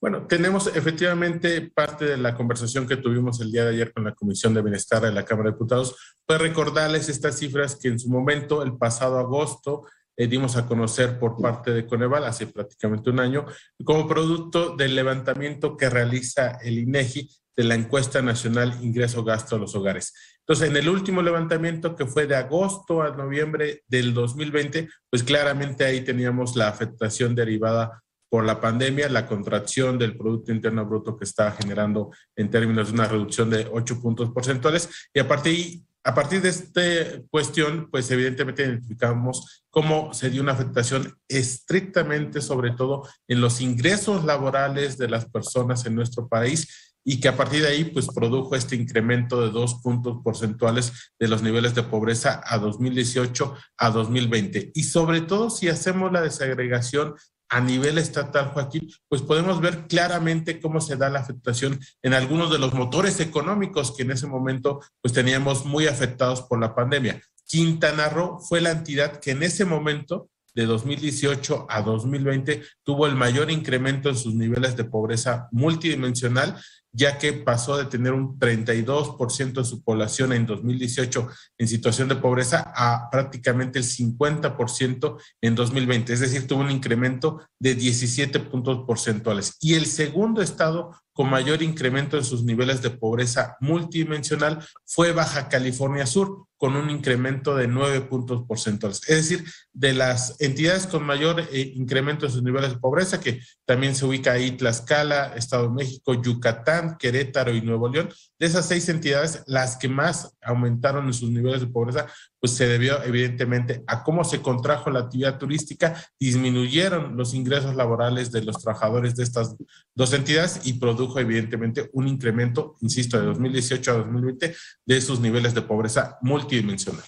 Bueno, 0.00 0.26
tenemos 0.26 0.66
efectivamente 0.76 1.70
parte 1.74 2.04
de 2.04 2.18
la 2.18 2.34
conversación 2.34 2.86
que 2.86 2.98
tuvimos 2.98 3.40
el 3.40 3.50
día 3.50 3.64
de 3.64 3.70
ayer 3.70 3.92
con 3.92 4.04
la 4.04 4.14
Comisión 4.14 4.52
de 4.52 4.62
Bienestar 4.62 5.02
de 5.02 5.12
la 5.12 5.24
Cámara 5.24 5.48
de 5.48 5.54
Diputados, 5.54 5.96
fue 6.26 6.38
recordarles 6.38 7.08
estas 7.08 7.38
cifras 7.38 7.76
que 7.76 7.88
en 7.88 7.98
su 7.98 8.10
momento, 8.10 8.62
el 8.62 8.76
pasado 8.76 9.18
agosto, 9.18 9.86
eh, 10.16 10.28
dimos 10.28 10.56
a 10.56 10.66
conocer 10.66 11.18
por 11.18 11.40
parte 11.40 11.72
de 11.72 11.86
Coneval 11.86 12.24
hace 12.24 12.46
prácticamente 12.46 13.10
un 13.10 13.18
año, 13.18 13.46
como 13.82 14.06
producto 14.06 14.76
del 14.76 14.94
levantamiento 14.94 15.76
que 15.76 15.90
realiza 15.90 16.58
el 16.62 16.78
INEGI 16.78 17.28
de 17.56 17.64
la 17.64 17.74
encuesta 17.74 18.22
nacional 18.22 18.78
ingreso-gasto 18.82 19.56
a 19.56 19.58
los 19.58 19.74
hogares. 19.74 20.12
Entonces, 20.40 20.68
en 20.68 20.76
el 20.76 20.88
último 20.88 21.22
levantamiento 21.22 21.96
que 21.96 22.06
fue 22.06 22.26
de 22.26 22.36
agosto 22.36 23.02
a 23.02 23.16
noviembre 23.16 23.82
del 23.86 24.12
2020, 24.12 24.88
pues 25.08 25.22
claramente 25.22 25.84
ahí 25.84 26.02
teníamos 26.02 26.56
la 26.56 26.68
afectación 26.68 27.34
derivada 27.34 28.02
por 28.28 28.44
la 28.44 28.60
pandemia, 28.60 29.08
la 29.08 29.26
contracción 29.26 29.96
del 29.96 30.16
Producto 30.16 30.50
Interno 30.50 30.84
Bruto 30.84 31.16
que 31.16 31.24
está 31.24 31.52
generando 31.52 32.10
en 32.34 32.50
términos 32.50 32.88
de 32.88 32.94
una 32.94 33.06
reducción 33.06 33.48
de 33.48 33.68
8 33.70 34.00
puntos 34.02 34.30
porcentuales. 34.30 34.90
Y 35.14 35.20
a 35.20 35.28
partir, 35.28 35.82
a 36.02 36.14
partir 36.14 36.42
de 36.42 36.48
esta 36.48 36.82
cuestión, 37.30 37.88
pues 37.90 38.10
evidentemente 38.10 38.64
identificamos 38.64 39.64
cómo 39.70 40.12
se 40.12 40.30
dio 40.30 40.42
una 40.42 40.52
afectación 40.52 41.16
estrictamente, 41.28 42.40
sobre 42.40 42.72
todo 42.72 43.08
en 43.28 43.40
los 43.40 43.60
ingresos 43.60 44.24
laborales 44.24 44.98
de 44.98 45.08
las 45.08 45.26
personas 45.26 45.86
en 45.86 45.94
nuestro 45.94 46.28
país 46.28 46.83
y 47.04 47.20
que 47.20 47.28
a 47.28 47.36
partir 47.36 47.62
de 47.62 47.68
ahí 47.68 47.84
pues 47.84 48.06
produjo 48.08 48.56
este 48.56 48.76
incremento 48.76 49.40
de 49.42 49.50
dos 49.50 49.74
puntos 49.76 50.18
porcentuales 50.24 51.12
de 51.18 51.28
los 51.28 51.42
niveles 51.42 51.74
de 51.74 51.82
pobreza 51.82 52.40
a 52.44 52.58
2018 52.58 53.54
a 53.76 53.90
2020. 53.90 54.72
Y 54.74 54.82
sobre 54.84 55.20
todo 55.20 55.50
si 55.50 55.68
hacemos 55.68 56.10
la 56.10 56.22
desagregación 56.22 57.14
a 57.50 57.60
nivel 57.60 57.98
estatal, 57.98 58.48
Joaquín, 58.48 58.90
pues 59.08 59.22
podemos 59.22 59.60
ver 59.60 59.86
claramente 59.86 60.60
cómo 60.60 60.80
se 60.80 60.96
da 60.96 61.10
la 61.10 61.20
afectación 61.20 61.78
en 62.02 62.14
algunos 62.14 62.50
de 62.50 62.58
los 62.58 62.72
motores 62.72 63.20
económicos 63.20 63.94
que 63.94 64.02
en 64.02 64.10
ese 64.10 64.26
momento 64.26 64.80
pues 65.02 65.12
teníamos 65.12 65.64
muy 65.64 65.86
afectados 65.86 66.42
por 66.42 66.58
la 66.58 66.74
pandemia. 66.74 67.22
Quintana 67.46 68.08
Roo 68.08 68.40
fue 68.40 68.60
la 68.60 68.70
entidad 68.70 69.20
que 69.20 69.32
en 69.32 69.42
ese 69.42 69.66
momento 69.66 70.30
de 70.54 70.66
2018 70.66 71.66
a 71.68 71.82
2020 71.82 72.62
tuvo 72.82 73.06
el 73.06 73.14
mayor 73.14 73.50
incremento 73.50 74.08
en 74.08 74.16
sus 74.16 74.34
niveles 74.34 74.76
de 74.76 74.84
pobreza 74.84 75.48
multidimensional 75.52 76.56
ya 76.94 77.18
que 77.18 77.32
pasó 77.32 77.76
de 77.76 77.86
tener 77.86 78.12
un 78.12 78.38
32% 78.38 79.52
de 79.52 79.64
su 79.64 79.82
población 79.82 80.32
en 80.32 80.46
2018 80.46 81.28
en 81.58 81.68
situación 81.68 82.08
de 82.08 82.16
pobreza 82.16 82.72
a 82.74 83.10
prácticamente 83.10 83.80
el 83.80 83.84
50% 83.84 85.18
en 85.42 85.54
2020, 85.54 86.12
es 86.12 86.20
decir, 86.20 86.46
tuvo 86.46 86.60
un 86.60 86.70
incremento 86.70 87.42
de 87.58 87.74
17 87.74 88.38
puntos 88.40 88.84
porcentuales. 88.86 89.56
Y 89.60 89.74
el 89.74 89.86
segundo 89.86 90.40
estado 90.40 90.92
con 91.14 91.30
mayor 91.30 91.62
incremento 91.62 92.16
en 92.16 92.24
sus 92.24 92.44
niveles 92.44 92.82
de 92.82 92.90
pobreza 92.90 93.56
multidimensional 93.60 94.64
fue 94.84 95.12
Baja 95.12 95.48
California 95.48 96.06
Sur, 96.06 96.46
con 96.56 96.76
un 96.76 96.90
incremento 96.90 97.54
de 97.54 97.68
9 97.68 98.00
puntos 98.02 98.44
porcentuales. 98.48 99.02
Es 99.08 99.16
decir, 99.16 99.44
de 99.72 99.92
las 99.92 100.40
entidades 100.40 100.86
con 100.86 101.04
mayor 101.04 101.40
eh, 101.52 101.72
incremento 101.76 102.26
en 102.26 102.32
sus 102.32 102.42
niveles 102.42 102.70
de 102.70 102.78
pobreza, 102.78 103.20
que 103.20 103.40
también 103.64 103.94
se 103.94 104.06
ubica 104.06 104.32
ahí 104.32 104.52
Tlaxcala, 104.52 105.34
Estado 105.36 105.64
de 105.68 105.74
México, 105.74 106.14
Yucatán, 106.14 106.83
Querétaro 106.98 107.52
y 107.52 107.60
Nuevo 107.60 107.88
León, 107.88 108.08
de 108.38 108.46
esas 108.46 108.66
seis 108.66 108.88
entidades, 108.88 109.42
las 109.46 109.76
que 109.76 109.88
más 109.88 110.36
aumentaron 110.42 111.06
en 111.06 111.12
sus 111.12 111.30
niveles 111.30 111.60
de 111.60 111.66
pobreza, 111.66 112.06
pues 112.38 112.52
se 112.52 112.66
debió 112.66 113.02
evidentemente 113.02 113.82
a 113.86 114.02
cómo 114.02 114.24
se 114.24 114.40
contrajo 114.42 114.90
la 114.90 115.00
actividad 115.00 115.38
turística, 115.38 115.94
disminuyeron 116.18 117.16
los 117.16 117.34
ingresos 117.34 117.74
laborales 117.74 118.30
de 118.30 118.44
los 118.44 118.58
trabajadores 118.58 119.16
de 119.16 119.24
estas 119.24 119.56
dos 119.94 120.12
entidades 120.12 120.66
y 120.66 120.74
produjo 120.74 121.18
evidentemente 121.18 121.90
un 121.92 122.08
incremento, 122.08 122.76
insisto, 122.80 123.18
de 123.18 123.26
2018 123.26 123.90
a 123.90 123.94
2020 123.94 124.54
de 124.86 125.00
sus 125.00 125.20
niveles 125.20 125.54
de 125.54 125.62
pobreza 125.62 126.18
multidimensional. 126.22 127.04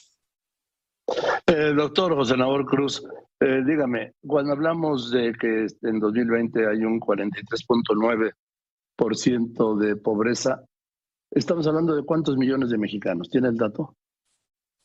Eh, 1.46 1.72
doctor 1.76 2.14
José 2.14 2.36
Nabor 2.36 2.66
Cruz, 2.66 3.02
eh, 3.38 3.62
dígame, 3.64 4.14
cuando 4.26 4.52
hablamos 4.52 5.10
de 5.10 5.32
que 5.34 5.66
en 5.82 6.00
2020 6.00 6.66
hay 6.66 6.84
un 6.84 6.98
43.9% 6.98 8.32
de 9.78 9.96
pobreza, 9.96 10.64
Estamos 11.30 11.66
hablando 11.66 11.94
de 11.94 12.02
cuántos 12.02 12.36
millones 12.36 12.70
de 12.70 12.78
mexicanos. 12.78 13.28
¿Tiene 13.28 13.48
el 13.48 13.56
dato? 13.56 13.96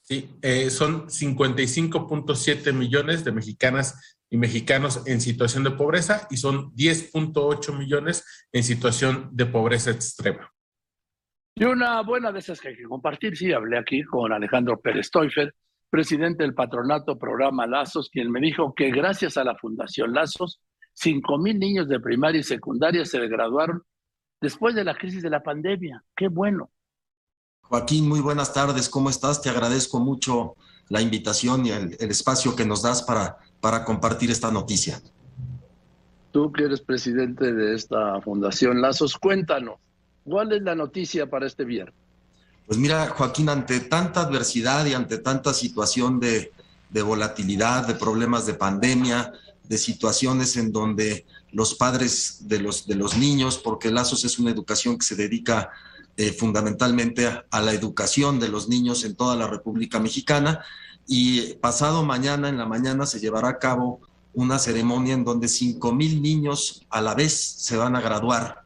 Sí, 0.02 0.30
eh, 0.42 0.70
son 0.70 1.08
55.7 1.08 2.74
millones 2.74 3.24
de 3.24 3.32
mexicanas 3.32 4.18
y 4.30 4.38
mexicanos 4.38 5.04
en 5.06 5.22
situación 5.22 5.64
de 5.64 5.72
pobreza 5.72 6.28
y 6.32 6.38
son 6.38 6.74
10.8 6.76 7.78
millones 7.78 8.48
en 8.52 8.64
situación 8.64 9.30
de 9.32 9.46
pobreza 9.46 9.92
extrema. 9.92 10.52
Y 11.56 11.66
una 11.66 12.02
buena 12.02 12.32
de 12.32 12.40
esas 12.40 12.60
que 12.60 12.70
hay 12.70 12.76
que 12.76 12.84
compartir, 12.84 13.38
sí, 13.38 13.54
hablé 13.54 13.78
aquí 13.78 14.04
con 14.04 14.34
Alejandro 14.34 14.80
Pérez 14.80 15.12
Teufel, 15.12 15.54
presidente 15.90 16.44
del 16.44 16.56
patronato 16.56 17.20
programa 17.20 17.68
Lazos, 17.68 18.10
quien 18.10 18.32
me 18.32 18.40
dijo 18.40 18.74
que 18.74 18.90
gracias 18.90 19.38
a 19.38 19.44
la 19.44 19.56
Fundación 19.56 20.14
Lazos, 20.14 20.60
5 20.94 21.38
mil 21.38 21.60
niños 21.60 21.88
de 21.88 22.00
primaria 22.00 22.40
y 22.40 22.44
secundaria 22.44 23.06
se 23.06 23.26
graduaron 23.28 23.84
después 24.42 24.76
de 24.76 24.84
la 24.84 24.96
crisis 24.96 25.22
de 25.22 25.30
la 25.30 25.44
pandemia. 25.44 26.04
Qué 26.16 26.28
bueno. 26.28 26.70
Joaquín, 27.62 28.10
muy 28.10 28.20
buenas 28.20 28.54
tardes. 28.54 28.90
¿Cómo 28.90 29.10
estás? 29.10 29.42
Te 29.42 29.50
agradezco 29.50 30.00
mucho 30.00 30.56
la 30.90 31.00
invitación 31.00 31.66
y 31.66 31.70
el, 31.70 31.96
espacio 32.00 32.56
que 32.56 32.66
nos 32.66 32.82
das 32.82 33.04
para, 33.04 33.38
para 33.62 33.86
compartir 33.86 34.30
esta 34.30 34.52
noticia. 34.52 35.02
Tú 36.32 36.52
que 36.52 36.66
eres 36.66 36.82
presidente 36.82 37.54
de 37.54 37.76
esta 37.76 38.20
Fundación 38.22 38.82
Lazos, 38.82 39.18
cuéntanos, 39.18 39.76
¿cuál 40.26 40.52
es 40.52 40.62
la 40.64 40.76
noticia 40.76 41.30
para 41.30 41.46
este 41.46 41.64
viernes? 41.64 41.96
Pues 42.68 42.80
mira, 42.80 43.08
Joaquín, 43.08 43.50
ante 43.50 43.80
tanta 43.82 44.22
adversidad 44.22 44.86
y 44.86 44.94
ante 44.94 45.18
tanta 45.18 45.54
situación 45.54 46.20
de, 46.20 46.52
de 46.90 47.02
volatilidad, 47.02 47.88
de 47.88 47.96
problemas 47.96 48.46
de 48.46 48.54
pandemia, 48.54 49.34
de 49.64 49.78
situaciones 49.78 50.58
en 50.58 50.72
donde 50.72 51.26
los 51.52 51.76
padres 51.76 52.48
de 52.48 52.60
los, 52.60 52.88
de 52.88 52.96
los 52.96 53.18
niños, 53.18 53.58
porque 53.58 53.92
Lazos 53.92 54.24
es 54.24 54.40
una 54.40 54.52
educación 54.52 54.98
que 54.98 55.06
se 55.06 55.16
dedica 55.16 55.70
eh, 56.18 56.32
fundamentalmente 56.32 57.28
a, 57.28 57.62
la 57.62 57.74
educación 57.74 58.40
de 58.40 58.50
los 58.50 58.70
niños 58.70 59.04
en 59.04 59.16
toda 59.16 59.36
la 59.36 59.48
República 59.48 60.00
Mexicana. 60.00 60.64
Y 61.08 61.54
pasado 61.56 62.04
mañana, 62.04 62.50
en 62.50 62.58
la 62.58 62.66
mañana, 62.66 63.06
se 63.06 63.20
llevará 63.20 63.50
a 63.50 63.60
cabo 63.60 64.02
una 64.34 64.60
ceremonia 64.60 65.14
en 65.14 65.26
donde 65.26 65.48
5 65.48 65.94
mil 65.94 66.22
niños 66.22 66.86
a 66.90 67.02
la 67.02 67.16
vez 67.16 67.34
se 67.34 67.76
van 67.76 67.96
a 67.96 68.02
graduar 68.02 68.64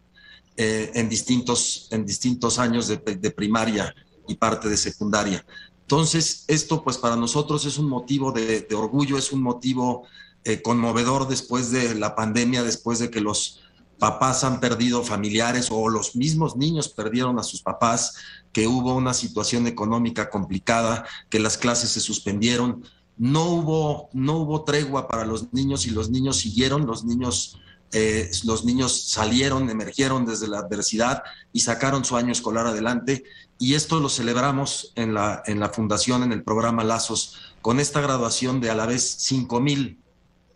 eh, 0.57 0.91
en, 0.93 1.09
distintos, 1.09 1.87
en 1.91 2.05
distintos 2.05 2.59
años 2.59 2.87
de, 2.87 3.31
primaria 3.31 3.95
y 4.27 4.35
parte 4.35 4.69
de 4.69 4.77
secundaria. 4.77 5.45
Entonces, 5.81 6.45
esto 6.47 6.83
pues 6.83 6.97
para 6.97 7.15
nosotros 7.15 7.65
es 7.65 7.77
un 7.77 7.89
motivo 7.89 8.31
de 8.31 8.67
orgullo, 8.75 9.17
es 9.17 9.31
un 9.31 9.41
motivo 9.41 10.07
eh, 10.45 10.61
conmovedor 10.61 11.27
después 11.27 11.71
de 11.71 11.95
la 11.95 12.15
pandemia, 12.15 12.63
después 12.63 12.99
de 12.99 13.09
que 13.09 13.19
los 13.19 13.61
papás 13.97 14.43
han 14.43 14.59
perdido 14.59 15.03
familiares 15.03 15.69
o 15.71 15.89
los 15.89 16.15
mismos 16.15 16.55
niños 16.55 16.89
perdieron 16.89 17.39
a 17.39 17.43
sus 17.43 17.63
papás, 17.63 18.15
que 18.51 18.67
hubo 18.67 18.93
una 18.93 19.15
situación 19.15 19.65
económica 19.65 20.29
complicada, 20.29 21.05
que 21.29 21.39
las 21.39 21.57
clases 21.57 21.89
se 21.89 21.99
suspendieron. 21.99 22.83
No 23.17 23.45
hubo, 23.45 24.09
no 24.13 24.37
hubo 24.37 24.63
tregua 24.63 25.07
para 25.07 25.25
los 25.25 25.51
niños 25.51 25.87
y 25.87 25.89
los 25.89 26.11
niños 26.11 26.37
siguieron, 26.37 26.85
los 26.85 27.05
niños, 27.05 27.57
eh, 27.91 28.29
los 28.43 28.65
niños 28.65 29.09
salieron, 29.09 29.69
emergieron 29.71 30.25
desde 30.25 30.47
la 30.47 30.59
adversidad 30.59 31.23
y 31.53 31.61
sacaron 31.61 32.05
su 32.05 32.17
año 32.17 32.31
escolar 32.31 32.67
adelante. 32.67 33.23
Y 33.57 33.73
esto 33.73 33.99
lo 33.99 34.09
celebramos 34.09 34.91
en 34.95 35.15
la, 35.15 35.41
en 35.47 35.59
la 35.59 35.69
fundación, 35.69 36.21
en 36.21 36.33
el 36.33 36.43
programa 36.43 36.83
Lazos, 36.83 37.55
con 37.63 37.79
esta 37.79 37.99
graduación 37.99 38.61
de 38.61 38.69
a 38.69 38.75
la 38.75 38.85
vez 38.85 39.15
5 39.19 39.59
mil 39.59 40.04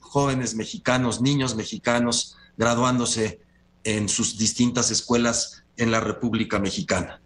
jóvenes 0.10 0.56
mexicanos, 0.56 1.22
niños 1.22 1.56
mexicanos 1.56 2.36
graduándose 2.58 3.40
en 3.84 4.10
sus 4.10 4.38
distintas 4.38 4.90
escuelas 4.90 5.64
en 5.78 5.92
la 5.92 6.00
República 6.00 6.60
Mexicana. 6.60 7.22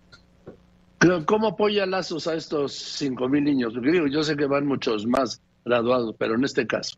¿Cómo 1.26 1.47
apoya 1.47 1.85
Lazos 1.85 2.27
a 2.27 2.35
estos 2.35 2.73
cinco 2.73 3.27
mil 3.27 3.43
niños? 3.43 3.73
yo 4.11 4.23
sé 4.23 4.35
que 4.35 4.45
van 4.45 4.68
muchos 4.68 5.05
más 5.05 5.41
graduados, 5.65 6.15
pero 6.18 6.35
en 6.35 6.43
este 6.43 6.68
caso. 6.68 6.97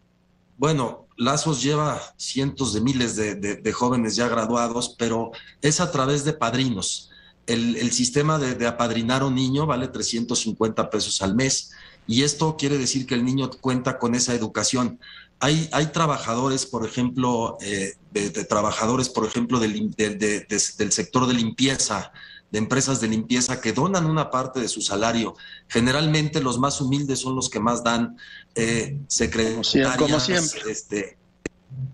Bueno, 0.58 1.08
Lazos 1.18 1.62
lleva 1.62 2.02
cientos 2.18 2.74
de 2.74 2.82
miles 2.82 3.16
de, 3.16 3.72
jóvenes 3.72 4.16
ya 4.16 4.28
graduados, 4.28 4.96
pero 4.98 5.32
es 5.62 5.80
a 5.82 5.92
través 5.92 6.26
de 6.26 6.34
padrinos. 6.34 7.12
el, 7.46 7.92
sistema 7.92 8.40
de, 8.40 8.56
de, 8.56 8.66
apadrinar 8.66 9.22
a 9.22 9.26
un 9.26 9.36
niño 9.36 9.68
vale 9.68 9.88
350 9.88 10.90
pesos 10.90 11.22
al 11.22 11.36
mes 11.36 11.72
y 12.08 12.24
esto 12.24 12.56
quiere 12.58 12.78
decir 12.78 13.06
que 13.06 13.16
el 13.16 13.26
niño 13.26 13.50
cuenta 13.62 13.98
con 13.98 14.16
esa 14.16 14.34
educación. 14.34 15.00
Hay, 15.40 15.70
hay 15.72 15.88
trabajadores, 15.88 16.66
por 16.66 16.86
ejemplo, 16.86 17.58
eh, 17.62 17.96
de, 18.12 18.30
trabajadores, 18.46 19.10
por 19.10 19.26
ejemplo, 19.26 19.60
del, 19.60 19.92
del 19.92 20.92
sector 20.92 21.28
de 21.28 21.34
limpieza, 21.34 22.12
de 22.52 22.60
empresas 22.60 23.02
de 23.02 23.08
limpieza 23.08 23.60
que 23.60 23.74
donan 23.74 24.06
una 24.06 24.32
parte 24.32 24.60
de 24.60 24.68
su 24.68 24.82
salario. 24.82 25.36
Generalmente 25.68 26.42
los 26.42 26.58
más 26.58 26.80
humildes 26.80 27.20
son 27.20 27.36
los 27.36 27.50
que 27.50 27.60
más 27.60 27.84
dan 27.84 28.18
eh, 28.56 28.98
secretarias. 29.08 29.98
Como 29.98 30.20
siempre. 30.20 30.72
Este, 30.72 31.18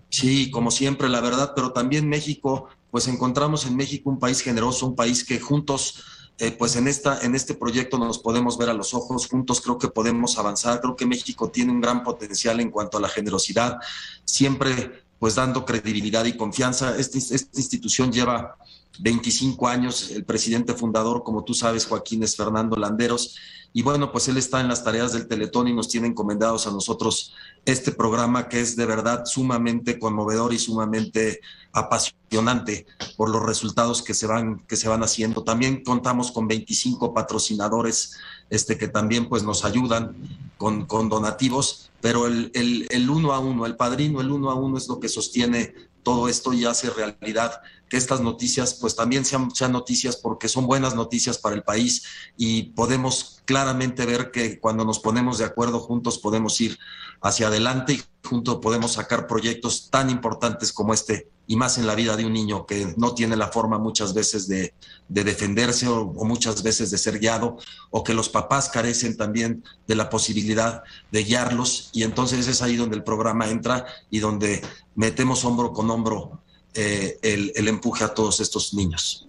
sí, 0.08 0.50
como 0.50 0.70
siempre, 0.70 1.08
la 1.08 1.20
verdad, 1.20 1.52
pero 1.56 1.72
también 1.72 2.08
México, 2.08 2.68
pues 2.90 3.08
encontramos 3.08 3.66
en 3.66 3.76
México 3.76 4.10
un 4.10 4.18
país 4.18 4.40
generoso, 4.40 4.86
un 4.86 4.94
país 4.94 5.24
que 5.24 5.40
juntos 5.40 6.04
eh, 6.38 6.50
pues 6.50 6.76
en, 6.76 6.88
esta, 6.88 7.20
en 7.20 7.34
este 7.34 7.54
proyecto 7.54 7.98
nos 7.98 8.18
podemos 8.18 8.58
ver 8.58 8.70
a 8.70 8.74
los 8.74 8.94
ojos, 8.94 9.28
juntos 9.28 9.60
creo 9.60 9.78
que 9.78 9.88
podemos 9.88 10.38
avanzar, 10.38 10.80
creo 10.80 10.96
que 10.96 11.06
México 11.06 11.50
tiene 11.50 11.72
un 11.72 11.80
gran 11.80 12.02
potencial 12.02 12.60
en 12.60 12.70
cuanto 12.70 12.98
a 12.98 13.00
la 13.00 13.08
generosidad, 13.08 13.78
siempre 14.24 15.04
pues 15.18 15.36
dando 15.36 15.64
credibilidad 15.64 16.24
y 16.24 16.36
confianza. 16.36 16.96
Este, 16.96 17.18
esta 17.18 17.56
institución 17.56 18.10
lleva 18.10 18.56
25 19.00 19.68
años, 19.68 20.10
el 20.10 20.24
presidente 20.24 20.74
fundador, 20.74 21.22
como 21.22 21.44
tú 21.44 21.54
sabes, 21.54 21.86
Joaquín 21.86 22.22
es 22.22 22.36
Fernando 22.36 22.76
Landeros, 22.76 23.36
y 23.74 23.82
bueno, 23.82 24.12
pues 24.12 24.28
él 24.28 24.36
está 24.36 24.60
en 24.60 24.68
las 24.68 24.84
tareas 24.84 25.12
del 25.12 25.26
Teletón 25.26 25.66
y 25.66 25.72
nos 25.72 25.88
tiene 25.88 26.06
encomendados 26.06 26.66
a 26.66 26.70
nosotros 26.70 27.32
este 27.64 27.92
programa 27.92 28.48
que 28.48 28.60
es 28.60 28.76
de 28.76 28.84
verdad 28.84 29.24
sumamente 29.24 29.98
conmovedor 29.98 30.52
y 30.52 30.58
sumamente 30.58 31.40
apasionante 31.72 32.86
por 33.16 33.30
los 33.30 33.42
resultados 33.42 34.02
que 34.02 34.12
se 34.12 34.26
van, 34.26 34.58
que 34.66 34.76
se 34.76 34.88
van 34.88 35.02
haciendo. 35.02 35.42
También 35.42 35.82
contamos 35.82 36.32
con 36.32 36.48
25 36.48 37.14
patrocinadores 37.14 38.18
este, 38.50 38.76
que 38.76 38.88
también 38.88 39.28
pues 39.28 39.42
nos 39.42 39.64
ayudan 39.64 40.16
con, 40.58 40.84
con 40.84 41.08
donativos, 41.08 41.90
pero 42.02 42.26
el, 42.26 42.50
el, 42.54 42.86
el 42.90 43.08
uno 43.08 43.32
a 43.32 43.38
uno, 43.38 43.64
el 43.64 43.76
padrino, 43.76 44.20
el 44.20 44.30
uno 44.30 44.50
a 44.50 44.54
uno 44.54 44.76
es 44.76 44.86
lo 44.86 45.00
que 45.00 45.08
sostiene 45.08 45.74
todo 46.02 46.28
esto 46.28 46.52
y 46.52 46.64
hace 46.64 46.90
realidad 46.90 47.60
que 47.92 47.98
estas 47.98 48.22
noticias 48.22 48.72
pues 48.72 48.96
también 48.96 49.22
sean, 49.22 49.54
sean, 49.54 49.70
noticias 49.70 50.16
porque 50.16 50.48
son 50.48 50.66
buenas 50.66 50.94
noticias 50.94 51.36
para 51.36 51.54
el 51.54 51.62
país 51.62 52.04
y 52.38 52.70
podemos 52.70 53.42
claramente 53.44 54.06
ver 54.06 54.30
que 54.30 54.58
cuando 54.58 54.86
nos 54.86 54.98
ponemos 54.98 55.36
de 55.36 55.44
acuerdo 55.44 55.78
juntos 55.78 56.16
podemos 56.16 56.58
ir 56.62 56.78
hacia 57.20 57.48
adelante 57.48 57.92
y 57.92 58.02
juntos 58.26 58.60
podemos 58.62 58.92
sacar 58.92 59.26
proyectos 59.26 59.90
tan 59.90 60.08
importantes 60.08 60.72
como 60.72 60.94
este 60.94 61.28
y 61.46 61.56
más 61.56 61.76
en 61.76 61.86
la 61.86 61.94
vida 61.94 62.16
de 62.16 62.24
un 62.24 62.32
niño 62.32 62.64
que 62.64 62.94
no 62.96 63.14
tiene 63.14 63.36
la 63.36 63.48
forma 63.48 63.76
muchas 63.76 64.14
veces 64.14 64.48
de, 64.48 64.72
de 65.10 65.24
defenderse 65.24 65.86
o, 65.86 66.00
o, 66.00 66.24
muchas 66.24 66.62
veces 66.62 66.90
de 66.90 66.96
ser 66.96 67.18
guiado 67.18 67.58
o 67.90 68.02
que 68.02 68.14
los 68.14 68.30
papás 68.30 68.70
carecen 68.70 69.18
también 69.18 69.62
de 69.86 69.96
la 69.96 70.08
posibilidad 70.08 70.82
de 71.10 71.24
guiarlos 71.24 71.90
y 71.92 72.04
entonces 72.04 72.48
es 72.48 72.62
ahí 72.62 72.76
donde 72.76 72.96
el 72.96 73.04
programa 73.04 73.50
entra 73.50 73.84
y 74.08 74.20
donde 74.20 74.62
metemos 74.94 75.44
hombro 75.44 75.74
con 75.74 75.90
hombro 75.90 76.41
eh, 76.74 77.18
el, 77.22 77.52
el, 77.54 77.68
empuje 77.68 78.04
a 78.04 78.14
todos 78.14 78.40
estos 78.40 78.74
niños. 78.74 79.28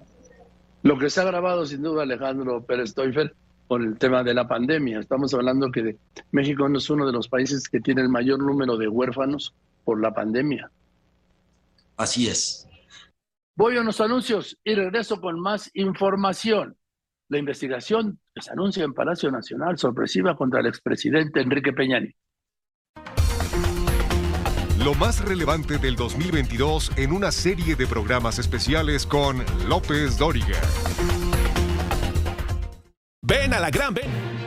Lo 0.81 0.97
que 0.97 1.09
se 1.09 1.21
ha 1.21 1.25
grabado 1.25 1.65
sin 1.65 1.81
duda 1.81 2.03
Alejandro 2.03 2.63
Pérez 2.65 2.93
Teufel 2.93 3.33
por 3.67 3.81
el 3.81 3.97
tema 3.97 4.23
de 4.23 4.33
la 4.33 4.47
pandemia. 4.47 4.99
Estamos 4.99 5.33
hablando 5.33 5.71
que 5.71 5.97
México 6.31 6.67
no 6.69 6.77
es 6.77 6.89
uno 6.89 7.05
de 7.05 7.13
los 7.13 7.27
países 7.27 7.67
que 7.67 7.79
tiene 7.79 8.01
el 8.01 8.09
mayor 8.09 8.39
número 8.39 8.77
de 8.77 8.87
huérfanos 8.87 9.53
por 9.83 10.01
la 10.01 10.13
pandemia. 10.13 10.69
Así 11.97 12.27
es. 12.27 12.67
Voy 13.55 13.77
a 13.77 13.81
unos 13.81 14.01
anuncios 14.01 14.57
y 14.63 14.73
regreso 14.73 15.21
con 15.21 15.39
más 15.39 15.69
información. 15.73 16.75
La 17.29 17.37
investigación 17.37 18.19
que 18.33 18.41
se 18.41 18.51
anuncia 18.51 18.83
en 18.83 18.93
Palacio 18.93 19.31
Nacional 19.31 19.77
sorpresiva 19.77 20.35
contra 20.35 20.59
el 20.59 20.65
expresidente 20.65 21.41
Enrique 21.41 21.71
Peñani. 21.71 22.13
Lo 24.83 24.93
más 24.95 25.23
relevante 25.23 25.77
del 25.77 25.95
2022 25.95 26.91
en 26.97 27.13
una 27.13 27.31
serie 27.31 27.77
de 27.77 27.87
programas 27.87 28.37
especiales 28.37 29.05
con 29.05 29.41
López 29.69 30.17
Dóriga. 30.17 30.59
Ven 33.21 33.53
a 33.53 33.61
la 33.61 33.69
gran 33.69 33.93
ven. 33.93 34.42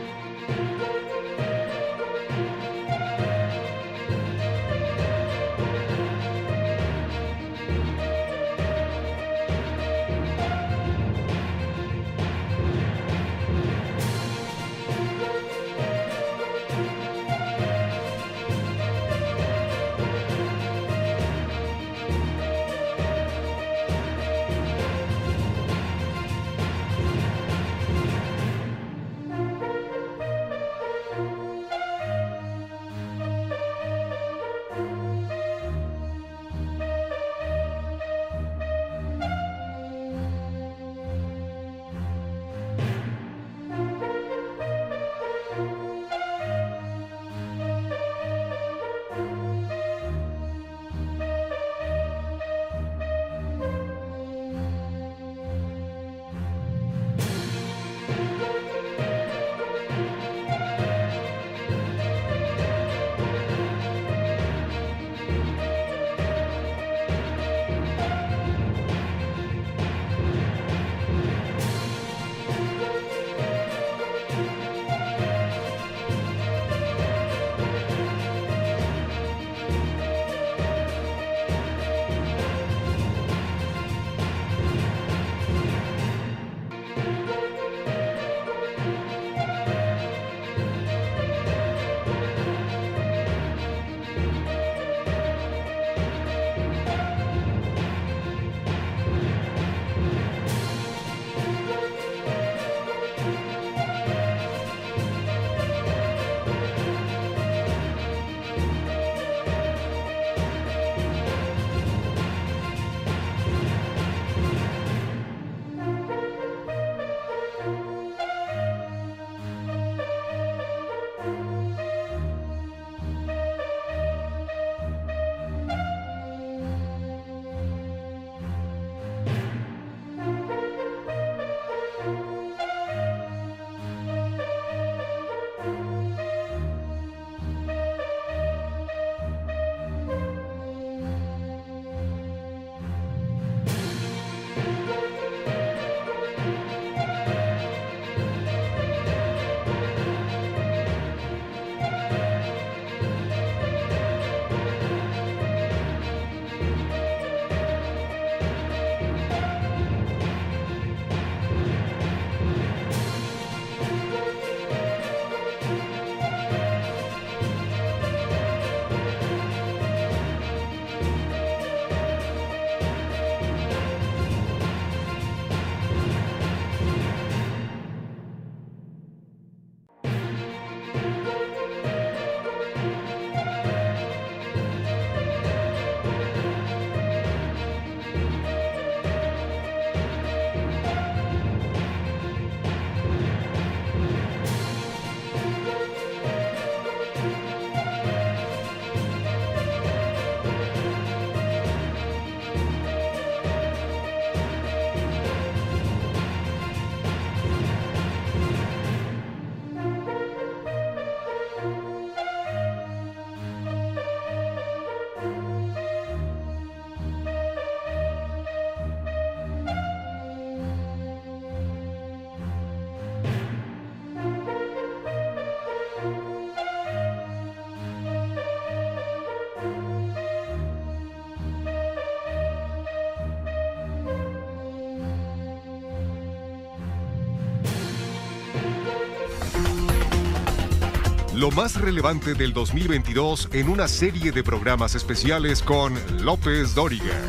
Lo 241.47 241.53
más 241.53 241.81
relevante 241.81 242.35
del 242.35 242.53
2022 242.53 243.51
en 243.53 243.69
una 243.69 243.87
serie 243.87 244.33
de 244.33 244.43
programas 244.43 244.97
especiales 244.97 245.63
con 245.63 245.95
López 246.25 246.75
Dóriga. 246.75 247.23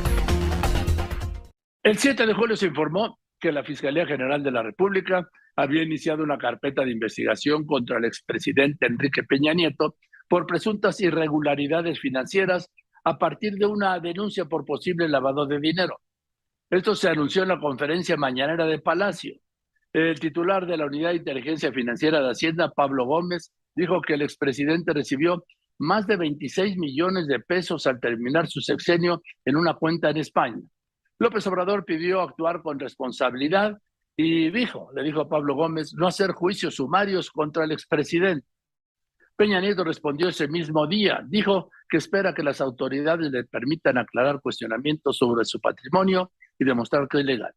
El 1.84 1.99
7 1.99 2.26
de 2.26 2.34
julio 2.34 2.57
se 2.57 2.65
informó 2.65 3.19
que 3.39 3.52
la 3.52 3.64
Fiscalía 3.64 4.07
General 4.07 4.41
de 4.41 4.49
la 4.49 4.64
República 4.64 5.30
había 5.56 5.84
iniciado 5.84 6.23
una 6.23 6.39
carpeta 6.39 6.84
de 6.84 6.94
investigación 6.94 7.68
contra 7.68 7.99
el 7.99 8.06
expresidente 8.06 8.88
Enrique 8.88 9.22
Peña 9.22 9.53
Nieto 9.53 9.98
por 10.27 10.48
presuntas 10.48 10.99
irregularidades 10.99 11.99
financieras 11.99 12.72
a 13.03 13.19
partir 13.19 13.53
de 13.53 13.68
una 13.68 13.99
denuncia 13.99 14.45
por 14.45 14.65
posible 14.65 15.07
lavado 15.07 15.45
de 15.45 15.60
dinero. 15.60 15.99
Esto 16.72 16.95
se 16.95 17.07
anunció 17.07 17.44
en 17.44 17.49
la 17.49 17.60
conferencia 17.60 18.18
mañanera 18.18 18.65
de 18.65 18.80
Palacio. 18.80 19.35
El 19.94 20.19
titular 20.19 20.65
de 20.65 20.77
la 20.77 20.88
Unidad 20.88 21.11
de 21.11 21.18
Inteligencia 21.18 21.72
Financiera 21.72 22.19
de 22.19 22.31
Hacienda, 22.31 22.72
Pablo 22.72 23.06
Gómez, 23.06 23.52
dijo 23.78 24.02
que 24.02 24.16
el 24.16 24.24
expresidente 24.24 24.91
recibió 24.91 25.45
más 25.80 26.08
de 26.08 26.18
26 26.18 26.78
millones 26.78 27.28
de 27.28 27.40
pesos 27.40 27.86
al 27.86 27.99
terminar 27.99 28.48
su 28.48 28.60
sexenio 28.60 29.22
en 29.45 29.56
una 29.56 29.76
cuenta 29.76 30.10
en 30.10 30.18
España. 30.18 30.60
López 31.20 31.45
Obrador 31.45 31.86
pidió 31.86 32.22
actuar 32.22 32.64
con 32.64 32.80
responsabilidad 32.80 33.78
y 34.16 34.49
dijo, 34.49 34.90
le 34.95 35.04
dijo 35.04 35.22
a 35.22 35.30
Pablo 35.30 35.54
Gómez, 35.54 35.94
no 35.94 36.08
hacer 36.08 36.32
juicios 36.32 36.76
sumarios 36.76 37.30
contra 37.30 37.66
el 37.66 37.72
expresidente. 37.72 38.48
Peña 39.36 39.62
Nieto 39.62 39.84
respondió 39.84 40.30
ese 40.30 40.48
mismo 40.48 40.88
día. 40.88 41.22
Dijo 41.28 41.70
que 41.88 41.98
espera 41.98 42.34
que 42.34 42.41
las 42.41 42.60
autoridades 42.60 43.32
le 43.32 43.44
permitan 43.44 43.99
aclarar 43.99 44.41
cuestionamientos 44.41 45.18
sobre 45.18 45.45
su 45.45 45.60
patrimonio 45.60 46.32
y 46.58 46.66
demostrar 46.66 47.08
que 47.08 47.20
es 47.20 47.26
legal. 47.26 47.54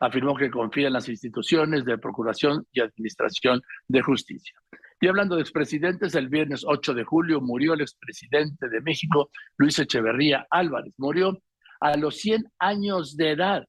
Afirmó 0.00 0.34
que 0.34 0.50
confía 0.50 0.88
en 0.88 0.94
las 0.94 1.08
instituciones 1.08 1.84
de 1.84 1.98
Procuración 1.98 2.66
y 2.72 2.80
Administración 2.80 3.62
de 3.86 4.02
Justicia. 4.02 4.56
Y 5.02 5.08
hablando 5.08 5.34
de 5.34 5.42
expresidentes, 5.42 6.14
el 6.14 6.28
viernes 6.28 6.62
8 6.64 6.94
de 6.94 7.02
julio 7.02 7.40
murió 7.40 7.74
el 7.74 7.80
expresidente 7.80 8.68
de 8.68 8.80
México, 8.82 9.30
Luis 9.56 9.76
Echeverría 9.80 10.46
Álvarez. 10.48 10.94
Murió 10.96 11.42
a 11.80 11.96
los 11.96 12.18
100 12.18 12.44
años 12.60 13.16
de 13.16 13.32
edad. 13.32 13.66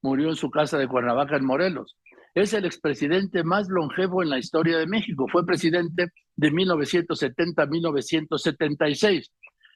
Murió 0.00 0.28
en 0.28 0.36
su 0.36 0.52
casa 0.52 0.78
de 0.78 0.86
Cuernavaca, 0.86 1.34
en 1.34 1.44
Morelos. 1.44 1.96
Es 2.34 2.54
el 2.54 2.66
expresidente 2.66 3.42
más 3.42 3.68
longevo 3.68 4.22
en 4.22 4.30
la 4.30 4.38
historia 4.38 4.78
de 4.78 4.86
México. 4.86 5.26
Fue 5.26 5.44
presidente 5.44 6.12
de 6.36 6.50
1970 6.52 7.60
a 7.60 7.66
1976. 7.66 9.32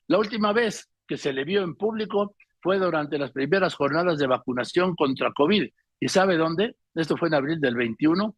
La 0.06 0.18
última 0.18 0.52
vez 0.52 0.88
que 1.08 1.16
se 1.16 1.32
le 1.32 1.42
vio 1.42 1.64
en 1.64 1.74
público 1.74 2.36
fue 2.62 2.78
durante 2.78 3.18
las 3.18 3.32
primeras 3.32 3.74
jornadas 3.74 4.20
de 4.20 4.28
vacunación 4.28 4.94
contra 4.94 5.32
COVID. 5.32 5.68
¿Y 5.98 6.08
sabe 6.08 6.36
dónde? 6.36 6.76
Esto 6.94 7.16
fue 7.16 7.26
en 7.26 7.34
abril 7.34 7.58
del 7.58 7.74
21. 7.74 8.36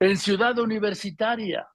En 0.00 0.16
Ciudad 0.16 0.58
Universitaria, 0.58 1.66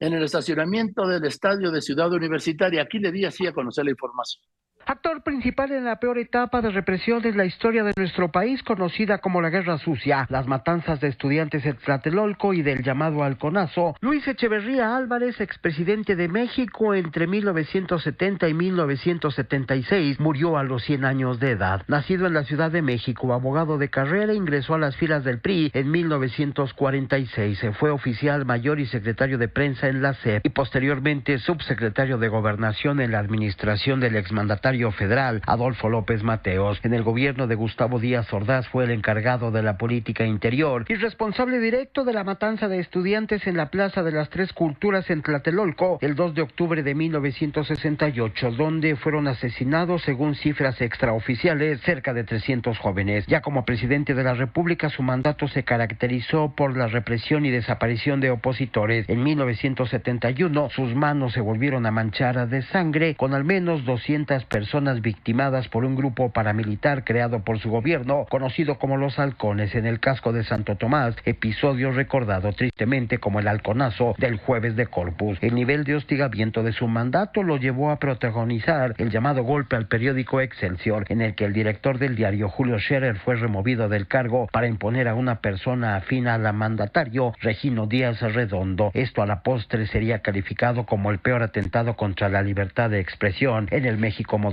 en 0.00 0.12
el 0.12 0.22
estacionamiento 0.22 1.06
del 1.06 1.24
estadio 1.24 1.70
de 1.70 1.82
Ciudad 1.82 2.12
Universitaria. 2.12 2.82
Aquí 2.82 2.98
le 2.98 3.12
di 3.12 3.24
así 3.24 3.46
a 3.46 3.52
conocer 3.52 3.84
la 3.84 3.90
información. 3.90 4.42
Actor 4.86 5.22
principal 5.22 5.70
en 5.72 5.84
la 5.84 6.00
peor 6.00 6.16
etapa 6.18 6.62
de 6.62 6.70
represión 6.70 7.20
de 7.20 7.34
la 7.34 7.44
historia 7.44 7.84
de 7.84 7.92
nuestro 7.94 8.30
país, 8.30 8.62
conocida 8.62 9.18
como 9.18 9.42
la 9.42 9.50
Guerra 9.50 9.76
Sucia, 9.76 10.26
las 10.30 10.46
matanzas 10.46 11.00
de 11.00 11.08
estudiantes 11.08 11.66
en 11.66 11.76
Tlatelolco 11.76 12.54
y 12.54 12.62
del 12.62 12.82
llamado 12.82 13.22
Halconazo, 13.22 13.96
Luis 14.00 14.26
Echeverría 14.26 14.96
Álvarez, 14.96 15.42
expresidente 15.42 16.16
de 16.16 16.28
México 16.28 16.94
entre 16.94 17.26
1970 17.26 18.48
y 18.48 18.54
1976, 18.54 20.20
murió 20.20 20.56
a 20.56 20.62
los 20.62 20.82
100 20.84 21.04
años 21.04 21.38
de 21.38 21.50
edad. 21.50 21.82
Nacido 21.86 22.26
en 22.26 22.32
la 22.32 22.44
Ciudad 22.44 22.70
de 22.70 22.80
México, 22.80 23.34
abogado 23.34 23.76
de 23.76 23.90
carrera, 23.90 24.32
ingresó 24.32 24.74
a 24.74 24.78
las 24.78 24.96
filas 24.96 25.22
del 25.22 25.40
PRI 25.40 25.70
en 25.74 25.90
1946. 25.90 27.60
Fue 27.78 27.90
oficial 27.90 28.46
mayor 28.46 28.80
y 28.80 28.86
secretario 28.86 29.36
de 29.36 29.48
prensa 29.48 29.88
en 29.88 30.00
la 30.00 30.14
SEP 30.14 30.46
y 30.46 30.50
posteriormente 30.50 31.38
subsecretario 31.38 32.16
de 32.16 32.28
Gobernación 32.28 33.00
en 33.00 33.12
la 33.12 33.18
administración 33.18 34.00
del 34.00 34.16
exmandatario 34.16 34.77
federal, 34.92 35.42
Adolfo 35.46 35.88
López 35.88 36.22
Mateos. 36.22 36.78
En 36.84 36.94
el 36.94 37.02
gobierno 37.02 37.46
de 37.46 37.56
Gustavo 37.56 37.98
Díaz 37.98 38.32
Ordaz 38.32 38.68
fue 38.68 38.84
el 38.84 38.92
encargado 38.92 39.50
de 39.50 39.62
la 39.62 39.76
política 39.76 40.24
interior 40.24 40.84
y 40.88 40.94
responsable 40.94 41.58
directo 41.58 42.04
de 42.04 42.12
la 42.12 42.22
matanza 42.22 42.68
de 42.68 42.78
estudiantes 42.78 43.46
en 43.46 43.56
la 43.56 43.70
Plaza 43.70 44.02
de 44.02 44.12
las 44.12 44.30
Tres 44.30 44.52
Culturas 44.52 45.10
en 45.10 45.22
Tlatelolco 45.22 45.98
el 46.00 46.14
2 46.14 46.34
de 46.34 46.42
octubre 46.42 46.82
de 46.82 46.94
1968, 46.94 48.52
donde 48.52 48.94
fueron 48.94 49.26
asesinados, 49.26 50.02
según 50.02 50.36
cifras 50.36 50.80
extraoficiales, 50.80 51.80
cerca 51.80 52.14
de 52.14 52.22
300 52.22 52.78
jóvenes. 52.78 53.26
Ya 53.26 53.40
como 53.40 53.64
presidente 53.64 54.14
de 54.14 54.22
la 54.22 54.34
República, 54.34 54.90
su 54.90 55.02
mandato 55.02 55.48
se 55.48 55.64
caracterizó 55.64 56.54
por 56.54 56.76
la 56.76 56.86
represión 56.86 57.44
y 57.44 57.50
desaparición 57.50 58.20
de 58.20 58.30
opositores. 58.30 59.08
En 59.08 59.24
1971, 59.24 60.70
sus 60.70 60.94
manos 60.94 61.32
se 61.32 61.40
volvieron 61.40 61.84
a 61.84 61.90
manchar 61.90 62.48
de 62.48 62.62
sangre, 62.62 63.14
con 63.16 63.34
al 63.34 63.44
menos 63.44 63.84
200 63.84 64.44
personas 64.44 64.57
personas 64.58 65.02
victimadas 65.02 65.68
por 65.68 65.84
un 65.84 65.94
grupo 65.94 66.32
paramilitar 66.32 67.04
creado 67.04 67.44
por 67.44 67.60
su 67.60 67.70
gobierno, 67.70 68.26
conocido 68.28 68.76
como 68.76 68.96
los 68.96 69.16
halcones 69.20 69.72
en 69.76 69.86
el 69.86 70.00
casco 70.00 70.32
de 70.32 70.42
Santo 70.42 70.74
Tomás, 70.74 71.14
episodio 71.24 71.92
recordado 71.92 72.52
tristemente 72.52 73.18
como 73.18 73.38
el 73.38 73.46
halconazo 73.46 74.16
del 74.18 74.38
jueves 74.38 74.74
de 74.74 74.88
Corpus. 74.88 75.38
El 75.42 75.54
nivel 75.54 75.84
de 75.84 75.94
hostigamiento 75.94 76.64
de 76.64 76.72
su 76.72 76.88
mandato 76.88 77.44
lo 77.44 77.56
llevó 77.56 77.92
a 77.92 78.00
protagonizar 78.00 78.94
el 78.98 79.10
llamado 79.10 79.44
golpe 79.44 79.76
al 79.76 79.86
periódico 79.86 80.40
Excelsior, 80.40 81.04
en 81.08 81.20
el 81.20 81.36
que 81.36 81.44
el 81.44 81.52
director 81.52 82.00
del 82.00 82.16
diario 82.16 82.48
Julio 82.48 82.80
Scherer 82.80 83.20
fue 83.20 83.36
removido 83.36 83.88
del 83.88 84.08
cargo 84.08 84.48
para 84.50 84.66
imponer 84.66 85.06
a 85.06 85.14
una 85.14 85.36
persona 85.36 85.94
afín 85.94 86.26
a 86.26 86.36
la 86.36 86.52
mandatario, 86.52 87.32
Regino 87.40 87.86
Díaz 87.86 88.20
Redondo. 88.22 88.90
Esto 88.92 89.22
a 89.22 89.26
la 89.26 89.44
postre 89.44 89.86
sería 89.86 90.18
calificado 90.18 90.84
como 90.84 91.12
el 91.12 91.20
peor 91.20 91.44
atentado 91.44 91.94
contra 91.94 92.28
la 92.28 92.42
libertad 92.42 92.90
de 92.90 92.98
expresión 92.98 93.68
en 93.70 93.84
el 93.84 93.98
México 93.98 94.36
moderno 94.36 94.47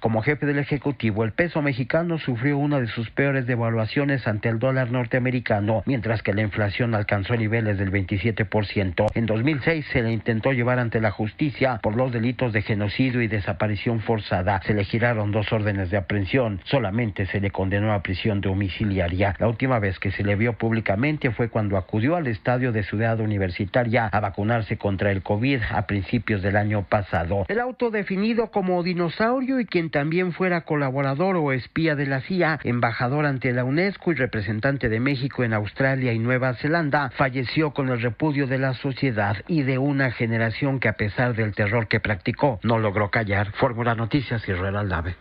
como 0.00 0.22
jefe 0.22 0.46
del 0.46 0.58
Ejecutivo, 0.58 1.24
el 1.24 1.32
peso 1.32 1.60
mexicano 1.60 2.18
sufrió 2.18 2.58
una 2.58 2.78
de 2.78 2.86
sus 2.86 3.10
peores 3.10 3.46
devaluaciones 3.46 4.26
ante 4.28 4.48
el 4.48 4.58
dólar 4.58 4.92
norteamericano, 4.92 5.82
mientras 5.86 6.22
que 6.22 6.32
la 6.32 6.42
inflación 6.42 6.94
alcanzó 6.94 7.34
niveles 7.34 7.78
del 7.78 7.90
27%. 7.90 9.06
En 9.14 9.26
2006 9.26 9.86
se 9.92 10.02
le 10.02 10.12
intentó 10.12 10.52
llevar 10.52 10.78
ante 10.78 11.00
la 11.00 11.10
justicia 11.10 11.80
por 11.82 11.96
los 11.96 12.12
delitos 12.12 12.52
de 12.52 12.62
genocidio 12.62 13.22
y 13.22 13.28
desaparición 13.28 14.00
forzada. 14.00 14.60
Se 14.64 14.74
le 14.74 14.84
giraron 14.84 15.32
dos 15.32 15.52
órdenes 15.52 15.90
de 15.90 15.96
aprehensión. 15.96 16.60
Solamente 16.64 17.26
se 17.26 17.40
le 17.40 17.50
condenó 17.50 17.92
a 17.92 18.02
prisión 18.02 18.40
domiciliaria. 18.40 19.34
La 19.38 19.48
última 19.48 19.78
vez 19.78 19.98
que 19.98 20.12
se 20.12 20.22
le 20.22 20.36
vio 20.36 20.52
públicamente 20.52 21.30
fue 21.30 21.48
cuando 21.48 21.76
acudió 21.76 22.16
al 22.16 22.26
estadio 22.28 22.72
de 22.72 22.84
Ciudad 22.84 23.18
Universitaria 23.20 24.06
a 24.06 24.20
vacunarse 24.20 24.78
contra 24.78 25.10
el 25.10 25.22
COVID 25.22 25.60
a 25.70 25.86
principios 25.86 26.42
del 26.42 26.56
año 26.56 26.82
pasado. 26.82 27.46
El 27.48 27.60
auto 27.60 27.90
definido 27.90 28.50
como 28.50 28.82
dinosaurio 28.82 29.39
y 29.42 29.64
quien 29.64 29.90
también 29.90 30.32
fuera 30.32 30.64
colaborador 30.64 31.36
o 31.36 31.52
espía 31.52 31.96
de 31.96 32.06
la 32.06 32.20
CIA, 32.20 32.60
embajador 32.62 33.24
ante 33.24 33.52
la 33.52 33.64
UNESCO 33.64 34.12
y 34.12 34.14
representante 34.14 34.90
de 34.90 35.00
México 35.00 35.44
en 35.44 35.54
Australia 35.54 36.12
y 36.12 36.18
Nueva 36.18 36.54
Zelanda, 36.54 37.10
falleció 37.16 37.70
con 37.70 37.88
el 37.88 38.02
repudio 38.02 38.46
de 38.46 38.58
la 38.58 38.74
sociedad 38.74 39.38
y 39.48 39.62
de 39.62 39.78
una 39.78 40.12
generación 40.12 40.78
que 40.78 40.88
a 40.88 40.96
pesar 40.98 41.34
del 41.34 41.54
terror 41.54 41.88
que 41.88 42.00
practicó, 42.00 42.60
no 42.62 42.78
logró 42.78 43.10
callar. 43.10 43.52
Fórmula 43.52 43.94
Noticias 43.94 44.46
y 44.46 44.52
Aldave. 44.52 45.16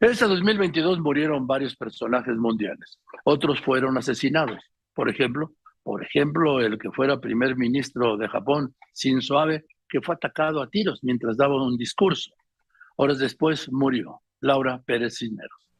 Este 0.00 0.26
2022 0.26 1.00
murieron 1.00 1.46
varios 1.46 1.74
personajes 1.74 2.36
mundiales. 2.36 2.98
Otros 3.24 3.60
fueron 3.62 3.96
asesinados. 3.96 4.58
Por 4.94 5.08
ejemplo, 5.08 5.52
por 5.82 6.04
ejemplo, 6.04 6.60
el 6.60 6.78
que 6.78 6.90
fuera 6.90 7.18
primer 7.18 7.56
ministro 7.56 8.18
de 8.18 8.28
Japón, 8.28 8.74
Shinzo 8.94 9.38
Abe, 9.38 9.64
que 9.88 10.02
fue 10.02 10.14
atacado 10.14 10.60
a 10.60 10.68
tiros 10.68 11.00
mientras 11.02 11.38
daba 11.38 11.64
un 11.64 11.78
discurso. 11.78 12.30
Horas 13.00 13.20
después 13.20 13.70
murió 13.70 14.22
Laura 14.40 14.82
Pérez 14.84 15.18
Cisneros. 15.18 15.70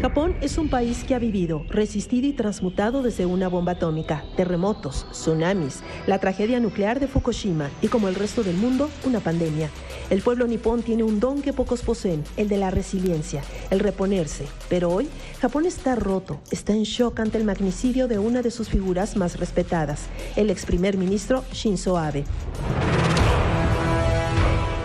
Japón 0.00 0.36
es 0.40 0.56
un 0.56 0.70
país 0.70 1.04
que 1.04 1.14
ha 1.14 1.18
vivido, 1.18 1.66
resistido 1.68 2.26
y 2.26 2.32
transmutado 2.32 3.02
desde 3.02 3.26
una 3.26 3.48
bomba 3.48 3.72
atómica, 3.72 4.24
terremotos, 4.38 5.06
tsunamis, 5.10 5.82
la 6.06 6.18
tragedia 6.18 6.60
nuclear 6.60 6.98
de 6.98 7.08
Fukushima 7.08 7.68
y 7.82 7.88
como 7.88 8.08
el 8.08 8.14
resto 8.14 8.42
del 8.42 8.56
mundo, 8.56 8.88
una 9.04 9.20
pandemia. 9.20 9.68
El 10.08 10.22
pueblo 10.22 10.46
nipón 10.46 10.82
tiene 10.82 11.02
un 11.02 11.20
don 11.20 11.42
que 11.42 11.52
pocos 11.52 11.82
poseen, 11.82 12.24
el 12.38 12.48
de 12.48 12.56
la 12.56 12.70
resiliencia, 12.70 13.42
el 13.68 13.80
reponerse. 13.80 14.46
Pero 14.70 14.88
hoy, 14.88 15.10
Japón 15.42 15.66
está 15.66 15.94
roto, 15.94 16.40
está 16.50 16.72
en 16.72 16.84
shock 16.84 17.20
ante 17.20 17.36
el 17.36 17.44
magnicidio 17.44 18.08
de 18.08 18.18
una 18.18 18.40
de 18.40 18.50
sus 18.50 18.70
figuras 18.70 19.14
más 19.14 19.38
respetadas, 19.38 20.08
el 20.36 20.48
ex 20.48 20.64
primer 20.64 20.96
ministro 20.96 21.44
Shinzo 21.52 21.98
Abe. 21.98 22.24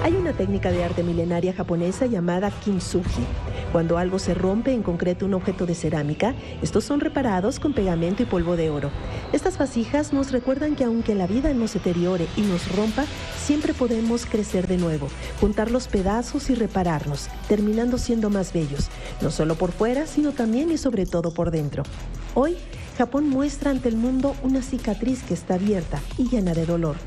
Hay 0.03 0.15
una 0.17 0.33
técnica 0.33 0.69
de 0.69 0.83
arte 0.83 1.01
milenaria 1.01 1.53
japonesa 1.53 2.07
llamada 2.07 2.51
kintsugi. 2.51 3.23
Cuando 3.71 3.97
algo 3.97 4.19
se 4.19 4.33
rompe, 4.33 4.73
en 4.73 4.83
concreto 4.83 5.25
un 5.25 5.33
objeto 5.33 5.65
de 5.65 5.75
cerámica, 5.75 6.35
estos 6.61 6.83
son 6.83 6.99
reparados 6.99 7.57
con 7.57 7.71
pegamento 7.71 8.21
y 8.21 8.25
polvo 8.25 8.57
de 8.57 8.69
oro. 8.69 8.91
Estas 9.31 9.57
vasijas 9.57 10.11
nos 10.11 10.33
recuerdan 10.33 10.75
que 10.75 10.83
aunque 10.83 11.15
la 11.15 11.25
vida 11.25 11.53
nos 11.53 11.73
deteriore 11.73 12.27
y 12.35 12.41
nos 12.41 12.75
rompa, 12.75 13.05
siempre 13.41 13.73
podemos 13.73 14.25
crecer 14.25 14.67
de 14.67 14.77
nuevo, 14.77 15.07
juntar 15.39 15.71
los 15.71 15.87
pedazos 15.87 16.49
y 16.49 16.55
repararnos, 16.55 17.29
terminando 17.47 17.97
siendo 17.97 18.29
más 18.29 18.51
bellos, 18.51 18.89
no 19.21 19.31
solo 19.31 19.55
por 19.55 19.71
fuera, 19.71 20.05
sino 20.05 20.33
también 20.33 20.69
y 20.69 20.77
sobre 20.77 21.05
todo 21.05 21.33
por 21.33 21.49
dentro. 21.49 21.83
Hoy 22.35 22.57
Japón 22.97 23.29
muestra 23.29 23.71
ante 23.71 23.87
el 23.87 23.95
mundo 23.95 24.35
una 24.43 24.61
cicatriz 24.63 25.23
que 25.23 25.33
está 25.33 25.53
abierta 25.53 26.01
y 26.17 26.27
llena 26.27 26.53
de 26.53 26.65
dolor. 26.65 26.97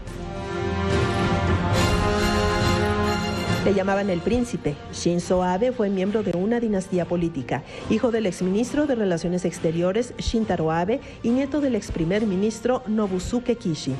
Le 3.66 3.74
llamaban 3.74 4.10
el 4.10 4.20
príncipe. 4.20 4.76
Shinzo 4.93 5.43
Abe 5.43 5.72
fue 5.72 5.90
miembro 5.90 6.22
de 6.22 6.36
una 6.36 6.60
dinastía 6.60 7.05
política, 7.05 7.64
hijo 7.90 8.12
del 8.12 8.26
exministro 8.26 8.86
de 8.86 8.94
Relaciones 8.94 9.44
Exteriores 9.44 10.14
Shintaro 10.18 10.70
Abe 10.70 11.01
y 11.24 11.30
nieto 11.30 11.60
del 11.60 11.74
ex 11.74 11.90
primer 11.90 12.26
ministro 12.26 12.84
Nobusuke 12.86 13.56
Kishi. 13.56 13.97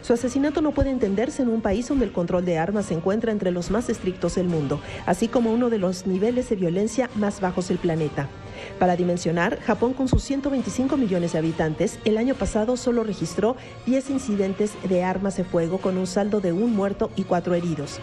Su 0.00 0.14
asesinato 0.14 0.62
no 0.62 0.72
puede 0.72 0.88
entenderse 0.88 1.42
en 1.42 1.50
un 1.50 1.60
país 1.60 1.86
donde 1.86 2.06
el 2.06 2.12
control 2.12 2.46
de 2.46 2.56
armas 2.56 2.86
se 2.86 2.94
encuentra 2.94 3.30
entre 3.30 3.50
los 3.50 3.70
más 3.70 3.90
estrictos 3.90 4.36
del 4.36 4.46
mundo, 4.46 4.80
así 5.04 5.28
como 5.28 5.52
uno 5.52 5.68
de 5.68 5.76
los 5.76 6.06
niveles 6.06 6.48
de 6.48 6.56
violencia 6.56 7.10
más 7.14 7.42
bajos 7.42 7.68
del 7.68 7.76
planeta. 7.76 8.30
Para 8.78 8.96
dimensionar, 8.96 9.60
Japón 9.60 9.92
con 9.92 10.08
sus 10.08 10.22
125 10.22 10.96
millones 10.96 11.32
de 11.32 11.40
habitantes, 11.40 11.98
el 12.06 12.16
año 12.16 12.34
pasado 12.34 12.78
solo 12.78 13.04
registró 13.04 13.54
10 13.84 14.08
incidentes 14.08 14.72
de 14.88 15.04
armas 15.04 15.36
de 15.36 15.44
fuego 15.44 15.76
con 15.76 15.98
un 15.98 16.06
saldo 16.06 16.40
de 16.40 16.52
un 16.52 16.74
muerto 16.74 17.10
y 17.16 17.24
cuatro 17.24 17.52
heridos. 17.52 18.00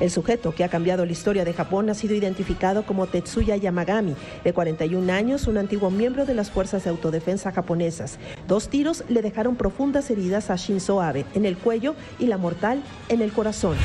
El 0.00 0.10
sujeto 0.10 0.54
que 0.54 0.64
ha 0.64 0.68
cambiado 0.68 1.06
la 1.06 1.12
historia 1.12 1.44
de 1.44 1.52
Japón 1.52 1.88
ha 1.88 1.94
sido 1.94 2.14
identificado 2.14 2.84
como 2.84 3.06
Tetsuya 3.06 3.56
Yamagami, 3.56 4.16
de 4.42 4.52
41 4.52 5.12
años, 5.12 5.46
un 5.46 5.56
antiguo 5.56 5.90
miembro 5.90 6.26
de 6.26 6.34
las 6.34 6.50
fuerzas 6.50 6.84
de 6.84 6.90
autodefensa 6.90 7.52
japonesas. 7.52 8.18
Dos 8.48 8.68
tiros 8.68 9.04
le 9.08 9.22
dejaron 9.22 9.56
profundas 9.56 10.10
heridas 10.10 10.50
a 10.50 10.56
Shinzo 10.56 11.00
Abe 11.00 11.24
en 11.34 11.46
el 11.46 11.56
cuello 11.56 11.94
y 12.18 12.26
la 12.26 12.38
mortal 12.38 12.82
en 13.08 13.22
el 13.22 13.32
corazón. 13.32 13.76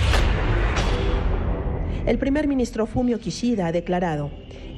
El 2.06 2.18
primer 2.18 2.48
ministro 2.48 2.88
Fumio 2.88 3.20
Kishida 3.20 3.68
ha 3.68 3.72
declarado, 3.72 4.32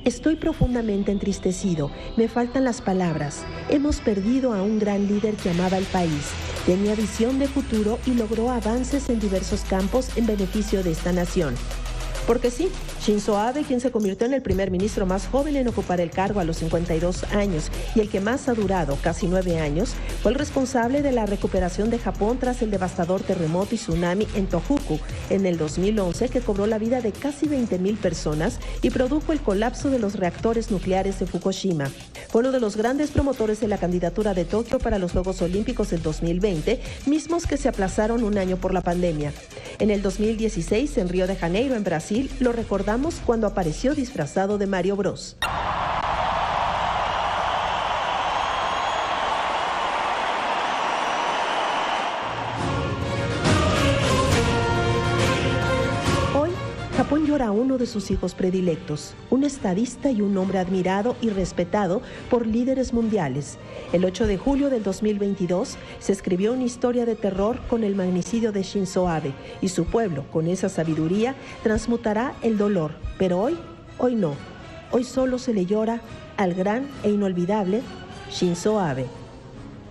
Estoy 0.03 0.35
profundamente 0.35 1.11
entristecido, 1.11 1.91
me 2.17 2.27
faltan 2.27 2.63
las 2.63 2.81
palabras. 2.81 3.45
Hemos 3.69 4.01
perdido 4.01 4.51
a 4.51 4.63
un 4.63 4.79
gran 4.79 5.07
líder 5.07 5.35
que 5.35 5.51
amaba 5.51 5.77
el 5.77 5.85
país, 5.85 6.31
tenía 6.65 6.95
visión 6.95 7.37
de 7.37 7.47
futuro 7.47 7.99
y 8.07 8.15
logró 8.15 8.49
avances 8.49 9.09
en 9.09 9.19
diversos 9.19 9.61
campos 9.61 10.09
en 10.17 10.25
beneficio 10.25 10.81
de 10.81 10.91
esta 10.91 11.11
nación. 11.11 11.53
Porque 12.27 12.51
sí, 12.51 12.69
Shinzo 13.01 13.37
Abe, 13.37 13.63
quien 13.63 13.79
se 13.79 13.91
convirtió 13.91 14.27
en 14.27 14.33
el 14.33 14.41
primer 14.41 14.69
ministro 14.69 15.05
más 15.05 15.27
joven 15.27 15.55
en 15.55 15.67
ocupar 15.67 15.99
el 15.99 16.11
cargo 16.11 16.39
a 16.39 16.43
los 16.43 16.57
52 16.57 17.23
años 17.33 17.71
y 17.95 17.99
el 17.99 18.09
que 18.09 18.21
más 18.21 18.47
ha 18.47 18.53
durado, 18.53 18.97
casi 19.01 19.27
nueve 19.27 19.59
años, 19.59 19.93
fue 20.21 20.31
el 20.31 20.37
responsable 20.37 21.01
de 21.01 21.11
la 21.11 21.25
recuperación 21.25 21.89
de 21.89 21.99
Japón 21.99 22.37
tras 22.39 22.61
el 22.61 22.71
devastador 22.71 23.21
terremoto 23.21 23.73
y 23.75 23.77
tsunami 23.77 24.27
en 24.35 24.47
Tohoku 24.47 24.99
en 25.29 25.45
el 25.45 25.57
2011 25.57 26.29
que 26.29 26.41
cobró 26.41 26.67
la 26.67 26.77
vida 26.77 27.01
de 27.01 27.11
casi 27.11 27.47
20.000 27.47 27.97
personas 27.97 28.59
y 28.81 28.91
produjo 28.91 29.33
el 29.33 29.41
colapso 29.41 29.89
de 29.89 29.99
los 29.99 30.15
reactores 30.15 30.69
nucleares 30.69 31.19
de 31.19 31.25
Fukushima. 31.25 31.89
Fue 32.29 32.41
uno 32.41 32.51
de 32.51 32.59
los 32.59 32.77
grandes 32.77 33.11
promotores 33.11 33.59
de 33.59 33.67
la 33.67 33.77
candidatura 33.77 34.33
de 34.33 34.45
Tokio 34.45 34.79
para 34.79 34.99
los 34.99 35.11
Juegos 35.11 35.41
Olímpicos 35.41 35.89
del 35.89 36.01
2020, 36.01 36.79
mismos 37.07 37.47
que 37.47 37.57
se 37.57 37.67
aplazaron 37.67 38.23
un 38.23 38.37
año 38.37 38.57
por 38.57 38.73
la 38.73 38.81
pandemia. 38.81 39.33
En 39.79 39.89
el 39.89 40.01
2016, 40.01 40.97
en 40.97 41.09
Río 41.09 41.27
de 41.27 41.35
Janeiro, 41.35 41.75
en 41.75 41.83
Brasil, 41.83 42.10
lo 42.39 42.51
recordamos 42.51 43.21
cuando 43.25 43.47
apareció 43.47 43.95
disfrazado 43.95 44.57
de 44.57 44.67
Mario 44.67 44.97
Bros. 44.97 45.37
Japón 57.11 57.27
llora 57.27 57.47
a 57.47 57.51
uno 57.51 57.77
de 57.77 57.87
sus 57.87 58.09
hijos 58.09 58.33
predilectos, 58.33 59.15
un 59.29 59.43
estadista 59.43 60.09
y 60.11 60.21
un 60.21 60.37
hombre 60.37 60.59
admirado 60.59 61.17
y 61.19 61.27
respetado 61.27 62.01
por 62.29 62.47
líderes 62.47 62.93
mundiales. 62.93 63.57
El 63.91 64.05
8 64.05 64.27
de 64.27 64.37
julio 64.37 64.69
del 64.69 64.81
2022 64.81 65.75
se 65.99 66.13
escribió 66.13 66.53
una 66.53 66.63
historia 66.63 67.05
de 67.05 67.17
terror 67.17 67.59
con 67.67 67.83
el 67.83 67.95
magnicidio 67.95 68.53
de 68.53 68.63
Shinzo 68.63 69.09
Abe 69.09 69.33
y 69.59 69.67
su 69.67 69.83
pueblo, 69.83 70.23
con 70.31 70.47
esa 70.47 70.69
sabiduría, 70.69 71.35
transmutará 71.63 72.33
el 72.43 72.57
dolor. 72.57 72.93
Pero 73.17 73.41
hoy, 73.41 73.57
hoy 73.97 74.15
no. 74.15 74.35
Hoy 74.91 75.03
solo 75.03 75.37
se 75.37 75.53
le 75.53 75.65
llora 75.65 75.99
al 76.37 76.53
gran 76.53 76.87
e 77.03 77.09
inolvidable 77.09 77.81
Shinzo 78.31 78.79
Abe. 78.79 79.07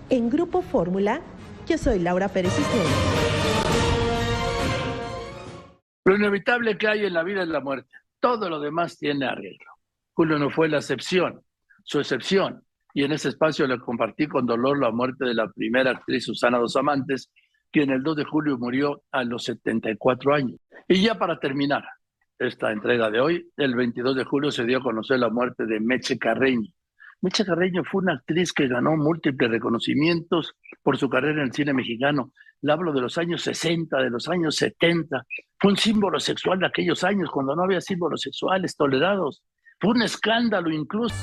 En 0.09 0.31
Grupo 0.31 0.63
Fórmula, 0.63 1.21
yo 1.67 1.77
soy 1.77 1.99
Laura 1.99 2.29
Pérez 2.29 2.53
Cisneros. 2.55 3.40
Lo 6.03 6.15
inevitable 6.15 6.77
que 6.77 6.87
hay 6.87 7.05
en 7.05 7.13
la 7.13 7.23
vida 7.23 7.43
es 7.43 7.47
la 7.47 7.59
muerte. 7.59 7.89
Todo 8.19 8.49
lo 8.49 8.59
demás 8.59 8.97
tiene 8.97 9.25
arreglo. 9.25 9.71
Julio 10.13 10.39
no 10.39 10.49
fue 10.49 10.67
la 10.67 10.77
excepción, 10.77 11.41
su 11.83 11.99
excepción. 11.99 12.63
Y 12.93 13.03
en 13.03 13.11
ese 13.11 13.29
espacio 13.29 13.67
le 13.67 13.79
compartí 13.79 14.27
con 14.27 14.45
dolor 14.45 14.79
la 14.79 14.91
muerte 14.91 15.25
de 15.25 15.33
la 15.33 15.49
primera 15.49 15.91
actriz 15.91 16.25
Susana 16.25 16.57
Dos 16.57 16.75
Amantes, 16.75 17.31
quien 17.71 17.89
el 17.89 18.03
2 18.03 18.17
de 18.17 18.25
julio 18.25 18.57
murió 18.57 19.03
a 19.11 19.23
los 19.23 19.45
74 19.45 20.33
años. 20.33 20.59
Y 20.87 21.01
ya 21.01 21.17
para 21.17 21.39
terminar 21.39 21.83
esta 22.37 22.71
entrega 22.71 23.09
de 23.09 23.21
hoy, 23.21 23.49
el 23.55 23.75
22 23.75 24.15
de 24.15 24.25
julio 24.25 24.51
se 24.51 24.65
dio 24.65 24.79
a 24.79 24.83
conocer 24.83 25.19
la 25.19 25.29
muerte 25.29 25.65
de 25.65 25.79
Meche 25.79 26.17
Carreño. 26.17 26.69
Meche 27.21 27.45
Carreño 27.45 27.83
fue 27.83 28.01
una 28.01 28.13
actriz 28.13 28.51
que 28.51 28.67
ganó 28.67 28.97
múltiples 28.97 29.49
reconocimientos 29.49 30.55
por 30.81 30.97
su 30.97 31.07
carrera 31.07 31.41
en 31.41 31.47
el 31.47 31.53
cine 31.53 31.73
mexicano. 31.73 32.33
Le 32.61 32.71
hablo 32.71 32.93
de 32.93 33.01
los 33.01 33.17
años 33.17 33.41
60, 33.41 33.97
de 33.97 34.09
los 34.09 34.27
años 34.27 34.55
70. 34.55 35.25
Fue 35.59 35.71
un 35.71 35.77
símbolo 35.77 36.19
sexual 36.19 36.59
de 36.59 36.67
aquellos 36.67 37.03
años, 37.03 37.29
cuando 37.31 37.55
no 37.55 37.63
había 37.63 37.81
símbolos 37.81 38.21
sexuales 38.21 38.75
tolerados. 38.75 39.43
Fue 39.79 39.91
un 39.91 40.03
escándalo 40.03 40.71
incluso. 40.71 41.15